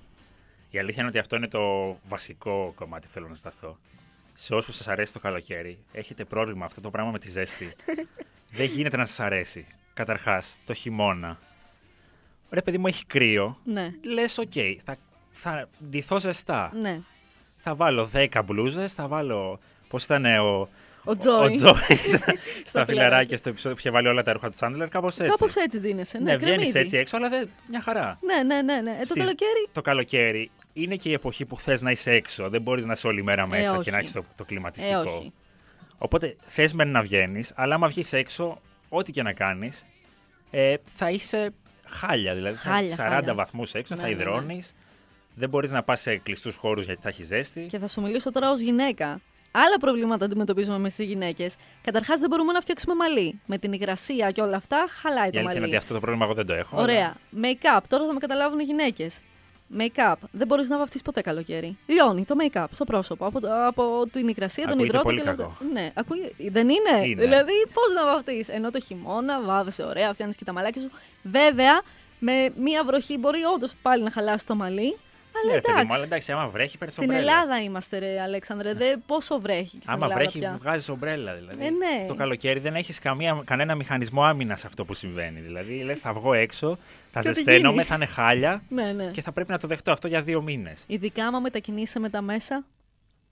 Η 0.74 0.78
αλήθεια 0.78 0.98
είναι 1.00 1.08
ότι 1.08 1.18
αυτό 1.18 1.36
είναι 1.36 1.48
το 1.48 1.96
βασικό 2.08 2.72
κομμάτι 2.76 3.06
που 3.06 3.12
θέλω 3.12 3.28
να 3.28 3.34
σταθώ. 3.34 3.78
Σε 4.32 4.54
όσους 4.54 4.76
σας 4.76 4.88
αρέσει 4.88 5.12
το 5.12 5.18
καλοκαίρι, 5.18 5.78
έχετε 5.92 6.24
πρόβλημα 6.24 6.64
αυτό 6.64 6.80
το 6.80 6.90
πράγμα 6.90 7.10
με 7.10 7.18
τη 7.18 7.28
ζέστη. 7.28 7.72
Δεν 8.56 8.66
γίνεται 8.66 8.96
να 8.96 9.06
σας 9.06 9.20
αρέσει. 9.20 9.66
Καταρχάς, 9.94 10.58
το 10.64 10.74
χειμώνα. 10.74 11.38
Ρε 12.50 12.62
παιδί 12.62 12.78
μου, 12.78 12.86
έχει 12.86 13.04
κρύο. 13.06 13.58
Ναι. 13.64 13.90
Λες, 14.02 14.38
οκ, 14.38 14.52
θα, 14.84 14.96
θα 15.30 15.68
ντυθώ 15.88 16.20
ζεστά. 16.20 16.70
Ναι. 16.74 17.00
Θα 17.58 17.74
βάλω 17.74 18.10
10 18.12 18.40
μπλούζες, 18.44 18.92
θα 18.94 19.06
βάλω. 19.08 19.60
Πώς 19.88 20.04
ήταν 20.04 20.24
ο. 20.24 20.68
Ο 21.04 21.16
Τζόι. 21.16 21.46
Ο 21.46 21.54
Τζόι 21.54 21.74
στα 22.06 22.20
φιλαράκια. 22.64 22.84
φιλαράκια 22.84 23.36
στο 23.36 23.48
επεισόδιο 23.48 23.72
που 23.76 23.78
είχε 23.78 23.90
βάλει 23.90 24.08
όλα 24.08 24.22
τα 24.22 24.32
ρούχα 24.32 24.46
του 24.48 24.52
Τσάντλερ, 24.54 24.88
κάπως 24.88 25.18
έτσι. 25.18 25.30
Κάπως 25.30 25.54
έτσι 25.54 25.78
ντύνεσαι. 25.78 26.18
Ναι, 26.18 26.24
Ναι, 26.30 26.36
βγαίνεις 26.36 26.54
κρεμμύδι. 26.54 26.78
έτσι 26.78 26.96
έξω, 26.96 27.16
αλλά 27.16 27.28
δεν, 27.28 27.48
μια 27.68 27.80
χαρά. 27.80 28.18
Ναι, 28.20 28.42
ναι, 28.42 28.62
ναι. 28.62 28.80
ναι. 28.80 28.90
Ε, 28.90 28.98
το 28.98 29.04
Στις- 29.04 29.22
καλοκαίρι. 29.22 29.68
Το 29.72 29.80
καλοκαίρι 29.80 30.50
είναι 30.72 30.96
και 30.96 31.08
η 31.08 31.12
εποχή 31.12 31.44
που 31.44 31.58
θες 31.58 31.82
να 31.82 31.90
είσαι 31.90 32.10
έξω. 32.12 32.48
Δεν 32.48 32.62
μπορείς 32.62 32.84
να 32.84 32.92
είσαι 32.92 33.06
όλη 33.06 33.22
μέρα 33.22 33.46
μέσα 33.46 33.70
και 33.72 33.76
όχι. 33.78 33.90
να 33.90 33.98
έχεις 33.98 34.12
το, 34.12 34.24
το 34.36 34.44
κλιματιστικό. 34.44 34.94
Ε, 34.94 34.96
όχι. 34.96 35.32
Οπότε 35.98 36.36
θες 36.46 36.72
μεν 36.72 36.88
να 36.90 37.02
βγαίνεις, 37.02 37.52
αλλά 37.54 37.74
άμα 37.74 37.88
βγεις 37.88 38.12
έξω, 38.12 38.60
ό,τι 38.88 39.12
και 39.12 39.22
να 39.22 39.32
κάνεις, 39.32 39.84
ε, 40.50 40.74
θα 40.84 41.10
είσαι 41.10 41.50
χάλια. 41.84 42.34
Δηλαδή 42.34 42.56
θα 42.56 42.70
Χάλια, 42.70 42.80
έχεις 42.80 42.94
40 43.00 43.08
χάλια. 43.08 43.34
βαθμούς 43.34 43.74
έξω, 43.74 43.94
Ναι, 43.94 44.00
θα 44.00 44.08
ναι, 44.08 44.14
ναι. 44.14 44.20
υδρώνεις. 44.22 44.72
Δεν 45.34 45.48
μπορείς 45.48 45.70
να 45.70 45.82
πας 45.82 46.00
σε 46.00 46.16
κλειστούς 46.16 46.56
χώρους 46.56 46.84
γιατί 46.84 47.00
θα 47.02 47.08
έχεις 47.08 47.26
ζέστη. 47.26 47.60
Και 47.68 47.78
θα 47.78 47.88
σου 47.88 48.00
μιλήσω 48.00 48.30
τώρα 48.30 48.50
ως 48.50 48.60
γυναίκα. 48.60 49.20
Άλλα 49.54 49.76
προβλήματα 49.80 50.24
αντιμετωπίζουμε 50.24 50.76
εμείς 50.76 50.98
οι 50.98 51.04
γυναίκες. 51.04 51.54
Καταρχάς, 51.82 52.18
δεν 52.20 52.28
μπορούμε 52.28 52.52
να 52.52 52.60
φτιάξουμε 52.60 52.94
μαλλί. 52.94 53.40
Με 53.46 53.58
την 53.58 53.72
υγρασία 53.72 54.30
και 54.30 54.40
όλα 54.40 54.56
αυτά, 54.56 54.84
χαλάει 54.88 55.28
Η 55.28 55.30
το 55.30 55.38
αλήθεια 55.38 55.40
είναι 55.40 55.50
ότι 55.50 55.60
μαλλί. 55.60 55.76
αυτό 55.76 55.94
το 55.94 56.00
πρόβλημα 56.00 56.24
εγώ 56.24 56.34
δεν 56.34 56.46
το 56.46 56.52
έχω. 56.54 56.80
Ωραία. 56.80 57.14
Make-up. 57.42 57.80
Τώρα 57.88 58.06
θα 58.06 58.12
με 58.12 58.18
καταλάβουν 58.18 58.58
οι 58.58 58.62
γυναίκες. 58.62 59.20
Make-up. 59.78 60.14
Δεν 60.30 60.46
μπορείς 60.46 60.68
να 60.68 60.78
βαφτεί 60.78 61.00
ποτέ 61.04 61.20
καλοκαίρι. 61.20 61.76
Λιώνει 61.86 62.24
το 62.24 62.34
make-up 62.38 62.64
στο 62.70 62.84
πρόσωπο 62.84 63.26
από, 63.26 63.40
το- 63.40 63.66
από 63.66 64.04
την 64.12 64.28
υγρασία, 64.28 64.62
τον 64.64 64.72
Ακούγεται 64.72 64.88
υδρότα 64.96 65.04
πολύ 65.04 65.20
και 65.20 65.28
όλα 65.28 65.36
κακό. 65.36 65.50
αυτά. 65.60 65.64
Ναι, 65.72 65.90
ακούει, 65.94 66.34
δεν 66.50 66.68
είναι. 66.68 67.06
Είναι. 67.06 67.22
Δηλαδή, 67.22 67.52
πώς 67.72 67.92
να 67.94 68.04
βαφτεί. 68.04 68.44
Ενώ 68.48 68.70
το 68.70 68.80
χειμώνα 68.80 69.40
βάβεσαι 69.42 69.82
ωραία, 69.84 70.12
φτιάχνεις 70.12 70.36
και 70.36 70.44
τα 70.44 70.52
μαλάκια 70.52 70.80
σου. 70.82 70.90
Βέβαια, 71.22 71.80
με 72.18 72.52
μία 72.56 72.84
βροχή 72.84 73.18
μπορεί 73.18 73.42
όντως 73.54 73.72
πάλι 73.82 74.02
να 74.02 74.10
χαλάσει 74.10 74.46
το 74.46 74.54
μαλλί. 74.54 74.98
Αλλά 75.34 75.46
Ναι, 75.50 75.54
ρε 75.54 75.60
παιδί 75.60 75.70
εντάξει. 75.72 75.86
μου, 75.86 75.94
αλλά 75.94 76.04
εντάξει, 76.04 76.32
άμα 76.32 76.48
βρέχει, 76.48 76.78
παίρνει 76.78 76.92
Στην 76.94 77.10
Ελλάδα 77.10 77.56
είμαστε, 77.62 77.98
ρε 77.98 78.20
Αλέξανδρε. 78.20 78.74
Δε, 78.74 78.96
πόσο 79.06 79.40
βρέχει 79.40 79.62
και 79.76 79.78
στην 79.80 79.90
Άμα 79.92 80.04
Ελλάδα 80.06 80.20
βρέχει, 80.20 80.38
πια. 80.38 80.58
βγάζεις 80.62 80.88
ομπρέλα. 80.88 81.34
Δηλαδή. 81.34 81.64
Ε, 81.66 81.70
ναι. 81.70 82.04
Το 82.06 82.14
καλοκαίρι 82.14 82.58
δεν 82.60 82.74
έχεις 82.74 82.98
κανένα 83.44 83.74
μηχανισμό 83.74 84.24
άμυνας 84.24 84.64
αυτό 84.64 84.84
που 84.84 84.94
συμβαίνει. 84.94 85.40
Δηλαδή, 85.40 85.82
λες, 85.82 86.00
θα 86.00 86.12
βγω 86.12 86.32
έξω, 86.32 86.78
θα 87.10 87.20
Και 87.20 87.28
ό,τι 87.28 87.36
ζεσταίνομαι, 87.36 87.72
γίνει. 87.72 87.84
θα 87.84 87.94
είναι 87.94 88.06
χάλια 88.06 88.62
Ναι, 88.68 88.92
ναι. 88.92 89.04
και 89.06 89.22
θα 89.22 89.32
πρέπει 89.32 89.50
να 89.50 89.58
το 89.58 89.66
δεχτώ 89.66 89.92
αυτό 89.92 90.08
για 90.08 90.22
δύο 90.22 90.42
μήνες. 90.42 90.84
Ειδικά 90.86 91.26
άμα 91.26 91.38
μετακινείσαι 91.40 91.98
με 91.98 92.08
τα 92.10 92.22
μέσα 92.22 92.64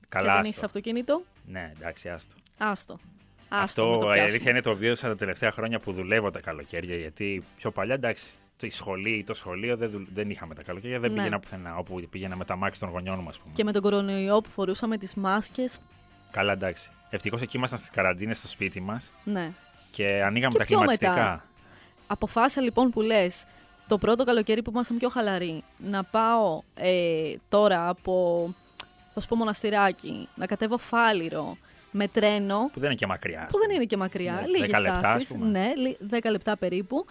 Καλά. 0.08 0.24
και 0.26 0.30
δεν 0.30 0.40
άστο. 0.40 0.52
έχει 0.56 0.64
αυτοκίνητο. 0.64 1.22
Ναι, 1.46 1.72
εντάξει, 1.78 2.08
άστο. 2.08 2.34
Άστο. 2.58 2.98
Άστο 3.48 3.56
να 3.56 3.62
Αυτό 3.62 3.82
το 3.82 3.96
η 3.96 3.98
πιάσουμε. 4.12 4.22
αλήθεια 4.30 4.50
είναι 4.50 4.60
το 4.60 4.74
βίωσα 4.76 5.08
τα 5.08 5.16
τελευταία 5.16 5.52
χρόνια 5.52 5.78
που 5.80 5.92
δουλεύω 5.92 6.30
τα 6.30 6.40
καλοκαίρια. 6.40 6.96
Γιατί 6.96 7.44
πιο 7.56 7.70
παλιά, 7.70 7.94
εντάξει, 7.94 8.32
η 8.66 8.70
σχολή 8.70 9.10
ή 9.10 9.24
το 9.24 9.34
σχολείο 9.34 9.76
δεν, 9.76 9.90
δουλ- 9.90 10.08
δεν 10.14 10.30
είχαμε 10.30 10.54
τα 10.54 10.62
καλοκαίρια, 10.62 10.98
δεν 11.00 11.10
Ναι. 11.10 11.16
πήγαινα 11.16 11.40
πουθενά. 11.40 11.76
Όπου 11.76 12.00
πήγαινα 12.10 12.36
με 12.36 12.44
τα 12.44 12.56
μάξι 12.56 12.80
των 12.80 12.88
γονιών 12.88 13.18
μου, 13.22 13.28
ας 13.28 13.38
πούμε. 13.38 13.52
Και 13.54 13.64
με 13.64 13.72
τον 13.72 13.82
κορονοϊό 13.82 14.40
που 14.40 14.50
φορούσαμε 14.50 14.96
τις 14.96 15.14
μάσκες. 15.14 15.78
Καλά, 16.30 16.52
εντάξει. 16.52 16.90
Ευτυχώς 17.10 17.40
εκεί 17.42 17.56
ήμασταν 17.56 17.78
στις 17.78 17.90
καραντίνες 17.90 18.38
στο 18.38 18.48
σπίτι 18.48 18.80
μας 18.80 19.12
Ναι. 19.24 19.52
και 19.90 20.22
ανοίγαμε 20.24 20.52
Και 20.52 20.58
τα 20.58 20.64
πιο 20.64 20.76
κλιματιστικά. 20.76 21.10
μετά. 21.12 21.44
Αποφάσισα 22.06 22.60
λοιπόν 22.60 22.90
που 22.90 23.00
λες 23.00 23.44
το 23.86 23.98
πρώτο 23.98 24.24
καλοκαίρι 24.24 24.62
που 24.62 24.70
ήμασταν 24.70 24.96
πιο 24.96 25.08
χαλαροί 25.08 25.62
να 25.78 26.04
πάω 26.04 26.62
ε, 26.74 27.34
τώρα 27.48 27.88
από, 27.88 28.54
θα 29.08 29.20
σου 29.20 29.28
πω 29.28 29.36
μοναστηράκι, 29.36 30.28
να 30.34 30.46
κατέβω 30.46 30.78
φάληρο 30.78 31.56
με 31.90 32.08
τρένο 32.08 32.70
Που 32.72 32.80
δεν 32.80 32.88
είναι 32.90 32.94
και 32.98 33.06
μακριά. 33.06 33.40
ας 33.40 33.46
που 33.46 33.52
δεν 33.58 33.60
πούμε. 33.62 33.74
είναι 33.74 33.84
και 33.84 33.96
μακριά, 33.96 34.32
Ναι, 34.32 34.46
λίγες 34.46 34.70
10 34.78 34.80
λεπτά, 34.82 34.98
ας 34.98 35.08
στάσεις, 35.08 35.28
πούμε. 35.28 35.46
ναι, 35.46 35.72
λι- 35.76 35.96
10 36.10 36.30
λεπτά 36.30 36.56
περίπου. 36.56 37.06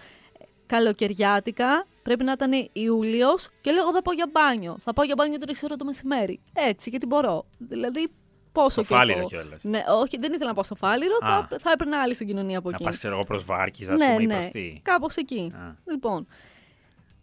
Καλοκαιριάτικα, 0.69 1.85
πρέπει 2.03 2.23
να 2.23 2.31
ήταν 2.31 2.51
Ιούλιος 2.73 3.49
και 3.61 3.71
λέω 3.71 3.81
εγώ 3.81 3.93
θα 3.93 4.01
πάω 4.01 4.13
για 4.13 4.29
μπάνιο. 4.31 4.75
Θα 4.79 4.93
πάω 4.93 5.05
για 5.05 5.15
μπάνιο 5.17 5.37
3 5.45 5.49
ώρα 5.63 5.75
το 5.75 5.85
μεσημέρι. 5.85 6.39
Έτσι, 6.53 6.89
γιατί 6.89 7.05
μπορώ. 7.05 7.45
Δηλαδή, 7.57 8.07
πόσο 8.51 8.69
Στο 8.69 8.81
και 8.81 8.87
Φάληρο 8.87 9.19
εγώ. 9.19 9.27
κιόλας. 9.27 9.63
Ναι, 9.63 9.83
όχι, 10.01 10.17
δεν 10.19 10.31
ήθελα 10.33 10.47
να 10.47 10.53
πάω 10.53 10.63
στο 10.63 10.75
Φάληρο, 10.75 11.15
Α. 11.21 11.47
θα, 11.49 11.57
θα 11.61 11.71
έπαιρνα 11.71 12.01
άλλη 12.01 12.13
στην 12.13 12.27
κοινωνία 12.27 12.57
από 12.57 12.69
Να 12.69 12.75
εκεί. 12.75 12.83
πας, 12.83 12.97
ξέρω 12.97 13.13
εγώ, 13.15 13.23
προς 13.23 13.45
Βάρκης, 13.45 13.87
ας 13.89 13.97
ναι, 13.99 14.05
πούμε, 14.07 14.21
ή 14.21 14.25
ναι, 14.25 14.35
προς 14.35 14.49
τι. 14.51 14.79
κάπως 14.83 15.15
εκεί. 15.15 15.51
Α. 15.55 15.75
Λοιπόν, 15.91 16.27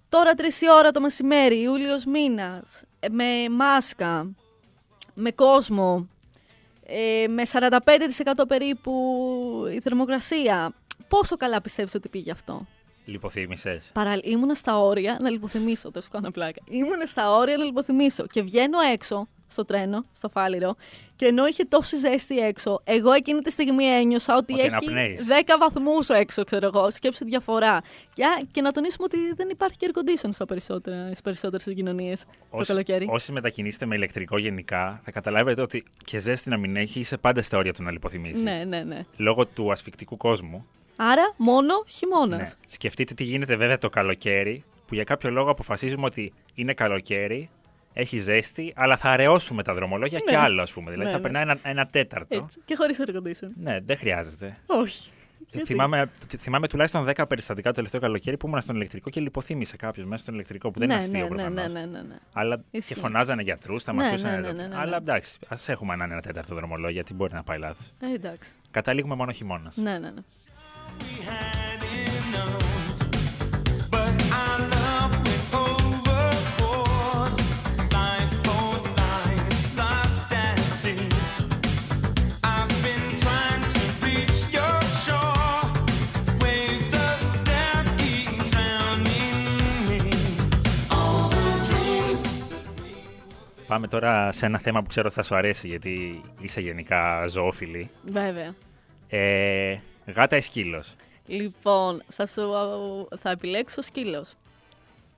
τώρα 0.08 0.32
3 0.36 0.40
ώρα 0.78 0.90
το 0.90 1.00
μεσημέρι, 1.00 1.60
Ιούλιος 1.60 2.04
μήνας, 2.04 2.82
ε, 3.00 3.08
με 3.08 3.24
μάσκα, 3.50 4.34
με 5.14 5.30
κόσμο, 5.30 6.08
ε, 6.86 7.24
με 7.28 7.42
45% 7.44 8.46
περίπου 8.48 8.92
η 9.72 9.80
θερμοκρασία. 9.80 10.72
Πόσο 11.08 11.36
καλά 11.36 11.60
πιστεύεις 11.60 11.94
ότι 11.94 12.08
πήγε 12.08 12.30
αυτό; 12.30 12.66
Λιποθύμησες. 13.06 13.90
Παρα... 13.92 14.18
Ήμουνα 14.22 14.54
στα 14.54 14.78
όρια 14.78 15.18
να 15.20 15.30
λιποθυμίσω, 15.30 15.90
δεν 15.90 16.02
σου 16.02 16.08
κάνω 16.10 16.30
πλάκα. 16.30 16.62
Ήμουνα 16.68 17.06
στα 17.06 17.30
όρια 17.30 17.56
να 17.56 17.64
λιποθυμίσω 17.64 18.26
και 18.26 18.42
βγαίνω 18.42 18.78
έξω 18.92 19.28
στο 19.46 19.64
τρένο, 19.64 20.04
στο 20.12 20.28
φάληρο 20.28 20.76
και 21.16 21.26
ενώ 21.26 21.46
είχε 21.46 21.64
τόση 21.64 21.96
ζέστη 21.96 22.38
έξω, 22.38 22.80
εγώ 22.84 23.12
εκείνη 23.12 23.40
τη 23.40 23.50
στιγμή 23.50 23.84
ένιωσα 23.84 24.36
ότι 24.36 24.52
Ότι 24.52 24.62
έχει 24.62 24.74
αναπνέεις. 24.74 25.26
10 25.46 25.56
βαθμούς 25.58 26.08
έξω, 26.08 26.44
ξέρω 26.44 26.66
εγώ, 26.66 26.90
σκέψου 26.90 27.24
τη 27.24 27.30
διαφορά. 27.30 27.80
Και, 28.14 28.24
και 28.50 28.60
να 28.60 28.72
τονίσουμε 28.72 29.04
ότι 29.04 29.34
δεν 29.34 29.48
υπάρχει 29.48 29.76
και 29.76 29.90
air 29.92 29.98
condition 29.98 30.28
στα 30.32 30.46
περισσότερα, 30.46 31.06
στις 31.06 31.20
περισσότερες 31.20 31.74
κοινωνίες 31.74 32.24
το 32.50 32.64
καλοκαίρι. 32.66 33.06
Όσοι 33.10 33.32
μετακινήσετε 33.32 33.86
με 33.86 33.94
ηλεκτρικό 33.94 34.38
γενικά, 34.38 35.00
θα 35.04 35.10
καταλάβετε 35.10 35.62
ότι 35.62 35.84
και 36.04 36.18
ζέστη 36.18 36.48
να 36.48 36.56
μην 36.56 36.76
έχει, 36.76 37.00
είσαι 37.00 37.16
πάντα 37.16 37.42
στα 37.42 37.58
όρια 37.58 37.72
του 37.72 37.82
να 37.82 37.90
λιποθυμήσεις. 37.90 38.42
Ναι, 38.42 38.64
ναι, 38.66 38.82
ναι. 38.82 39.04
Λόγω 39.16 39.46
του 39.46 39.72
ασφικτικού 39.72 40.16
κόσμου. 40.16 40.66
Άρα 40.96 41.34
μόνο 41.36 41.72
χειμώνας. 41.88 42.38
Ναι. 42.40 42.48
Σκεφτείτε 42.66 43.14
τι 43.14 43.24
γίνεται 43.24 43.56
βέβαια 43.56 43.78
το 43.78 43.88
καλοκαίρι, 43.88 44.64
που 44.86 44.94
για 44.94 45.04
κάποιο 45.04 45.30
λόγο 45.30 45.50
αποφασίζουμε 45.50 46.04
ότι 46.06 46.32
είναι 46.54 46.74
καλοκαίρι, 46.74 47.50
έχει 47.92 48.18
ζέστη, 48.18 48.72
αλλά 48.76 48.96
θα 48.96 49.10
αραιώσουμε 49.10 49.62
τα 49.62 49.74
δρομολόγια 49.74 50.18
και 50.18 50.30
Ναι. 50.30 50.36
άλλο, 50.36 50.62
ας 50.62 50.72
πούμε. 50.72 50.90
Δηλαδή 50.90 51.04
Ναι, 51.04 51.10
θα 51.10 51.16
ναι. 51.16 51.22
περνάει 51.22 51.42
ένα, 51.42 51.58
ένα 51.62 51.86
τέταρτο. 51.86 52.36
Έτσι. 52.36 52.60
Και 52.64 52.74
χωρίς 52.76 52.98
air 53.06 53.10
condition. 53.16 53.48
Ναι, 53.56 53.78
δεν 53.80 53.96
χρειάζεται. 53.96 54.56
Όχι. 54.66 55.10
Γιατί; 55.48 55.66
Θυμάμαι, 55.66 56.10
θυμάμαι 56.36 56.68
τουλάχιστον 56.68 57.04
10 57.14 57.24
περιστατικά 57.28 57.68
το 57.68 57.74
τελευταίο 57.74 58.00
καλοκαίρι 58.00 58.36
που 58.36 58.46
ήμουν 58.46 58.60
στον 58.60 58.74
ηλεκτρικό 58.76 59.10
και 59.10 59.20
λιποθύμησε 59.20 59.76
κάποιο 59.76 60.06
μέσα 60.06 60.22
στον 60.22 60.34
ηλεκτρικό 60.34 60.70
που 60.70 60.78
δεν 60.78 60.88
ναι, 60.88 60.94
είναι 60.94 61.02
αστείο 61.02 61.18
ναι, 61.18 61.28
ναι, 61.28 61.28
προφανώς. 61.28 61.72
ναι, 61.72 61.80
ναι, 61.80 61.86
ναι, 61.86 62.02
ναι. 62.02 62.16
Αλλά 62.32 62.62
Ισχύει. 62.70 62.94
και 62.94 63.00
φωνάζανε 63.00 63.42
γιατρούς, 63.42 63.72
Ναι, 63.74 63.80
σταματούσαν. 63.80 64.30
ναι, 64.30 64.36
εδώ. 64.36 64.46
ναι, 64.46 64.52
ναι, 64.52 64.62
ναι, 64.62 64.74
ναι. 64.74 64.80
Αλλά 64.80 64.96
εντάξει, 64.96 65.38
ας 65.48 65.68
έχουμε 65.68 65.94
έναν 65.94 66.10
ένα 66.10 66.20
τέταρτο 66.20 66.54
δρομολόγιο, 66.54 66.90
γιατί 66.90 67.14
μπορεί 67.14 67.32
να 67.34 67.42
πάει 67.42 67.58
λάθος. 67.58 67.92
Ε, 68.00 68.14
εντάξει. 68.14 68.50
Καταλήγουμε 68.70 69.14
μόνο 69.14 69.32
χειμώνας. 69.32 69.76
Ναι, 69.76 69.90
ναι, 69.98 70.10
ναι. 70.10 70.20
Πάμε 93.76 93.88
τώρα 93.88 94.32
σε 94.32 94.46
ένα 94.46 94.58
θέμα 94.58 94.80
που 94.82 94.88
ξέρω 94.88 95.06
ότι 95.06 95.14
θα 95.14 95.22
σου 95.22 95.34
αρέσει, 95.34 95.68
γιατί 95.68 96.20
είσαι 96.40 96.60
γενικά 96.60 97.26
ζωόφιλη. 97.28 97.90
Βέβαια. 98.04 98.54
Ε, 99.08 99.76
γάτα 100.06 100.36
ή 100.36 100.40
σκύλος; 100.40 100.94
Λοιπόν, 101.26 102.02
θα, 102.08 102.26
σου, 102.26 102.42
θα 103.18 103.30
επιλέξω 103.30 103.82
σκύλος. 103.82 104.32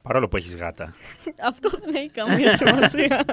Παρόλο 0.02 0.28
που 0.28 0.36
έχεις 0.36 0.56
γάτα. 0.56 0.94
Αυτό 1.48 1.70
δεν 1.85 1.94
έχει 1.94 2.10
καμία 2.10 2.56
σημασία. 2.56 3.24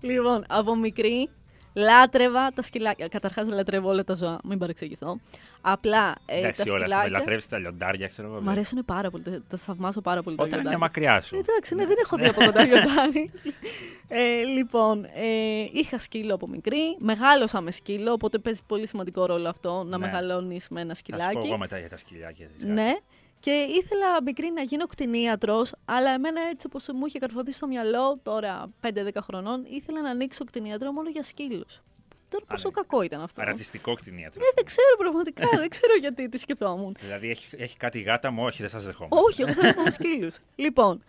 λοιπόν, 0.00 0.44
από 0.48 0.76
μικρή 0.76 1.28
λάτρευα 1.74 2.50
τα 2.54 2.62
σκυλάκια. 2.62 3.08
Καταρχάς 3.08 3.46
δεν 3.46 3.54
λατρεύω 3.54 3.88
όλα 3.88 4.04
τα 4.04 4.14
ζώα, 4.14 4.38
μην 4.44 4.58
παρεξηγηθώ. 4.58 5.20
Απλά 5.60 6.14
ε, 6.26 6.32
τα 6.32 6.46
Εντάξει, 6.46 6.60
όλα. 6.62 6.72
ας 6.72 6.74
πούμε, 6.74 6.78
σκυλάκια. 6.88 7.18
Λατρεύεις 7.18 7.48
τα 7.48 7.58
λιοντάρια, 7.58 8.06
ξέρω 8.06 8.28
εγώ. 8.28 8.40
Μ' 8.40 8.48
αρέσουν 8.48 8.84
πάρα 8.84 9.10
πολύ, 9.10 9.22
τα- 9.22 9.42
τα 9.48 9.56
θαυμάζω 9.56 10.00
πάρα 10.00 10.22
πολύ. 10.22 10.36
τα 10.36 10.42
Όταν 10.42 10.58
είναι 10.60 10.68
λιοντάρια. 10.70 10.86
μακριά 10.86 11.20
σου. 11.20 11.36
Εντάξει, 11.36 11.74
ναι, 11.74 11.86
δεν 11.86 11.96
έχω 12.02 12.16
δει 12.16 12.26
από 12.26 12.44
κοντά 12.44 12.64
λιοντάρι. 12.64 13.30
ε, 14.08 14.42
λοιπόν, 14.42 15.04
ε, 15.04 15.68
είχα 15.72 15.98
σκύλο 15.98 16.34
από 16.34 16.48
μικρή. 16.48 16.96
Μεγάλωσα 16.98 17.60
με 17.60 17.70
σκύλο, 17.70 18.12
οπότε 18.12 18.38
παίζει 18.38 18.60
πολύ 18.66 18.86
σημαντικό 18.88 19.26
ρόλο 19.26 19.48
αυτό 19.48 19.82
να 19.86 19.98
Ναι. 19.98 20.06
μεγαλώνεις 20.06 20.68
με 20.70 20.80
ένα 20.80 20.94
Θα 20.94 20.94
σου 20.94 21.02
πω 21.10 21.16
σκυλάκι. 21.18 21.46
εγώ 21.48 21.58
μετά 21.58 21.78
για 21.78 21.88
τα 21.88 21.96
σκυλιάκια. 21.96 22.46
της 22.46 22.64
Ναι. 22.64 22.92
Και 23.44 23.50
ήθελα 23.50 24.22
μικρή 24.22 24.50
να 24.50 24.62
γίνω 24.62 24.86
κτηνίατρος, 24.86 25.74
αλλά 25.84 26.10
εμένα 26.10 26.40
έτσι 26.50 26.66
όπως 26.66 26.88
μου 26.94 27.06
είχε 27.06 27.18
καρφωθεί 27.18 27.52
στο 27.52 27.66
μυαλό 27.66 28.18
τώρα 28.22 28.70
5-10 28.80 29.08
χρονών, 29.20 29.64
ήθελα 29.68 30.00
να 30.02 30.10
ανοίξω 30.10 30.44
κτηνίατρο 30.44 30.92
μόνο 30.92 31.08
για 31.08 31.22
σκύλους. 31.22 31.82
Τώρα 32.28 32.44
πόσο 32.44 32.68
ναι. 32.68 32.74
κακό 32.74 33.02
ήταν 33.02 33.20
αυτό. 33.20 33.42
Ρατσιστικό 33.42 33.94
κτηνίατρο. 33.94 34.40
Ε, 34.44 34.48
δεν 34.54 34.64
ξέρω 34.64 34.96
πραγματικά, 34.98 35.48
δεν 35.58 35.68
ξέρω 35.68 35.94
γιατί 35.94 36.28
τι 36.28 36.38
σκεφτόμουν. 36.38 36.96
Δηλαδή 37.00 37.30
έχει, 37.30 37.46
έχει 37.56 37.76
κάτι 37.76 38.00
γάτα 38.00 38.30
μου, 38.30 38.44
όχι, 38.44 38.60
δεν 38.60 38.70
σας 38.70 38.84
δεχόμαι. 38.84 39.08
Όχι, 39.28 39.42
εγώ 39.42 39.52
θέλω 39.52 39.72
μόνο 39.76 39.90
σκύλους. 39.90 40.36
Λοιπόν, 40.54 41.04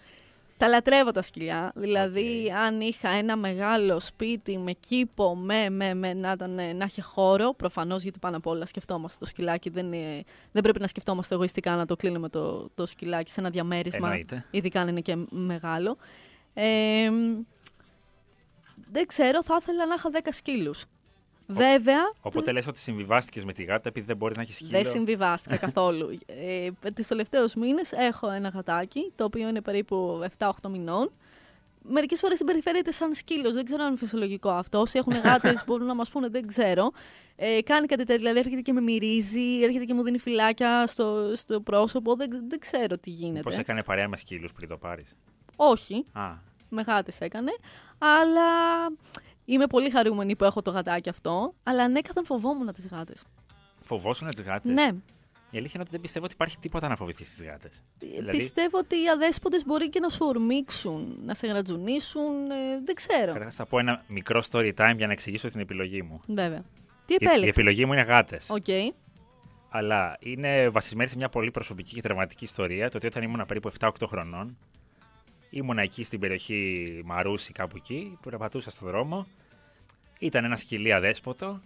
Τα 0.57 0.67
λατρεύω 0.67 1.11
τα 1.11 1.21
σκυλιά. 1.21 1.71
Δηλαδή, 1.75 2.53
αν 2.57 2.81
είχα 2.81 3.09
ένα 3.09 3.35
μεγάλο 3.37 3.99
σπίτι 3.99 4.57
με 4.57 4.71
κήπο, 4.71 5.35
με, 5.35 5.69
με, 5.69 5.93
με 5.93 6.13
να, 6.13 6.31
ήταν, 6.31 6.59
ε, 6.59 6.73
να 6.73 6.83
έχει 6.83 7.01
χώρο, 7.01 7.53
προφανώς 7.53 8.01
γιατί 8.03 8.19
πάνω 8.19 8.37
απ' 8.37 8.47
όλα 8.47 8.65
σκεφτόμαστε 8.65 9.17
το 9.19 9.25
σκυλάκι. 9.25 9.69
Δεν, 9.69 9.93
είναι- 9.93 10.23
δεν 10.51 10.63
πρέπει 10.63 10.79
να 10.79 10.87
σκεφτόμαστε 10.87 11.35
εγωιστικά 11.35 11.75
να 11.75 11.85
το 11.85 11.95
κλείνουμε 11.95 12.29
το, 12.29 12.69
το 12.75 12.85
σκυλάκι 12.85 13.31
σε 13.31 13.39
ένα 13.39 13.49
διαμέρισμα. 13.49 14.07
Εννοείται. 14.07 14.45
Ειδικά 14.51 14.81
αν 14.81 14.87
είναι 14.87 15.01
και 15.01 15.15
μεγάλο. 15.29 15.97
Ε, 16.53 17.09
δεν 18.91 19.05
ξέρω, 19.07 19.43
θα 19.43 19.57
ήθελα 19.61 19.85
να 19.85 19.93
είχα 19.93 20.09
10 20.11 20.31
σκύλους. 20.31 20.85
Βέβαια, 21.47 22.11
Οπότε 22.21 22.51
λες 22.51 22.67
ότι 22.67 22.79
συμβιβάστηκες 22.79 23.45
με 23.45 23.53
τη 23.53 23.63
γάτα 23.63 23.89
επειδή 23.89 24.05
δεν 24.05 24.17
μπορείς 24.17 24.35
να 24.35 24.41
έχεις 24.41 24.55
σκύλο. 24.55 24.69
δεν 24.69 24.85
συμβιβάστηκα 24.85 25.57
καθόλου. 25.57 26.17
Ε, 26.25 26.69
Τους 26.95 27.07
τελευταίους 27.07 27.53
μήνες 27.53 27.91
έχω 27.91 28.29
ένα 28.29 28.49
γατάκι, 28.49 29.11
το 29.15 29.23
οποίο 29.23 29.47
είναι 29.47 29.61
περίπου 29.61 30.25
7-8 30.37 30.49
μηνών. 30.69 31.11
Μερικές 31.87 32.19
φορές 32.19 32.37
συμπεριφέρεται 32.37 32.91
σαν 32.91 33.13
σκύλος. 33.13 33.53
Δεν 33.53 33.65
ξέρω 33.65 33.81
αν 33.83 33.87
είναι 33.87 33.97
φυσιολογικό 33.97 34.49
αυτό. 34.49 34.79
Όσοι 34.79 34.97
έχουν 34.97 35.13
γάτες 35.13 35.63
μπορούν 35.67 35.85
να 35.87 35.95
μας 35.95 36.09
πούνε, 36.09 36.27
δεν 36.27 36.47
ξέρω. 36.47 36.91
Ε, 37.35 37.61
κάνει 37.61 37.87
κάτι 37.87 38.03
τέτοιο. 38.03 38.17
Δηλαδή 38.17 38.39
έρχεται 38.39 38.61
και 38.61 38.73
με 38.73 38.81
μυρίζει, 38.81 39.61
έρχεται 39.61 39.85
και 39.85 39.93
μου 39.93 40.03
δίνει 40.03 40.17
φυλάκια 40.19 40.87
στο, 40.87 41.31
στο 41.35 41.61
πρόσωπο. 41.61 42.15
Δεν, 42.15 42.29
δεν 42.49 42.59
ξέρω 42.59 42.97
τι 42.97 43.09
γίνεται. 43.09 43.49
Πώ 43.49 43.59
έκανε 43.59 43.83
παρέα 43.83 44.07
με 44.07 44.17
σκύλους 44.17 44.51
πριν 44.51 44.69
το 44.69 44.77
πάρεις; 44.77 45.15
Όχι, 45.55 46.05
Α, 46.13 46.31
με 46.69 46.81
γάτες 46.81 47.19
έκανε. 47.19 47.51
Αλλά 47.97 48.49
είμαι 49.45 49.67
πολύ 49.67 49.89
χαρούμενη 49.89 50.35
που 50.35 50.43
έχω 50.43 50.61
το 50.61 50.71
γατάκι 50.71 51.09
αυτό. 51.09 51.53
Αλλά 51.63 51.83
ανέκαθεν 51.83 52.25
φοβόμουν 52.25 52.73
τις 52.73 52.87
γάτες. 52.87 53.23
φοβόσουν 53.81 54.29
τις 54.29 54.41
γάτες; 54.43 54.73
Ναι. 54.73 54.91
Η 55.49 55.57
αλήθεια 55.57 55.73
είναι 55.73 55.83
ότι 55.83 55.91
δεν 55.91 56.01
πιστεύω 56.01 56.25
ότι 56.25 56.33
υπάρχει 56.33 56.57
τίποτα 56.59 56.87
να 56.87 56.95
φοβηθείς 56.95 57.27
στις 57.27 57.43
γάτες. 57.43 57.81
Δηλαδή, 57.99 58.37
Πιστεύω 58.37 58.77
ότι 58.77 58.95
οι 58.95 59.09
αδέσποτες 59.09 59.65
μπορεί 59.65 59.89
και 59.89 59.99
να 59.99 60.09
σου 60.09 60.25
ορμήξουν, 60.25 61.17
να 61.25 61.33
σε 61.33 61.47
γρατζουνίσουν, 61.47 62.51
ε, 62.51 62.81
δεν 62.85 62.95
ξέρω. 62.95 63.25
Καταρχάς 63.25 63.55
θα 63.55 63.65
πω 63.65 63.79
ένα 63.79 64.03
μικρό 64.07 64.41
story 64.51 64.71
time 64.77 64.93
για 64.97 65.07
να 65.07 65.11
εξηγήσω 65.11 65.51
την 65.51 65.59
επιλογή 65.59 66.01
μου. 66.01 66.21
Βέβαια. 66.27 66.63
Τι 67.05 67.13
Η, 67.13 67.17
η 67.19 67.25
επέλεξες; 67.25 67.57
επιλογή 67.57 67.85
μου 67.85 67.93
είναι 67.93 68.01
γάτες. 68.01 68.49
Οκ. 68.49 68.65
Αλλά 69.69 70.17
είναι 70.19 70.69
βασισμένη 70.69 71.09
σε 71.09 71.15
μια 71.17 71.29
πολύ 71.29 71.51
προσωπική 71.51 71.93
και 71.93 72.01
τραυματική 72.01 72.43
ιστορία. 72.43 72.89
Το 72.89 72.97
ότι 72.97 73.07
όταν 73.07 73.23
ήμουν 73.23 73.45
περίπου 73.47 73.71
7-8 73.79 73.89
χρονών, 74.07 74.57
ήμουνα 75.55 75.81
εκεί 75.81 76.03
στην 76.03 76.19
περιοχή 76.19 77.01
Μαρούση, 77.05 77.51
κάπου 77.51 77.77
εκεί, 77.77 78.17
που 78.21 78.29
περπατούσα 78.29 78.71
στον 78.71 78.87
δρόμο. 78.87 79.27
Ήταν 80.19 80.43
ένα 80.43 80.55
σκυλί 80.55 80.93
αδέσποτο, 80.93 81.61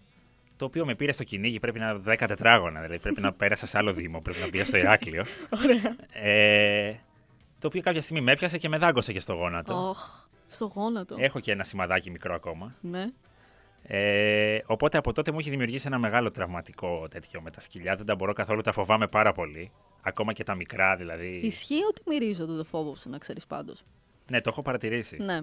το 0.56 0.66
οποίο 0.66 0.86
με 0.86 0.96
πήρε 0.96 1.12
στο 1.12 1.24
κυνήγι. 1.24 1.60
Πρέπει 1.60 1.80
να 1.80 2.02
10 2.06 2.16
τετράγωνα, 2.28 2.82
δηλαδή 2.82 3.02
πρέπει 3.02 3.22
να 3.22 3.34
πέρασα 3.34 3.66
σε 3.66 3.78
άλλο 3.78 3.94
δήμο, 3.94 4.22
πρέπει 4.22 4.40
να 4.40 4.50
πήγα 4.50 4.66
στο 4.66 4.78
Ηράκλειο. 4.78 5.26
Ωραία. 5.64 5.96
Ε, 6.30 6.96
το 7.60 7.68
οποίο 7.68 7.82
κάποια 7.82 8.02
στιγμή 8.02 8.22
με 8.22 8.32
έπιασε 8.32 8.58
και 8.58 8.70
με 8.70 8.78
δάγκωσε 8.78 9.14
και 9.14 9.20
στο 9.20 9.34
γόνατο. 9.34 9.88
Οχ, 9.90 10.28
στο 10.48 10.66
γόνατο. 10.66 11.16
Έχω 11.20 11.40
και 11.40 11.52
ένα 11.52 11.64
σημαδάκι 11.64 12.10
μικρό 12.10 12.34
ακόμα. 12.34 12.76
Ναι. 12.82 13.06
Ε, 13.88 14.60
οπότε 14.66 14.98
από 14.98 15.14
τότε 15.14 15.32
μου 15.32 15.40
έχει 15.40 15.50
δημιουργήσει 15.50 15.88
ένα 15.88 15.98
μεγάλο 15.98 16.32
τραυματικό 16.32 17.08
τέτοιο 17.10 17.42
με 17.42 17.52
τα 17.52 17.62
σκυλιά. 17.62 17.96
Δεν 17.96 18.06
τα 18.06 18.16
μπορώ 18.16 18.34
καθόλου, 18.34 18.62
τα 18.62 18.72
φοβάμαι 18.72 19.08
πάρα 19.08 19.32
πολύ. 19.32 19.72
Ακόμα 20.02 20.34
και 20.34 20.44
τα 20.44 20.56
μικρά 20.56 20.96
δηλαδή. 20.96 21.40
Ισχύει 21.44 21.84
ότι 21.90 22.02
μυρίζονται 22.06 22.56
το 22.56 22.64
φόβο 22.64 22.96
σου, 22.96 23.10
να 23.10 23.18
ξέρεις 23.18 23.48
πάντως. 23.48 23.84
Ναι, 24.32 24.42
το 24.42 24.50
έχω 24.50 24.62
παρατηρήσει. 24.62 25.18
Ναι. 25.18 25.40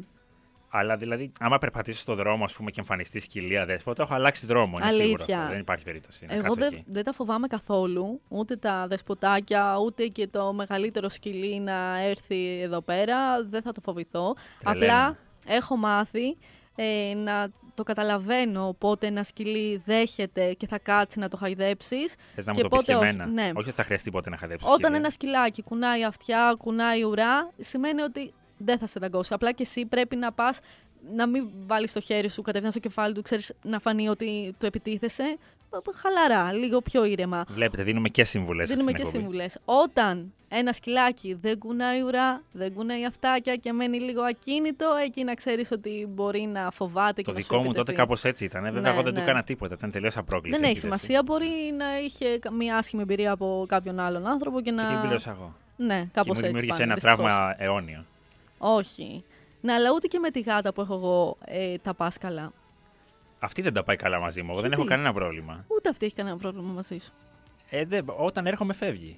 Αλλά 0.68 0.96
δηλαδή, 0.96 1.32
άμα 1.40 1.58
περπατήσω 1.58 2.00
στον 2.00 2.16
δρόμο 2.16 2.44
ας 2.44 2.52
πούμε, 2.52 2.70
και 2.70 2.80
εμφανιστεί 2.80 3.20
σκυλία 3.20 3.64
δέσποτα, 3.64 4.02
έχω 4.02 4.14
αλλάξει 4.14 4.46
δρόμο. 4.46 4.76
Είναι 4.76 4.86
Αλήθεια. 4.86 5.04
σίγουρο 5.04 5.24
αυτό. 5.34 5.50
Δεν 5.50 5.60
υπάρχει 5.60 5.84
περίπτωση. 5.84 6.26
να 6.26 6.34
Εγώ 6.34 6.42
κάτσω 6.42 6.60
δεν, 6.60 6.72
εκεί. 6.72 6.84
δεν 6.86 7.04
τα 7.04 7.12
φοβάμαι 7.12 7.46
καθόλου. 7.46 8.20
Ούτε 8.28 8.56
τα 8.56 8.86
δεσποτάκια, 8.86 9.76
ούτε 9.84 10.06
και 10.06 10.26
το 10.26 10.52
μεγαλύτερο 10.52 11.08
σκυλί 11.08 11.60
να 11.60 12.02
έρθει 12.02 12.60
εδώ 12.60 12.80
πέρα. 12.80 13.44
Δεν 13.44 13.62
θα 13.62 13.72
το 13.72 13.80
φοβηθώ. 13.84 14.34
Τρελαίνομαι. 14.58 14.86
Απλά 14.86 15.16
έχω 15.46 15.76
μάθει 15.76 16.36
ε, 16.74 17.14
να 17.14 17.50
το 17.76 17.82
καταλαβαίνω 17.82 18.74
πότε 18.78 19.06
ένα 19.06 19.22
σκυλί 19.22 19.82
δέχεται 19.84 20.52
και 20.52 20.66
θα 20.66 20.78
κάτσει 20.78 21.18
να 21.18 21.28
το 21.28 21.36
χαϊδέψεις. 21.36 22.14
Θες 22.34 22.46
να 22.46 22.52
μου 22.52 22.58
και 22.58 22.62
το 22.62 22.68
πεις 22.68 22.84
και 22.84 22.92
πότε 22.92 23.04
όχι. 23.06 23.14
εμένα. 23.14 23.26
Ναι. 23.26 23.42
Όχι 23.42 23.68
ότι 23.68 23.70
θα 23.70 23.82
χρειαστεί 23.82 24.10
ποτέ 24.10 24.30
να 24.30 24.36
χαδέψει. 24.36 24.66
Όταν 24.70 24.94
ένα 24.94 25.10
σκυλάκι 25.10 25.62
κουνάει 25.62 26.04
αυτιά, 26.04 26.54
κουνάει 26.58 27.02
ουρά, 27.02 27.50
σημαίνει 27.58 28.02
ότι 28.02 28.32
δεν 28.56 28.78
θα 28.78 28.86
σε 28.86 28.98
δαγκώσει. 29.00 29.34
Απλά 29.34 29.52
και 29.52 29.62
εσύ 29.62 29.86
πρέπει 29.86 30.16
να 30.16 30.32
πας 30.32 30.60
να 31.14 31.26
μην 31.26 31.50
βάλεις 31.66 31.92
το 31.92 32.00
χέρι 32.00 32.28
σου 32.28 32.42
κατευθείαν 32.42 32.72
στο 32.72 32.80
κεφάλι 32.80 33.14
του, 33.14 33.22
ξέρεις 33.22 33.52
να 33.62 33.78
φανεί 33.78 34.08
ότι 34.08 34.54
του 34.58 34.66
επιτίθεσαι. 34.66 35.36
Χαλαρά, 35.94 36.52
λίγο 36.52 36.80
πιο 36.82 37.04
ήρεμα. 37.04 37.44
Βλέπετε, 37.48 37.82
δίνουμε 37.82 38.08
και 38.08 38.24
συμβουλές. 38.24 38.68
Δίνουμε 38.68 38.92
και 38.92 39.04
συμβουλές. 39.04 39.58
Όταν 39.64 40.32
ένα 40.48 40.72
σκυλάκι 40.72 41.38
δεν 41.40 41.58
κουνάει 41.58 42.02
ουρά, 42.02 42.42
δεν 42.52 42.74
κουνάει 42.74 43.04
αυτάκια 43.06 43.56
και 43.56 43.72
μένει 43.72 44.00
λίγο 44.00 44.22
ακίνητο, 44.22 44.86
εκεί 45.04 45.24
να 45.24 45.34
ξέρεις 45.34 45.70
ότι 45.70 46.06
μπορεί 46.14 46.40
να 46.40 46.70
φοβάται 46.70 47.22
Το 47.22 47.30
και 47.30 47.32
να 47.32 47.40
σου 47.40 47.46
δικό 47.48 47.56
μου 47.56 47.66
τότε 47.68 47.80
επιτεθεί. 47.80 47.98
κάπως 47.98 48.24
έτσι 48.24 48.44
ήταν. 48.44 48.62
Βέβαια, 48.62 48.80
Ναι, 48.80 48.88
εγώ 48.88 49.02
δεν 49.02 49.12
ναι. 49.12 49.18
του 49.18 49.24
έκανα 49.24 49.42
τίποτα. 49.42 49.74
Ήταν 49.74 49.90
τελείως 49.90 50.16
απρόκλητη. 50.16 50.56
Δεν 50.58 50.68
έχει 50.68 50.78
επίθεση. 50.78 50.98
σημασία. 51.04 51.22
Μπορεί 51.22 51.46
να 51.76 51.98
είχε 51.98 52.38
κα- 52.38 52.52
μια 52.52 52.76
άσχημη 52.76 53.02
εμπειρία 53.02 53.32
από 53.32 53.64
κάποιον 53.68 53.98
άλλον 54.00 54.26
άνθρωπο 54.26 54.56
και 54.60 54.70
Και 54.70 54.76
να. 54.76 54.86
την 54.86 55.00
πλήρωσα 55.00 55.30
εγώ. 55.30 55.54
Ναι, 55.76 56.00
Και 56.00 56.08
κάπως 56.12 56.26
μου 56.26 56.32
έτσι. 56.32 56.46
δημιούργησε 56.46 56.72
πάνε, 56.78 56.82
ένα 56.84 56.94
δυστυχώς. 56.94 57.16
τραύμα 57.18 57.54
αιώνιο. 57.58 58.04
Όχι. 58.58 59.24
Ναι, 59.60 59.72
αλλά 59.72 59.90
ούτε 59.94 60.06
και 60.06 60.18
με 60.18 60.30
τη 60.30 60.40
γάτα 60.40 60.72
που 60.72 60.80
έχω 60.80 60.94
εγώ 60.94 61.36
ε, 61.44 61.76
τα 61.78 61.94
πας 61.94 62.18
καλά. 62.18 62.52
Αυτή 63.46 63.62
δεν 63.62 63.72
τα 63.72 63.84
πάει 63.84 63.96
καλά 63.96 64.18
μαζί 64.20 64.42
μου. 64.42 64.50
Εγώ 64.50 64.60
δεν 64.60 64.68
Γιατί; 64.68 64.82
έχω 64.82 64.90
κανένα 64.90 65.12
πρόβλημα. 65.12 65.64
Ούτε 65.68 65.88
αυτή 65.88 66.06
έχει 66.06 66.14
κανένα 66.14 66.36
πρόβλημα 66.36 66.72
μαζί 66.72 66.98
σου. 66.98 67.10
Ε, 67.70 67.84
δεν- 67.84 68.04
όταν 68.16 68.46
έρχομαι, 68.46 68.72
φεύγει. 68.72 69.16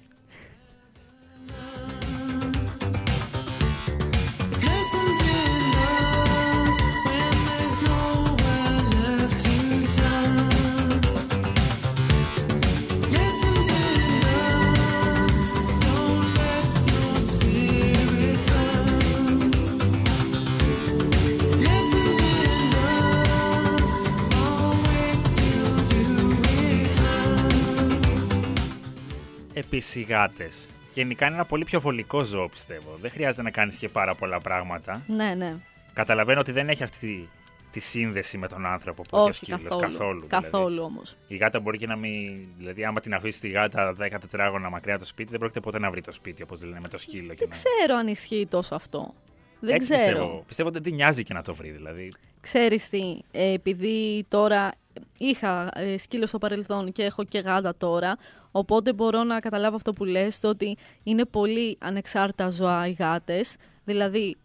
Επίση, 29.59 29.99
οι 29.99 30.03
γάτε. 30.03 30.47
Γενικά 30.93 31.25
είναι 31.25 31.35
ένα 31.35 31.45
πολύ 31.45 31.63
πιο 31.63 31.79
βολικό 31.79 32.23
ζώο, 32.23 32.49
πιστεύω. 32.49 32.97
Δεν 33.01 33.11
χρειάζεται 33.11 33.41
να 33.41 33.51
κάνεις 33.51 33.77
και 33.77 33.89
πάρα 33.89 34.15
πολλά 34.15 34.39
πράγματα. 34.39 35.03
Ναι, 35.07 35.33
ναι. 35.37 35.55
Καταλαβαίνω 35.93 36.39
ότι 36.39 36.51
δεν 36.51 36.69
έχει 36.69 36.83
αυτή 36.83 36.97
τη, 37.07 37.27
τη 37.71 37.79
σύνδεση 37.79 38.37
με 38.37 38.47
τον 38.47 38.65
άνθρωπο 38.65 39.01
που 39.01 39.15
έχει 39.15 39.25
ο 39.25 39.27
Όχι 39.27 39.37
σκύλος. 39.45 39.61
καθόλου. 39.61 39.81
καθόλου. 39.81 40.27
Καθόλου 40.27 40.67
Δηλαδή. 40.69 40.85
όμως. 40.93 41.15
Η 41.27 41.35
γάτα 41.35 41.59
μπορεί 41.59 41.77
και 41.77 41.87
να 41.87 41.95
μην. 41.95 42.37
Δηλαδή, 42.57 42.85
άμα 42.85 42.99
την 42.99 43.13
αφήσεις 43.13 43.39
τη 43.39 43.49
γάτα 43.49 43.95
10 43.99 44.07
τετράγωνα 44.21 44.69
μακριά 44.69 44.93
από 44.93 45.03
το 45.03 45.09
σπίτι, 45.09 45.29
δεν 45.29 45.39
πρόκειται 45.39 45.59
ποτέ 45.59 45.79
να 45.79 45.89
βρει 45.91 46.01
το 46.01 46.11
σπίτι, 46.11 46.43
όπως 46.43 46.61
λένε 46.63 46.79
με 46.81 46.87
το 46.87 46.97
σκύλο. 46.97 47.33
και 47.33 47.35
Δεν 47.39 47.47
να... 47.47 47.53
ξέρω 47.55 47.99
αν 47.99 48.07
ισχύει 48.07 48.47
τόσο 48.49 48.75
αυτό. 48.75 49.13
Δεν 49.59 49.75
Έτσι 49.75 49.93
ξέρω. 49.93 50.05
Πιστεύω. 50.11 50.43
πιστεύω 50.47 50.69
ότι 50.69 50.79
δεν 50.79 50.93
νοιάζει 50.93 51.23
και 51.23 51.33
να 51.33 51.41
το 51.41 51.55
βρει. 51.55 51.69
Δηλαδή, 51.69 52.11
Ξέρεις 52.41 52.89
τι, 52.89 53.19
ε, 53.31 53.51
επειδή 53.53 54.25
τώρα 54.27 54.71
είχα 55.17 55.69
ε, 55.73 55.97
σκύλο 55.97 56.27
στο 56.27 56.37
παρελθόν 56.37 56.91
και 56.91 57.03
έχω 57.03 57.23
και 57.23 57.39
γάτα 57.39 57.75
τώρα, 57.77 58.17
οπότε 58.51 58.93
μπορώ 58.93 59.23
να 59.23 59.39
καταλάβω 59.39 59.75
αυτό 59.75 59.93
που 59.93 60.05
λες, 60.05 60.39
το 60.39 60.47
ότι 60.47 60.77
είναι 61.03 61.25
πολύ 61.25 61.77
ανεξάρτητα 61.79 62.49
ζώα 62.49 62.87
οι 62.87 62.91
γάτες. 62.91 63.55
Δηλαδή, 63.83 64.35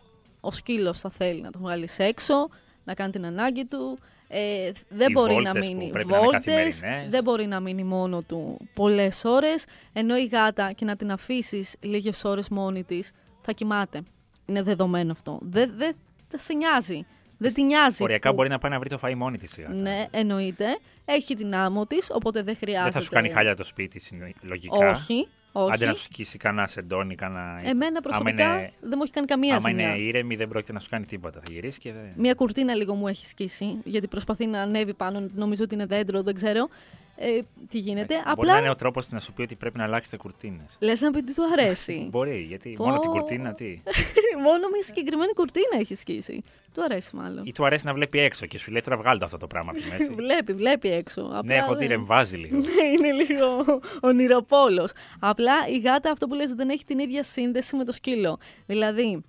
ο 0.40 0.50
σκύλος 0.50 1.00
θα 1.00 1.10
θέλει 1.10 1.40
να 1.40 1.50
τον 1.50 1.60
βγάλει 1.60 1.88
έξω, 1.96 2.48
να 2.84 2.94
κάνει 2.94 3.12
την 3.12 3.26
ανάγκη 3.26 3.64
του, 3.64 3.98
ε, 4.28 4.70
δεν 4.88 5.10
Οι 5.10 5.12
μπορεί 5.12 5.34
να 5.34 5.52
βόλτες 5.52 5.68
που 5.68 5.74
μείνει 5.74 5.90
πρέπει 5.90 6.08
να 6.08 6.16
είναι 6.16 6.26
βόλτες, 6.26 6.44
καθημερινές. 6.44 7.10
δεν 7.10 7.22
μπορεί 7.22 7.46
να 7.46 7.60
μείνει 7.60 7.84
μόνο 7.84 8.22
του 8.22 8.68
πολλές 8.74 9.24
ώρες, 9.24 9.64
ενώ 9.92 10.16
η 10.16 10.24
γάτα 10.24 10.72
και 10.72 10.84
να 10.84 10.96
την 10.96 11.12
αφήσεις 11.12 11.74
λίγες 11.80 12.24
ώρες 12.24 12.48
μόνη 12.48 12.84
της 12.84 13.10
θα 13.40 13.52
κοιμάται. 13.52 14.02
Είναι 14.46 14.62
δεδομένο 14.62 15.12
αυτό. 15.12 15.38
Δεν 15.42 15.72
δεν 15.76 15.94
θα 16.28 16.38
σε 16.38 16.54
νοιάζει. 16.54 17.06
Δεν 17.38 17.52
τη 17.54 17.62
νοιάζει. 17.62 18.02
οριακά 18.02 18.28
που- 18.28 18.34
μπορεί 18.34 18.48
να 18.48 18.58
πάει 18.58 18.70
να 18.70 18.78
βρει 18.78 18.88
το 18.88 18.98
φαΐ 19.02 19.14
μόνη 19.14 19.38
της 19.38 19.56
η 19.56 19.60
γάτα. 19.60 19.74
Ναι, 19.74 20.06
εννοείται. 20.10 20.66
Έχει 21.04 21.34
την 21.34 21.54
άμμο 21.54 21.86
της, 21.86 22.10
οπότε 22.12 22.42
δεν 22.42 22.56
χρειάζεται. 22.56 22.82
Δεν 22.84 22.92
θα 22.92 23.00
σου 23.00 23.10
κάνει 23.10 23.28
χάλια 23.28 23.56
το 23.56 23.64
σπίτι, 23.64 24.00
συνο- 24.00 24.26
λογικά. 24.40 24.90
Όχι. 24.90 25.28
όχι. 25.52 25.72
Άντε 25.72 25.86
να 25.86 25.94
σου 25.94 26.02
σκίσει 26.02 26.38
κανένα 26.38 26.66
σεντόνι, 26.66 27.14
κανένα. 27.14 27.58
Εμένα 27.62 27.86
Άμα 27.86 28.00
προσωπικά 28.00 28.44
είναι- 28.44 28.70
δεν 28.80 28.92
μου 28.96 29.02
έχει 29.02 29.12
κάνει 29.12 29.26
καμία 29.26 29.56
Άμα 29.56 29.68
ζημιά. 29.68 29.94
είναι 29.94 29.98
ήρεμη, 30.04 30.36
δεν 30.36 30.48
πρόκειται 30.48 30.72
να 30.72 30.80
σου 30.80 30.88
κάνει 30.90 31.04
τίποτα. 31.04 31.40
Θα 31.44 31.52
γυρίσεις 31.52 31.78
και 31.78 31.92
δεν. 31.92 32.12
Μια 32.16 32.34
κουρτίνα 32.34 32.74
λίγο 32.74 32.94
μου 32.94 33.06
έχει 33.08 33.26
σκίσει, 33.26 33.78
γιατί 33.84 34.08
προσπαθεί 34.08 34.46
να 34.46 34.60
ανέβει 34.60 34.94
πάνω. 34.94 35.28
Νομίζω 35.34 35.62
ότι 35.64 35.74
είναι 35.74 35.86
δέντρο, 35.86 36.22
δεν 36.22 36.34
ξέρω. 36.34 36.68
Ε, 37.16 37.38
τι 37.68 37.78
γίνεται. 37.78 38.14
Μπορεί 38.34 38.46
να 38.48 38.52
είναι 38.52 38.58
Απλά 38.60 38.70
ο 38.70 38.76
τρόπος 38.76 39.10
να 39.10 39.20
σου 39.20 39.32
πει 39.32 39.42
ότι 39.42 39.54
πρέπει 39.54 39.78
να 39.78 39.84
αλλάξεις 39.84 40.16
κουρτίνες. 40.18 40.76
λες 40.78 41.00
να 41.00 41.10
πει 41.10 41.22
τι 41.22 41.34
του 41.34 41.42
αρέσει. 41.52 42.06
Μπορεί, 42.10 42.40
γιατί 42.48 42.72
Πω. 42.76 42.84
μόνο 42.84 42.98
την 42.98 43.10
κουρτίνα 43.10 43.54
τι; 43.54 43.80
Μόνο 44.46 44.68
μια 44.72 44.82
συγκεκριμένη 44.82 45.32
κουρτίνα 45.32 45.76
έχει 45.80 45.94
σκίσει. 45.94 46.42
Του 46.74 46.82
αρέσει 46.82 47.16
μάλλον. 47.16 47.44
Ή 47.44 47.52
του 47.52 47.64
αρέσει 47.66 47.86
να 47.86 47.92
βλέπει 47.94 48.18
έξω 48.18 48.46
και 48.46 48.58
σου 48.58 48.70
λέει 48.70 48.80
τώρα 48.80 48.96
βγάλτε 48.96 49.24
αυτό 49.24 49.36
το 49.36 49.46
πράγμα 49.46 49.70
από 49.70 49.80
τη 49.80 49.86
μέση. 49.88 50.12
Βλέπει, 50.22 50.52
βλέπει 50.52 50.88
έξω. 50.92 51.20
Απλά 51.20 51.42
ναι, 51.44 51.54
έχω 51.54 51.66
δεν- 51.66 51.76
ότι 51.76 51.86
ρεμβάζει 51.86 52.36
λίγο. 52.36 52.56
Ναι, 52.58 52.82
είναι 52.98 53.12
λίγο 53.12 53.64
ονειροπόλος. 54.00 54.92
Απλά 55.18 55.52
η 55.68 55.78
γάτα 55.78 56.10
αυτό 56.10 56.26
που 56.26 56.34
λες 56.34 56.54
δεν 56.54 56.68
έχει 56.68 56.84
την 56.84 56.98
ίδια 56.98 57.22
σύνδεση 57.22 57.76
με 57.76 57.84
το 57.84 57.92
σκύλο. 57.92 58.38
Δηλαδή, 58.66 59.24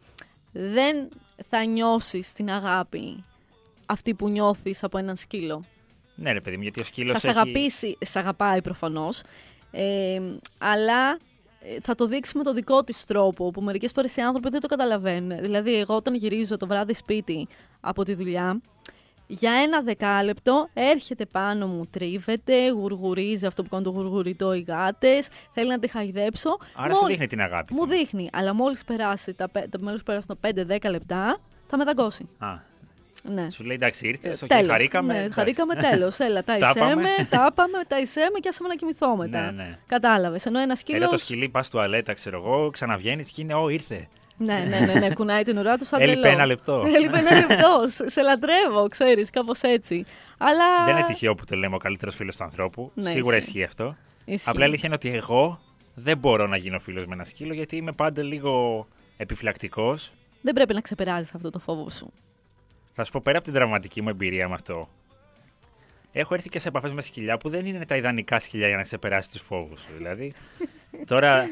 δεν 0.51 1.09
θα 1.49 1.65
νιώσεις 1.65 2.33
την 2.33 2.49
αγάπη 2.49 3.23
αυτή 3.85 4.13
που 4.13 4.29
νιώθεις 4.29 4.83
από 4.83 4.97
έναν 4.97 5.15
σκύλο. 5.15 5.65
Ναι, 6.15 6.31
ρε 6.31 6.41
παιδί 6.41 6.55
μου, 6.57 6.63
γιατί 6.63 6.81
ο 6.81 6.83
σκύλος. 6.83 7.13
θα 7.13 7.19
σε 7.19 7.29
αγαπήσει, 7.29 7.97
σε 8.01 8.19
αγαπάει 8.19 8.61
προφανώς, 8.61 9.21
ε, 9.71 10.19
αλλά 10.57 11.11
ε, 11.11 11.77
θα 11.83 11.95
το 11.95 12.07
δείξει 12.07 12.37
με 12.37 12.43
το 12.43 12.53
δικό 12.53 12.83
της 12.83 13.05
τρόπο, 13.05 13.51
που 13.51 13.61
μερικές 13.61 13.91
φορές 13.91 14.15
οι 14.15 14.21
άνθρωποι 14.21 14.49
δεν 14.49 14.59
το 14.61 14.67
καταλαβαίνουν. 14.67 15.39
Δηλαδή, 15.41 15.75
εγώ 15.79 15.95
όταν 15.95 16.15
γυρίζω 16.15 16.57
το 16.57 16.67
βράδυ 16.67 16.93
σπίτι 16.93 17.47
από 17.79 18.03
τη 18.03 18.13
δουλειά, 18.13 18.61
για 19.27 19.51
ένα 19.51 19.81
δεκάλεπτο 19.81 20.69
έρχεται 20.73 21.25
πάνω 21.25 21.67
μου, 21.67 21.85
τρίβεται, 21.89 22.69
γουργουρίζει 22.69 23.45
αυτό 23.45 23.63
που 23.63 23.69
κάνουν 23.69 23.85
το 23.85 23.91
γουργουριτό 23.91 24.53
οι 24.53 24.65
γάτες, 24.67 25.27
θέλει 25.53 25.69
να 25.69 25.79
τη 25.79 25.87
χαϊδέψω. 25.87 26.57
Άρα 26.75 26.93
σου 26.93 26.99
Μόλι- 27.01 27.11
δείχνει 27.13 27.27
την 27.27 27.41
αγάπη. 27.41 27.73
Μου 27.73 27.79
του. 27.81 27.87
δείχνει, 27.87 28.29
αλλά 28.33 28.53
μόλις 28.53 28.83
περάσει 28.83 29.33
τα, 29.33 29.49
πε- 29.49 29.69
τα, 29.69 29.79
μόλις 29.81 30.03
περάσουν 30.03 30.37
τα 30.41 30.49
5-10 30.49 30.89
λεπτά, 30.89 31.37
θα 31.67 31.77
με 31.77 31.83
δαγκώσει. 31.83 32.29
Α, 32.37 32.47
Ναι. 33.27 33.49
σου 33.52 33.64
λέει 33.64 33.76
εντάξει, 33.76 34.07
ήρθες, 34.07 34.41
οκ, 34.41 34.47
Τέλος. 34.47 34.69
χαρήκαμε. 34.69 35.14
Ναι, 35.14 35.19
εντάξει. 35.19 35.39
χαρήκαμε 35.39 35.76
τέλος. 35.76 36.18
Έλα, 36.19 36.43
τα 36.43 36.57
Τα 36.57 36.69
είπαμε, 36.69 36.85
πάμε. 36.89 37.07
τα 37.30 37.47
είπαμε, 37.52 37.84
τα 37.88 37.99
είπαμε 37.99 38.39
και 38.39 38.49
άσε 38.49 38.61
με 38.61 38.68
να 38.68 38.76
κοιμηθώ 38.76 39.15
μετά. 39.15 39.41
Ναι, 39.41 39.52
ναι. 39.64 39.77
Κατάλαβες. 39.88 40.45
Ενώ 40.45 40.60
ένας 40.60 40.80
σκύλος. 40.80 40.97
Ενώ 40.97 41.07
το 41.07 41.18
σκυλί 41.18 41.49
πας 41.49 41.69
τουαλέτα, 41.69 42.14
ξέρω 42.14 42.38
εγώ, 42.38 42.69
ξαναβγαίνεις 42.69 43.31
και 43.31 43.41
είναι, 43.41 43.53
Ω, 43.53 43.69
ήρθε. 43.69 44.07
Ναι, 44.38 44.65
ναι, 44.69 44.80
ναι, 44.93 44.99
ναι, 44.99 45.14
κουνάει 45.14 45.43
την 45.43 45.57
ουρά 45.57 45.76
του 45.77 45.85
σαν 45.85 46.02
Έλειπε 46.02 46.19
τρελό. 46.19 46.35
ένα 46.35 46.45
λεπτό. 46.45 46.84
Έλειπε 46.95 47.18
ένα 47.18 47.35
λεπτό. 47.35 47.85
Σε- 47.88 48.10
σε 48.10 48.22
λατρεύω, 48.22 48.88
ξέρεις, 48.88 49.30
κάπως 49.30 49.61
έτσι. 49.61 50.06
Αλλά. 50.38 50.85
Δεν 50.85 50.97
είναι 50.97 51.06
τυχαίο 51.07 51.35
που 51.35 51.45
το 51.45 51.56
λέμε 51.56 51.76
ο 51.76 51.77
καλύτερος 51.77 52.15
φίλος 52.15 52.35
του 52.35 52.43
ανθρώπου. 52.43 52.91
Ναι, 52.93 53.10
Σίγουρα 53.10 53.35
ισχύει. 53.38 53.49
ισχύει 53.49 53.64
αυτό. 53.64 53.95
Ισχύει. 54.26 54.49
Απλά 54.49 54.64
η 54.64 54.68
αλήθεια 54.68 54.84
είναι 54.85 54.95
ότι 54.95 55.10
εγώ 55.10 55.60
δεν 55.95 56.18
μπορώ 56.18 56.47
να 56.47 56.57
γίνω 56.57 56.80
φίλος 56.80 57.06
με 57.06 57.14
ένα 57.14 57.23
σκύλο 57.23 57.53
γιατί 57.53 57.76
είμαι 57.76 57.91
πάντα 57.91 58.23
λίγο 58.23 58.88
επιφυλακτικός. 59.18 60.11
Δεν 60.41 60.53
πρέπει 60.53 60.73
να 60.73 60.81
ξεπεράσεις 60.81 61.31
αυτό 61.35 61.49
το 61.49 61.60
φόβο 61.60 61.89
σου. 61.89 62.14
Θα 62.97 63.03
σου 63.03 63.11
πω 63.11 63.19
πέρα 63.23 63.38
από 63.38 63.45
την 63.45 63.55
τραυματική 63.55 64.01
μου 64.01 64.09
εμπειρία 64.09 64.47
με 64.47 64.53
αυτό. 64.53 64.89
Έχω 66.11 66.34
έρθει 66.34 66.49
και 66.49 66.59
σε 66.59 66.67
επαφές 66.67 66.91
με 66.91 67.01
σκυλιά 67.01 67.38
που 67.38 67.49
δεν 67.49 67.65
είναι 67.65 67.85
τα 67.85 67.95
ιδανικά 67.95 68.39
σκυλιά 68.39 68.67
για 68.67 68.77
να 68.77 68.84
ξεπεράσεις 68.84 69.31
τους 69.31 69.41
φόβους 69.41 69.80
σου. 69.80 69.88
Δηλαδή, 69.97 70.34
τώρα 71.11 71.45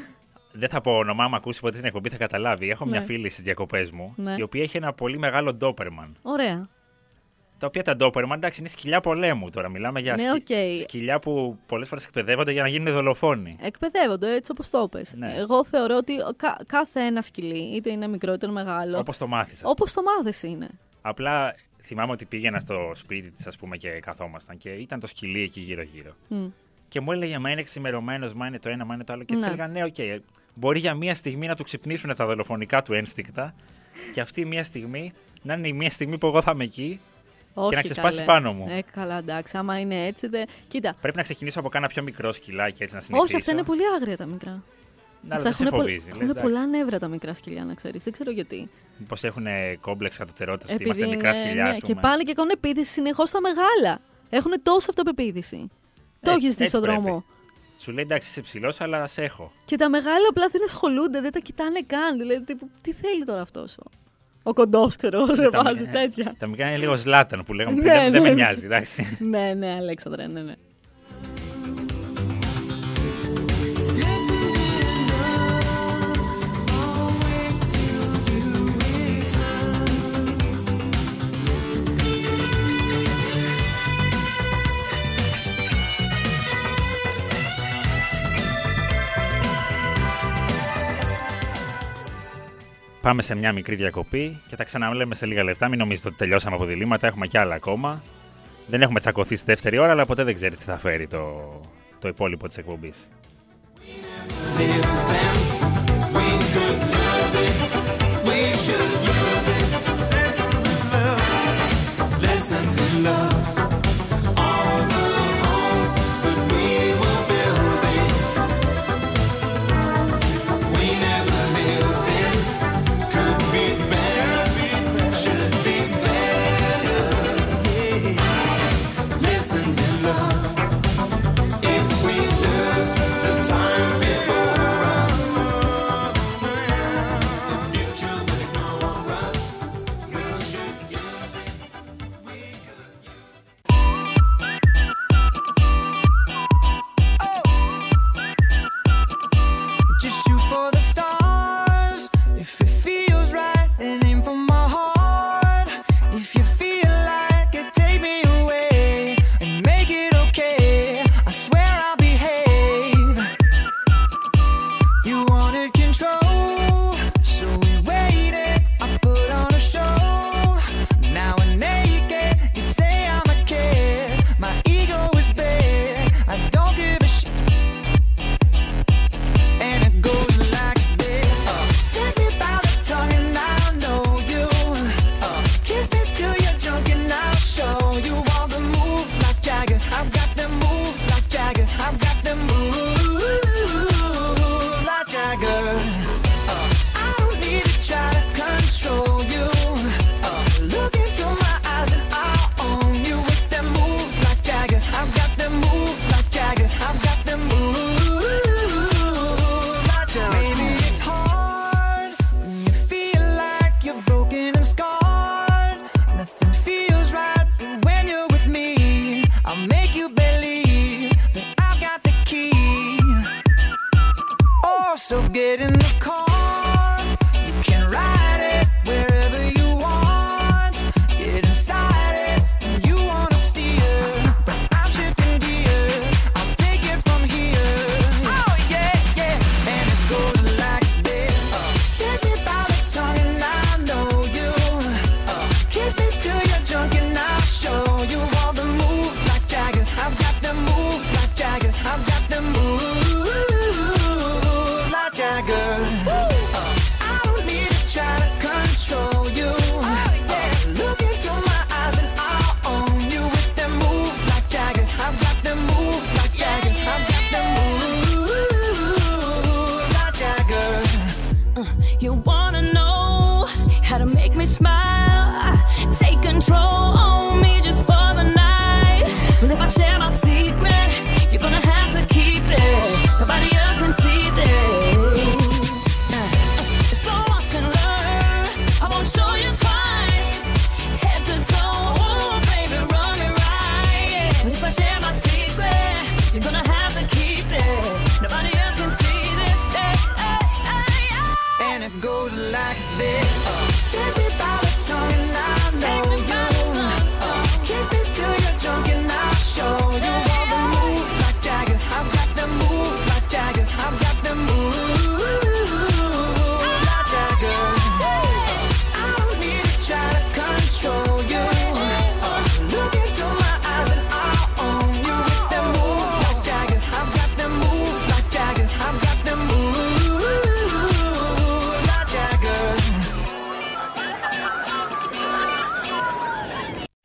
δεν 0.51 0.69
θα 0.69 0.81
πω 0.81 0.91
όνομα, 0.91 1.23
άμα 1.23 1.37
ακούσει 1.37 1.59
ποτέ 1.59 1.75
την 1.77 1.85
εκπομπή 1.85 2.09
θα 2.09 2.17
καταλάβει. 2.17 2.69
Έχω 2.69 2.85
μια 2.85 2.99
Ναι. 2.99 3.05
φίλη 3.05 3.29
στις 3.29 3.43
διακοπές 3.43 3.91
μου, 3.91 4.13
Ναι. 4.17 4.35
η 4.37 4.41
οποία 4.41 4.63
έχει 4.63 4.77
ένα 4.77 4.93
πολύ 4.93 5.17
μεγάλο 5.17 5.53
ντόπερμαν. 5.53 6.15
Ωραία. 6.21 6.69
Τα 7.57 7.67
οποία 7.67 7.83
τα 7.83 7.95
ντόπερμαν, 7.95 8.37
εντάξει, 8.37 8.59
είναι 8.59 8.69
σκυλιά 8.69 8.99
πολέμου 8.99 9.49
τώρα. 9.49 9.69
Μιλάμε 9.69 9.99
για 9.99 10.13
Ναι, 10.13 10.21
σκυ- 10.21 10.57
οκ. 10.75 10.79
σκυλιά 10.79 11.19
που 11.19 11.57
πολλές 11.65 11.87
φορές 11.87 12.05
εκπαιδεύονται 12.05 12.51
για 12.51 12.61
να 12.61 12.67
γίνουν 12.67 12.93
δολοφόνοι. 12.93 13.55
Εκπαιδεύονται 13.61 14.33
έτσι 14.35 14.51
όπως 14.51 14.69
το 14.69 14.87
πες. 14.87 15.13
Ναι. 15.17 15.33
Εγώ 15.37 15.65
θεωρώ 15.65 15.95
ότι 15.97 16.19
ο- 16.21 16.33
κα- 16.35 16.57
κάθε 16.65 16.99
ένα 16.99 17.21
σκυλί, 17.21 17.75
είτε 17.75 17.89
είναι 17.91 18.07
μικρό 18.07 18.33
είτε 18.33 18.45
είναι 18.45 18.55
μεγάλο, 18.63 18.97
Όπως 18.97 19.17
το 19.17 19.27
μάθεις. 19.27 19.67
όπως 19.67 19.93
το 19.93 20.01
μάθεις 20.01 20.43
είναι. 20.43 20.69
Απλά 21.05 21.55
θυμάμαι 21.81 22.11
ότι 22.11 22.25
πήγαινα 22.25 22.59
στο 22.59 22.91
σπίτι 22.95 23.31
της, 23.31 23.47
ας 23.47 23.57
πούμε, 23.57 23.77
και 23.77 23.89
καθόμασταν 23.89 24.57
και 24.57 24.69
ήταν 24.69 24.99
το 24.99 25.07
σκυλί 25.07 25.41
εκεί 25.41 25.59
γύρω-γύρω. 25.59 26.11
Μμ. 26.27 26.45
Και 26.87 26.99
μου 27.01 27.11
έλεγε, 27.11 27.37
Μα 27.37 27.49
είναι 27.49 27.61
εξημερωμένο, 27.61 28.31
μα 28.35 28.47
είναι 28.47 28.59
το 28.59 28.69
ένα, 28.69 28.85
μα 28.85 28.93
είναι 28.93 29.03
το 29.03 29.13
άλλο. 29.13 29.23
Και 29.23 29.33
της 29.33 29.43
Ναι. 29.43 29.47
έλεγα, 29.47 29.67
Ναι, 29.67 29.83
οκ. 29.83 29.95
Μπορεί 30.53 30.79
για 30.79 30.93
μία 30.93 31.15
στιγμή 31.15 31.47
να 31.47 31.55
του 31.55 31.63
ξυπνήσουν 31.63 32.15
τα 32.15 32.25
δολοφονικά 32.25 32.81
του 32.81 32.93
ένστικτα 32.93 33.53
και 34.13 34.21
αυτή 34.21 34.45
μία 34.45 34.63
στιγμή 34.63 35.11
να 35.41 35.53
είναι 35.53 35.67
η 35.67 35.73
μία 35.73 35.91
στιγμή 35.91 36.17
που 36.17 36.27
εγώ 36.27 36.41
θα 36.41 36.51
είμαι 36.51 36.63
εκεί. 36.63 36.99
Όχι, 37.53 37.75
να 37.75 37.81
ξεσπάσει 37.81 38.15
καλέ. 38.15 38.27
πάνω 38.27 38.53
μου. 38.53 38.65
Ε, 38.69 38.81
καλά, 38.91 39.17
εντάξει. 39.17 39.57
Άμα 39.57 39.79
είναι 39.79 40.05
έτσι, 40.05 40.27
δε... 40.27 40.43
κοίτα. 40.67 40.95
Πρέπει 41.01 41.17
να 41.17 41.23
ξεκινήσω 41.23 41.59
από 41.59 41.69
κάνα 41.69 41.87
πιο 41.87 42.03
μικρό 42.03 42.31
σκυλάκι 42.31 42.83
έτσι 42.83 42.95
να 42.95 43.01
συνηθίσω. 43.01 43.25
Όχι, 43.27 43.35
αυτά 43.35 43.51
είναι 43.51 43.63
πολύ 43.63 43.81
άγρια 43.95 44.17
τα 44.17 44.25
μικρά. 44.25 44.63
Ναι, 45.27 45.33
αλλά 45.33 45.43
δεν 45.43 45.53
σε 45.53 45.63
έχουνε 45.63 45.69
πο- 45.69 45.77
φοβίζει. 45.77 46.07
έχουνε 46.13 46.33
πολλά 46.33 46.65
νεύρα 46.65 46.99
τα 46.99 47.07
μικρά 47.07 47.33
σκυλιά, 47.33 47.65
να 47.65 47.73
ξέρεις. 47.73 48.03
Δεν 48.03 48.13
ξέρω 48.13 48.31
γιατί. 48.31 48.69
Μήπω 48.97 49.15
έχουν 49.21 49.45
κόμπλεξ 49.81 50.17
κατωτερότητα 50.17 50.73
ότι 50.73 50.83
είμαστε 50.83 51.05
μικρά 51.07 51.33
σκυλιά. 51.33 51.63
ναι, 51.63 51.69
ας 51.69 51.75
και 51.77 51.81
πούμε. 51.87 52.01
πάνε 52.01 52.23
και 52.23 52.33
κάνουν 52.33 52.51
επίθεση 52.53 52.91
συνεχώς 52.91 53.29
στα 53.29 53.39
μεγάλα. 53.41 53.99
Έχουν 54.29 54.51
τόσο 54.63 54.85
αυτοπεποίθηση. 54.89 55.69
Το 56.21 56.31
Έτσι- 56.31 56.45
έχεις 56.45 56.55
δει 56.55 56.63
έτσι 56.63 56.67
στον 56.75 56.81
πρέπει. 56.81 57.01
δρόμο. 57.01 57.23
Σου 57.77 57.91
λέει 57.91 58.03
εντάξει, 58.03 58.29
είσαι 58.29 58.41
ψηλός, 58.41 58.81
αλλά 58.81 59.07
σε 59.07 59.21
έχω. 59.23 59.51
Και 59.65 59.75
τα 59.75 59.89
μεγάλα 59.89 60.27
απλά 60.29 60.47
δεν 60.51 60.63
ασχολούνται, 60.63 61.21
δεν 61.21 61.31
τα 61.31 61.39
κοιτάνε 61.39 61.79
καν. 61.87 62.17
Δηλαδή, 62.17 62.43
τύπου, 62.43 62.69
τι 62.81 62.93
θέλει 62.93 63.23
τώρα 63.25 63.41
αυτός 63.41 63.77
ο. 63.77 63.83
Ο 64.43 64.53
κοντός, 64.53 64.95
ξέρω, 64.95 65.25
σε 65.25 65.49
Τα- 65.49 65.63
βάζει 65.63 65.85
τέτοια. 65.85 66.35
Τα 66.39 66.47
μικρά 66.47 66.67
είναι 66.67 66.77
λίγο 66.77 66.97
σλάταν 66.97 67.43
που 67.43 67.53
λέγαμε 67.53 67.75
Ναι, 67.75 67.81
πριν. 67.81 67.93
δεν- 67.93 68.11
Δεν 68.11 68.21
ναι, 68.21 68.27
με 68.27 68.27
ναι. 68.29 68.33
νοιάζει, 68.35 68.65
εντάξει. 68.65 69.17
ναι, 69.19 69.53
ναι, 69.53 69.75
Αλέξανδρε, 69.79 70.27
ναι, 70.27 70.41
ναι. 70.41 70.53
Πάμε 93.03 93.21
σε 93.21 93.35
μια 93.35 93.53
μικρή 93.53 93.75
διακοπή 93.75 94.41
και 94.47 94.55
τα 94.55 94.63
ξαναλέμε 94.63 95.15
σε 95.15 95.25
λίγα 95.25 95.43
λεπτά. 95.43 95.67
Μην 95.67 95.79
νομίζετε 95.79 96.07
ότι 96.07 96.17
τελειώσαμε 96.17 96.55
από 96.55 96.65
διλήμματα, 96.65 97.07
έχουμε 97.07 97.27
κι 97.27 97.37
άλλα 97.37 97.55
ακόμα. 97.55 98.01
Δεν 98.67 98.81
έχουμε 98.81 98.99
τσακωθεί 98.99 99.35
στη 99.35 99.45
δεύτερη 99.45 99.77
ώρα, 99.77 99.91
αλλά 99.91 100.05
ποτέ 100.05 100.23
δεν 100.23 100.35
ξέρεις 100.35 100.57
τι 100.57 100.63
θα 100.63 100.77
φέρει 100.77 101.07
το, 101.07 101.61
το 101.99 102.07
υπόλοιπο 102.07 102.47
της 102.47 102.57
εκπομπής. 102.57 102.95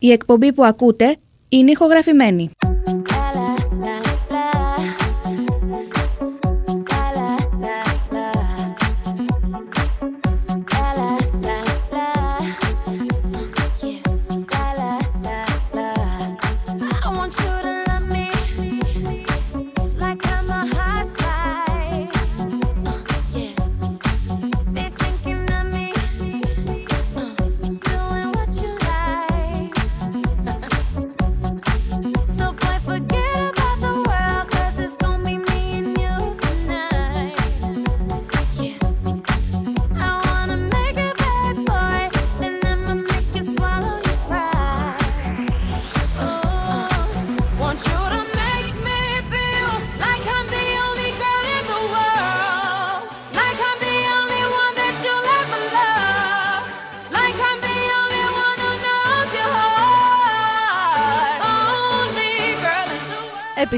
Η 0.00 0.12
εκπομπή 0.12 0.52
που 0.52 0.64
ακούτε 0.64 1.16
είναι 1.48 1.70
ηχογραφημένη. 1.70 2.50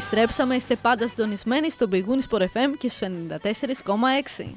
Επιστρέψαμε, 0.01 0.55
είστε 0.55 0.77
πάντα 0.77 1.09
συντονισμένοι 1.09 1.71
στο 1.71 1.89
Big 1.93 2.05
Wings 2.05 2.31
Sport 2.31 2.45
και 2.79 2.89
στους 2.89 3.09
94,6. 4.39 4.55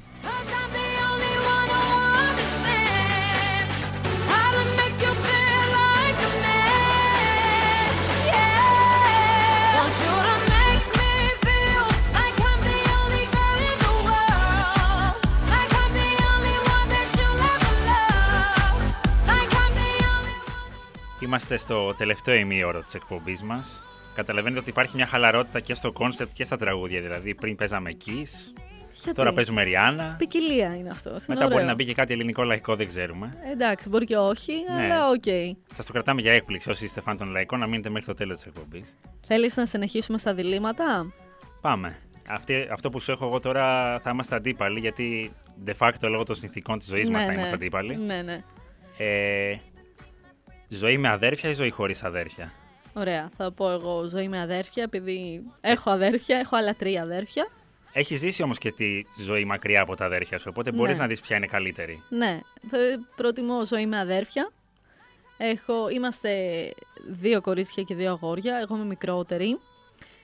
Είμαστε 21.20 21.56
στο 21.56 21.94
τελευταίο 21.94 22.34
ημίωρο 22.34 22.82
της 22.82 22.94
εκπομπής 22.94 23.42
μας 23.42 23.82
Καταλαβαίνετε 24.14 24.60
ότι 24.60 24.70
υπάρχει 24.70 24.96
μια 24.96 25.06
χαλαρότητα 25.06 25.60
και 25.60 25.74
στο 25.74 25.92
concept 25.92 26.32
και 26.32 26.44
στα 26.44 26.56
τραγούδια. 26.56 27.00
Δηλαδή, 27.00 27.34
πριν 27.34 27.56
παίζαμε 27.56 27.90
Kiss, 28.06 28.54
Γιατί; 28.92 29.12
τώρα 29.14 29.32
παίζουμε 29.32 29.62
Rihanna. 29.62 30.14
Ποικιλία 30.18 30.76
είναι 30.76 30.88
αυτό. 30.88 31.16
Μετά 31.28 31.48
μπορεί 31.48 31.64
να 31.64 31.74
μπει 31.74 31.84
και 31.84 31.94
κάτι 31.94 32.12
ελληνικό 32.12 32.42
λαϊκό, 32.42 32.76
δεν 32.76 32.86
ξέρουμε. 32.88 33.36
Εντάξει, 33.52 33.88
μπορεί 33.88 34.04
και 34.04 34.16
όχι, 34.16 34.52
Ναι. 34.74 34.82
αλλά 34.82 35.08
οκ. 35.08 35.54
Σας 35.74 35.86
το 35.86 35.92
κρατάμε 35.92 36.20
για 36.20 36.32
έκπληξη 36.32 36.70
όσοι 36.70 36.84
είστε 36.84 37.00
φαν 37.00 37.16
των 37.16 37.30
λαϊκών 37.30 37.58
να 37.58 37.66
μείνετε 37.66 37.88
μέχρι 37.88 38.06
το 38.06 38.14
τέλος 38.14 38.36
της 38.36 38.46
εκπομπής. 38.46 38.94
Θέλεις 39.26 39.56
να 39.56 39.66
συνεχίσουμε 39.66 40.18
στα 40.18 40.34
διλήμματα; 40.34 41.12
Πάμε. 41.60 41.96
Αυτή, 42.28 42.68
αυτό 42.72 42.90
που 42.90 43.00
σου 43.00 43.10
έχω 43.12 43.26
εγώ 43.26 43.40
τώρα 43.40 43.98
θα 43.98 44.10
είμαστε 44.10 44.34
αντίπαλοι, 44.36 44.80
γιατί 44.80 45.32
de 45.66 45.72
facto 45.78 46.08
λόγω 46.08 46.22
των 46.22 46.34
συνθήκων 46.34 46.78
της 46.78 46.88
ζωής 46.88 47.10
μας 47.10 47.24
θα 47.24 47.32
είμαστε 47.32 47.54
αντίπαλοι. 47.54 47.96
Ναι, 47.96 48.22
ναι. 48.22 48.42
Ε, 48.98 49.56
ζωή 50.68 50.98
με 50.98 51.08
αδέρφια 51.08 51.50
ή 51.50 51.52
ζωή 51.52 51.70
χωρίς 51.70 52.04
αδέρφια; 52.04 52.52
Ωραία. 52.94 53.30
Θα 53.36 53.50
πω 53.52 53.70
εγώ 53.70 54.02
ζωή 54.08 54.28
με 54.28 54.40
αδέρφια, 54.40 54.82
επειδή 54.82 55.42
έχω 55.60 55.90
αδέρφια, 55.90 56.38
έχω 56.38 56.56
άλλα 56.56 56.74
τρία 56.74 57.02
αδέρφια. 57.02 57.48
Έχεις 57.92 58.18
ζήσει 58.18 58.42
όμως 58.42 58.58
και 58.58 58.72
τη 58.72 59.02
ζωή 59.24 59.44
μακριά 59.44 59.80
από 59.80 59.94
τα 59.96 60.04
αδέρφια 60.04 60.38
σου, 60.38 60.46
οπότε 60.50 60.72
μπορείς 60.72 60.96
Ναι. 60.96 61.02
να 61.02 61.08
δεις 61.08 61.20
ποια 61.20 61.36
είναι 61.36 61.46
καλύτερη. 61.46 62.02
Ναι, 62.08 62.40
θα 62.70 62.78
προτιμώ 63.16 63.64
ζωή 63.64 63.86
με 63.86 63.98
αδέρφια. 63.98 64.50
Έχω, 65.36 65.88
είμαστε 65.88 66.30
δύο 67.06 67.40
κορίτσια 67.40 67.82
και 67.82 67.94
δύο 67.94 68.10
αγόρια. 68.10 68.56
Εγώ 68.56 68.76
είμαι 68.76 68.84
μικρότερη. 68.84 69.58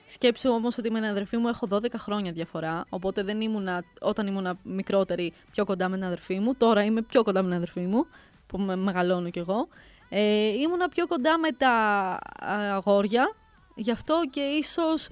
Σκέψου 0.05 0.49
όμως 0.49 0.77
ότι 0.77 0.91
με 0.91 0.99
την 0.99 1.09
αδερφή 1.09 1.37
μου 1.37 1.47
έχω 1.47 1.67
12 1.71 1.85
χρόνια 1.97 2.31
διαφορά. 2.31 2.85
Οπότε 2.89 3.23
δεν 3.23 3.41
ήμουνα, 3.41 3.83
όταν 4.01 4.27
ήμουνα 4.27 4.57
μικρότερη, 4.63 5.33
πιο 5.51 5.65
κοντά 5.65 5.89
με 5.89 5.95
την 5.95 6.05
αδερφή 6.05 6.39
μου. 6.39 6.55
Τώρα 6.55 6.83
είμαι 6.83 7.01
πιο 7.01 7.23
κοντά 7.23 7.41
με 7.41 7.47
την 7.47 7.55
αδερφή 7.57 7.79
μου, 7.79 8.05
που 8.47 8.57
με 8.59 8.75
μεγαλώνω 8.75 9.29
κι 9.29 9.39
εγώ. 9.39 9.67
Ε, 10.13 10.47
ήμουνα 10.47 10.89
πιο 10.89 11.07
κοντά 11.07 11.37
με 11.37 11.51
τα 11.51 11.69
α, 11.69 12.75
αγόρια. 12.75 13.35
Γι' 13.75 13.91
αυτό 13.91 14.21
και 14.29 14.41
ίσως 14.41 15.09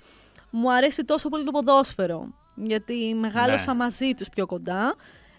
μου 0.50 0.74
αρέσει 0.74 1.06
τόσο 1.06 1.30
πολύ 1.30 1.44
το 1.44 1.52
ποδόσφαιρο. 1.52 2.28
Γιατί 2.56 3.16
μεγάλωσα 3.20 3.72
Ναι. 3.72 3.78
μαζί 3.78 4.14
τους 4.14 4.30
πιο 4.30 4.46
κοντά. 4.46 4.96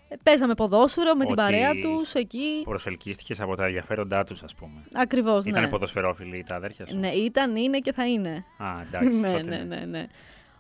Ε, 0.08 0.14
Παίζαμε 0.22 0.54
ποδόσφαιρο 0.54 1.14
με 1.14 1.24
την 1.24 1.32
Ότι 1.32 1.42
παρέα 1.42 1.74
τους 1.74 2.12
εκεί. 2.14 2.60
Προσελκύστηκες 2.64 3.40
από 3.40 3.56
τα 3.56 3.64
ενδιαφέροντά 3.64 4.24
τους, 4.24 4.42
ας 4.42 4.54
πούμε. 4.54 4.82
Ακριβώς, 4.94 5.44
Ήταν 5.44 5.62
ναι. 5.62 5.68
ποδοσφαιρόφιλοι 5.68 6.44
τα 6.48 6.54
αδέρφια 6.54 6.86
σου; 6.86 6.98
Ναι, 6.98 7.08
ήταν, 7.08 7.56
είναι 7.56 7.78
και 7.78 7.92
θα 7.92 8.06
είναι. 8.06 8.44
Α, 8.58 8.66
εντάξει. 8.88 9.18
ναι, 9.18 9.32
τότε 9.32 9.56
ναι, 9.56 9.76
ναι, 9.76 9.84
ναι. 9.84 10.06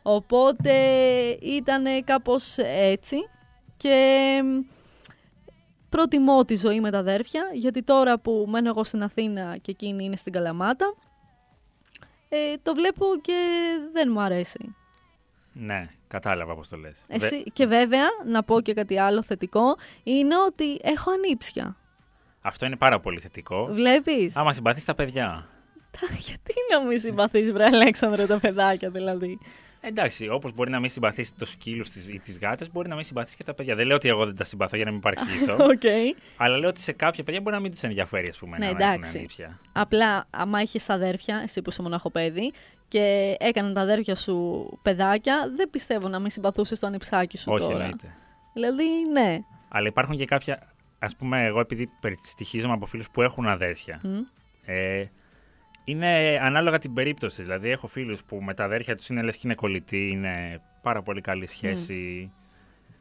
Οπότε 0.02 0.72
ήταν 1.40 1.84
κάπως 2.04 2.56
έτσι 2.58 3.16
και 3.76 4.40
μ, 4.44 4.58
προτιμώ 5.90 6.44
τη 6.44 6.56
ζωή 6.56 6.80
με 6.80 6.90
τα 6.90 6.98
αδέρφια 6.98 7.42
γιατί 7.52 7.82
τώρα 7.82 8.18
που 8.18 8.46
μένω 8.48 8.68
εγώ 8.68 8.84
στην 8.84 9.02
Αθήνα 9.02 9.56
και 9.56 9.70
εκείνη 9.70 10.04
είναι 10.04 10.16
στην 10.16 10.32
Καλαμάτα 10.32 10.94
ε, 12.28 12.54
το 12.62 12.74
βλέπω 12.74 13.06
και 13.20 13.48
δεν 13.92 14.08
μου 14.12 14.20
αρέσει. 14.20 14.74
Ναι, 15.52 15.88
κατάλαβα 16.08 16.54
πώς 16.54 16.68
το 16.68 16.76
λες. 16.76 17.04
Εσύ, 17.06 17.42
Και 17.52 17.66
βέβαια, 17.66 18.04
να 18.26 18.42
πω 18.42 18.60
και 18.60 18.74
κάτι 18.74 18.98
άλλο 18.98 19.22
θετικό, 19.22 19.76
είναι 20.02 20.34
ότι 20.46 20.78
έχω 20.82 21.10
ανήψια. 21.10 21.76
Αυτό 22.42 22.66
είναι 22.66 22.76
πάρα 22.76 23.00
πολύ 23.00 23.20
θετικό. 23.20 23.66
Βλέπεις; 23.66 24.36
Άμα 24.36 24.52
συμπαθείς 24.52 24.84
τα 24.84 24.94
παιδιά. 24.94 25.48
Τα- 25.90 26.14
Γιατί 26.18 26.52
να 26.72 26.86
μην 26.86 27.00
συμπαθείς, 27.00 27.52
βρε 27.52 27.64
Αλέξανδρε, 27.64 28.26
τα 28.26 28.38
παιδάκια 28.38 28.90
δηλαδή; 28.90 29.38
Εντάξει, 29.80 30.28
όπως 30.28 30.52
μπορεί 30.54 30.70
να 30.70 30.80
μην 30.80 30.90
συμπαθείς 30.90 31.34
τους 31.34 31.50
σκύλους 31.50 31.94
ή 31.94 32.18
τις 32.20 32.38
γάτες, 32.38 32.70
μπορεί 32.72 32.88
να 32.88 32.94
μην 32.94 33.04
συμπαθείς 33.04 33.34
και 33.34 33.44
τα 33.44 33.54
παιδιά. 33.54 33.74
Δεν 33.74 33.86
λέω 33.86 33.96
ότι 33.96 34.08
εγώ 34.08 34.24
δεν 34.26 34.36
τα 34.36 34.44
συμπαθώ 34.44 34.76
για 34.76 34.84
να 34.84 34.90
μην 34.90 35.00
παρεξηγηθώ. 35.00 35.54
Οκ. 35.72 35.82
αλλά 36.36 36.56
λέω 36.58 36.68
ότι 36.68 36.80
σε 36.80 36.92
κάποια 36.92 37.24
παιδιά 37.24 37.40
μπορεί 37.40 37.54
να 37.54 37.60
μην 37.62 37.70
τους 37.70 37.82
ενδιαφέρει, 37.82 38.28
ας 38.28 38.38
πούμε, 38.38 38.58
Ναι, 38.58 38.64
να 38.64 38.70
έχουν 38.70 38.80
εντάξει. 38.82 39.18
ανίψια. 39.18 39.60
Απλά, 39.72 40.26
άμα 40.30 40.62
είχε 40.62 40.78
αδέρφια, 40.86 41.40
εσύ 41.42 41.62
που 41.62 41.70
είσαι 41.70 41.82
μοναχοπαίδι, 41.82 42.52
και 42.88 43.36
έκαναν 43.38 43.74
τα 43.74 43.80
αδέρφια 43.80 44.14
σου 44.14 44.66
παιδάκια, 44.82 45.52
δεν 45.56 45.70
πιστεύω 45.70 46.08
να 46.08 46.18
μην 46.18 46.30
συμπαθούσες 46.30 46.78
το 46.78 46.86
ανιψάκι 46.86 47.36
σου 47.38 47.52
Όχι, 47.52 47.62
τώρα. 47.62 47.74
εννοείται. 47.74 48.14
Δηλαδή, 48.52 48.84
ναι. 49.12 49.38
Αλλά 49.68 49.86
υπάρχουν 49.88 50.16
και 50.16 50.24
κάποια. 50.24 50.62
Ας 50.98 51.06
πούμε, 51.18 51.44
εγώ 51.44 51.60
επειδή 51.60 51.90
περιστοιχίζομαι 52.00 52.72
από 52.72 52.86
φίλους 52.86 53.10
που 53.10 53.22
έχουν 53.22 53.46
αδέρφια. 53.48 54.00
Μμ. 54.04 54.18
Ε, 54.64 55.04
είναι 55.84 56.38
ανάλογα 56.42 56.78
την 56.78 56.92
περίπτωση. 56.92 57.42
Δηλαδή, 57.42 57.70
έχω 57.70 57.86
φίλους 57.86 58.24
που 58.24 58.42
με 58.42 58.54
τα 58.54 58.64
αδέρφια 58.64 58.96
τους 58.96 59.08
είναι 59.08 59.22
λες 59.22 59.34
και 59.34 59.40
είναι 59.44 59.54
κολλητοί, 59.54 60.08
είναι 60.10 60.60
πάρα 60.82 61.02
πολύ 61.02 61.20
καλή 61.20 61.46
σχέση. 61.46 62.32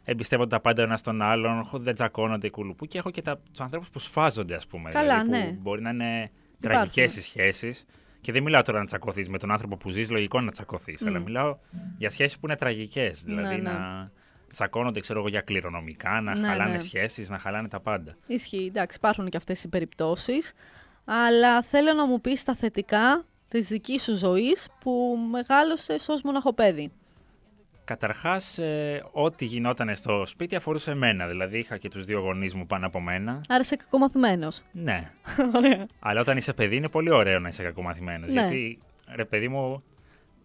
εμπιστεύονται 0.04 0.50
τα 0.50 0.60
πάντα 0.62 0.82
ο 0.82 0.86
ένας 0.86 1.02
τον 1.02 1.22
άλλον, 1.22 1.64
χω- 1.64 1.80
δεν 1.82 1.96
τσακώνονται 1.96 2.48
οι 2.48 2.50
κουλουπού 2.50 2.86
και 2.86 2.98
έχω 2.98 3.12
και 3.12 3.22
τους 3.22 3.60
ανθρώπους 3.60 3.90
που 3.90 4.00
σφάζονται, 4.00 4.56
ας 4.56 4.68
πούμε. 4.68 4.90
Καλά, 4.90 5.24
δηλαδή, 5.24 5.46
ναι. 5.46 5.52
Που 5.52 5.60
μπορεί 5.62 5.82
να 5.82 5.90
είναι 5.90 6.06
Υπάρχουν. 6.14 6.60
τραγικές 6.60 7.16
οι 7.16 7.22
σχέσεις. 7.22 7.86
Και 8.22 8.32
δεν 8.32 8.44
μιλάω 8.44 8.62
τώρα 8.62 8.80
να 8.80 8.86
τσακωθείς 8.86 9.30
με 9.30 9.38
τον 9.38 9.52
άνθρωπο 9.52 9.78
που 9.78 9.90
ζεις, 9.90 10.12
λογικό 10.12 10.42
να 10.42 10.52
τσακωθείς. 10.52 11.06
Αλλά 11.06 11.20
μιλάω 11.20 11.58
για 11.98 12.10
σχέσεις 12.10 12.40
που 12.40 12.46
είναι 12.46 12.56
τραγικές. 12.56 13.24
Δηλαδή 13.24 13.56
Ναι, 13.56 13.62
ναι. 13.62 13.78
να 13.78 14.12
τσακώνονται, 14.52 15.00
ξέρω 15.00 15.20
εγώ, 15.20 15.28
για 15.30 15.42
κληρονομικά, 15.42 16.22
να 16.22 16.36
Ναι, 16.36 16.48
χαλάνε 16.48 16.72
ναι. 16.72 16.80
σχέσεις, 16.80 17.30
να 17.30 17.40
χαλάνε 17.40 17.68
τα 17.68 17.80
πάντα. 17.80 18.16
Ισχύει, 18.28 18.66
εντάξει, 18.70 18.98
υπάρχουν 18.98 19.30
και 19.30 19.38
αυτές 19.38 19.64
οι 19.64 19.70
περιπτώσεις. 19.70 20.54
Αλλά 21.11 21.61
θέλω 21.61 21.94
να 21.94 22.06
μου 22.06 22.22
πεις 22.22 22.44
τα 22.44 22.56
θετικά 22.56 23.23
της 23.48 23.68
δικής 23.68 24.03
σου 24.03 24.15
ζωής 24.15 24.68
που 24.80 25.18
μεγάλωσες 25.31 26.10
ως 26.10 26.22
μοναχοπαίδι. 26.22 26.91
Καταρχάς, 27.86 28.60
ό,τι 29.11 29.45
γινόταν 29.45 29.95
στο 29.95 30.26
σπίτι 30.26 30.56
αφορούσε 30.56 30.91
εμένα. 30.91 31.27
Δηλαδή, 31.27 31.57
είχα 31.57 31.77
και 31.77 31.90
τους 31.90 32.06
δύο 32.06 32.19
γονείς 32.19 32.53
μου 32.53 32.65
πάνω 32.65 32.86
από 32.86 32.99
μένα. 32.99 33.41
Άρα 33.49 33.60
είσαι 33.61 33.76
κακομαθημένος. 33.76 34.61
Ναι. 34.72 35.10
Ωραία. 35.56 35.86
Αλλά 35.99 36.19
όταν 36.22 36.38
είσαι 36.38 36.53
παιδί, 36.53 36.76
είναι 36.76 36.90
πολύ 36.90 37.10
ωραίο 37.11 37.40
να 37.40 37.48
είσαι 37.48 37.64
κακομαθημένος. 37.64 38.30
Ναι. 38.30 38.41
Γιατί, 38.41 38.80
ρε 39.15 39.26
παιδί 39.26 39.48
μου, 39.48 39.84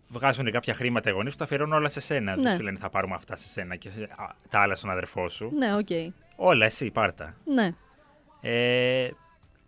βγάζουν 0.09 0.51
κάποια 0.51 0.75
χρήματα 0.75 1.11
οι 1.11 1.13
γονείς 1.13 1.33
σου, 1.33 1.39
τα 1.39 1.45
αφιερώνουν 1.45 1.73
όλα 1.75 1.89
σε 1.89 2.01
σένα. 2.01 2.37
Ναι. 2.37 2.43
Δεν 2.43 2.57
σου 2.57 2.63
λένε 2.63 2.79
θα 2.79 2.91
πάρουμε 2.91 3.15
αυτά 3.15 3.37
σε 3.37 3.49
σένα 3.49 3.77
και 3.77 3.91
σε- 3.91 4.03
α, 4.03 4.35
τα 4.51 4.61
άλλα 4.61 4.75
στον 4.75 4.91
αδερφό 4.91 5.29
σου. 5.29 5.51
Ναι, 5.55 5.75
οκ. 5.77 5.89
Όλα 6.37 6.65
εσύ, 6.65 6.91
πάρ' 6.91 7.16
τα. 7.16 7.35
Ναι. 7.45 7.71
Ε, 8.41 9.09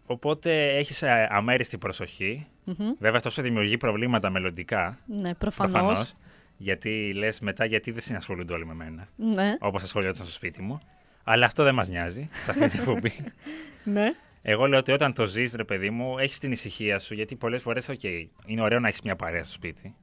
οπότε 0.07 0.77
έχεις 0.77 1.03
αμέριστη 1.29 1.79
προσοχή. 1.79 2.47
Μμμ. 2.65 2.93
Βέβαια, 2.99 3.17
αυτό 3.17 3.31
σου 3.31 3.43
δημιουργεί 3.43 3.77
προβλήματα 3.77 4.31
μελλοντικά. 4.31 4.99
Ναι, 5.07 5.35
προφανώς. 5.35 5.73
Προφανώς. 5.73 6.15
Γιατί 6.57 7.13
λες 7.15 7.41
μετά, 7.41 7.65
γιατί 7.65 7.91
δεν 7.91 8.03
ασχολούνται 8.03 8.53
όλοι 8.53 8.67
με 8.67 8.75
μένα. 8.75 9.09
Ναι, 9.17 9.55
Όπως 9.61 9.83
ασχολιόταν 9.83 10.25
στο 10.25 10.35
σπίτι 10.35 10.63
μου. 10.63 10.79
Αλλά 11.25 11.47
αυτό 11.47 11.63
δεν 11.65 11.75
μας 11.75 11.89
νοιάζει 11.89 12.27
σε 12.43 12.51
αυτή 12.51 12.69
την 12.69 12.79
εκπομπή. 12.79 13.13
ναι. 13.85 14.13
Εγώ 14.43 14.67
λέω 14.67 14.79
ότι 14.79 14.93
όταν 14.93 15.13
το 15.13 15.27
ζεις, 15.27 15.55
ρε 15.55 15.65
παιδί 15.65 15.91
μου, 15.91 16.19
έχεις 16.19 16.39
την 16.39 16.53
ησυχία 16.53 16.99
σου. 16.99 17.15
Γιατί 17.15 17.37
πολλές 17.37 17.63
φορές, 17.63 17.89
οκ, 17.89 18.03
είναι 18.47 18.61
ωραίο 18.63 18.81
να 18.81 18.89
έχεις 18.89 19.01
μια 19.03 19.17
παρέα 19.17 19.45
στο 19.45 19.53
σπίτι. 19.53 19.95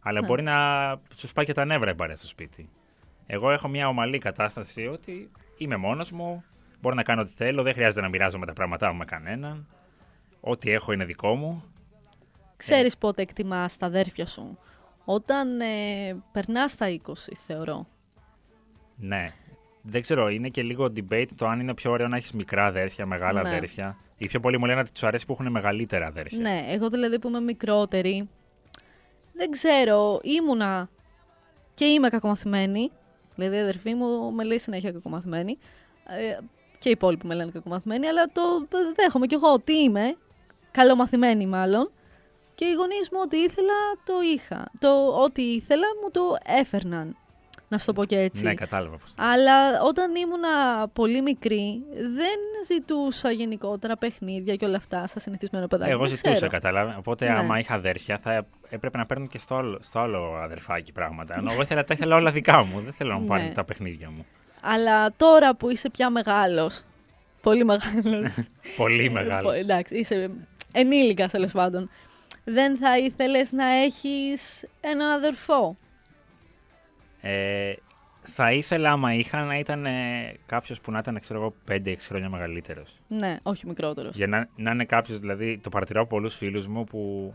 Αλλά 0.00 0.20
Ναι. 0.20 0.26
μπορεί 0.26 0.42
να 0.42 0.56
σου 1.14 1.26
σπάει 1.26 1.44
και 1.44 1.52
τα 1.52 1.64
νεύρα 1.64 1.90
η 1.90 1.94
παρέα 1.94 2.16
στο 2.16 2.26
σπίτι. 2.26 2.68
Εγώ 3.26 3.50
έχω 3.50 3.68
μια 3.68 3.88
ομαλή 3.88 4.18
κατάσταση 4.18 4.86
ότι 4.86 5.30
είμαι 5.58 5.76
μόνος 5.76 6.10
μου, 6.10 6.44
μπορώ 6.80 6.94
να 6.94 7.02
κάνω 7.02 7.20
ό,τι 7.20 7.32
θέλω, 7.36 7.62
δεν 7.62 7.72
χρειάζεται 7.72 8.00
να 8.00 8.08
μοιράζομαι 8.08 8.46
τα 8.46 8.52
πράγματά 8.52 8.92
μου 8.92 8.98
με 8.98 9.04
κανέναν. 9.04 9.66
Ό,τι 10.40 10.70
έχω 10.70 10.92
είναι 10.92 11.04
δικό 11.04 11.34
μου. 11.34 11.64
Ξέρεις 12.56 12.96
πότε 12.98 13.22
εκτιμάς 13.22 13.76
τα 13.76 13.86
αδέρφια 13.86 14.26
σου; 14.26 14.58
Όταν 15.04 15.60
ε, 15.60 15.66
περνάς 16.32 16.76
τα 16.76 16.86
20, 17.06 17.12
θεωρώ. 17.46 17.86
Ναι. 18.96 19.24
Δεν 19.82 20.00
ξέρω, 20.00 20.28
είναι 20.28 20.48
και 20.48 20.62
λίγο 20.62 20.84
debate 20.84 21.26
το 21.36 21.46
αν 21.46 21.60
είναι 21.60 21.74
πιο 21.74 21.90
ωραίο 21.90 22.08
να 22.08 22.16
έχεις 22.16 22.32
μικρά 22.32 22.66
αδέρφια, 22.66 23.06
μεγάλα 23.06 23.42
Ναι. 23.42 23.48
αδέρφια. 23.48 23.96
Οι 24.16 24.28
πιο 24.28 24.40
πολλοί 24.40 24.58
μου 24.58 24.64
λένε 24.66 24.80
ότι 24.80 24.92
τους 24.92 25.02
αρέσει 25.02 25.26
που 25.26 25.32
έχουν 25.32 25.50
μεγαλύτερα 25.50 26.06
αδέρφια. 26.06 26.38
Ναι, 26.38 26.64
εγώ 26.68 26.88
δηλαδή 26.88 27.18
που 27.18 27.28
είμαι 27.28 27.40
μικρότερη, 27.40 28.28
δεν 29.32 29.50
ξέρω, 29.50 30.20
ήμουνα 30.22 30.88
και 31.74 31.84
είμαι 31.84 32.08
κακομαθημένη. 32.08 32.90
Δηλαδή 33.34 33.56
η 33.56 33.60
αδερφή 33.60 33.94
μου 33.94 34.32
με 34.32 34.44
λέει 34.44 34.58
συνέχεια 34.58 34.92
κακομαθημένη. 34.92 35.58
Ε, 36.06 36.38
και 36.86 36.92
οι 36.92 36.98
υπόλοιποι 37.00 37.26
με 37.26 37.34
λένε 37.34 37.50
κακομαθημένη, 37.50 38.06
αλλά 38.06 38.24
το 38.32 38.42
δέχομαι 38.96 39.26
κι 39.26 39.34
εγώ 39.34 39.52
ότι 39.52 39.72
είμαι. 39.72 40.16
Καλομαθημένη 40.70 41.46
μάλλον. 41.46 41.90
Και 42.54 42.64
οι 42.64 42.72
γονείς 42.72 43.08
μου 43.12 43.18
ό,τι 43.22 43.36
ήθελα 43.36 43.72
το 44.04 44.12
είχα. 44.34 44.68
Το 44.78 45.06
ό,τι 45.22 45.42
ήθελα 45.42 45.86
μου 46.02 46.10
το 46.10 46.20
έφερναν. 46.60 47.16
Να 47.68 47.78
σου 47.78 47.86
το 47.86 47.92
πω 47.92 48.04
και 48.04 48.18
έτσι. 48.18 48.44
Ναι, 48.44 48.54
κατάλαβα 48.54 48.96
πώς. 48.96 49.14
Αλλά 49.16 49.82
όταν 49.82 50.14
ήμουνα 50.14 50.48
πολύ 50.92 51.22
μικρή, 51.22 51.82
δεν 51.94 52.38
ζητούσα 52.66 53.30
γενικότερα 53.30 53.96
παιχνίδια 53.96 54.56
και 54.56 54.64
όλα 54.64 54.76
αυτά 54.76 55.06
σαν 55.06 55.20
συνηθισμένο 55.22 55.66
παιδάκι. 55.66 55.90
Εγώ 55.90 56.00
Δεν 56.06 56.16
ζητούσα, 56.16 56.34
ξέρω. 56.34 56.50
κατάλαβα. 56.50 56.96
Οπότε, 56.98 57.24
Ναι. 57.24 57.38
άμα 57.38 57.58
είχα 57.58 57.74
αδέρφια, 57.74 58.18
θα 58.18 58.46
έπρεπε 58.68 58.98
να 58.98 59.06
παίρνουν 59.06 59.28
και 59.28 59.38
στο 59.38 59.54
άλλο, 59.54 59.78
στο 59.82 59.98
άλλο 59.98 60.34
αδερφάκι 60.42 60.92
πράγματα. 60.92 61.34
Ενώ 61.36 61.52
εγώ 61.52 61.62
ήθελα, 61.62 61.84
τα 61.84 61.94
ήθελα 61.94 62.16
όλα 62.16 62.30
δικά 62.30 62.64
μου. 62.64 62.80
Δεν 62.80 62.92
θέλω 62.92 63.10
να 63.10 63.16
μου 63.16 63.22
Ναι. 63.22 63.28
πάρουν 63.28 63.52
τα 63.54 63.64
παιχνίδια 63.64 64.10
μου. 64.10 64.26
Αλλά 64.68 65.12
τώρα 65.16 65.54
που 65.56 65.70
είσαι 65.70 65.90
πια 65.90 66.10
μεγάλος, 66.10 66.82
πολύ 67.42 67.64
μεγάλος, 67.64 68.32
Πολύ 68.76 69.06
πο- 69.06 69.12
μεγάλος. 69.12 69.54
εντάξει, 69.54 69.96
είσαι 69.98 70.30
ενήλικας 70.72 71.30
τέλος 71.30 71.52
πάντων, 71.52 71.90
δεν 72.44 72.76
θα 72.76 72.98
ήθελες 72.98 73.52
να 73.52 73.64
έχεις 73.66 74.64
έναν 74.80 75.10
αδερφό; 75.10 75.76
Ε, 77.20 77.72
θα 78.28 78.52
ήθελα, 78.52 78.90
άμα 78.90 79.14
είχα, 79.14 79.42
να 79.44 79.58
ήταν 79.58 79.86
κάποιος 80.46 80.80
που 80.80 80.90
να 80.90 80.98
ήταν, 80.98 81.20
ξέρω 81.20 81.40
εγώ, 81.40 81.54
5-6 81.68 82.06
χρόνια 82.06 82.28
μεγαλύτερος. 82.28 82.96
Ναι, 83.08 83.36
όχι 83.42 83.66
μικρότερος. 83.66 84.14
Για 84.16 84.26
να, 84.26 84.48
να 84.56 84.70
είναι 84.70 84.84
κάποιος, 84.84 85.18
δηλαδή, 85.18 85.58
το 85.58 85.68
παρατηρώ 85.68 86.00
από 86.00 86.08
πολλούς 86.08 86.34
φίλους 86.36 86.66
μου 86.66 86.84
που 86.84 87.32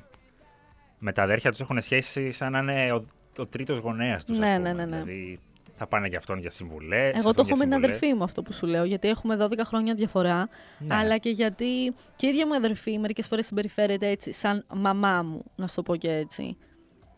με 0.99 1.11
τα 1.11 1.23
αδέρφια 1.23 1.51
τους 1.51 1.59
έχουν 1.59 1.81
σχέση 1.81 2.31
σαν 2.31 2.51
να 2.51 2.59
είναι 2.59 2.91
ο, 2.91 3.05
ο 3.37 3.45
τρίτος 3.45 3.77
γονέας 3.77 4.25
τους. 4.25 4.37
Ναι, 4.37 4.57
ναι, 4.57 4.73
ναι, 4.73 4.85
ναι. 4.85 5.01
Δηλαδή, 5.03 5.39
θα 5.81 5.87
πάνε 5.87 6.07
για 6.07 6.17
αυτόν 6.17 6.39
για 6.39 6.49
συμβουλές. 6.49 7.09
Εγώ 7.13 7.33
το 7.33 7.43
έχω 7.47 7.57
με 7.57 7.63
την 7.63 7.73
αδερφή 7.73 8.13
μου 8.13 8.23
αυτό 8.23 8.41
που 8.41 8.53
σου 8.53 8.65
λέω, 8.65 8.83
γιατί 8.83 9.07
έχουμε 9.07 9.37
12 9.39 9.59
χρόνια 9.63 9.93
διαφορά, 9.93 10.49
Ναι. 10.77 10.95
αλλά 10.95 11.17
και 11.17 11.29
γιατί 11.29 11.95
και 12.15 12.25
η 12.25 12.29
ίδια 12.29 12.47
μου 12.47 12.55
αδερφή 12.55 12.99
μερικές 12.99 13.27
φορές 13.27 13.45
συμπεριφέρεται 13.45 14.07
έτσι, 14.07 14.31
σαν 14.31 14.65
μαμά 14.73 15.23
μου, 15.23 15.43
να 15.55 15.67
σου 15.67 15.75
το 15.75 15.83
πω 15.83 15.95
και 15.95 16.11
έτσι. 16.11 16.57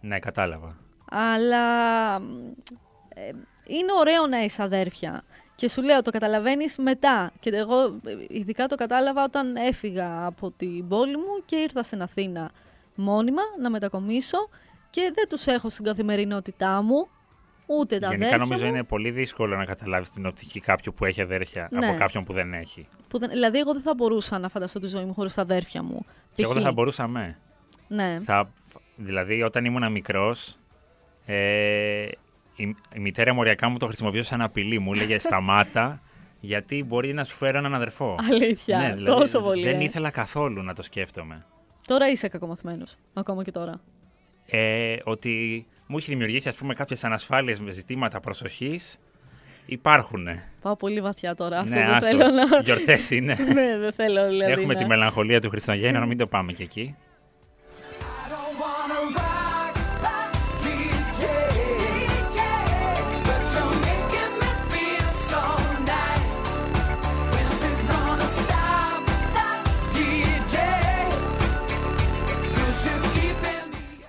Ναι, 0.01 0.19
κατάλαβα. 0.19 0.77
Αλλά 1.11 2.19
μ, 2.19 2.25
ε, 3.15 3.27
είναι 3.67 3.91
ωραίο 3.99 4.27
να 4.27 4.43
είσαι 4.43 4.63
αδέρφια. 4.63 5.23
Και 5.55 5.69
σου 5.69 5.81
λέω, 5.81 6.01
το 6.01 6.11
καταλαβαίνεις 6.11 6.77
μετά. 6.77 7.31
Και 7.39 7.49
εγώ 7.49 7.83
ε, 7.83 8.15
ειδικά 8.29 8.65
το 8.67 8.75
κατάλαβα 8.75 9.23
όταν 9.23 9.55
έφυγα 9.55 10.25
από 10.25 10.51
την 10.51 10.87
πόλη 10.87 11.17
μου 11.17 11.43
και 11.45 11.55
ήρθα 11.55 11.83
στην 11.83 12.01
Αθήνα 12.01 12.51
μόνιμα 12.95 13.41
να 13.59 13.69
μετακομίσω 13.69 14.37
και 14.89 15.11
δεν 15.15 15.27
τους 15.29 15.45
έχω 15.45 15.69
στην 15.69 15.85
καθημερινότητά 15.85 16.81
μου, 16.81 17.07
ούτε 17.65 17.99
τα 17.99 18.07
Γενικά 18.07 18.25
αδέρφια 18.27 18.37
νομίζω 18.47 18.65
μου. 18.65 18.71
είναι 18.73 18.83
πολύ 18.83 19.11
δύσκολο 19.11 19.55
να 19.55 19.65
καταλάβεις 19.65 20.09
την 20.09 20.25
οπτική 20.25 20.59
κάποιου 20.59 20.93
που 20.95 21.05
έχει 21.05 21.21
αδέρφια 21.21 21.67
Ναι. 21.71 21.87
από 21.87 21.97
κάποιον 21.97 22.23
που 22.23 22.33
δεν 22.33 22.53
έχει. 22.53 22.87
Που 23.07 23.19
δεν, 23.19 23.29
δηλαδή, 23.29 23.59
εγώ 23.59 23.73
δεν 23.73 23.81
θα 23.81 23.93
μπορούσα 23.95 24.39
να 24.39 24.49
φανταστώ 24.49 24.79
τη 24.79 24.87
ζωή 24.87 25.03
μου 25.03 25.13
χωρίς 25.13 25.33
τα 25.33 25.41
αδέρφια 25.41 25.83
μου. 25.83 26.05
Και 26.33 26.41
εγώ 26.41 26.49
Π.χ. 26.51 26.57
δεν 26.57 26.63
θα 26.67 26.71
μπορούσα 26.73 27.07
με. 27.07 27.37
Ναι, 27.87 28.17
Θα, 28.21 28.49
δηλαδή, 28.95 29.43
όταν 29.43 29.65
ήμουν 29.65 29.91
μικρός, 29.91 30.57
ε, 31.25 32.07
η, 32.55 32.75
η 32.93 32.99
μητέρα 32.99 33.33
μου 33.33 33.39
οριακά 33.39 33.69
μου 33.69 33.77
το 33.77 33.85
χρησιμοποιούσε 33.85 34.29
σαν 34.29 34.41
απειλή. 34.41 34.79
Μου 34.79 34.93
έλεγε 34.93 35.19
Σταμάτα, 35.19 36.01
γιατί 36.39 36.83
μπορεί 36.83 37.13
να 37.13 37.23
σου 37.23 37.35
φέρω 37.35 37.57
έναν 37.57 37.73
αδερφό. 37.75 38.15
αλήθεια. 38.31 38.77
Ναι, 38.77 38.93
δηλαδή, 38.93 39.19
τόσο 39.19 39.41
πολύ. 39.41 39.63
Δεν 39.63 39.79
ε. 39.79 39.83
ήθελα 39.83 40.09
καθόλου 40.09 40.63
να 40.63 40.73
το 40.73 40.81
σκέφτομαι. 40.81 41.45
Τώρα 41.87 42.09
είσαι 42.09 42.27
κακομαθημένος. 42.27 42.95
Ακόμα 43.13 43.43
και 43.43 43.51
τώρα. 43.51 43.81
Ε, 44.45 44.95
ότι 45.03 45.65
μου 45.93 45.99
έχει 45.99 46.11
δημιουργήσει 46.11 46.47
ας 46.47 46.55
πούμε 46.55 46.73
κάποιες 46.73 47.03
ανασφάλειες 47.03 47.59
με 47.59 47.71
ζητήματα 47.71 48.19
προσοχής 48.19 48.99
υπάρχουν. 49.65 50.27
Πάω 50.61 50.75
πολύ 50.75 51.01
βαθιά 51.01 51.35
τώρα. 51.35 51.59
Αυτό 51.59 51.75
ναι, 51.75 51.85
δεν 51.85 51.93
άστο. 51.93 52.17
θέλω 52.17 52.31
να. 52.31 52.59
Γιορτές 52.63 53.09
είναι. 53.09 53.37
ναι, 53.53 53.77
δεν 53.77 53.91
θέλω 53.91 54.27
δηλαδή. 54.27 54.51
Έχουμε 54.51 54.73
να... 54.73 54.79
τη 54.79 54.85
μελαγχολία 54.85 55.41
του 55.41 55.49
Χριστουγέννου, 55.49 55.99
να 55.99 56.05
μην 56.05 56.17
το 56.17 56.27
πάμε 56.27 56.51
και 56.51 56.63
εκεί. 56.63 56.95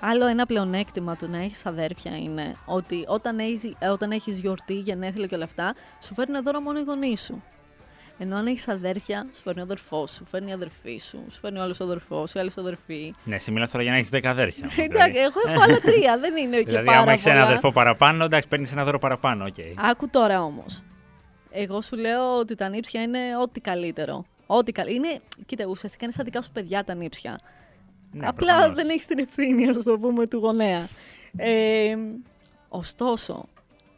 Άλλο 0.06 0.26
ένα 0.26 0.46
πλεονέκτημα 0.46 1.16
του 1.16 1.30
να 1.30 1.38
έχεις 1.38 1.66
αδέρφια 1.66 2.16
είναι 2.16 2.56
ότι 2.64 3.04
όταν 3.06 3.38
έχεις, 3.38 3.74
ε, 3.78 3.88
όταν 3.88 4.10
έχεις 4.10 4.38
γιορτή, 4.38 4.74
γενέθλια 4.74 5.26
και 5.26 5.34
όλα 5.34 5.44
αυτά, 5.44 5.74
σου 6.02 6.14
φέρνει 6.14 6.38
δώρο 6.44 6.60
μόνο 6.60 6.78
οι 6.78 6.82
γονείς 6.82 7.20
σου. 7.20 7.42
Ενώ 8.18 8.36
αν 8.36 8.46
έχεις 8.46 8.68
αδέρφια, 8.68 9.26
σου 9.34 9.42
φέρνει 9.42 9.60
ο 9.60 9.62
αδερφός 9.62 10.10
σου, 10.10 10.24
φέρνει 10.24 10.50
η 10.50 10.52
αδερφή 10.52 10.98
σου, 10.98 11.24
σου 11.30 11.40
φέρνει 11.40 11.58
ο 11.58 11.62
άλλος 11.62 11.80
ο 11.80 11.84
αδερφός, 11.84 12.32
η 12.32 12.38
άλλη 12.38 12.50
αδερφή. 12.58 13.14
Ναι, 13.24 13.34
εσύ 13.34 13.50
μιλάς 13.50 13.70
τώρα 13.70 13.82
για 13.82 13.92
να 13.92 13.98
έχεις 13.98 14.10
10 14.12 14.20
αδέρφια. 14.24 14.70
Εντάξει, 14.76 15.18
εγώ 15.20 15.40
έχω 15.46 15.62
άλλα 15.62 15.78
τρία, 15.78 16.18
δεν 16.24 16.36
είναι 16.36 16.56
και 16.56 16.64
Δηλαδή, 16.64 16.86
πάρα 16.86 16.98
άμα 16.98 17.12
έχεις 17.12 17.26
ένα 17.26 17.34
πολλά. 17.34 17.46
αδερφό 17.46 17.72
παραπάνω, 17.72 18.24
εντάξει, 18.24 18.48
παίρνεις 18.48 18.72
ένα 18.72 18.84
δώρο 18.84 18.98
παραπάνω, 18.98 19.44
οκ. 19.44 19.54
Άκου 19.90 20.10
τώρα 20.10 20.42
όμως. 20.42 20.82
Εγώ 21.50 21.80
σου 21.80 21.96
λέω 21.96 22.38
ότι 22.38 22.54
τα 22.54 22.68
ανίψια 22.68 23.02
είναι 23.02 23.18
ό,τι 23.42 23.60
καλύτερο. 23.60 24.24
Ό,τι 24.46 24.72
καλ... 24.72 24.94
είναι, 24.94 25.20
κοίτα, 25.46 25.64
ουσιαστικά 25.64 26.04
είναι 26.04 26.12
σαν 26.12 26.20
τα 26.20 26.24
δικά 26.24 26.42
σου 26.42 26.50
παιδιά 26.52 26.84
τα 26.84 26.94
ανίψια. 26.94 27.40
Ναι, 28.14 28.26
Απλά 28.26 28.46
προφανώς. 28.52 28.76
δεν 28.76 28.88
έχεις 28.88 29.06
την 29.06 29.18
ευθύνη, 29.18 29.68
ας 29.68 29.82
το 29.82 29.98
πούμε, 29.98 30.26
του 30.26 30.36
γονέα. 30.38 30.88
Ε, 31.36 31.96
ωστόσο, 32.68 33.48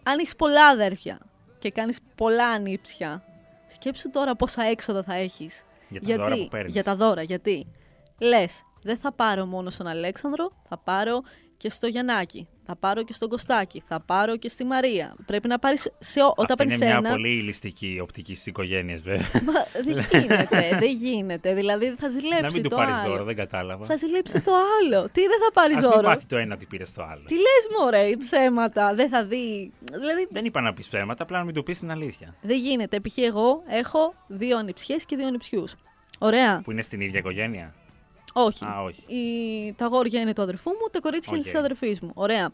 αν 0.03 0.19
έχεις 0.19 0.37
πολλά 0.37 0.67
αδέρφια 0.67 1.19
και 1.59 1.71
κάνεις 1.71 1.99
πολλά 2.15 2.47
ανήψια, 2.47 3.25
σκέψου 3.67 4.11
τώρα 4.11 4.35
πόσα 4.37 4.63
έξοδα 4.63 5.03
θα 5.03 5.15
έχεις. 5.15 5.63
Για 5.89 6.17
τα 6.17 6.25
δώρα 6.25 6.37
που 6.37 6.49
παίρνεις. 6.49 6.73
Για 6.73 6.83
τα 6.83 6.97
δώρα, 6.97 7.23
γιατί; 7.23 7.67
Λες, 8.19 8.63
δεν 8.83 8.97
θα 8.97 9.13
πάρω 9.13 9.47
μόνο 9.47 9.71
στον 9.71 9.87
Αλέξανδρο, 9.87 10.51
θα 10.69 10.79
πάρω 10.79 11.23
και 11.57 11.71
στο 11.71 11.87
Γιαννάκη. 11.87 12.49
Θα 12.67 12.77
πάρω 12.77 13.03
και 13.05 13.13
στον 13.13 13.29
Κωστάκη. 13.29 13.83
Θα 13.89 14.01
πάρω 14.01 14.37
και 14.37 14.49
στη 14.49 14.65
Μαρία. 14.65 15.15
Πρέπει 15.27 15.49
να 15.49 15.59
πάρεις 15.59 15.91
σε. 15.99 16.23
ό- 16.23 16.27
Όταν 16.27 16.45
Αυτή 16.45 16.55
παίρνεις 16.57 16.75
είναι 16.77 16.85
μια 16.85 16.97
ένα. 16.97 17.11
πολύ 17.11 17.29
ληστική 17.43 17.99
οπτική 18.03 18.35
τη 18.35 18.41
οικογένεια, 18.45 18.97
βέβαια. 19.03 19.27
Μα 19.45 19.53
δεν 19.83 20.07
γίνεται, 20.23 20.77
δεν 20.79 20.91
γίνεται. 20.93 21.55
Δηλαδή 21.55 21.95
θα 21.99 22.09
ζηλέψει 22.09 22.43
να 22.43 22.51
μην 22.53 22.63
του 22.63 22.69
το 22.69 22.77
πάρεις 22.77 22.95
άλλο. 22.97 23.09
δώρο, 23.11 23.25
δεν 23.25 23.37
κατάλαβα. 23.37 23.87
Θα 23.87 23.97
ζηλέψει 23.97 24.41
το 24.41 24.53
άλλο. 24.81 25.09
Τι 25.13 25.21
δεν 25.21 25.39
θα 25.45 25.53
πάρεις 25.53 25.77
Ας 25.77 25.81
μην 25.81 25.91
δώρο. 25.91 26.09
μάθει 26.09 26.27
το 26.27 26.37
ένα 26.37 26.55
ότι 26.55 26.67
πήρες 26.67 26.93
το 26.93 27.03
άλλο. 27.03 27.23
Τι 27.27 27.35
λες, 27.35 27.67
μωρέ, 27.81 28.17
ψέματα. 28.19 28.95
Δεν 28.95 29.09
θα 29.09 29.25
δει. 29.25 29.73
Δηλαδή 29.81 30.27
Δεν 30.31 30.45
είπα 30.45 30.61
να 30.61 30.73
πεις 30.75 30.87
ψέματα, 30.89 31.23
απλά 31.23 31.39
να 31.39 31.45
μην 31.45 31.55
του 31.55 31.63
πεις 31.63 31.79
την 31.79 31.91
αλήθεια. 31.91 32.35
δεν 32.43 32.59
γίνεται. 32.59 33.01
Π.χ. 33.01 33.17
εγώ 33.19 33.63
έχω 33.69 34.15
δύο 34.27 34.59
ανιψιές 34.59 35.05
και 35.05 35.17
δύο 35.17 35.27
ανιψιούς. 35.27 35.75
Ωραία. 36.19 36.61
Που 36.65 36.71
είναι 36.71 36.83
στην 36.83 37.01
ίδια 37.01 37.19
οικογένεια; 37.19 37.75
Όχι. 38.39 38.65
Α, 38.65 38.83
όχι. 38.83 39.03
Η... 39.07 39.73
Τα 39.73 39.85
αγόρια 39.85 40.21
είναι 40.21 40.33
του 40.33 40.43
αδερφού 40.43 40.71
μου, 40.71 40.89
τα 40.93 41.01
κορίτσια 41.01 41.33
είναι 41.33 41.41
Οκ. 41.47 41.51
της 41.51 41.59
αδερφής 41.61 42.01
μου. 42.01 42.11
Ωραία. 42.15 42.51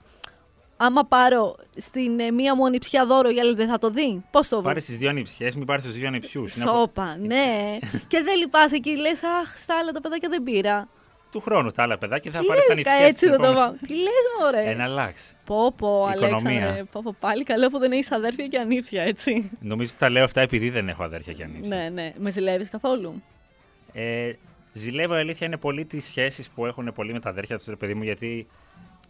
Άμα 0.76 1.04
πάρω 1.04 1.56
στην 1.76 2.20
ε, 2.20 2.30
μία 2.30 2.56
μου 2.56 2.66
ανιψιά 2.66 3.06
δώρο, 3.06 3.28
η 3.30 3.40
άλλη 3.40 3.54
δεν 3.54 3.68
θα 3.68 3.78
το 3.78 3.90
δει; 3.90 4.22
Πώς 4.30 4.48
το 4.48 4.56
βρω; 4.56 4.64
Πάρε 4.64 4.80
στις 4.80 4.92
δύο 4.92 5.08
ανιψιές, 5.08 5.50
μην 5.56 5.66
πάρεις 5.66 5.84
στους 5.84 5.90
δύο 5.90 6.06
ανιψιούς. 6.06 6.48
Σώπα, 6.48 7.16
ναι. 7.20 7.78
και 8.08 8.22
δεν 8.22 8.36
λυπάσαι 8.38 8.74
εκεί, 8.74 8.96
λες, 8.96 9.22
Αχ, 9.22 9.56
στα 9.56 9.78
άλλα 9.78 9.92
τα 9.92 10.00
παιδάκια 10.00 10.28
δεν 10.28 10.42
πήρα. 10.42 10.88
Του 11.30 11.40
χρόνου 11.40 11.70
τα 11.70 11.82
άλλα 11.82 11.98
παιδάκια 11.98 12.30
θα 12.32 12.38
Τι 12.38 12.46
πάρεις 12.46 12.66
τα 12.66 12.74
λες, 12.74 12.86
ανιψιέ. 12.86 13.06
έτσι 13.08 13.26
θα 13.26 13.36
το 13.36 13.52
πάω. 13.52 13.70
Τι 13.86 13.94
λες, 13.94 14.12
μωρέ; 14.40 14.70
Ένα 14.70 14.84
αλλάξει. 14.84 15.34
Πω, 15.44 15.72
πω, 15.76 16.08
Οικονομία. 16.14 16.50
Αλέξανδρε. 16.50 16.84
Πω, 16.92 17.00
πω, 17.04 17.16
πάλι 17.20 17.44
καλό 17.44 17.68
που 17.68 17.78
δεν 17.78 17.92
έχεις 17.92 18.12
αδέρφια 18.12 18.46
και 18.46 18.58
ανήψια, 18.58 19.02
έτσι. 19.02 19.50
Νομίζω 19.60 19.90
ότι 19.90 19.98
τα 20.00 20.10
λέω 20.10 20.24
αυτά 20.24 20.40
επειδή 20.40 20.70
δεν 20.70 20.88
έχω 20.88 21.02
αδέρφια 21.02 21.32
και 21.32 21.42
ανήψια. 21.42 21.76
ναι, 21.76 21.88
ναι. 21.88 22.12
Με 22.18 22.30
ζηλεύεις 22.30 22.68
καθόλου; 22.70 23.22
Ε, 23.92 24.32
ζηλεύω, 24.72 25.14
η 25.14 25.18
αλήθεια 25.18 25.46
είναι 25.46 25.56
πολύ 25.56 25.84
τις 25.84 26.04
σχέσεις 26.04 26.48
που 26.50 26.66
έχουν 26.66 26.92
πολύ 26.94 27.12
με 27.12 27.20
τα 27.20 27.28
αδέρφια 27.30 27.56
τους, 27.56 27.66
ρε 27.66 27.76
παιδί 27.76 27.94
μου, 27.94 28.02
γιατί 28.02 28.46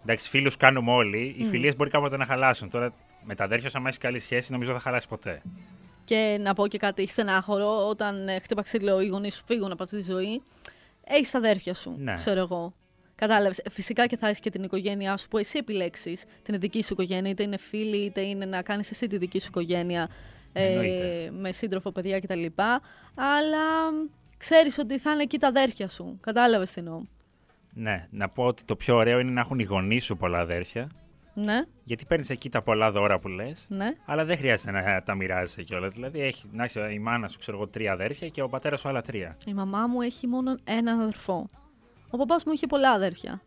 εντάξει, 0.03 0.29
φίλους 0.29 0.57
κάνουμε 0.57 0.91
όλοι. 0.93 1.35
Οι 1.39 1.45
φιλίες 1.45 1.77
μπορεί 1.77 1.91
κάποτε 1.91 2.17
να 2.17 2.25
χαλάσουν. 2.27 2.71
Τώρα 2.71 2.95
με 3.25 3.35
τα 3.35 3.45
αδέρφια, 3.45 3.71
άμα 3.75 3.87
έχεις 3.89 3.99
καλή 3.99 4.19
σχέση, 4.19 4.53
νομίζω 4.53 4.71
δεν 4.71 4.81
θα 4.81 4.85
χαλάσει 4.89 5.09
ποτέ. 5.09 5.43
Και 6.05 6.39
να 6.41 6.55
πω 6.55 6.67
και 6.67 6.79
κάτι 6.79 7.07
στενάχωρο, 7.07 7.89
όταν 7.89 8.29
ε, 8.29 8.39
χτύπα 8.39 8.63
ξύλο 8.63 9.01
οι 9.01 9.07
γονείς 9.07 9.35
σου 9.35 9.43
φύγουν 9.47 9.73
από 9.73 9.83
αυτή 9.83 9.97
τη 9.97 10.03
ζωή, 10.03 10.43
έχεις 11.05 11.31
τα 11.31 11.39
αδέρφια 11.39 11.75
σου, 11.75 11.95
Ναι. 11.99 12.15
ξέρω 12.15 12.41
εγώ. 12.41 12.75
Κατάλαβες. 13.15 13.63
Φυσικά 13.71 14.07
και 14.07 14.17
θα 14.17 14.27
έχεις 14.27 14.41
και 14.41 14.51
την 14.51 14.63
οικογένειά 14.63 15.17
σου 15.17 15.29
που 15.29 15.39
εσύ 15.39 15.59
επιλέξεις, 15.59 16.25
την 16.43 16.61
δική 16.61 16.83
σου 16.83 16.93
οικογένεια, 16.93 17.31
είτε 17.31 17.43
είναι 17.43 17.57
φίλη, 17.57 17.97
είτε 17.97 18.21
είναι 18.21 18.45
να 18.45 18.63
κάνεις 18.63 18.91
εσύ 18.91 19.07
τη 19.07 19.19
δική 19.19 19.39
σου 19.41 19.47
οικογένεια 19.49 20.09
Εννοείται. 20.53 21.31
με 21.39 21.53
σύντροφο, 21.53 21.93
παιδιά 21.93 22.21
κτλ. 22.21 22.45
Αλλά 23.15 23.91
ξέρεις 24.43 24.79
ότι 24.79 24.99
θα 24.99 25.13
είναι 25.13 25.23
εκεί 25.23 25.39
τα 25.39 25.49
αδέρφια 25.49 25.89
σου. 25.89 26.19
Κατάλαβες 26.21 26.73
τι 26.73 26.81
εννοώ. 26.81 27.01
Ναι, 27.75 28.07
να 28.11 28.29
πω 28.29 28.45
ότι 28.45 28.65
το 28.65 28.77
πιο 28.77 28.97
ωραίο 28.97 29.19
είναι 29.19 29.31
να 29.31 29.41
έχουν 29.41 29.59
οι 29.59 29.63
γονείς 29.63 30.05
σου 30.05 30.17
πολλά 30.17 30.39
αδέρφια. 30.39 30.89
Ναι, 31.35 31.63
Γιατί 31.85 32.05
παίρνεις 32.05 32.31
εκεί 32.31 32.49
τα 32.49 32.63
πολλά 32.63 32.91
δώρα 32.91 33.19
που 33.19 33.29
λες, 33.29 33.65
ναι. 33.69 33.89
αλλά 34.05 34.25
δεν 34.25 34.37
χρειάζεται 34.37 34.71
να 34.71 35.03
τα 35.03 35.15
μοιράζεσαι 35.15 35.63
κιόλας. 35.63 35.93
Δηλαδή, 35.95 36.21
έχει, 36.21 36.49
να 36.53 36.65
έχει 36.65 36.95
η 36.95 36.99
μάνα 36.99 37.29
σου, 37.29 37.39
ξέρω 37.39 37.57
εγώ, 37.57 37.69
τρία 37.69 37.93
αδέρφια 37.93 38.29
και 38.29 38.43
ο 38.43 38.49
πατέρας 38.49 38.81
σου 38.81 38.89
άλλα 38.89 39.03
τρία. 39.03 39.37
Η 39.47 39.55
μαμά 39.55 39.87
μου 39.87 40.01
έχει 40.01 40.27
μόνο 40.27 40.57
έναν 40.65 41.01
αδερφό. 41.01 41.51
Ο 42.11 42.17
παπάς 42.17 42.45
μου 42.45 42.53
είχε 42.53 42.67
πολλά 42.67 42.91
αδέρφια. 42.91 43.43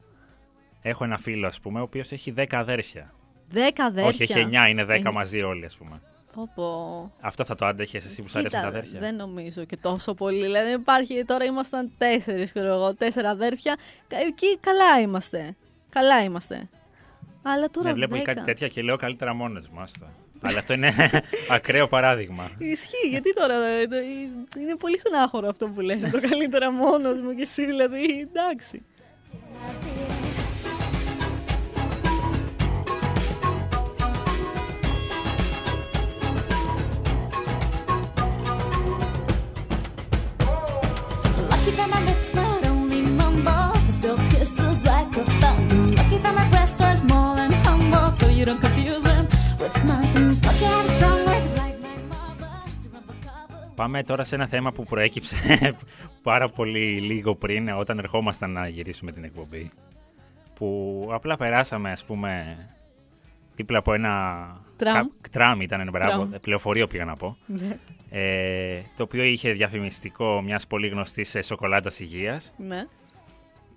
Έχω 0.81 1.03
ένα 1.03 1.17
φίλο, 1.17 1.47
ας 1.47 1.59
πούμε, 1.59 1.79
ο 1.79 1.83
οποίος 1.83 2.11
έχει 2.11 2.31
δέκα 2.31 2.59
αδέρφια. 2.59 3.13
Δέκα 3.49 3.85
αδέρφια. 3.85 4.09
Όχι, 4.11 4.23
έχει 4.23 4.39
εννιά, 4.39 4.67
είναι 4.67 4.83
δέκα 4.83 4.99
Είναι- 4.99 5.11
μαζί 5.11 5.41
όλοι, 5.41 5.65
ας 5.65 5.75
πούμε. 5.75 6.01
Πω, 6.35 6.49
πω. 6.55 7.11
Αυτό 7.21 7.45
θα 7.45 7.55
το 7.55 7.65
άντεχες 7.65 8.05
εσύ 8.05 8.21
που 8.21 8.29
σου 8.29 8.39
αρέσουν 8.39 8.61
τα 8.61 8.67
αδέρφια. 8.67 8.99
δεν 8.99 9.15
νομίζω 9.15 9.63
και 9.65 9.77
τόσο 9.77 10.13
πολύ. 10.13 10.41
Δηλαδή, 10.41 10.69
δεν 10.69 10.79
υπάρχει, 10.79 11.25
τώρα 11.25 11.45
ήμασταν 11.45 11.91
τέσσερις, 11.97 12.51
ξέρω 12.53 12.67
εγώ, 12.67 12.93
τέσσερα 12.95 13.29
αδέρφια. 13.29 13.75
Κα- 14.07 14.17
Εκεί 14.19 14.57
καλά 14.59 14.99
είμαστε. 15.01 15.55
Καλά 15.89 16.23
είμαστε. 16.23 16.69
Αλλά 17.43 17.69
τώρα 17.69 17.87
Ναι, 17.87 17.93
βλέπω 17.93 18.15
δέκα. 18.15 18.33
κάτι 18.33 18.45
τέτοια 18.45 18.67
και 18.67 18.81
λέω 18.81 18.95
καλύτερα 18.95 19.33
μόνο 19.33 19.61
μου. 19.71 19.79
Άστα. 19.81 20.13
Αλλά 20.41 20.59
αυτό 20.59 20.73
είναι 20.73 20.93
ακραίο 21.49 21.87
παράδειγμα. 21.87 22.51
Ισχύει, 22.57 23.07
γιατί 23.09 23.33
τώρα 23.33 23.65
ε, 23.65 23.87
το- 23.87 23.95
ε, 23.95 24.01
είναι 24.61 24.75
πολύ 24.79 24.99
στενάχωρο 24.99 25.47
αυτό 25.47 25.67
που 25.67 25.79
λες, 25.81 26.09
το 26.11 26.19
καλύτερα 26.29 26.71
μόνος 26.71 27.19
μου 27.19 27.35
και 27.35 27.41
εσύ 27.41 27.65
δηλαδή, 27.65 28.19
εντάξει. 28.29 28.85
Don't 48.47 48.61
confuse 48.67 49.03
them 49.09 49.23
with 49.61 49.75
nothing. 49.89 50.27
Lucky 50.47 50.65
I 50.65 50.73
have 50.79 50.89
strong 50.97 51.19
words 51.29 51.51
like 51.61 51.77
my 51.87 51.97
mother 52.13 52.53
to 52.81 52.87
run 52.93 53.03
for 53.09 53.17
cover; 53.27 53.71
Πάμε 53.75 54.03
τώρα 54.03 54.23
σε 54.23 54.35
ένα 54.35 54.47
θέμα 54.47 54.71
που 54.71 54.83
προέκυψε 54.83 55.35
πάρα 56.29 56.47
πολύ 56.49 56.99
λίγο 56.99 57.35
πριν 57.35 57.69
όταν 57.69 57.97
ερχόμασταν 57.99 58.51
να 58.51 58.67
γυρίσουμε 58.67 59.11
την 59.11 59.23
εκπομπή. 59.23 59.69
Που 60.55 61.09
απλά 61.11 61.37
περάσαμε, 61.37 61.91
ας 61.91 62.03
πούμε, 62.05 62.57
δίπλα 63.55 63.77
από 63.77 63.93
ένα... 63.93 64.45
Τραμ. 64.77 64.93
κα- 65.21 65.29
Τραμ 65.31 65.61
ήταν, 65.61 65.89
μπράβο, 65.91 66.25
Τραμ. 66.25 66.39
πληροφορείο 66.41 66.87
πήγα 66.87 67.05
να 67.05 67.15
πω. 67.15 67.37
ε, 68.09 68.81
το 68.95 69.03
οποίο 69.03 69.23
είχε 69.23 69.51
διαφημιστικό 69.51 70.41
μιας 70.41 70.67
πολύ 70.67 70.87
γνωστής 70.87 71.35
ε, 71.35 71.41
σοκολάτας 71.41 71.99
υγείας. 71.99 72.53
Ναι. 72.57 72.85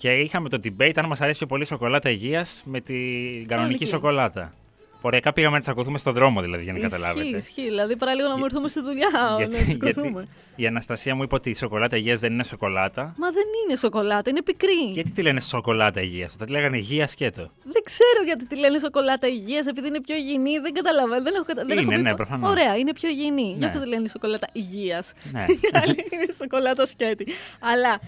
Και 0.00 0.12
είχαμε 0.12 0.48
το 0.48 0.58
debate 0.64 0.92
αν 0.94 1.06
μας 1.06 1.20
αρέσει 1.20 1.38
πιο 1.38 1.46
πολύ 1.46 1.62
η 1.62 1.66
σοκολάτα 1.66 2.10
υγείας 2.10 2.62
με 2.64 2.80
την 2.80 2.96
κανονική 2.96 3.46
Κανονική. 3.48 3.86
σοκολάτα. 3.86 4.52
Πορειακά 5.00 5.32
πήγαμε 5.32 5.54
να 5.56 5.60
τσακωθούμε 5.62 5.98
στον 5.98 6.12
δρόμο 6.12 6.40
δηλαδή 6.40 6.62
για 6.62 6.72
να 6.72 6.78
Ισχύει, 6.78 6.90
καταλάβετε. 6.90 7.36
ισχύει. 7.36 7.62
Δηλαδή, 7.62 7.96
παρά 7.96 8.14
λίγο 8.14 8.28
να 8.28 8.32
μου 8.32 8.38
Για- 8.38 8.46
έρθουμε 8.50 8.68
στη 8.68 8.80
δουλειά, 8.80 9.08
γιατί, 9.36 9.56
να 9.56 9.62
τσικωθούμε. 9.64 10.10
γιατί 10.10 10.28
η 10.56 10.66
Αναστασία 10.66 11.14
μου 11.14 11.22
είπε 11.22 11.34
ότι 11.34 11.50
η 11.50 11.54
σοκολάτα 11.54 11.96
υγείας 11.96 12.18
δεν 12.20 12.32
είναι 12.32 12.44
σοκολάτα. 12.44 13.14
Μα 13.16 13.30
δεν 13.30 13.42
είναι 13.64 13.76
σοκολάτα, 13.76 14.30
είναι 14.30 14.42
πικρή. 14.42 14.90
Γιατί 14.92 15.10
τη 15.10 15.22
λένε 15.22 15.40
σοκολάτα 15.40 16.00
υγείας, 16.00 16.34
όταν 16.34 16.46
τη 16.46 16.52
λέγανε 16.52 16.76
υγεία 16.76 17.06
σκέτο. 17.06 17.50
Δεν 17.62 17.82
ξέρω 17.84 18.22
γιατί 18.24 18.46
τη 18.46 18.56
λένε 18.58 18.78
σοκολάτα 18.78 19.26
υγείας, 19.26 19.66
επειδή 19.66 19.86
είναι 19.88 20.00
πιο 20.00 20.16
υγιεινή. 20.16 20.58
Δεν 20.58 20.72
καταλαβαίνω. 20.72 21.22
Δεν 21.22 21.34
έχω, 21.34 21.44
κατα... 21.44 21.64
δεν 21.64 21.78
Είναι, 21.78 21.92
έχω 21.94 22.02
ναι, 22.02 22.08
πει- 22.10 22.16
προφανώς. 22.16 22.50
Ωραία, 22.50 22.76
είναι 22.76 22.92
πιο 22.92 23.08
υγιεινή. 23.08 23.42
Γι' 23.52 23.56
Ναι. 23.58 23.66
αυτό 23.66 23.80
τη 23.80 23.88
λένε 23.88 24.08
σοκολάτα 24.08 24.48
υγείας. 24.52 25.12
Ναι. 25.32 25.44
Η 25.48 25.58
άλλη 25.82 26.04
είναι 26.12 26.26
σοκολάτα 26.40 26.86
σκέτη. 26.86 27.26
Αλλά 27.60 28.00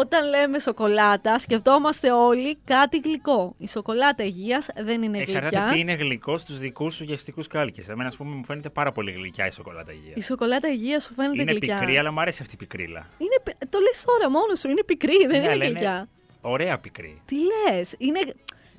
όταν 0.00 0.28
λέμε 0.28 0.58
σοκολάτα, 0.58 1.38
σκεφτόμαστε 1.38 2.12
όλοι 2.12 2.56
κάτι 2.64 2.98
γλυκό. 3.04 3.54
Η 3.58 3.68
σοκολάτα 3.68 4.24
υγείας 4.24 4.68
δεν 4.76 5.02
είναι 5.02 5.18
Εξαρτάται 5.18 5.56
γλυκιά. 5.56 5.72
τι 5.74 5.78
είναι 5.80 5.92
γλυκό 5.92 6.38
στους 6.38 6.58
δικούς 6.58 6.94
σου 6.94 7.04
γευστικούς 7.04 7.46
κάλκες; 7.46 7.88
Εμένα, 7.88 8.08
ας 8.08 8.16
πούμε, 8.16 8.34
μου 8.34 8.44
φαίνεται 8.44 8.68
πάρα 8.70 8.92
πολύ 8.92 9.10
γλυκιά 9.12 9.46
η 9.46 9.50
σοκολάτα 9.50 9.92
υγείας. 9.92 10.16
Η 10.16 10.20
σοκολάτα 10.22 10.68
υγείας 10.68 11.02
σου 11.02 11.14
φαίνεται 11.14 11.42
Είναι 11.42 11.50
γλυκιά. 11.50 11.78
πικρή, 11.78 11.98
αλλά 11.98 12.12
μου 12.12 12.20
αρέσει 12.20 12.38
αυτή 12.42 12.54
η 12.54 12.58
πικρίλα. 12.58 13.06
Είναι... 13.18 13.36
πι- 13.42 13.68
Το 13.70 13.78
λες 13.78 14.04
τώρα 14.04 14.30
μόνος 14.30 14.58
σου, 14.58 14.68
είναι 14.70 14.82
πικρή, 14.84 15.16
δεν 15.18 15.28
Ναι, 15.28 15.36
είναι 15.36 15.48
αλλά 15.48 15.64
γλυκιά. 15.64 16.08
Ωραία 16.40 16.78
πικρή. 16.78 17.20
Τι 17.24 17.36
λες, 17.36 17.94
είναι. 17.98 18.20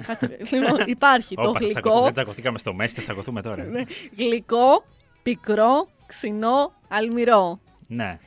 Κάτσε, 0.08 0.38
λοιπόν, 0.52 0.84
υπάρχει 0.88 1.36
το 1.36 1.42
Όπα, 1.42 1.60
θα 1.60 1.68
τσακωθούμε, 1.68 1.82
γλυκό, 1.90 2.04
δεν 2.04 2.14
τσακωθήκαμε 2.14 2.58
στο 2.58 2.74
μέση, 2.74 2.96
θα 2.96 3.02
τσακωθούμε 3.02 3.42
τώρα. 3.42 3.64
Ναι. 3.64 3.82
γλυκό, 4.18 4.86
πικρό, 5.24 5.88
ξινό, 6.06 6.74
αλμυρό. 6.88 7.60
ναι. 7.88 8.20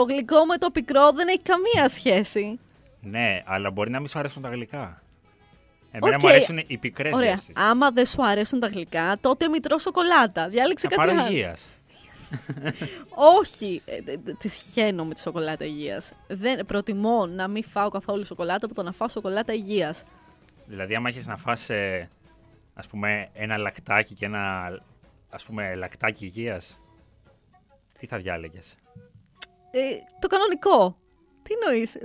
Το 0.00 0.06
γλυκό 0.06 0.44
με 0.46 0.56
το 0.56 0.70
πικρό 0.70 1.12
δεν 1.12 1.28
έχει 1.28 1.42
καμία 1.42 1.88
σχέση. 1.88 2.58
Ναι, 3.00 3.42
αλλά 3.44 3.70
μπορεί 3.70 3.90
να 3.90 3.98
μην 3.98 4.08
σου 4.08 4.18
αρέσουν 4.18 4.42
τα 4.42 4.48
γλυκά. 4.48 5.02
Εμένα 5.90 6.16
Οκ. 6.16 6.22
μου 6.22 6.28
αρέσουν 6.28 6.62
οι 6.66 6.78
πικρές 6.78 7.12
Ωραία. 7.14 7.28
γεύσεις. 7.30 7.54
Άμα 7.56 7.90
δεν 7.90 8.06
σου 8.06 8.24
αρέσουν 8.24 8.60
τα 8.60 8.66
γλυκά, 8.66 9.18
τότε 9.20 9.48
μην 9.48 9.61
τρως 9.61 9.78
σοκολάτα. 9.78 10.48
Διάλεξε 10.48 10.88
Θα 10.88 10.94
κάτι 10.96 11.08
πάρω 11.08 11.22
άλλο. 11.22 11.32
υγείας. 11.32 11.70
Όχι. 13.38 13.82
Ε, 13.84 14.00
σιχαίνομαι 14.38 15.14
τη 15.14 15.20
σοκολάτα 15.20 15.64
υγείας. 15.64 16.12
Προτιμώ 16.66 17.26
να 17.26 17.48
μην 17.48 17.64
φάω 17.64 17.88
καθόλου 17.88 18.24
σοκολάτα 18.24 18.66
από 18.66 18.74
το 18.74 18.82
να 18.82 18.92
φάω 18.92 19.08
σοκολάτα 19.08 19.52
υγείας. 19.52 20.02
Δηλαδή, 20.66 20.94
άμα 20.94 21.08
έχεις 21.08 21.26
να 21.26 21.36
φας 21.36 21.70
ε, 21.70 22.08
ας 22.74 22.86
πούμε, 22.86 23.28
ένα 23.32 23.56
λακτάκι 23.56 24.14
και 24.14 24.24
ένα 24.24 24.78
ας 25.30 25.44
πούμε, 25.44 25.74
λακτάκι 25.74 26.24
υγείας, 26.24 26.80
τι 27.98 28.06
θα 28.06 28.16
διάλεγες; 28.16 28.74
Ε, 29.70 29.80
το 30.18 30.26
κανονικό. 30.28 30.96
Τι 31.42 31.54
εννοείς; 31.62 31.96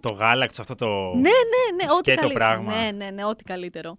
Το 0.00 0.12
γάλακτο 0.14 0.60
αυτό 0.62 0.74
το. 0.74 0.86
Ναι, 1.14 1.20
ναι, 1.20 1.76
ναι. 1.76 1.84
το 1.88 1.94
Ό,τι 1.94 2.10
σκέτο 2.10 2.20
καλύτερο. 2.20 2.44
πράγμα. 2.44 2.74
Ναι, 2.74 2.90
ναι, 2.90 3.10
ναι, 3.10 3.24
ό,τι 3.24 3.44
καλύτερο. 3.44 3.98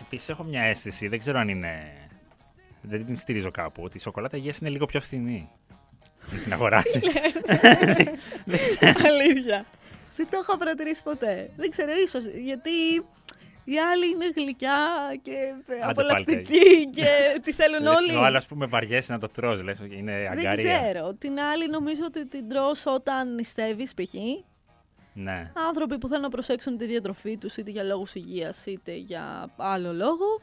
Επίσης, 0.00 0.28
έχω 0.28 0.42
μια 0.42 0.62
αίσθηση, 0.62 1.08
δεν 1.08 1.18
ξέρω 1.18 1.38
αν 1.38 1.48
είναι. 1.48 1.99
Δεν 2.90 3.06
την 3.06 3.16
στηρίζω 3.16 3.50
κάπου, 3.50 3.82
ότι 3.84 3.96
η 3.96 4.00
σοκολάτα 4.00 4.36
υγεία 4.36 4.54
είναι 4.60 4.70
λίγο 4.70 4.86
πιο 4.86 5.00
φθηνή. 5.00 5.50
Να 6.32 6.38
την 6.38 6.52
αγοράσει. 6.52 7.00
Αλήθεια. 9.08 9.64
Δεν 10.16 10.28
το 10.30 10.38
είχα 10.42 10.56
παρατηρήσει 10.58 11.02
ποτέ. 11.02 11.50
Δεν 11.56 11.70
ξέρω, 11.70 11.92
ίσως 12.04 12.24
γιατί 12.24 12.70
οι 13.64 13.78
άλλοι 13.78 14.08
είναι 14.08 14.30
γλυκιά 14.36 14.78
και 15.22 15.32
απολαυστικοί 15.88 16.90
και 16.90 17.40
τι 17.42 17.52
θέλουν 17.52 17.82
Λες, 17.82 17.94
όλοι. 17.96 18.16
Ο 18.16 18.24
άλλο, 18.24 18.36
ας 18.36 18.46
πούμε, 18.46 18.66
βαριέσαι 18.66 19.12
να 19.12 19.18
το 19.18 19.28
τρως, 19.28 19.62
λες, 19.62 19.78
είναι 19.90 20.12
Δεν 20.12 20.46
αγκαρία. 20.46 20.80
ξέρω. 20.80 21.14
Την 21.14 21.40
άλλη 21.40 21.68
νομίζω 21.68 22.02
ότι 22.06 22.26
την 22.26 22.48
τρως 22.48 22.86
όταν 22.86 23.34
νηστεύεις 23.34 23.94
π.χ. 23.94 24.14
Ναι. 25.12 25.50
Άνθρωποι 25.68 25.98
που 25.98 26.08
θέλουν 26.08 26.22
να 26.22 26.28
προσέξουν 26.28 26.76
τη 26.78 26.86
διατροφή 26.86 27.36
τους 27.38 27.56
είτε 27.56 27.70
για 27.70 27.82
λόγους 27.82 28.14
υγείας 28.14 28.66
είτε 28.66 28.92
για 28.94 29.50
άλλο 29.56 29.92
λόγο. 29.92 30.40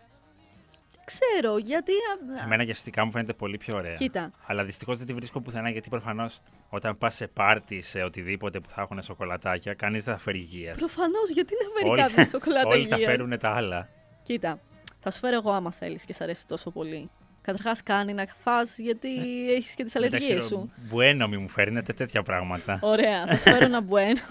Δεν 1.10 1.30
ξέρω 1.40 1.58
γιατί... 1.58 1.92
α, 2.40 2.44
Εμένα 2.44 2.64
γευστικά 2.64 3.06
μου 3.06 3.12
φαίνεται 3.12 3.34
πολύ 3.34 3.58
πιο 3.58 3.78
ωραία. 3.78 3.94
Κοίτα. 3.94 4.32
Αλλά 4.46 4.64
δυστυχώς 4.64 4.98
δεν 4.98 5.08
τη 5.08 5.14
βρίσκω 5.14 5.42
πουθενά 5.42 5.70
γιατί 5.70 5.90
προφανώς 5.90 6.42
όταν 6.70 6.98
πας 6.98 7.16
σε 7.16 7.28
πάρτι, 7.28 7.82
σε 7.82 8.02
οτιδήποτε 8.04 8.60
που 8.60 8.70
θα 8.70 8.82
έχουν 8.82 9.02
σοκολατάκια, 9.02 9.74
κανείς 9.74 10.04
δεν 10.04 10.14
θα 10.14 10.20
φέρει 10.20 10.38
υγείας. 10.38 10.78
Προφανώς 10.78 11.30
γιατί 11.34 11.54
να 11.64 11.80
φέρει 11.80 11.90
Όλοι, 11.90 12.02
κάποιο 12.02 12.30
σοκολάτα 12.30 12.68
όλοι 12.68 12.88
θα 12.88 12.96
υγείας; 12.96 13.12
φέρουν 13.12 13.40
τα 13.40 13.50
άλλα. 13.50 13.90
Κοίτα, 14.24 14.60
θα 15.00 15.12
σου 15.12 15.20
φέρω 15.20 15.36
εγώ 15.36 15.52
άμα 15.52 15.72
θέλεις 15.72 16.04
και 16.04 16.14
σ' 16.14 16.22
αρέσει 16.22 16.48
τόσο 16.48 16.72
πολύ. 16.72 17.10
Καταρχάς 17.42 17.84
κάνει 17.84 18.14
να 18.14 18.26
φας 18.44 18.78
γιατί 18.78 19.10
έχεις 19.54 19.74
και 19.74 19.84
τις 19.84 19.96
αλλεργίες 19.96 20.44
σου. 20.44 20.72
Μπουένο 20.76 21.28
μη 21.28 21.38
μου 21.38 21.50
φέρνετε 21.50 21.94
τέτοια 21.94 22.24
πράγματα. 22.24 22.80
Ωραία, 22.82 23.26
θα 23.28 23.34
σου 23.38 23.40
φέρω 23.44 23.66
ένα 23.66 23.82
μπουένο. 23.86 24.22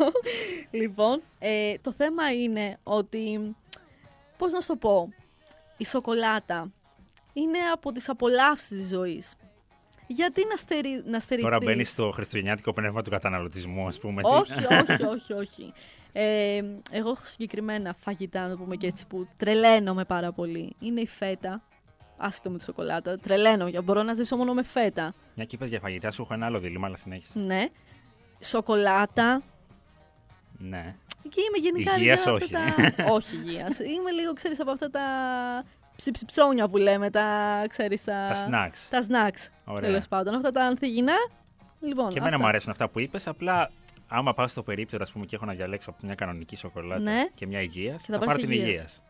λοιπόν, 0.70 1.22
ε, 1.38 1.74
το 1.82 1.92
θέμα 1.92 2.32
είναι 2.32 2.78
ότι, 2.82 3.54
πώς 4.36 4.52
να 4.52 4.60
σου 4.60 4.66
το 4.66 4.76
πω, 4.76 5.08
η 5.76 5.84
σοκολάτα 5.86 6.72
είναι 7.32 7.58
από 7.72 7.92
τις 7.92 8.08
απολαύσεις 8.08 8.68
της 8.68 8.88
ζωής. 8.88 9.34
Γιατί 10.06 10.46
να, 10.50 10.56
στερεί, 10.56 11.02
να 11.06 11.20
στερηθείς... 11.20 11.50
Τώρα 11.50 11.58
μπαίνει 11.64 11.84
στο 11.84 12.10
χριστουγεννιάτικο 12.10 12.72
πνεύμα 12.72 13.02
του 13.02 13.10
καταναλωτισμού, 13.10 13.86
ας 13.86 13.98
πούμε. 13.98 14.22
τι- 14.22 14.28
Όχι, 14.28 14.52
όχι, 14.90 15.02
όχι, 15.04 15.32
όχι. 15.32 15.72
Ε, 16.12 16.56
εγώ 16.90 17.10
έχω 17.10 17.24
συγκεκριμένα 17.24 17.94
φαγητά, 17.94 18.42
να 18.42 18.48
το 18.50 18.56
πούμε 18.56 18.76
και 18.76 18.86
έτσι, 18.86 19.06
που 19.06 19.28
τρελαίνομαι 19.38 20.04
πάρα 20.04 20.32
πολύ. 20.32 20.74
Είναι 20.78 21.00
η 21.00 21.06
φέτα. 21.06 21.62
Άσχετο 22.18 22.50
με 22.50 22.56
τη 22.56 22.62
σοκολάτα. 22.64 23.18
Τρελαίνω, 23.18 23.68
για 23.68 23.82
μπορώ 23.82 24.02
να 24.02 24.14
ζήσω 24.14 24.36
μόνο 24.36 24.54
με 24.54 24.62
φέτα. 24.62 25.14
Μια 25.34 25.44
και 25.44 25.54
είπες 25.56 25.68
για 25.68 25.80
φαγητά, 25.80 26.10
σου 26.10 26.22
έχω 26.22 26.34
ένα 26.34 26.46
άλλο 26.46 26.58
δίλημα, 26.58 26.86
αλλά 26.86 26.96
συνέχισε. 26.96 27.38
Ναι. 27.38 27.66
Σοκολάτα. 28.40 29.42
Ναι. 30.58 30.94
Και 31.28 31.40
είμαι 31.40 31.68
γενικά 31.68 31.96
Υγείας 31.98 32.24
λίγο 32.24 32.36
όχι. 32.36 32.54
αυτά 32.54 32.92
τα... 32.96 33.04
όχι 33.16 33.36
υγείας. 33.36 33.78
Είμαι 33.78 34.10
λίγο, 34.10 34.32
ξέρεις, 34.32 34.60
από 34.60 34.70
αυτά 34.70 34.90
τα 34.90 35.02
ψιψιψόνια 35.96 36.68
που 36.68 36.76
λέμε, 36.76 37.10
τα, 37.10 37.64
ξέρεις, 37.68 38.04
τα... 38.04 38.12
Τα 38.12 38.34
snacks. 38.34 38.86
Τα 38.90 39.02
snacks, 39.02 39.48
Ωραία. 39.64 39.80
τέλος 39.90 40.08
πάντων. 40.08 40.34
Αυτά 40.34 40.50
τα 40.52 40.64
ανθυγινά. 40.64 41.14
Λοιπόν, 41.80 42.08
Και 42.08 42.18
εμένα 42.18 42.26
αυτά. 42.26 42.38
μου 42.38 42.46
αρέσουν 42.48 42.70
αυτά 42.70 42.88
που 42.88 43.00
είπες. 43.00 43.26
Απλά, 43.26 43.70
άμα 44.08 44.34
πάω 44.34 44.48
στο 44.48 44.62
περίπτερο 44.62 45.02
ας 45.02 45.12
πούμε, 45.12 45.26
και 45.26 45.36
έχω 45.36 45.44
να 45.44 45.52
διαλέξω 45.52 45.90
από 45.90 45.98
μια 46.02 46.14
κανονική 46.14 46.56
σοκολάτα 46.56 47.00
Ναι. 47.00 47.26
και 47.34 47.46
μια 47.46 47.60
υγείας, 47.60 48.02
θα 48.02 48.12
θα, 48.12 48.18
πάρεις 48.18 48.26
πάρω 48.26 48.38
την 48.38 48.50
υγείας. 48.50 48.68
υγείας. 48.68 49.02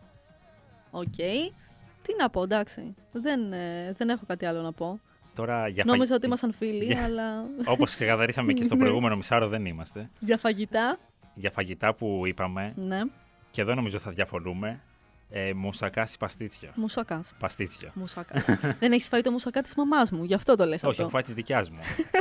Οκ. 0.91 1.15
Τι 2.03 2.15
να 2.19 2.31
πω, 2.31 2.43
εντάξει. 2.43 2.95
Δεν, 3.13 3.53
ε, 3.53 3.93
δεν 3.97 4.09
έχω 4.09 4.23
κάτι 4.27 4.47
άλλο 4.47 4.61
να 4.61 4.73
πω. 4.73 5.01
Τώρα 5.35 5.69
για 5.69 5.85
Νόμιζα 5.87 6.03
φαγη- 6.05 6.17
ότι 6.17 6.27
ήμασταν 6.27 6.53
φίλοι, 6.53 6.85
Για- 6.85 7.05
αλλά 7.05 7.45
Όπως 7.65 7.91
ξεκαθαρίσαμε 7.95 8.53
και 8.53 8.65
στο 8.65 8.75
Ναι. 8.75 8.81
προηγούμενο 8.81 9.17
μισάωρο, 9.17 9.49
δεν 9.49 9.67
είμαστε. 9.67 10.11
για 10.19 10.39
φαγητά, 10.39 10.99
Για 11.39 11.51
φαγητά 11.51 11.95
που 11.95 12.23
είπαμε, 12.27 12.73
ναι. 12.77 13.01
και 13.51 13.61
εδώ 13.61 13.75
νομίζω 13.75 13.99
θα 13.99 14.11
διαφωνούμε, 14.11 14.81
ε, 15.31 15.53
μουσακάς 15.53 16.15
ή 16.15 16.19
παστίτσιο. 16.19 16.71
Μουσακάς. 16.75 17.33
Παστίτσιο. 17.39 17.91
Μουσακάς. 17.95 18.45
δεν 18.81 18.93
έχεις 18.93 19.09
φάει 19.09 19.21
το 19.21 19.31
μουσακά 19.31 19.63
της 19.63 19.75
μαμάς 19.75 20.11
μου, 20.11 20.25
γι' 20.25 20.35
αυτό 20.35 20.57
το 20.57 20.65
λες 20.65 20.83
Όχι, 20.83 20.91
αυτό. 20.91 21.03
έχω 21.03 21.11
φάει 21.11 21.23
της 21.23 21.35
δικιάς 21.35 21.71
μου. 21.71 21.79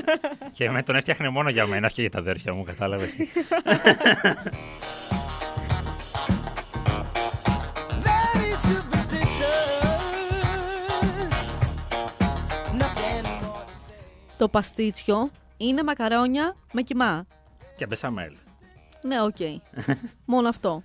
και 0.58 0.70
μου 0.70 0.84
τον 0.84 0.96
έφτιαχνε 0.96 1.30
μόνο 1.30 1.50
για 1.50 1.66
μένα, 1.68 1.88
όχι 1.88 2.02
για 2.02 2.10
τα 2.10 2.20
αδέρφια 2.20 2.54
μου, 2.54 2.64
κατάλαβες. 2.64 3.16
Very 8.08 8.52
superstitious. 8.70 10.02
Nothing 12.82 13.26
more 13.46 13.66
to 13.66 13.76
say. 13.86 14.36
Το 14.38 14.48
παστίτσιο 14.50 15.32
είναι 15.58 15.84
μακαρόνια 15.84 16.56
με 16.74 16.82
κιμά. 16.82 17.26
και 17.76 17.86
μπεσαμέλ. 17.88 18.34
Ναι, 19.06 19.22
οκ. 19.22 19.38
Μόνο 20.26 20.50
αυτό. 20.50 20.82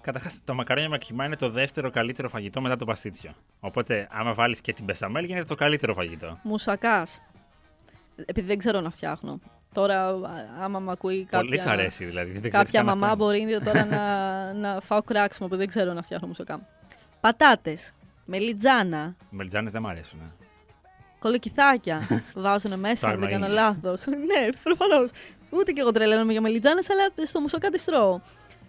Καταρχάς, 0.00 0.34
το 0.44 0.54
μακαρόνια 0.54 0.88
με 0.88 0.98
κιμά 0.98 1.24
είναι 1.24 1.36
το 1.36 1.50
δεύτερο 1.50 1.90
καλύτερο 1.90 2.28
φαγητό 2.28 2.60
μετά 2.60 2.76
το 2.76 2.84
παστίτσιο. 2.84 3.30
Οπότε, 3.60 4.08
άμα 4.10 4.34
βάλεις 4.34 4.60
και 4.60 4.72
την 4.72 4.84
μπεσαμέλ, 4.84 5.24
γίνεται 5.24 5.46
το 5.46 5.54
καλύτερο 5.54 5.94
φαγητό. 5.94 6.38
Μουσακά. 6.42 7.06
Επειδή 8.24 8.46
δεν 8.46 8.58
ξέρω 8.58 8.80
να 8.80 8.90
φτιάχνω. 8.90 9.40
Τώρα, 9.72 10.06
α- 10.08 10.18
άμα 10.60 10.78
με 10.78 10.90
ακούει 10.92 11.24
κάποια, 11.24 11.38
Πολύ 11.38 11.58
σ' 11.58 11.66
αρέσει 11.66 12.04
δηλαδή. 12.04 12.30
Δεν 12.30 12.40
ξέρεις 12.40 12.56
κάποια 12.56 12.78
καν 12.82 12.84
μαμά 12.88 13.06
αυτό. 13.12 13.16
μπορεί 13.24 13.58
τώρα 13.64 13.84
να, 13.84 14.52
να 14.52 14.80
φάω 14.80 15.02
κράξιμο 15.02 15.48
που 15.48 15.56
δεν 15.56 15.66
ξέρω 15.66 15.92
να 15.92 16.02
φτιάχνω 16.02 16.26
μουσακά. 16.26 16.66
Πατάτες. 17.20 17.92
Μελιτζάνα. 18.24 19.16
Οι 19.32 19.36
μελιτζάνες 19.36 19.72
δεν 19.72 19.82
μ' 19.82 19.86
αρέσουν. 19.86 20.20
ε. 20.20 20.32
Κολοκυθάκια 21.18 22.00
βάζουν 22.34 22.78
μέσα, 22.78 23.08
αν 23.08 23.20
δεν 23.20 23.28
αρμαΐς. 23.28 23.32
κάνω 23.32 23.46
λάθος. 23.52 24.06
ναι, 24.06 24.48
προφανώς. 24.62 25.10
Ούτε 25.50 25.72
και 25.72 25.80
εγώ 25.80 25.90
τρελαίνομαι 25.90 26.32
για 26.32 26.40
μελιτζάνες, 26.40 26.90
αλλά 26.90 27.26
στο 27.26 27.40
μουσακά 27.40 27.70
τη 27.70 27.84
τρώω. 27.84 28.20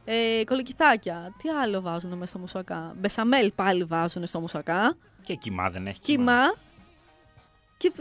Ε, 0.05 0.43
κολοκυθάκια. 0.45 1.35
Τι 1.37 1.49
άλλο 1.49 1.81
βάζουν 1.81 2.11
μέσα 2.11 2.25
στο 2.25 2.39
μουσακά; 2.39 2.93
Μπεσαμέλ 2.97 3.51
πάλι 3.51 3.83
βάζουν 3.83 4.25
στο 4.25 4.39
μουσακά. 4.39 4.95
Και 5.23 5.33
κοιμά 5.35 5.69
δεν 5.69 5.87
έχει. 5.87 5.99
Κιμά. 5.99 6.53
Και 7.77 7.91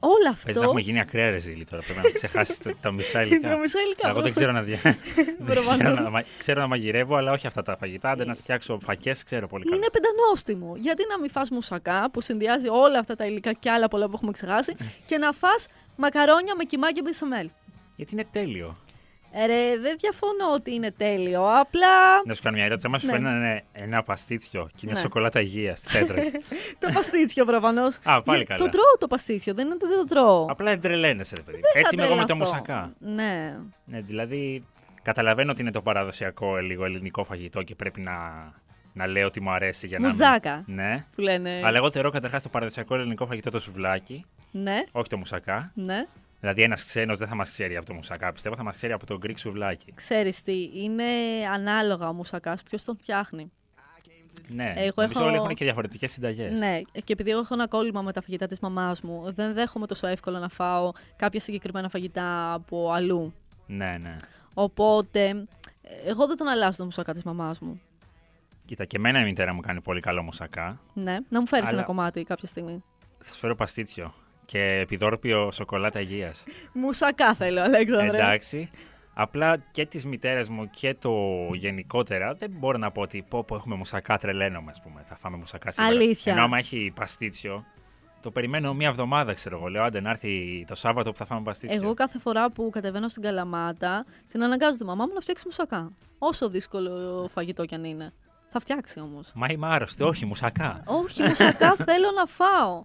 όλο 0.00 0.28
αυτό. 0.30 0.42
Πες 0.46 0.56
να 0.56 0.64
έχουμε 0.64 0.80
γίνει 0.80 1.00
ακραία 1.00 1.30
ρεζίλη 1.30 1.64
τώρα. 1.64 1.82
Πρέπει 1.82 2.00
να 2.02 2.10
ξεχάσει 2.18 2.60
τα, 2.62 2.72
τα 2.80 2.92
μισά 2.92 3.22
υλικά. 3.22 3.48
Τα 3.48 3.56
μισά 3.56 3.80
υλικά, 3.80 4.08
Εγώ 4.08 4.20
δεν 4.20 4.32
ξέρω 4.32 4.52
να, 4.52 4.62
δια... 4.62 4.78
δεν 4.84 5.36
Προφανώς. 5.46 5.78
ξέρω, 5.82 5.94
να... 6.02 6.10
μα- 6.10 6.24
ξέρω 6.38 6.60
να 6.60 6.66
μαγειρεύω, 6.66 7.16
αλλά 7.16 7.32
όχι 7.32 7.46
αυτά 7.46 7.62
τα 7.62 7.76
φαγητά. 7.76 8.14
Δεν 8.14 8.26
να 8.26 8.34
φτιάξω 8.34 8.78
φακές, 8.80 9.24
ξέρω 9.24 9.46
πολύ 9.46 9.64
καλά. 9.64 9.76
Είναι 9.76 9.86
πεντανόστιμο. 9.92 10.74
Γιατί 10.76 11.02
να 11.08 11.18
μην 11.18 11.30
φας 11.30 11.50
μουσακά 11.50 12.10
που 12.10 12.20
συνδυάζει 12.20 12.68
όλα 12.68 12.98
αυτά 12.98 13.16
τα 13.16 13.26
υλικά 13.26 13.52
και 13.52 13.70
άλλα 13.70 13.88
πολλά 13.88 14.06
που 14.06 14.12
έχουμε 14.14 14.32
ξεχάσει 14.32 14.76
και 15.06 15.18
να 15.18 15.32
φας 15.32 15.66
μακαρόνια 15.96 16.54
με 16.56 16.64
κιμά 16.64 16.92
και 16.92 17.02
μπεσαμέλ; 17.02 17.50
Γιατί 18.00 18.12
είναι 18.14 18.26
τέλειο. 18.32 18.76
Ε, 19.32 19.46
Ρε, 19.46 19.76
δεν 19.78 19.96
διαφωνώ 19.98 20.52
ότι 20.54 20.74
είναι 20.74 20.90
τέλειο. 20.90 21.60
Απλά 21.60 22.22
Να 22.26 22.34
σου 22.34 22.42
κάνω 22.42 22.56
μια 22.56 22.64
ερώτηση. 22.64 22.86
Αν 22.92 23.00
σου 23.00 23.06
Ναι. 23.06 23.12
φέρνανε 23.12 23.64
ένα 23.72 24.02
παστίτσιο 24.02 24.68
και 24.74 24.80
μια 24.84 24.94
Ναι. 24.94 25.00
σοκολάτα 25.00 25.40
υγείας, 25.40 25.80
τι 25.80 25.88
θα 25.90 25.98
έτρωγες; 25.98 26.30
το 26.80 26.88
παστίτσιο 26.94 27.44
προφανώς. 27.44 27.98
Α, 28.04 28.22
πάλι 28.22 28.44
καλά. 28.44 28.58
Το 28.64 28.70
τρώω 28.70 28.96
το 28.98 29.06
παστίτσιο, 29.06 29.54
δεν 29.54 29.64
είναι 29.66 29.74
ότι 29.74 29.86
δεν 29.86 29.98
το 29.98 30.04
τρώω. 30.04 30.46
Απλά 30.50 30.70
δεν 30.70 30.80
τρελαίνεσαι, 30.80 31.34
ρε 31.36 31.42
παιδί. 31.42 31.60
Θα 31.72 31.78
Έτσι 31.78 31.94
είμαι 31.94 32.04
εγώ 32.04 32.14
με 32.14 32.20
το 32.20 32.26
τρελαθώ. 32.26 32.50
μουσακά. 32.50 32.92
Ναι. 32.98 33.56
Ναι, 33.84 34.00
δηλαδή 34.00 34.64
καταλαβαίνω 35.02 35.50
ότι 35.50 35.60
είναι 35.60 35.70
το 35.70 35.82
παραδοσιακό 35.82 36.56
ε, 36.56 36.60
λίγο 36.60 36.84
ελληνικό 36.84 37.24
φαγητό 37.24 37.62
και 37.62 37.74
πρέπει 37.74 38.00
να, 38.00 38.18
να 38.92 39.06
λέω 39.06 39.26
ότι 39.26 39.40
μου 39.40 39.50
αρέσει 39.50 39.86
για 39.86 39.98
να. 39.98 40.06
μην- 40.06 40.16
Moussaka. 40.16 40.62
Ναι. 40.66 41.04
Που 41.14 41.20
λένε. 41.20 41.60
Αλλά 41.64 41.76
εγώ 41.76 41.90
θεωρώ 41.90 42.10
καταρχάς 42.10 42.42
το 42.42 42.48
παραδοσιακό 42.48 42.94
ελληνικό 42.94 43.26
φαγητό 43.26 43.50
το 43.50 43.60
σουβλάκι, 43.60 44.24
Ναι, 44.50 44.82
όχι 44.92 45.08
το 45.08 45.16
μουσακά. 45.16 45.70
ναι. 45.74 46.06
Δηλαδή 46.40 46.62
ένας 46.62 46.84
ξένος 46.84 47.18
δεν 47.18 47.28
θα 47.28 47.34
μας 47.34 47.48
ξέρει 47.48 47.76
από 47.76 47.86
το 47.86 47.94
μουσακά, 47.94 48.32
πιστεύω 48.32 48.56
θα 48.56 48.62
μας 48.62 48.76
ξέρει 48.76 48.92
από 48.92 49.06
το 49.06 49.16
Greek 49.18 49.38
σουβλάκι. 49.38 49.92
Ξέρεις 49.94 50.42
τι, 50.42 50.70
είναι 50.74 51.04
ανάλογα 51.52 52.08
ο 52.08 52.12
μουσακάς, 52.12 52.62
ποιος 52.62 52.84
τον 52.84 52.96
φτιάχνει. 52.96 53.52
Ναι, 54.48 54.72
Εγώ 54.76 54.92
νομίζω 54.96 55.18
έχω- 55.18 55.24
όλοι 55.28 55.36
έχουν 55.36 55.54
και 55.54 55.64
διαφορετικές 55.64 56.12
συνταγές. 56.12 56.58
Ναι, 56.58 56.80
και 57.04 57.12
επειδή 57.12 57.30
εγώ 57.30 57.40
έχω 57.40 57.54
ένα 57.54 57.68
κόλλημα 57.68 58.02
με 58.02 58.12
τα 58.12 58.20
φαγητά 58.20 58.46
της 58.46 58.60
μαμάς 58.60 59.00
μου, 59.00 59.32
δεν 59.32 59.54
δέχομαι 59.54 59.86
τόσο 59.86 60.06
εύκολο 60.06 60.38
να 60.38 60.48
φάω 60.48 60.92
κάποια 61.16 61.40
συγκεκριμένα 61.40 61.88
φαγητά 61.88 62.52
από 62.52 62.90
αλλού. 62.92 63.34
ναι, 63.66 63.96
ναι. 64.00 64.16
Οπότε, 64.54 65.46
εγώ 66.04 66.26
δεν 66.26 66.36
τον 66.36 66.48
αλλάζω 66.48 66.76
το 66.76 66.84
μουσακά 66.84 67.12
της 67.12 67.22
μαμάς 67.22 67.60
μου. 67.60 67.80
Κοίτα, 68.64 68.84
και 68.84 68.96
εμένα 68.96 69.20
η 69.20 69.24
μητέρα 69.24 69.52
μου 69.54 69.60
κάνει 69.60 69.80
πολύ 69.80 70.00
καλό 70.00 70.22
μουσακά. 70.22 70.80
Ναι, 70.94 71.18
να 71.28 71.40
μου 71.40 71.46
φέρεις 71.46 71.68
Αλλά- 71.68 71.76
ένα 71.78 71.86
κομμάτι 71.86 72.24
κάποια 72.24 72.48
στιγμή. 72.48 72.82
Θα 73.18 73.32
σου 73.32 73.38
φέρω 73.38 73.54
παστίτσιο 73.54 74.14
και 74.50 74.78
επιδόρπιο 74.82 75.50
σοκολάτα 75.50 76.00
υγείας. 76.00 76.44
Μουσακά 76.72 77.34
θέλω, 77.34 77.60
Αλέξανδρε. 77.60 78.16
Εντάξει. 78.16 78.70
Απλά 79.14 79.56
και 79.70 79.86
τη 79.86 80.06
μητέρα 80.06 80.50
μου 80.50 80.70
και 80.70 80.94
το 80.94 81.12
γενικότερα 81.52 82.34
δεν 82.34 82.50
μπορώ 82.50 82.78
να 82.78 82.90
πω 82.90 83.02
ότι 83.02 83.24
πω, 83.28 83.44
πω 83.44 83.54
έχουμε 83.54 83.74
μουσακά, 83.74 84.18
τρελαίνομαι, 84.18 84.70
ας 84.70 84.80
πούμε. 84.82 85.00
Θα 85.04 85.16
φάμε 85.16 85.36
μουσακά 85.36 85.70
σήμερα. 85.70 85.92
Αλήθεια. 85.94 86.32
Ενώ 86.32 86.42
άμα 86.42 86.58
έχει 86.58 86.92
παστίτσιο, 86.94 87.64
το 88.22 88.30
περιμένω 88.30 88.74
μία 88.74 88.88
εβδομάδα, 88.88 89.34
ξέρω 89.34 89.56
εγώ. 89.56 89.68
Λέω, 89.68 89.82
άντε 89.82 90.00
να 90.00 90.10
έρθει 90.10 90.64
το 90.68 90.74
Σάββατο 90.74 91.10
που 91.10 91.16
θα 91.16 91.24
φάμε 91.24 91.42
παστίτσιο. 91.42 91.82
Εγώ 91.82 91.94
κάθε 91.94 92.18
φορά 92.18 92.50
που 92.50 92.70
κατεβαίνω 92.72 93.08
στην 93.08 93.22
Καλαμάτα, 93.22 94.04
την 94.32 94.42
αναγκάζω 94.42 94.78
τη 94.78 94.84
μαμά 94.84 95.06
μου 95.06 95.12
να 95.14 95.20
φτιάξει 95.20 95.42
μουσακά. 95.46 95.92
Όσο 96.18 96.48
δύσκολο 96.48 97.28
φαγητό 97.32 97.64
κι 97.64 97.74
αν 97.74 97.84
είναι. 97.84 98.12
Θα 98.50 98.60
φτιάξει 98.60 99.00
όμως. 99.00 99.32
Μα 99.34 99.46
είμαι 99.50 99.66
άρρωστη, 99.66 100.02
όχι, 100.02 100.26
μουσακά. 100.26 100.82
Όχι, 100.86 101.22
μουσακά 101.22 101.74
θέλω 101.88 102.10
να 102.16 102.26
φάω. 102.26 102.84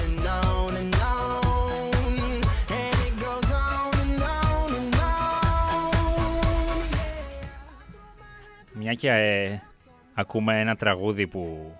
Μια 8.81 8.93
και 8.93 9.09
ε, 9.09 9.59
ακούμε 10.13 10.59
ένα 10.59 10.75
τραγούδι 10.75 11.27
που 11.27 11.71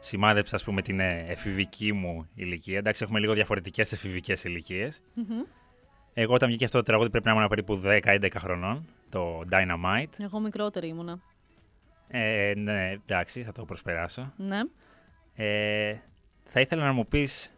σημάδεψα, 0.00 0.56
ας 0.56 0.64
πούμε, 0.64 0.82
την 0.82 1.00
ε, 1.00 1.24
εφηβική 1.28 1.92
μου 1.92 2.28
ηλικία. 2.34 2.78
Εντάξει, 2.78 3.02
έχουμε 3.04 3.18
λίγο 3.18 3.32
διαφορετικές 3.32 3.92
εφηβικές 3.92 4.44
ηλικίες. 4.44 5.00
Εγώ 6.14 6.34
όταν 6.34 6.48
βγήκε 6.48 6.64
αυτό 6.64 6.78
το 6.78 6.84
τραγούδι 6.84 7.10
πρέπει 7.10 7.26
να 7.26 7.32
ήμουν 7.32 7.48
περίπου 7.48 7.80
10-11 7.84 8.28
χρονών, 8.38 8.86
το 9.08 9.40
Dynamite. 9.50 10.24
Εγώ 10.24 10.40
μικρότερη 10.40 10.88
ήμουνα. 10.88 11.20
Ε, 12.08 12.52
ναι, 12.56 12.90
εντάξει, 12.90 13.42
θα 13.42 13.52
το 13.52 13.64
προσπεράσω. 13.64 14.32
Ναι. 14.36 14.60
Ε, 15.34 15.96
θα 16.44 16.60
ήθελα 16.60 16.84
να 16.84 16.92
μου 16.92 17.06
πεις, 17.06 17.52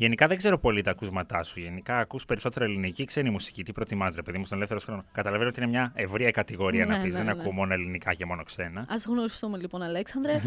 γενικά 0.00 0.26
δεν 0.26 0.36
ξέρω 0.36 0.58
πολύ 0.58 0.82
τα 0.82 0.90
ακούσματά 0.90 1.42
σου. 1.42 1.60
Γενικά 1.60 1.98
ακούς 1.98 2.24
περισσότερο 2.24 2.64
ελληνική 2.64 3.02
ή 3.02 3.04
ξένη 3.04 3.30
μουσική. 3.30 3.62
Τι 3.62 3.72
προτιμάς, 3.72 4.14
ρε 4.14 4.22
παιδί 4.22 4.38
μου, 4.38 4.44
στον 4.44 4.56
ελεύθερο 4.56 4.80
χρόνο. 4.80 5.04
Καταλαβαίνω 5.12 5.48
ότι 5.48 5.60
είναι 5.60 5.68
μια 5.70 5.92
ευρία 5.94 6.30
κατηγορία 6.30 6.86
να 6.86 6.96
Ναι, 6.96 7.02
πεις. 7.02 7.12
ναι, 7.16 7.24
δεν 7.24 7.34
ναι. 7.34 7.40
ακούω 7.40 7.52
μόνο 7.52 7.72
ελληνικά 7.72 8.14
και 8.14 8.24
μόνο 8.26 8.42
ξένα. 8.42 8.80
Α 8.80 8.94
γνωριστούμε 9.06 9.58
λοιπόν, 9.58 9.82
Αλέξανδρε. 9.82 10.32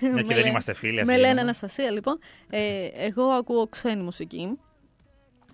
Μια 0.00 0.10
Με 0.12 0.22
και 0.22 0.26
δεν 0.34 0.36
λέ- 0.36 0.46
είμαστε 0.46 0.72
φίλοι, 0.72 1.00
ας 1.00 1.06
Με 1.06 1.12
γίνουμε. 1.12 1.28
λένε 1.28 1.40
Αναστασία, 1.40 1.90
λοιπόν. 1.90 2.18
Ε, 2.50 2.84
εγώ 2.94 3.22
ακούω 3.24 3.66
ξένη 3.68 4.02
μουσική. 4.02 4.58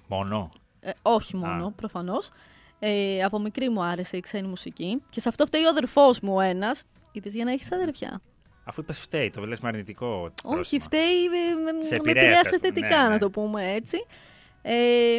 Μόνο; 0.09 0.49
Ε, 0.81 0.91
όχι 1.03 1.37
μόνο, 1.37 1.67
Α. 1.67 1.71
προφανώς. 1.73 2.31
Ε, 2.79 3.23
από 3.23 3.39
μικρή 3.39 3.69
μου 3.69 3.83
άρεσε 3.85 4.17
η 4.17 4.21
ξένη 4.21 4.49
μουσική. 4.49 5.03
Και 5.11 5.21
σε 5.21 5.29
αυτό 5.29 5.47
φταίει 5.47 5.65
ο 5.65 5.69
αδερφός 5.69 6.21
μου 6.21 6.41
ένας. 6.41 6.85
Είδε 7.13 7.29
για 7.29 7.45
να 7.45 7.53
έχεις 7.53 7.73
αδερφιά. 7.73 8.21
Αφού 8.65 8.81
είπες 8.81 8.99
φταίει, 8.99 9.31
το 9.31 9.47
λες 9.47 9.61
με 9.61 9.69
αρνητικό 9.69 10.07
Όχι, 10.23 10.55
πρόσημο. 10.55 10.83
φταίει. 10.85 11.25
ε, 11.25 11.55
με- 11.55 11.83
Σε 11.85 11.89
με 11.91 11.97
επηρέασε, 11.97 12.11
επηρέασε 12.11 12.41
ας 12.41 12.61
πούμε. 12.61 12.69
θετικά, 12.73 12.97
Ναι, 12.97 13.03
ναι. 13.03 13.09
να 13.09 13.19
το 13.19 13.31
πούμε 13.31 13.73
έτσι. 13.73 13.97
Ε, 14.67 15.17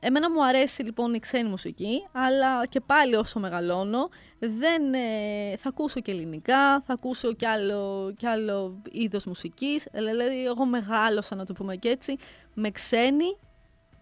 εμένα 0.00 0.30
μου 0.30 0.44
αρέσει 0.46 0.82
λοιπόν 0.82 1.14
η 1.14 1.18
ξένη 1.18 1.48
μουσική, 1.48 2.06
αλλά 2.12 2.66
και 2.66 2.80
πάλι 2.80 3.14
όσο 3.14 3.38
μεγαλώνω 3.40 4.08
δεν, 4.38 4.94
ε, 4.94 5.56
θα 5.56 5.68
ακούσω 5.68 6.00
και 6.00 6.10
ελληνικά, 6.10 6.80
θα 6.80 6.92
ακούσω 6.92 7.32
κι 7.32 7.46
άλλο, 7.46 8.12
κι 8.16 8.26
άλλο 8.26 8.82
είδος 8.90 9.24
μουσικής. 9.24 9.86
Ε, 9.86 10.02
Δηλαδή 10.04 10.46
εγώ 10.46 10.64
μεγάλωσα 10.66 11.34
να 11.34 11.44
το 11.44 11.52
πούμε 11.52 11.76
και 11.76 11.88
έτσι 11.88 12.16
με 12.54 12.70
ξένη 12.70 13.38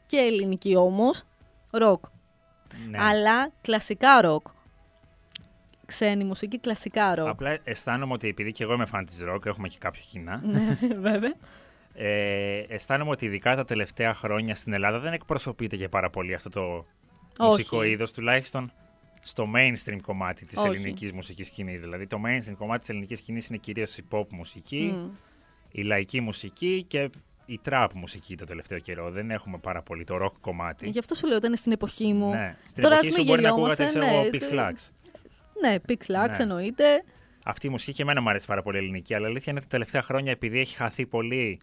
και 0.07 0.17
ελληνική 0.17 0.77
όμως 0.77 1.23
ροκ. 1.71 2.05
Ναι. 2.91 2.99
Αλλά 3.01 3.51
κλασικά 3.61 4.21
ροκ. 4.21 4.47
Ξένη 5.87 6.25
μουσική, 6.25 6.59
κλασικά 6.59 7.15
ροκ. 7.15 7.29
Απλά 7.29 7.59
αισθάνομαι 7.65 8.13
ότι 8.13 8.29
επειδή 8.29 8.53
και 8.53 8.63
εγώ 8.63 8.73
είμαι 8.73 8.87
φαν 8.87 9.05
της 9.07 9.21
ροκ, 9.21 9.45
έχουμε 9.47 9.69
και 9.69 9.77
κάποια 9.81 10.03
κοινά. 10.11 10.41
Ναι, 10.53 10.77
βέβαια. 11.01 11.35
Ε, 11.97 12.59
αισθάνομαι 12.69 13.11
ότι 13.11 13.25
ειδικά 13.25 13.57
τα 13.57 13.65
τελευταία 13.65 14.15
χρόνια 14.15 14.55
στην 14.55 14.73
Ελλάδα 14.73 14.99
δεν 14.99 15.13
εκπροσωπείται 15.13 15.77
και 15.77 15.89
πάρα 15.89 16.11
πολύ 16.11 16.35
αυτό 16.35 16.49
το 16.51 16.61
Όχι. 17.39 17.51
μουσικό 17.51 17.83
είδος, 17.83 18.13
τουλάχιστον 18.13 18.73
στο 19.21 19.49
mainstream 19.57 19.99
κομμάτι 20.03 20.47
της 20.47 20.59
Όχι. 20.59 20.67
ελληνικής 20.67 21.13
μουσικής 21.13 21.47
σκηνής. 21.47 21.81
Δηλαδή 21.81 22.07
το 22.07 22.21
mainstream 22.27 22.55
κομμάτι 22.59 22.81
της 22.81 22.89
ελληνικής 22.89 23.19
σκηνής 23.19 23.47
είναι 23.49 23.59
κυρίως 23.59 23.99
η 23.99 24.05
pop 24.11 24.29
μουσική, 24.31 24.95
Μμ. 24.97 25.11
η 25.71 25.83
λαϊκή 25.83 26.21
μουσική 26.21 26.85
και 26.89 27.11
η 27.47 27.61
trap 27.71 27.87
μουσική 27.95 28.37
το 28.37 28.45
τελευταίο 28.45 28.79
καιρό. 28.79 29.11
Δεν 29.11 29.31
έχουμε 29.31 29.59
πάρα 29.59 29.83
πολύ 29.83 30.05
το 30.05 30.25
rock 30.25 30.33
κομμάτι. 30.41 30.89
Γι' 30.89 30.99
αυτό 30.99 31.15
σου 31.15 31.27
λέω 31.27 31.37
ότι 31.37 31.47
είναι 31.47 31.57
στην 31.57 31.73
εποχή 31.73 32.13
μου. 32.13 32.31
Ναι. 32.31 32.57
Στην 32.67 32.83
Τώρα 32.83 32.95
εποχή 32.95 33.09
ας 33.11 33.15
σου 33.15 33.21
μην 33.21 33.31
μπορεί 33.31 33.43
να 33.43 33.49
γελιόμαστε, 33.49 33.85
ακούγατε, 33.85 33.99
ξέρω 34.09 34.21
ναι, 34.21 34.27
εγώ, 34.27 34.31
Pix 34.33 34.41
το- 34.41 34.69
Lux. 34.73 34.93
Ναι, 35.67 35.77
Pix 35.89 35.93
Lux 35.93 36.29
Ναι. 36.31 36.37
εννοείται. 36.39 37.05
Αυτή 37.45 37.67
η 37.67 37.71
μουσική 37.71 37.93
και 37.93 38.03
εμένα 38.03 38.21
μου 38.21 38.29
αρέσει 38.29 38.47
πάρα 38.47 38.63
πολύ 38.63 38.77
η 38.77 38.81
ελληνική, 38.81 39.15
αλλά 39.15 39.27
η 39.27 39.31
αλήθεια 39.31 39.53
είναι 39.53 39.61
ότι 39.61 39.69
τα 39.69 39.77
τελευταία 39.77 40.03
χρόνια 40.03 40.33
επειδή 40.33 40.59
έχει 40.59 40.77
χαθεί 40.77 41.07
πολύ 41.07 41.61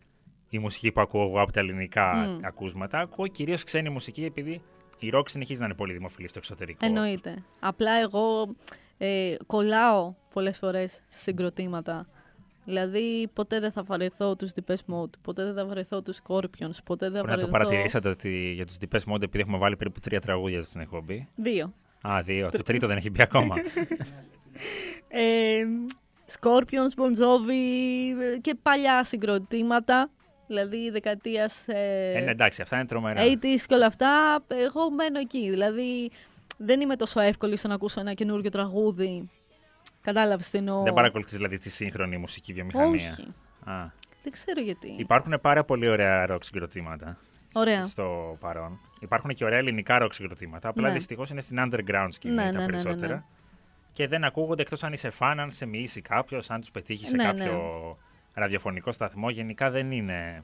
η 0.49 0.59
μουσική 0.59 0.91
που 0.91 1.01
ακούω 1.01 1.23
εγώ 1.23 1.41
από 1.41 1.51
τα 1.51 1.59
ελληνικά 1.59 2.13
Μμ. 2.15 2.45
ακούσματα, 2.45 2.99
ακούω 2.99 3.27
κυρίως 3.27 3.63
ξένη 3.63 3.89
μουσική 3.89 4.25
επειδή 4.25 4.61
η 4.99 5.11
rock 5.13 5.29
συνεχίζει 5.29 5.59
να 5.59 5.65
είναι 5.65 5.75
πολύ 5.75 5.93
δημοφιλή 5.93 6.27
στο 6.27 6.37
εξωτερικό. 6.37 6.85
Εννοείται. 6.85 7.43
Απλά 7.59 7.91
εγώ 7.91 8.55
ε, 8.97 9.35
κολλάω 9.45 10.13
πολλές 10.33 10.57
φορές 10.57 10.91
σε 11.07 11.19
συγκροτήματα. 11.19 12.07
Δηλαδή 12.65 13.29
ποτέ 13.33 13.59
δεν 13.59 13.71
θα 13.71 13.83
βαρεθώ 13.83 14.35
τους 14.35 14.51
Depeche 14.55 14.93
Mode, 14.93 15.09
ποτέ 15.21 15.43
δεν 15.43 15.53
θα 15.53 15.65
βαρεθώ 15.65 16.01
τους 16.01 16.19
Scorpions, 16.27 16.77
ποτέ 16.85 17.09
δεν 17.09 17.21
θα 17.21 17.27
Μπορεί 17.27 17.31
να 17.31 17.37
το 17.37 17.47
βαρεθώ... 17.47 17.51
παρατηρήσατε 17.51 18.09
ότι 18.09 18.51
για 18.51 18.65
τους 18.65 18.75
Depeche 18.81 19.13
Mode, 19.13 19.21
επειδή 19.21 19.39
έχουμε 19.39 19.57
βάλει 19.57 19.75
περίπου 19.77 19.99
τρία 19.99 20.21
τραγούδια 20.21 20.63
στην 20.63 20.81
εκπομπή. 20.81 21.27
Δύο. 21.35 21.73
Α, 22.01 22.21
δύο. 22.21 22.49
το 22.49 22.63
τρίτο 22.63 22.87
δεν 22.87 22.97
έχει 22.97 23.09
μπει 23.09 23.21
ακόμα. 23.21 23.55
Ε, 25.13 25.63
Scorpions, 26.39 26.93
Bon 27.01 27.21
Jovi 27.21 28.21
ε, 28.21 28.37
και 28.37 28.55
παλιά 28.61 29.03
συγκροτήματα. 29.03 30.09
Δηλαδή 30.47 30.89
δεκαετίας 30.89 31.67
ε, 31.67 32.11
ε, 32.15 32.19
ναι, 32.19 32.31
εντάξει, 32.31 32.61
αυτά 32.61 32.75
είναι 32.75 32.85
τρομερά. 32.85 33.21
80s 33.23 33.61
και 33.67 33.73
όλα 33.73 33.85
αυτά, 33.85 34.43
εγώ 34.47 34.91
μένω 34.91 35.19
εκεί. 35.19 35.49
Δηλαδή 35.49 36.11
δεν 36.57 36.81
είμαι 36.81 36.95
τόσο 36.95 37.19
εύκολη 37.19 37.57
στο 37.57 37.67
να 37.67 37.73
ακούσω 37.73 37.99
ένα 37.99 38.13
καινούργιο 38.13 38.49
τραγούδι. 38.49 39.29
Κατάλαβες 40.01 40.49
τι 40.49 40.57
εννοώ. 40.57 40.83
Δεν 40.83 40.93
παρακολουθείς 40.93 41.37
δηλαδή 41.37 41.57
τη 41.57 41.69
σύγχρονη 41.69 42.17
μουσική 42.17 42.53
βιομηχανία; 42.53 43.11
Όχι. 43.11 43.33
Α. 43.63 43.91
Δεν 44.23 44.31
ξέρω 44.31 44.61
γιατί. 44.61 44.95
Υπάρχουν 44.97 45.39
πάρα 45.41 45.63
πολύ 45.63 45.89
ωραία 45.89 46.27
rock 46.29 46.43
συγκροτήματα. 46.43 47.17
Ωραία. 47.53 47.83
Στο 47.83 48.37
παρόν. 48.39 48.79
Υπάρχουν 48.99 49.29
και 49.33 49.45
ωραία 49.45 49.57
ελληνικά 49.57 49.97
rock 50.01 50.09
συγκροτήματα. 50.13 50.69
Απλά 50.69 50.87
Ναι. 50.87 50.93
δυστυχώς 50.93 51.29
είναι 51.29 51.41
στην 51.41 51.57
underground 51.59 52.07
σκηνή 52.09 52.33
Ναι, 52.33 52.41
τα 52.41 52.51
ναι, 52.51 52.57
ναι, 52.57 52.65
ναι, 52.65 52.71
περισσότερα. 52.71 53.13
ναι. 53.15 53.23
Και 53.93 54.07
δεν 54.07 54.23
ακούγονται 54.23 54.61
εκτός 54.61 54.83
αν 54.83 54.93
είσαι 54.93 55.09
φαν, 55.09 55.39
αν 55.39 55.51
σε 55.51 55.65
μοιήσει 55.65 56.01
κάποιος, 56.01 56.49
αν 56.49 56.59
τους 56.59 56.71
πετύχει 56.71 57.07
σε 57.07 57.15
Ναι, 57.15 57.23
κάποιο 57.23 57.53
ναι. 57.53 58.41
ραδιοφωνικό 58.41 58.91
σταθμό. 58.91 59.29
Γενικά 59.29 59.69
δεν 59.69 59.91
είναι. 59.91 60.43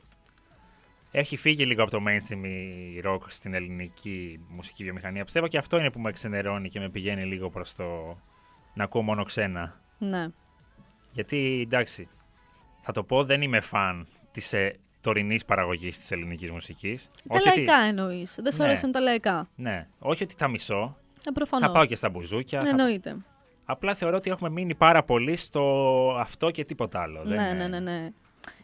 Έχει 1.12 1.38
φύγει 1.38 1.66
λίγο 1.66 1.82
από 1.84 1.92
το 1.92 2.04
mainstream 2.08 2.44
η 2.46 3.02
rock 3.06 3.20
στην 3.28 3.54
ελληνική 3.54 4.40
μουσική 4.48 4.84
βιομηχανία. 4.84 5.24
Πιστεύω 5.24 5.48
και 5.48 5.58
αυτό 5.58 5.78
είναι 5.78 5.92
που 5.92 6.00
με 6.00 6.12
ξενερώνει 6.12 6.70
και 6.70 6.80
με 6.80 6.90
πηγαίνει 6.90 7.24
λίγο 7.26 7.50
προς 7.50 7.76
το 7.76 8.18
να 8.74 8.84
ακούω 8.84 9.02
μόνο 9.02 9.24
ξένα. 9.24 9.80
Ναι. 9.98 10.28
Γιατί 11.12 11.62
εντάξει, 11.66 12.08
θα 12.82 12.92
το 12.92 13.04
πω, 13.04 13.24
δεν 13.24 13.42
είμαι 13.42 13.60
φαν 13.60 14.08
της 14.32 14.54
ε, 14.54 14.76
τωρινής 15.02 15.46
παραγωγής 15.46 15.98
της 15.98 16.12
ελληνικής 16.12 16.52
μουσικής. 16.52 17.08
Τα 17.30 17.40
λαϊκά 17.46 17.78
εννοείς. 17.78 18.38
Δεν 18.42 18.52
σου 18.52 18.58
Ναι. 18.62 18.68
αρέσουν 18.68 18.92
τα 18.92 19.00
λαϊκά. 19.00 19.48
Ναι, 19.56 19.88
όχι 20.00 20.24
ότι 20.24 20.36
τα 20.36 20.48
μισώ. 20.48 20.98
Ε, 21.28 21.32
προφανώς. 21.34 21.68
Θα 21.68 21.74
πάω 21.74 21.86
και 21.86 21.96
στα 21.96 22.10
μπουζούκια. 22.10 22.60
θα- 22.60 22.70
Εννοείται. 22.70 23.16
Απλά 23.66 23.96
θεωρώ 23.96 24.18
ότι 24.18 24.30
έχουμε 24.30 24.50
μείνει 24.50 24.76
πάρα 24.76 25.04
πολύ 25.04 25.36
στο 25.36 25.64
αυτό 26.20 26.52
και 26.52 26.66
τίποτα 26.66 27.02
άλλο. 27.02 27.24
Ναι, 27.24 27.36
δεν, 27.36 27.58
ναι, 27.58 27.68
ναι, 27.68 27.80
ναι. 27.80 28.10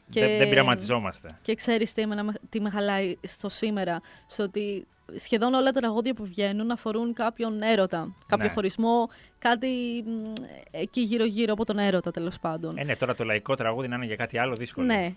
Δεν, 0.07 0.38
δεν 0.38 0.49
πειραματιζόμαστε. 0.49 1.39
Και 1.41 1.55
ξέρεις 1.55 1.91
τι, 1.93 2.01
εμένα, 2.01 2.34
τι 2.49 2.61
με 2.61 2.69
χαλάει 2.69 3.18
στο 3.23 3.49
σήμερα, 3.49 4.01
στο 4.27 4.43
ότι 4.43 4.88
σχεδόν 5.15 5.53
όλα 5.53 5.72
τα 5.72 5.80
τραγούδια 5.80 6.14
που 6.14 6.26
βγαίνουν 6.26 6.72
αφορούν 6.72 7.14
κάποιον 7.14 7.61
έρωτα. 7.61 8.15
Κάποιο 8.27 8.45
Ναι. 8.47 8.53
χωρισμό, 8.53 9.10
κάτι 9.39 9.68
μ, 10.05 10.31
εκεί 10.72 11.01
γύρω-γύρω 11.01 11.53
από 11.53 11.65
τον 11.65 11.77
έρωτα 11.77 12.11
τέλος 12.11 12.39
πάντων. 12.39 12.77
Ε, 12.77 12.84
ναι, 12.84 12.95
τώρα 12.95 13.15
το 13.15 13.23
λαϊκό 13.23 13.55
τραγούδι 13.55 13.88
να 13.88 13.95
είναι 13.95 14.05
για 14.05 14.15
κάτι 14.15 14.38
άλλο 14.38 14.53
δύσκολο. 14.55 14.85
Ναι, 14.85 15.15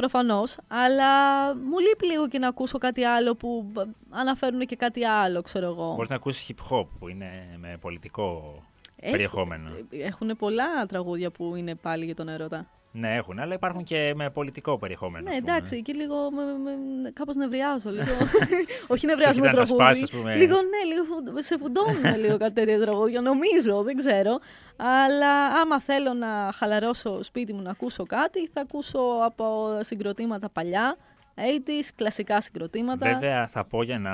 προφανώς. 0.00 0.56
Αλλά 0.68 1.08
μου 1.54 1.78
λείπει 1.78 2.06
λίγο 2.06 2.28
και 2.28 2.38
να 2.38 2.48
ακούσω 2.48 2.78
κάτι 2.78 3.04
άλλο 3.04 3.34
που 3.36 3.66
μπ, 3.72 3.78
αναφέρουν 4.10 4.60
και 4.60 4.76
κάτι 4.76 5.04
άλλο, 5.04 5.42
ξέρω 5.42 5.66
εγώ. 5.66 5.92
Μπορείς 5.94 6.08
να 6.08 6.16
ακούσεις 6.16 6.50
hip 6.50 6.74
hop 6.76 6.86
που 6.98 7.08
είναι 7.08 7.56
με 7.58 7.76
πολιτικό 7.80 8.22
Έχουν- 8.22 8.64
περιεχόμενο. 9.10 9.70
Έχουν 9.90 10.36
πολλά 10.38 10.86
τραγούδια 10.88 11.30
που 11.30 11.56
είναι 11.56 11.74
πάλι 11.74 12.04
για 12.04 12.14
τον 12.14 12.28
έρωτα. 12.28 12.66
Ναι, 12.92 13.14
έχουν, 13.14 13.38
αλλά 13.38 13.54
υπάρχουν 13.54 13.84
και 13.84 14.12
με 14.16 14.30
πολιτικό 14.30 14.78
περιεχόμενο. 14.78 15.24
Ναι, 15.24 15.30
ας 15.30 15.40
πούμε. 15.40 15.52
εντάξει, 15.52 15.76
εκεί 15.76 15.94
λίγο 15.94 16.30
με, 16.30 16.42
με, 16.42 17.10
κάπως 17.10 17.36
νευριάζω. 17.36 17.90
Λίγο. 17.90 18.04
Όχι 18.92 19.06
νευριάζω 19.06 19.40
με 19.40 19.46
Σου 19.46 19.50
κοιτάνε 19.52 19.66
τα 19.68 19.74
τραγούδι. 19.74 19.82
σπάσεις, 19.84 20.02
ας 20.02 20.10
πούμε. 20.10 20.34
Λίγο, 20.36 20.54
ναι, 20.54 20.94
λίγο 20.94 21.04
φου- 21.04 21.44
σε 21.44 21.58
φουντώνουν 21.58 22.18
λίγο 22.20 22.36
κάτι 22.36 22.52
τέτοια 22.54 22.80
τραγούδια, 22.80 23.20
νομίζω, 23.20 23.82
δεν 23.82 23.96
ξέρω. 23.96 24.38
Αλλά 24.76 25.46
άμα 25.46 25.80
θέλω 25.80 26.12
να 26.12 26.50
χαλαρώσω 26.54 27.22
σπίτι 27.22 27.52
μου 27.52 27.62
να 27.62 27.70
ακούσω 27.70 28.04
κάτι, 28.06 28.48
θα 28.52 28.60
ακούσω 28.60 28.98
από 29.24 29.68
συγκροτήματα 29.82 30.48
παλιά, 30.50 30.96
80s, 31.36 31.88
κλασικά 31.94 32.40
συγκροτήματα. 32.40 33.12
Βέβαια, 33.12 33.46
θα 33.46 33.64
πω 33.64 33.82
για 33.82 33.98
να 33.98 34.10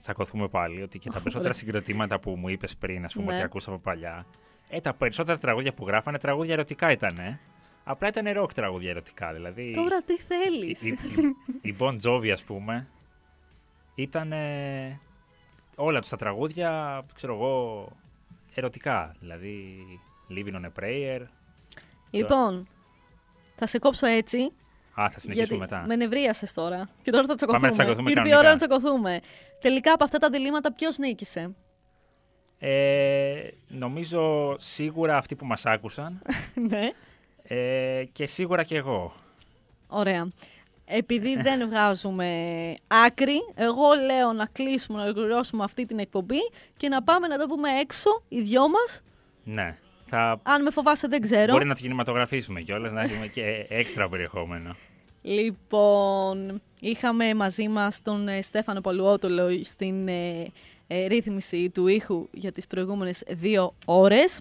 τσακωθούμε 0.00 0.48
πάλι 0.48 0.82
ότι 0.82 0.98
και 0.98 1.10
τα 1.10 1.20
περισσότερα 1.20 1.54
συγκροτήματα 1.54 2.20
που 2.20 2.30
μου 2.30 2.48
είπες 2.48 2.76
πριν, 2.76 3.04
ας 3.04 3.12
πούμε, 3.12 3.26
Ναι. 3.26 3.34
ότι 3.34 3.42
ακούσαμε 3.42 3.78
παλιά. 3.78 4.26
Ε, 4.68 4.80
τα 4.80 4.94
περισσότερα 4.94 5.38
τραγούδια 5.38 5.72
που 5.74 5.86
γράφανε 5.86 6.18
τραγούδια 6.18 6.52
ερωτικά 6.52 6.90
ήταν. 6.90 7.38
Απλά 7.84 8.08
ήταν 8.08 8.32
ροκ 8.32 8.52
τραγούδια 8.52 8.90
ερωτικά. 8.90 9.32
Δηλαδή. 9.32 9.72
Τώρα 9.74 10.02
τι 10.02 10.12
η, 10.12 10.16
θέλεις; 10.16 10.82
η, 10.82 10.88
η, 10.88 11.70
η 11.70 11.76
Bon 11.78 11.96
Jovi, 12.02 12.28
ας 12.30 12.42
πούμε, 12.42 12.88
ήταν. 13.94 14.32
όλα 15.74 16.00
τους 16.00 16.08
τα 16.08 16.16
τραγούδια, 16.16 17.02
ξέρω 17.14 17.34
εγώ, 17.34 17.86
ερωτικά. 18.54 19.14
Δηλαδή, 19.20 19.76
Living 20.30 20.54
on 20.54 20.64
a 20.64 20.82
Prayer. 20.82 21.20
Λοιπόν, 22.10 22.68
θα 23.54 23.66
σε 23.66 23.78
κόψω 23.78 24.06
έτσι. 24.06 24.52
Α, 25.00 25.10
θα 25.10 25.18
συνεχίσουμε 25.20 25.56
γιατί 25.56 25.56
μετά. 25.74 25.84
με 25.86 25.96
νευρίασες 25.96 26.52
τώρα. 26.52 26.88
Και 27.02 27.10
τώρα 27.10 27.26
θα 27.26 27.34
τσακωθούμε. 27.34 27.66
Πάμε 27.66 27.66
να 27.66 27.72
τσακωθούμε 27.84 28.10
Ήρθε 28.10 28.22
η 28.22 28.30
κανονικά. 28.30 28.38
ώρα 28.38 28.50
να 28.50 28.66
τσακωθούμε. 28.66 29.20
Τελικά 29.60 29.92
από 29.92 30.04
αυτά 30.04 30.18
τα 30.18 30.30
διλήμματα 30.30 30.72
ποιος 30.72 30.98
νίκησε; 30.98 31.54
Ε, 32.58 33.48
νομίζω 33.68 34.54
σίγουρα 34.58 35.16
αυτοί 35.16 35.34
που 35.36 35.46
μας 35.46 35.66
άκουσαν 35.66 36.22
ναι. 36.70 36.90
ε, 37.42 38.04
και 38.12 38.26
σίγουρα 38.26 38.62
και 38.62 38.76
εγώ. 38.76 39.12
Ωραία. 39.86 40.28
Επειδή 40.92 41.36
δεν 41.36 41.66
βγάζουμε 41.68 42.28
άκρη, 43.06 43.36
εγώ 43.54 43.84
λέω 44.06 44.32
να 44.32 44.46
κλείσουμε, 44.46 44.98
να 44.98 45.04
ολοκληρώσουμε 45.04 45.64
αυτή 45.64 45.86
την 45.86 45.98
εκπομπή 45.98 46.38
και 46.76 46.88
να 46.88 47.02
πάμε 47.02 47.26
να 47.26 47.38
τα 47.38 47.46
πούμε 47.46 47.68
έξω, 47.80 48.22
οι 48.28 48.40
δυο 48.40 48.68
μας. 48.68 49.02
Ναι. 49.44 49.76
Θα... 50.06 50.40
Αν 50.42 50.62
με 50.62 50.70
φοβάσαι 50.70 51.06
δεν 51.08 51.20
ξέρω. 51.20 51.52
Μπορεί 51.52 51.64
να 51.64 51.74
το 51.74 51.80
κινηματογραφήσουμε 51.80 52.60
κιόλας, 52.60 52.92
να 52.92 53.00
έχουμε 53.02 53.26
και 53.26 53.42
έξτρα 53.68 54.08
περιεχόμενο. 54.08 54.76
Λοιπόν, 55.22 56.60
είχαμε 56.80 57.34
μαζί 57.34 57.68
μας 57.68 58.02
τον 58.02 58.28
ε, 58.28 58.42
Στέφανο 58.42 58.80
Πολουότολο 58.80 59.60
στην 59.64 60.08
ε, 60.08 60.46
ε, 60.86 61.06
ρύθμιση 61.06 61.70
του 61.70 61.86
ήχου 61.86 62.28
για 62.32 62.52
τις 62.52 62.66
προηγούμενες 62.66 63.22
δύο 63.28 63.74
ώρες. 63.84 64.40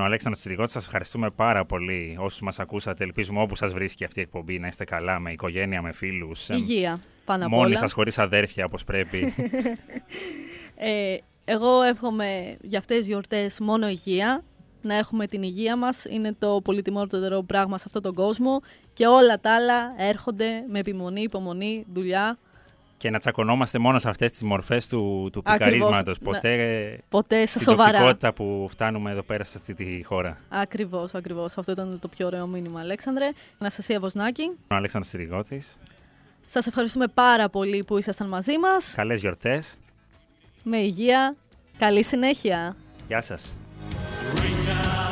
Ο 0.00 0.02
Αλέξανδρος 0.02 0.42
Τσιριγώτης, 0.42 0.72
σας 0.72 0.84
ευχαριστούμε 0.84 1.30
πάρα 1.30 1.64
πολύ 1.64 2.16
όσους 2.20 2.40
μας 2.40 2.58
ακούσατε. 2.58 3.04
Ελπίζουμε 3.04 3.40
όπου 3.40 3.54
σας 3.56 3.72
βρίσκει 3.72 4.04
αυτή 4.04 4.18
η 4.18 4.22
εκπομπή 4.22 4.58
να 4.58 4.66
είστε 4.66 4.84
καλά 4.84 5.18
με 5.18 5.32
οικογένεια, 5.32 5.82
με 5.82 5.92
φίλους. 5.92 6.48
εμ, 6.48 6.58
Υγεία, 6.58 7.00
πάνω 7.24 7.44
απ' 7.44 7.50
Μόνοι 7.50 7.64
όλα. 7.64 7.78
σας 7.78 7.92
χωρίς 7.92 8.18
αδέρφια 8.18 8.64
όπως 8.64 8.84
πρέπει. 8.84 9.18
Ε, 10.80 11.16
εγώ 11.44 11.82
εύχομαι 11.82 12.56
για 12.62 12.78
αυτές 12.78 12.96
τις 12.98 13.06
γιορτές 13.06 13.60
μόνο 13.60 13.88
υγεία. 13.88 14.44
Να 14.82 14.94
έχουμε 14.94 15.26
την 15.26 15.42
υγεία 15.42 15.76
μας. 15.76 16.04
Είναι 16.04 16.34
το 16.38 16.60
πολυτιμότερο 16.64 17.42
πράγμα 17.42 17.78
σε 17.78 17.84
αυτόν 17.86 18.02
τον 18.02 18.14
κόσμο. 18.14 18.60
Και 18.92 19.06
όλα 19.06 19.40
τα 19.40 19.54
άλλα 19.54 19.94
έρχονται 19.96 20.64
με 20.68 20.78
επιμονή, 20.78 21.22
υπομονή, 21.22 21.84
δουλειά. 21.92 22.38
και 22.96 23.10
να 23.10 23.18
τσακωνόμαστε 23.18 23.78
μόνο 23.78 23.98
σε 23.98 24.08
αυτές 24.08 24.30
τις 24.30 24.42
μορφές 24.42 24.86
του, 24.86 25.28
του 25.32 25.42
Ακριβώς, 25.44 25.68
πικαρίσματος. 25.88 26.18
ναι. 26.20 26.24
Ποτέ 26.24 27.00
Ποτέ 27.08 27.40
σε 27.40 27.46
στην 27.46 27.60
σοβαρά. 27.60 27.90
τοξικότητα 27.90 28.32
που 28.32 28.66
φτάνουμε 28.70 29.10
εδώ 29.10 29.22
πέρα 29.22 29.44
σε 29.44 29.58
αυτή 29.58 29.74
τη 29.74 30.02
χώρα. 30.04 30.38
Ακριβώς, 30.48 31.14
ακριβώς. 31.14 31.58
Αυτό 31.58 31.72
ήταν 31.72 31.98
το 32.00 32.08
πιο 32.08 32.26
ωραίο 32.26 32.46
μήνυμα, 32.46 32.80
Αλέξανδρε. 32.80 33.30
Αναστασία 33.58 34.00
Βοσνάκη. 34.00 34.42
Ο 34.42 34.74
Αλέξανδρος 34.74 35.12
Τσιριγώτης. 35.12 35.76
Σας 36.46 36.66
ευχαριστούμε 36.66 37.06
πάρα 37.08 37.48
πολύ 37.48 37.84
που 37.84 37.98
ήσασταν 37.98 38.28
μαζί 38.28 38.58
μας. 38.58 38.92
Καλές 38.96 39.20
γιορτές. 39.20 39.74
Με 40.62 40.76
υγεία. 40.78 41.36
Καλή 41.78 42.04
συνέχεια. 42.04 42.76
Γεια 43.08 43.20
σας. 43.20 43.54
time. 44.68 45.07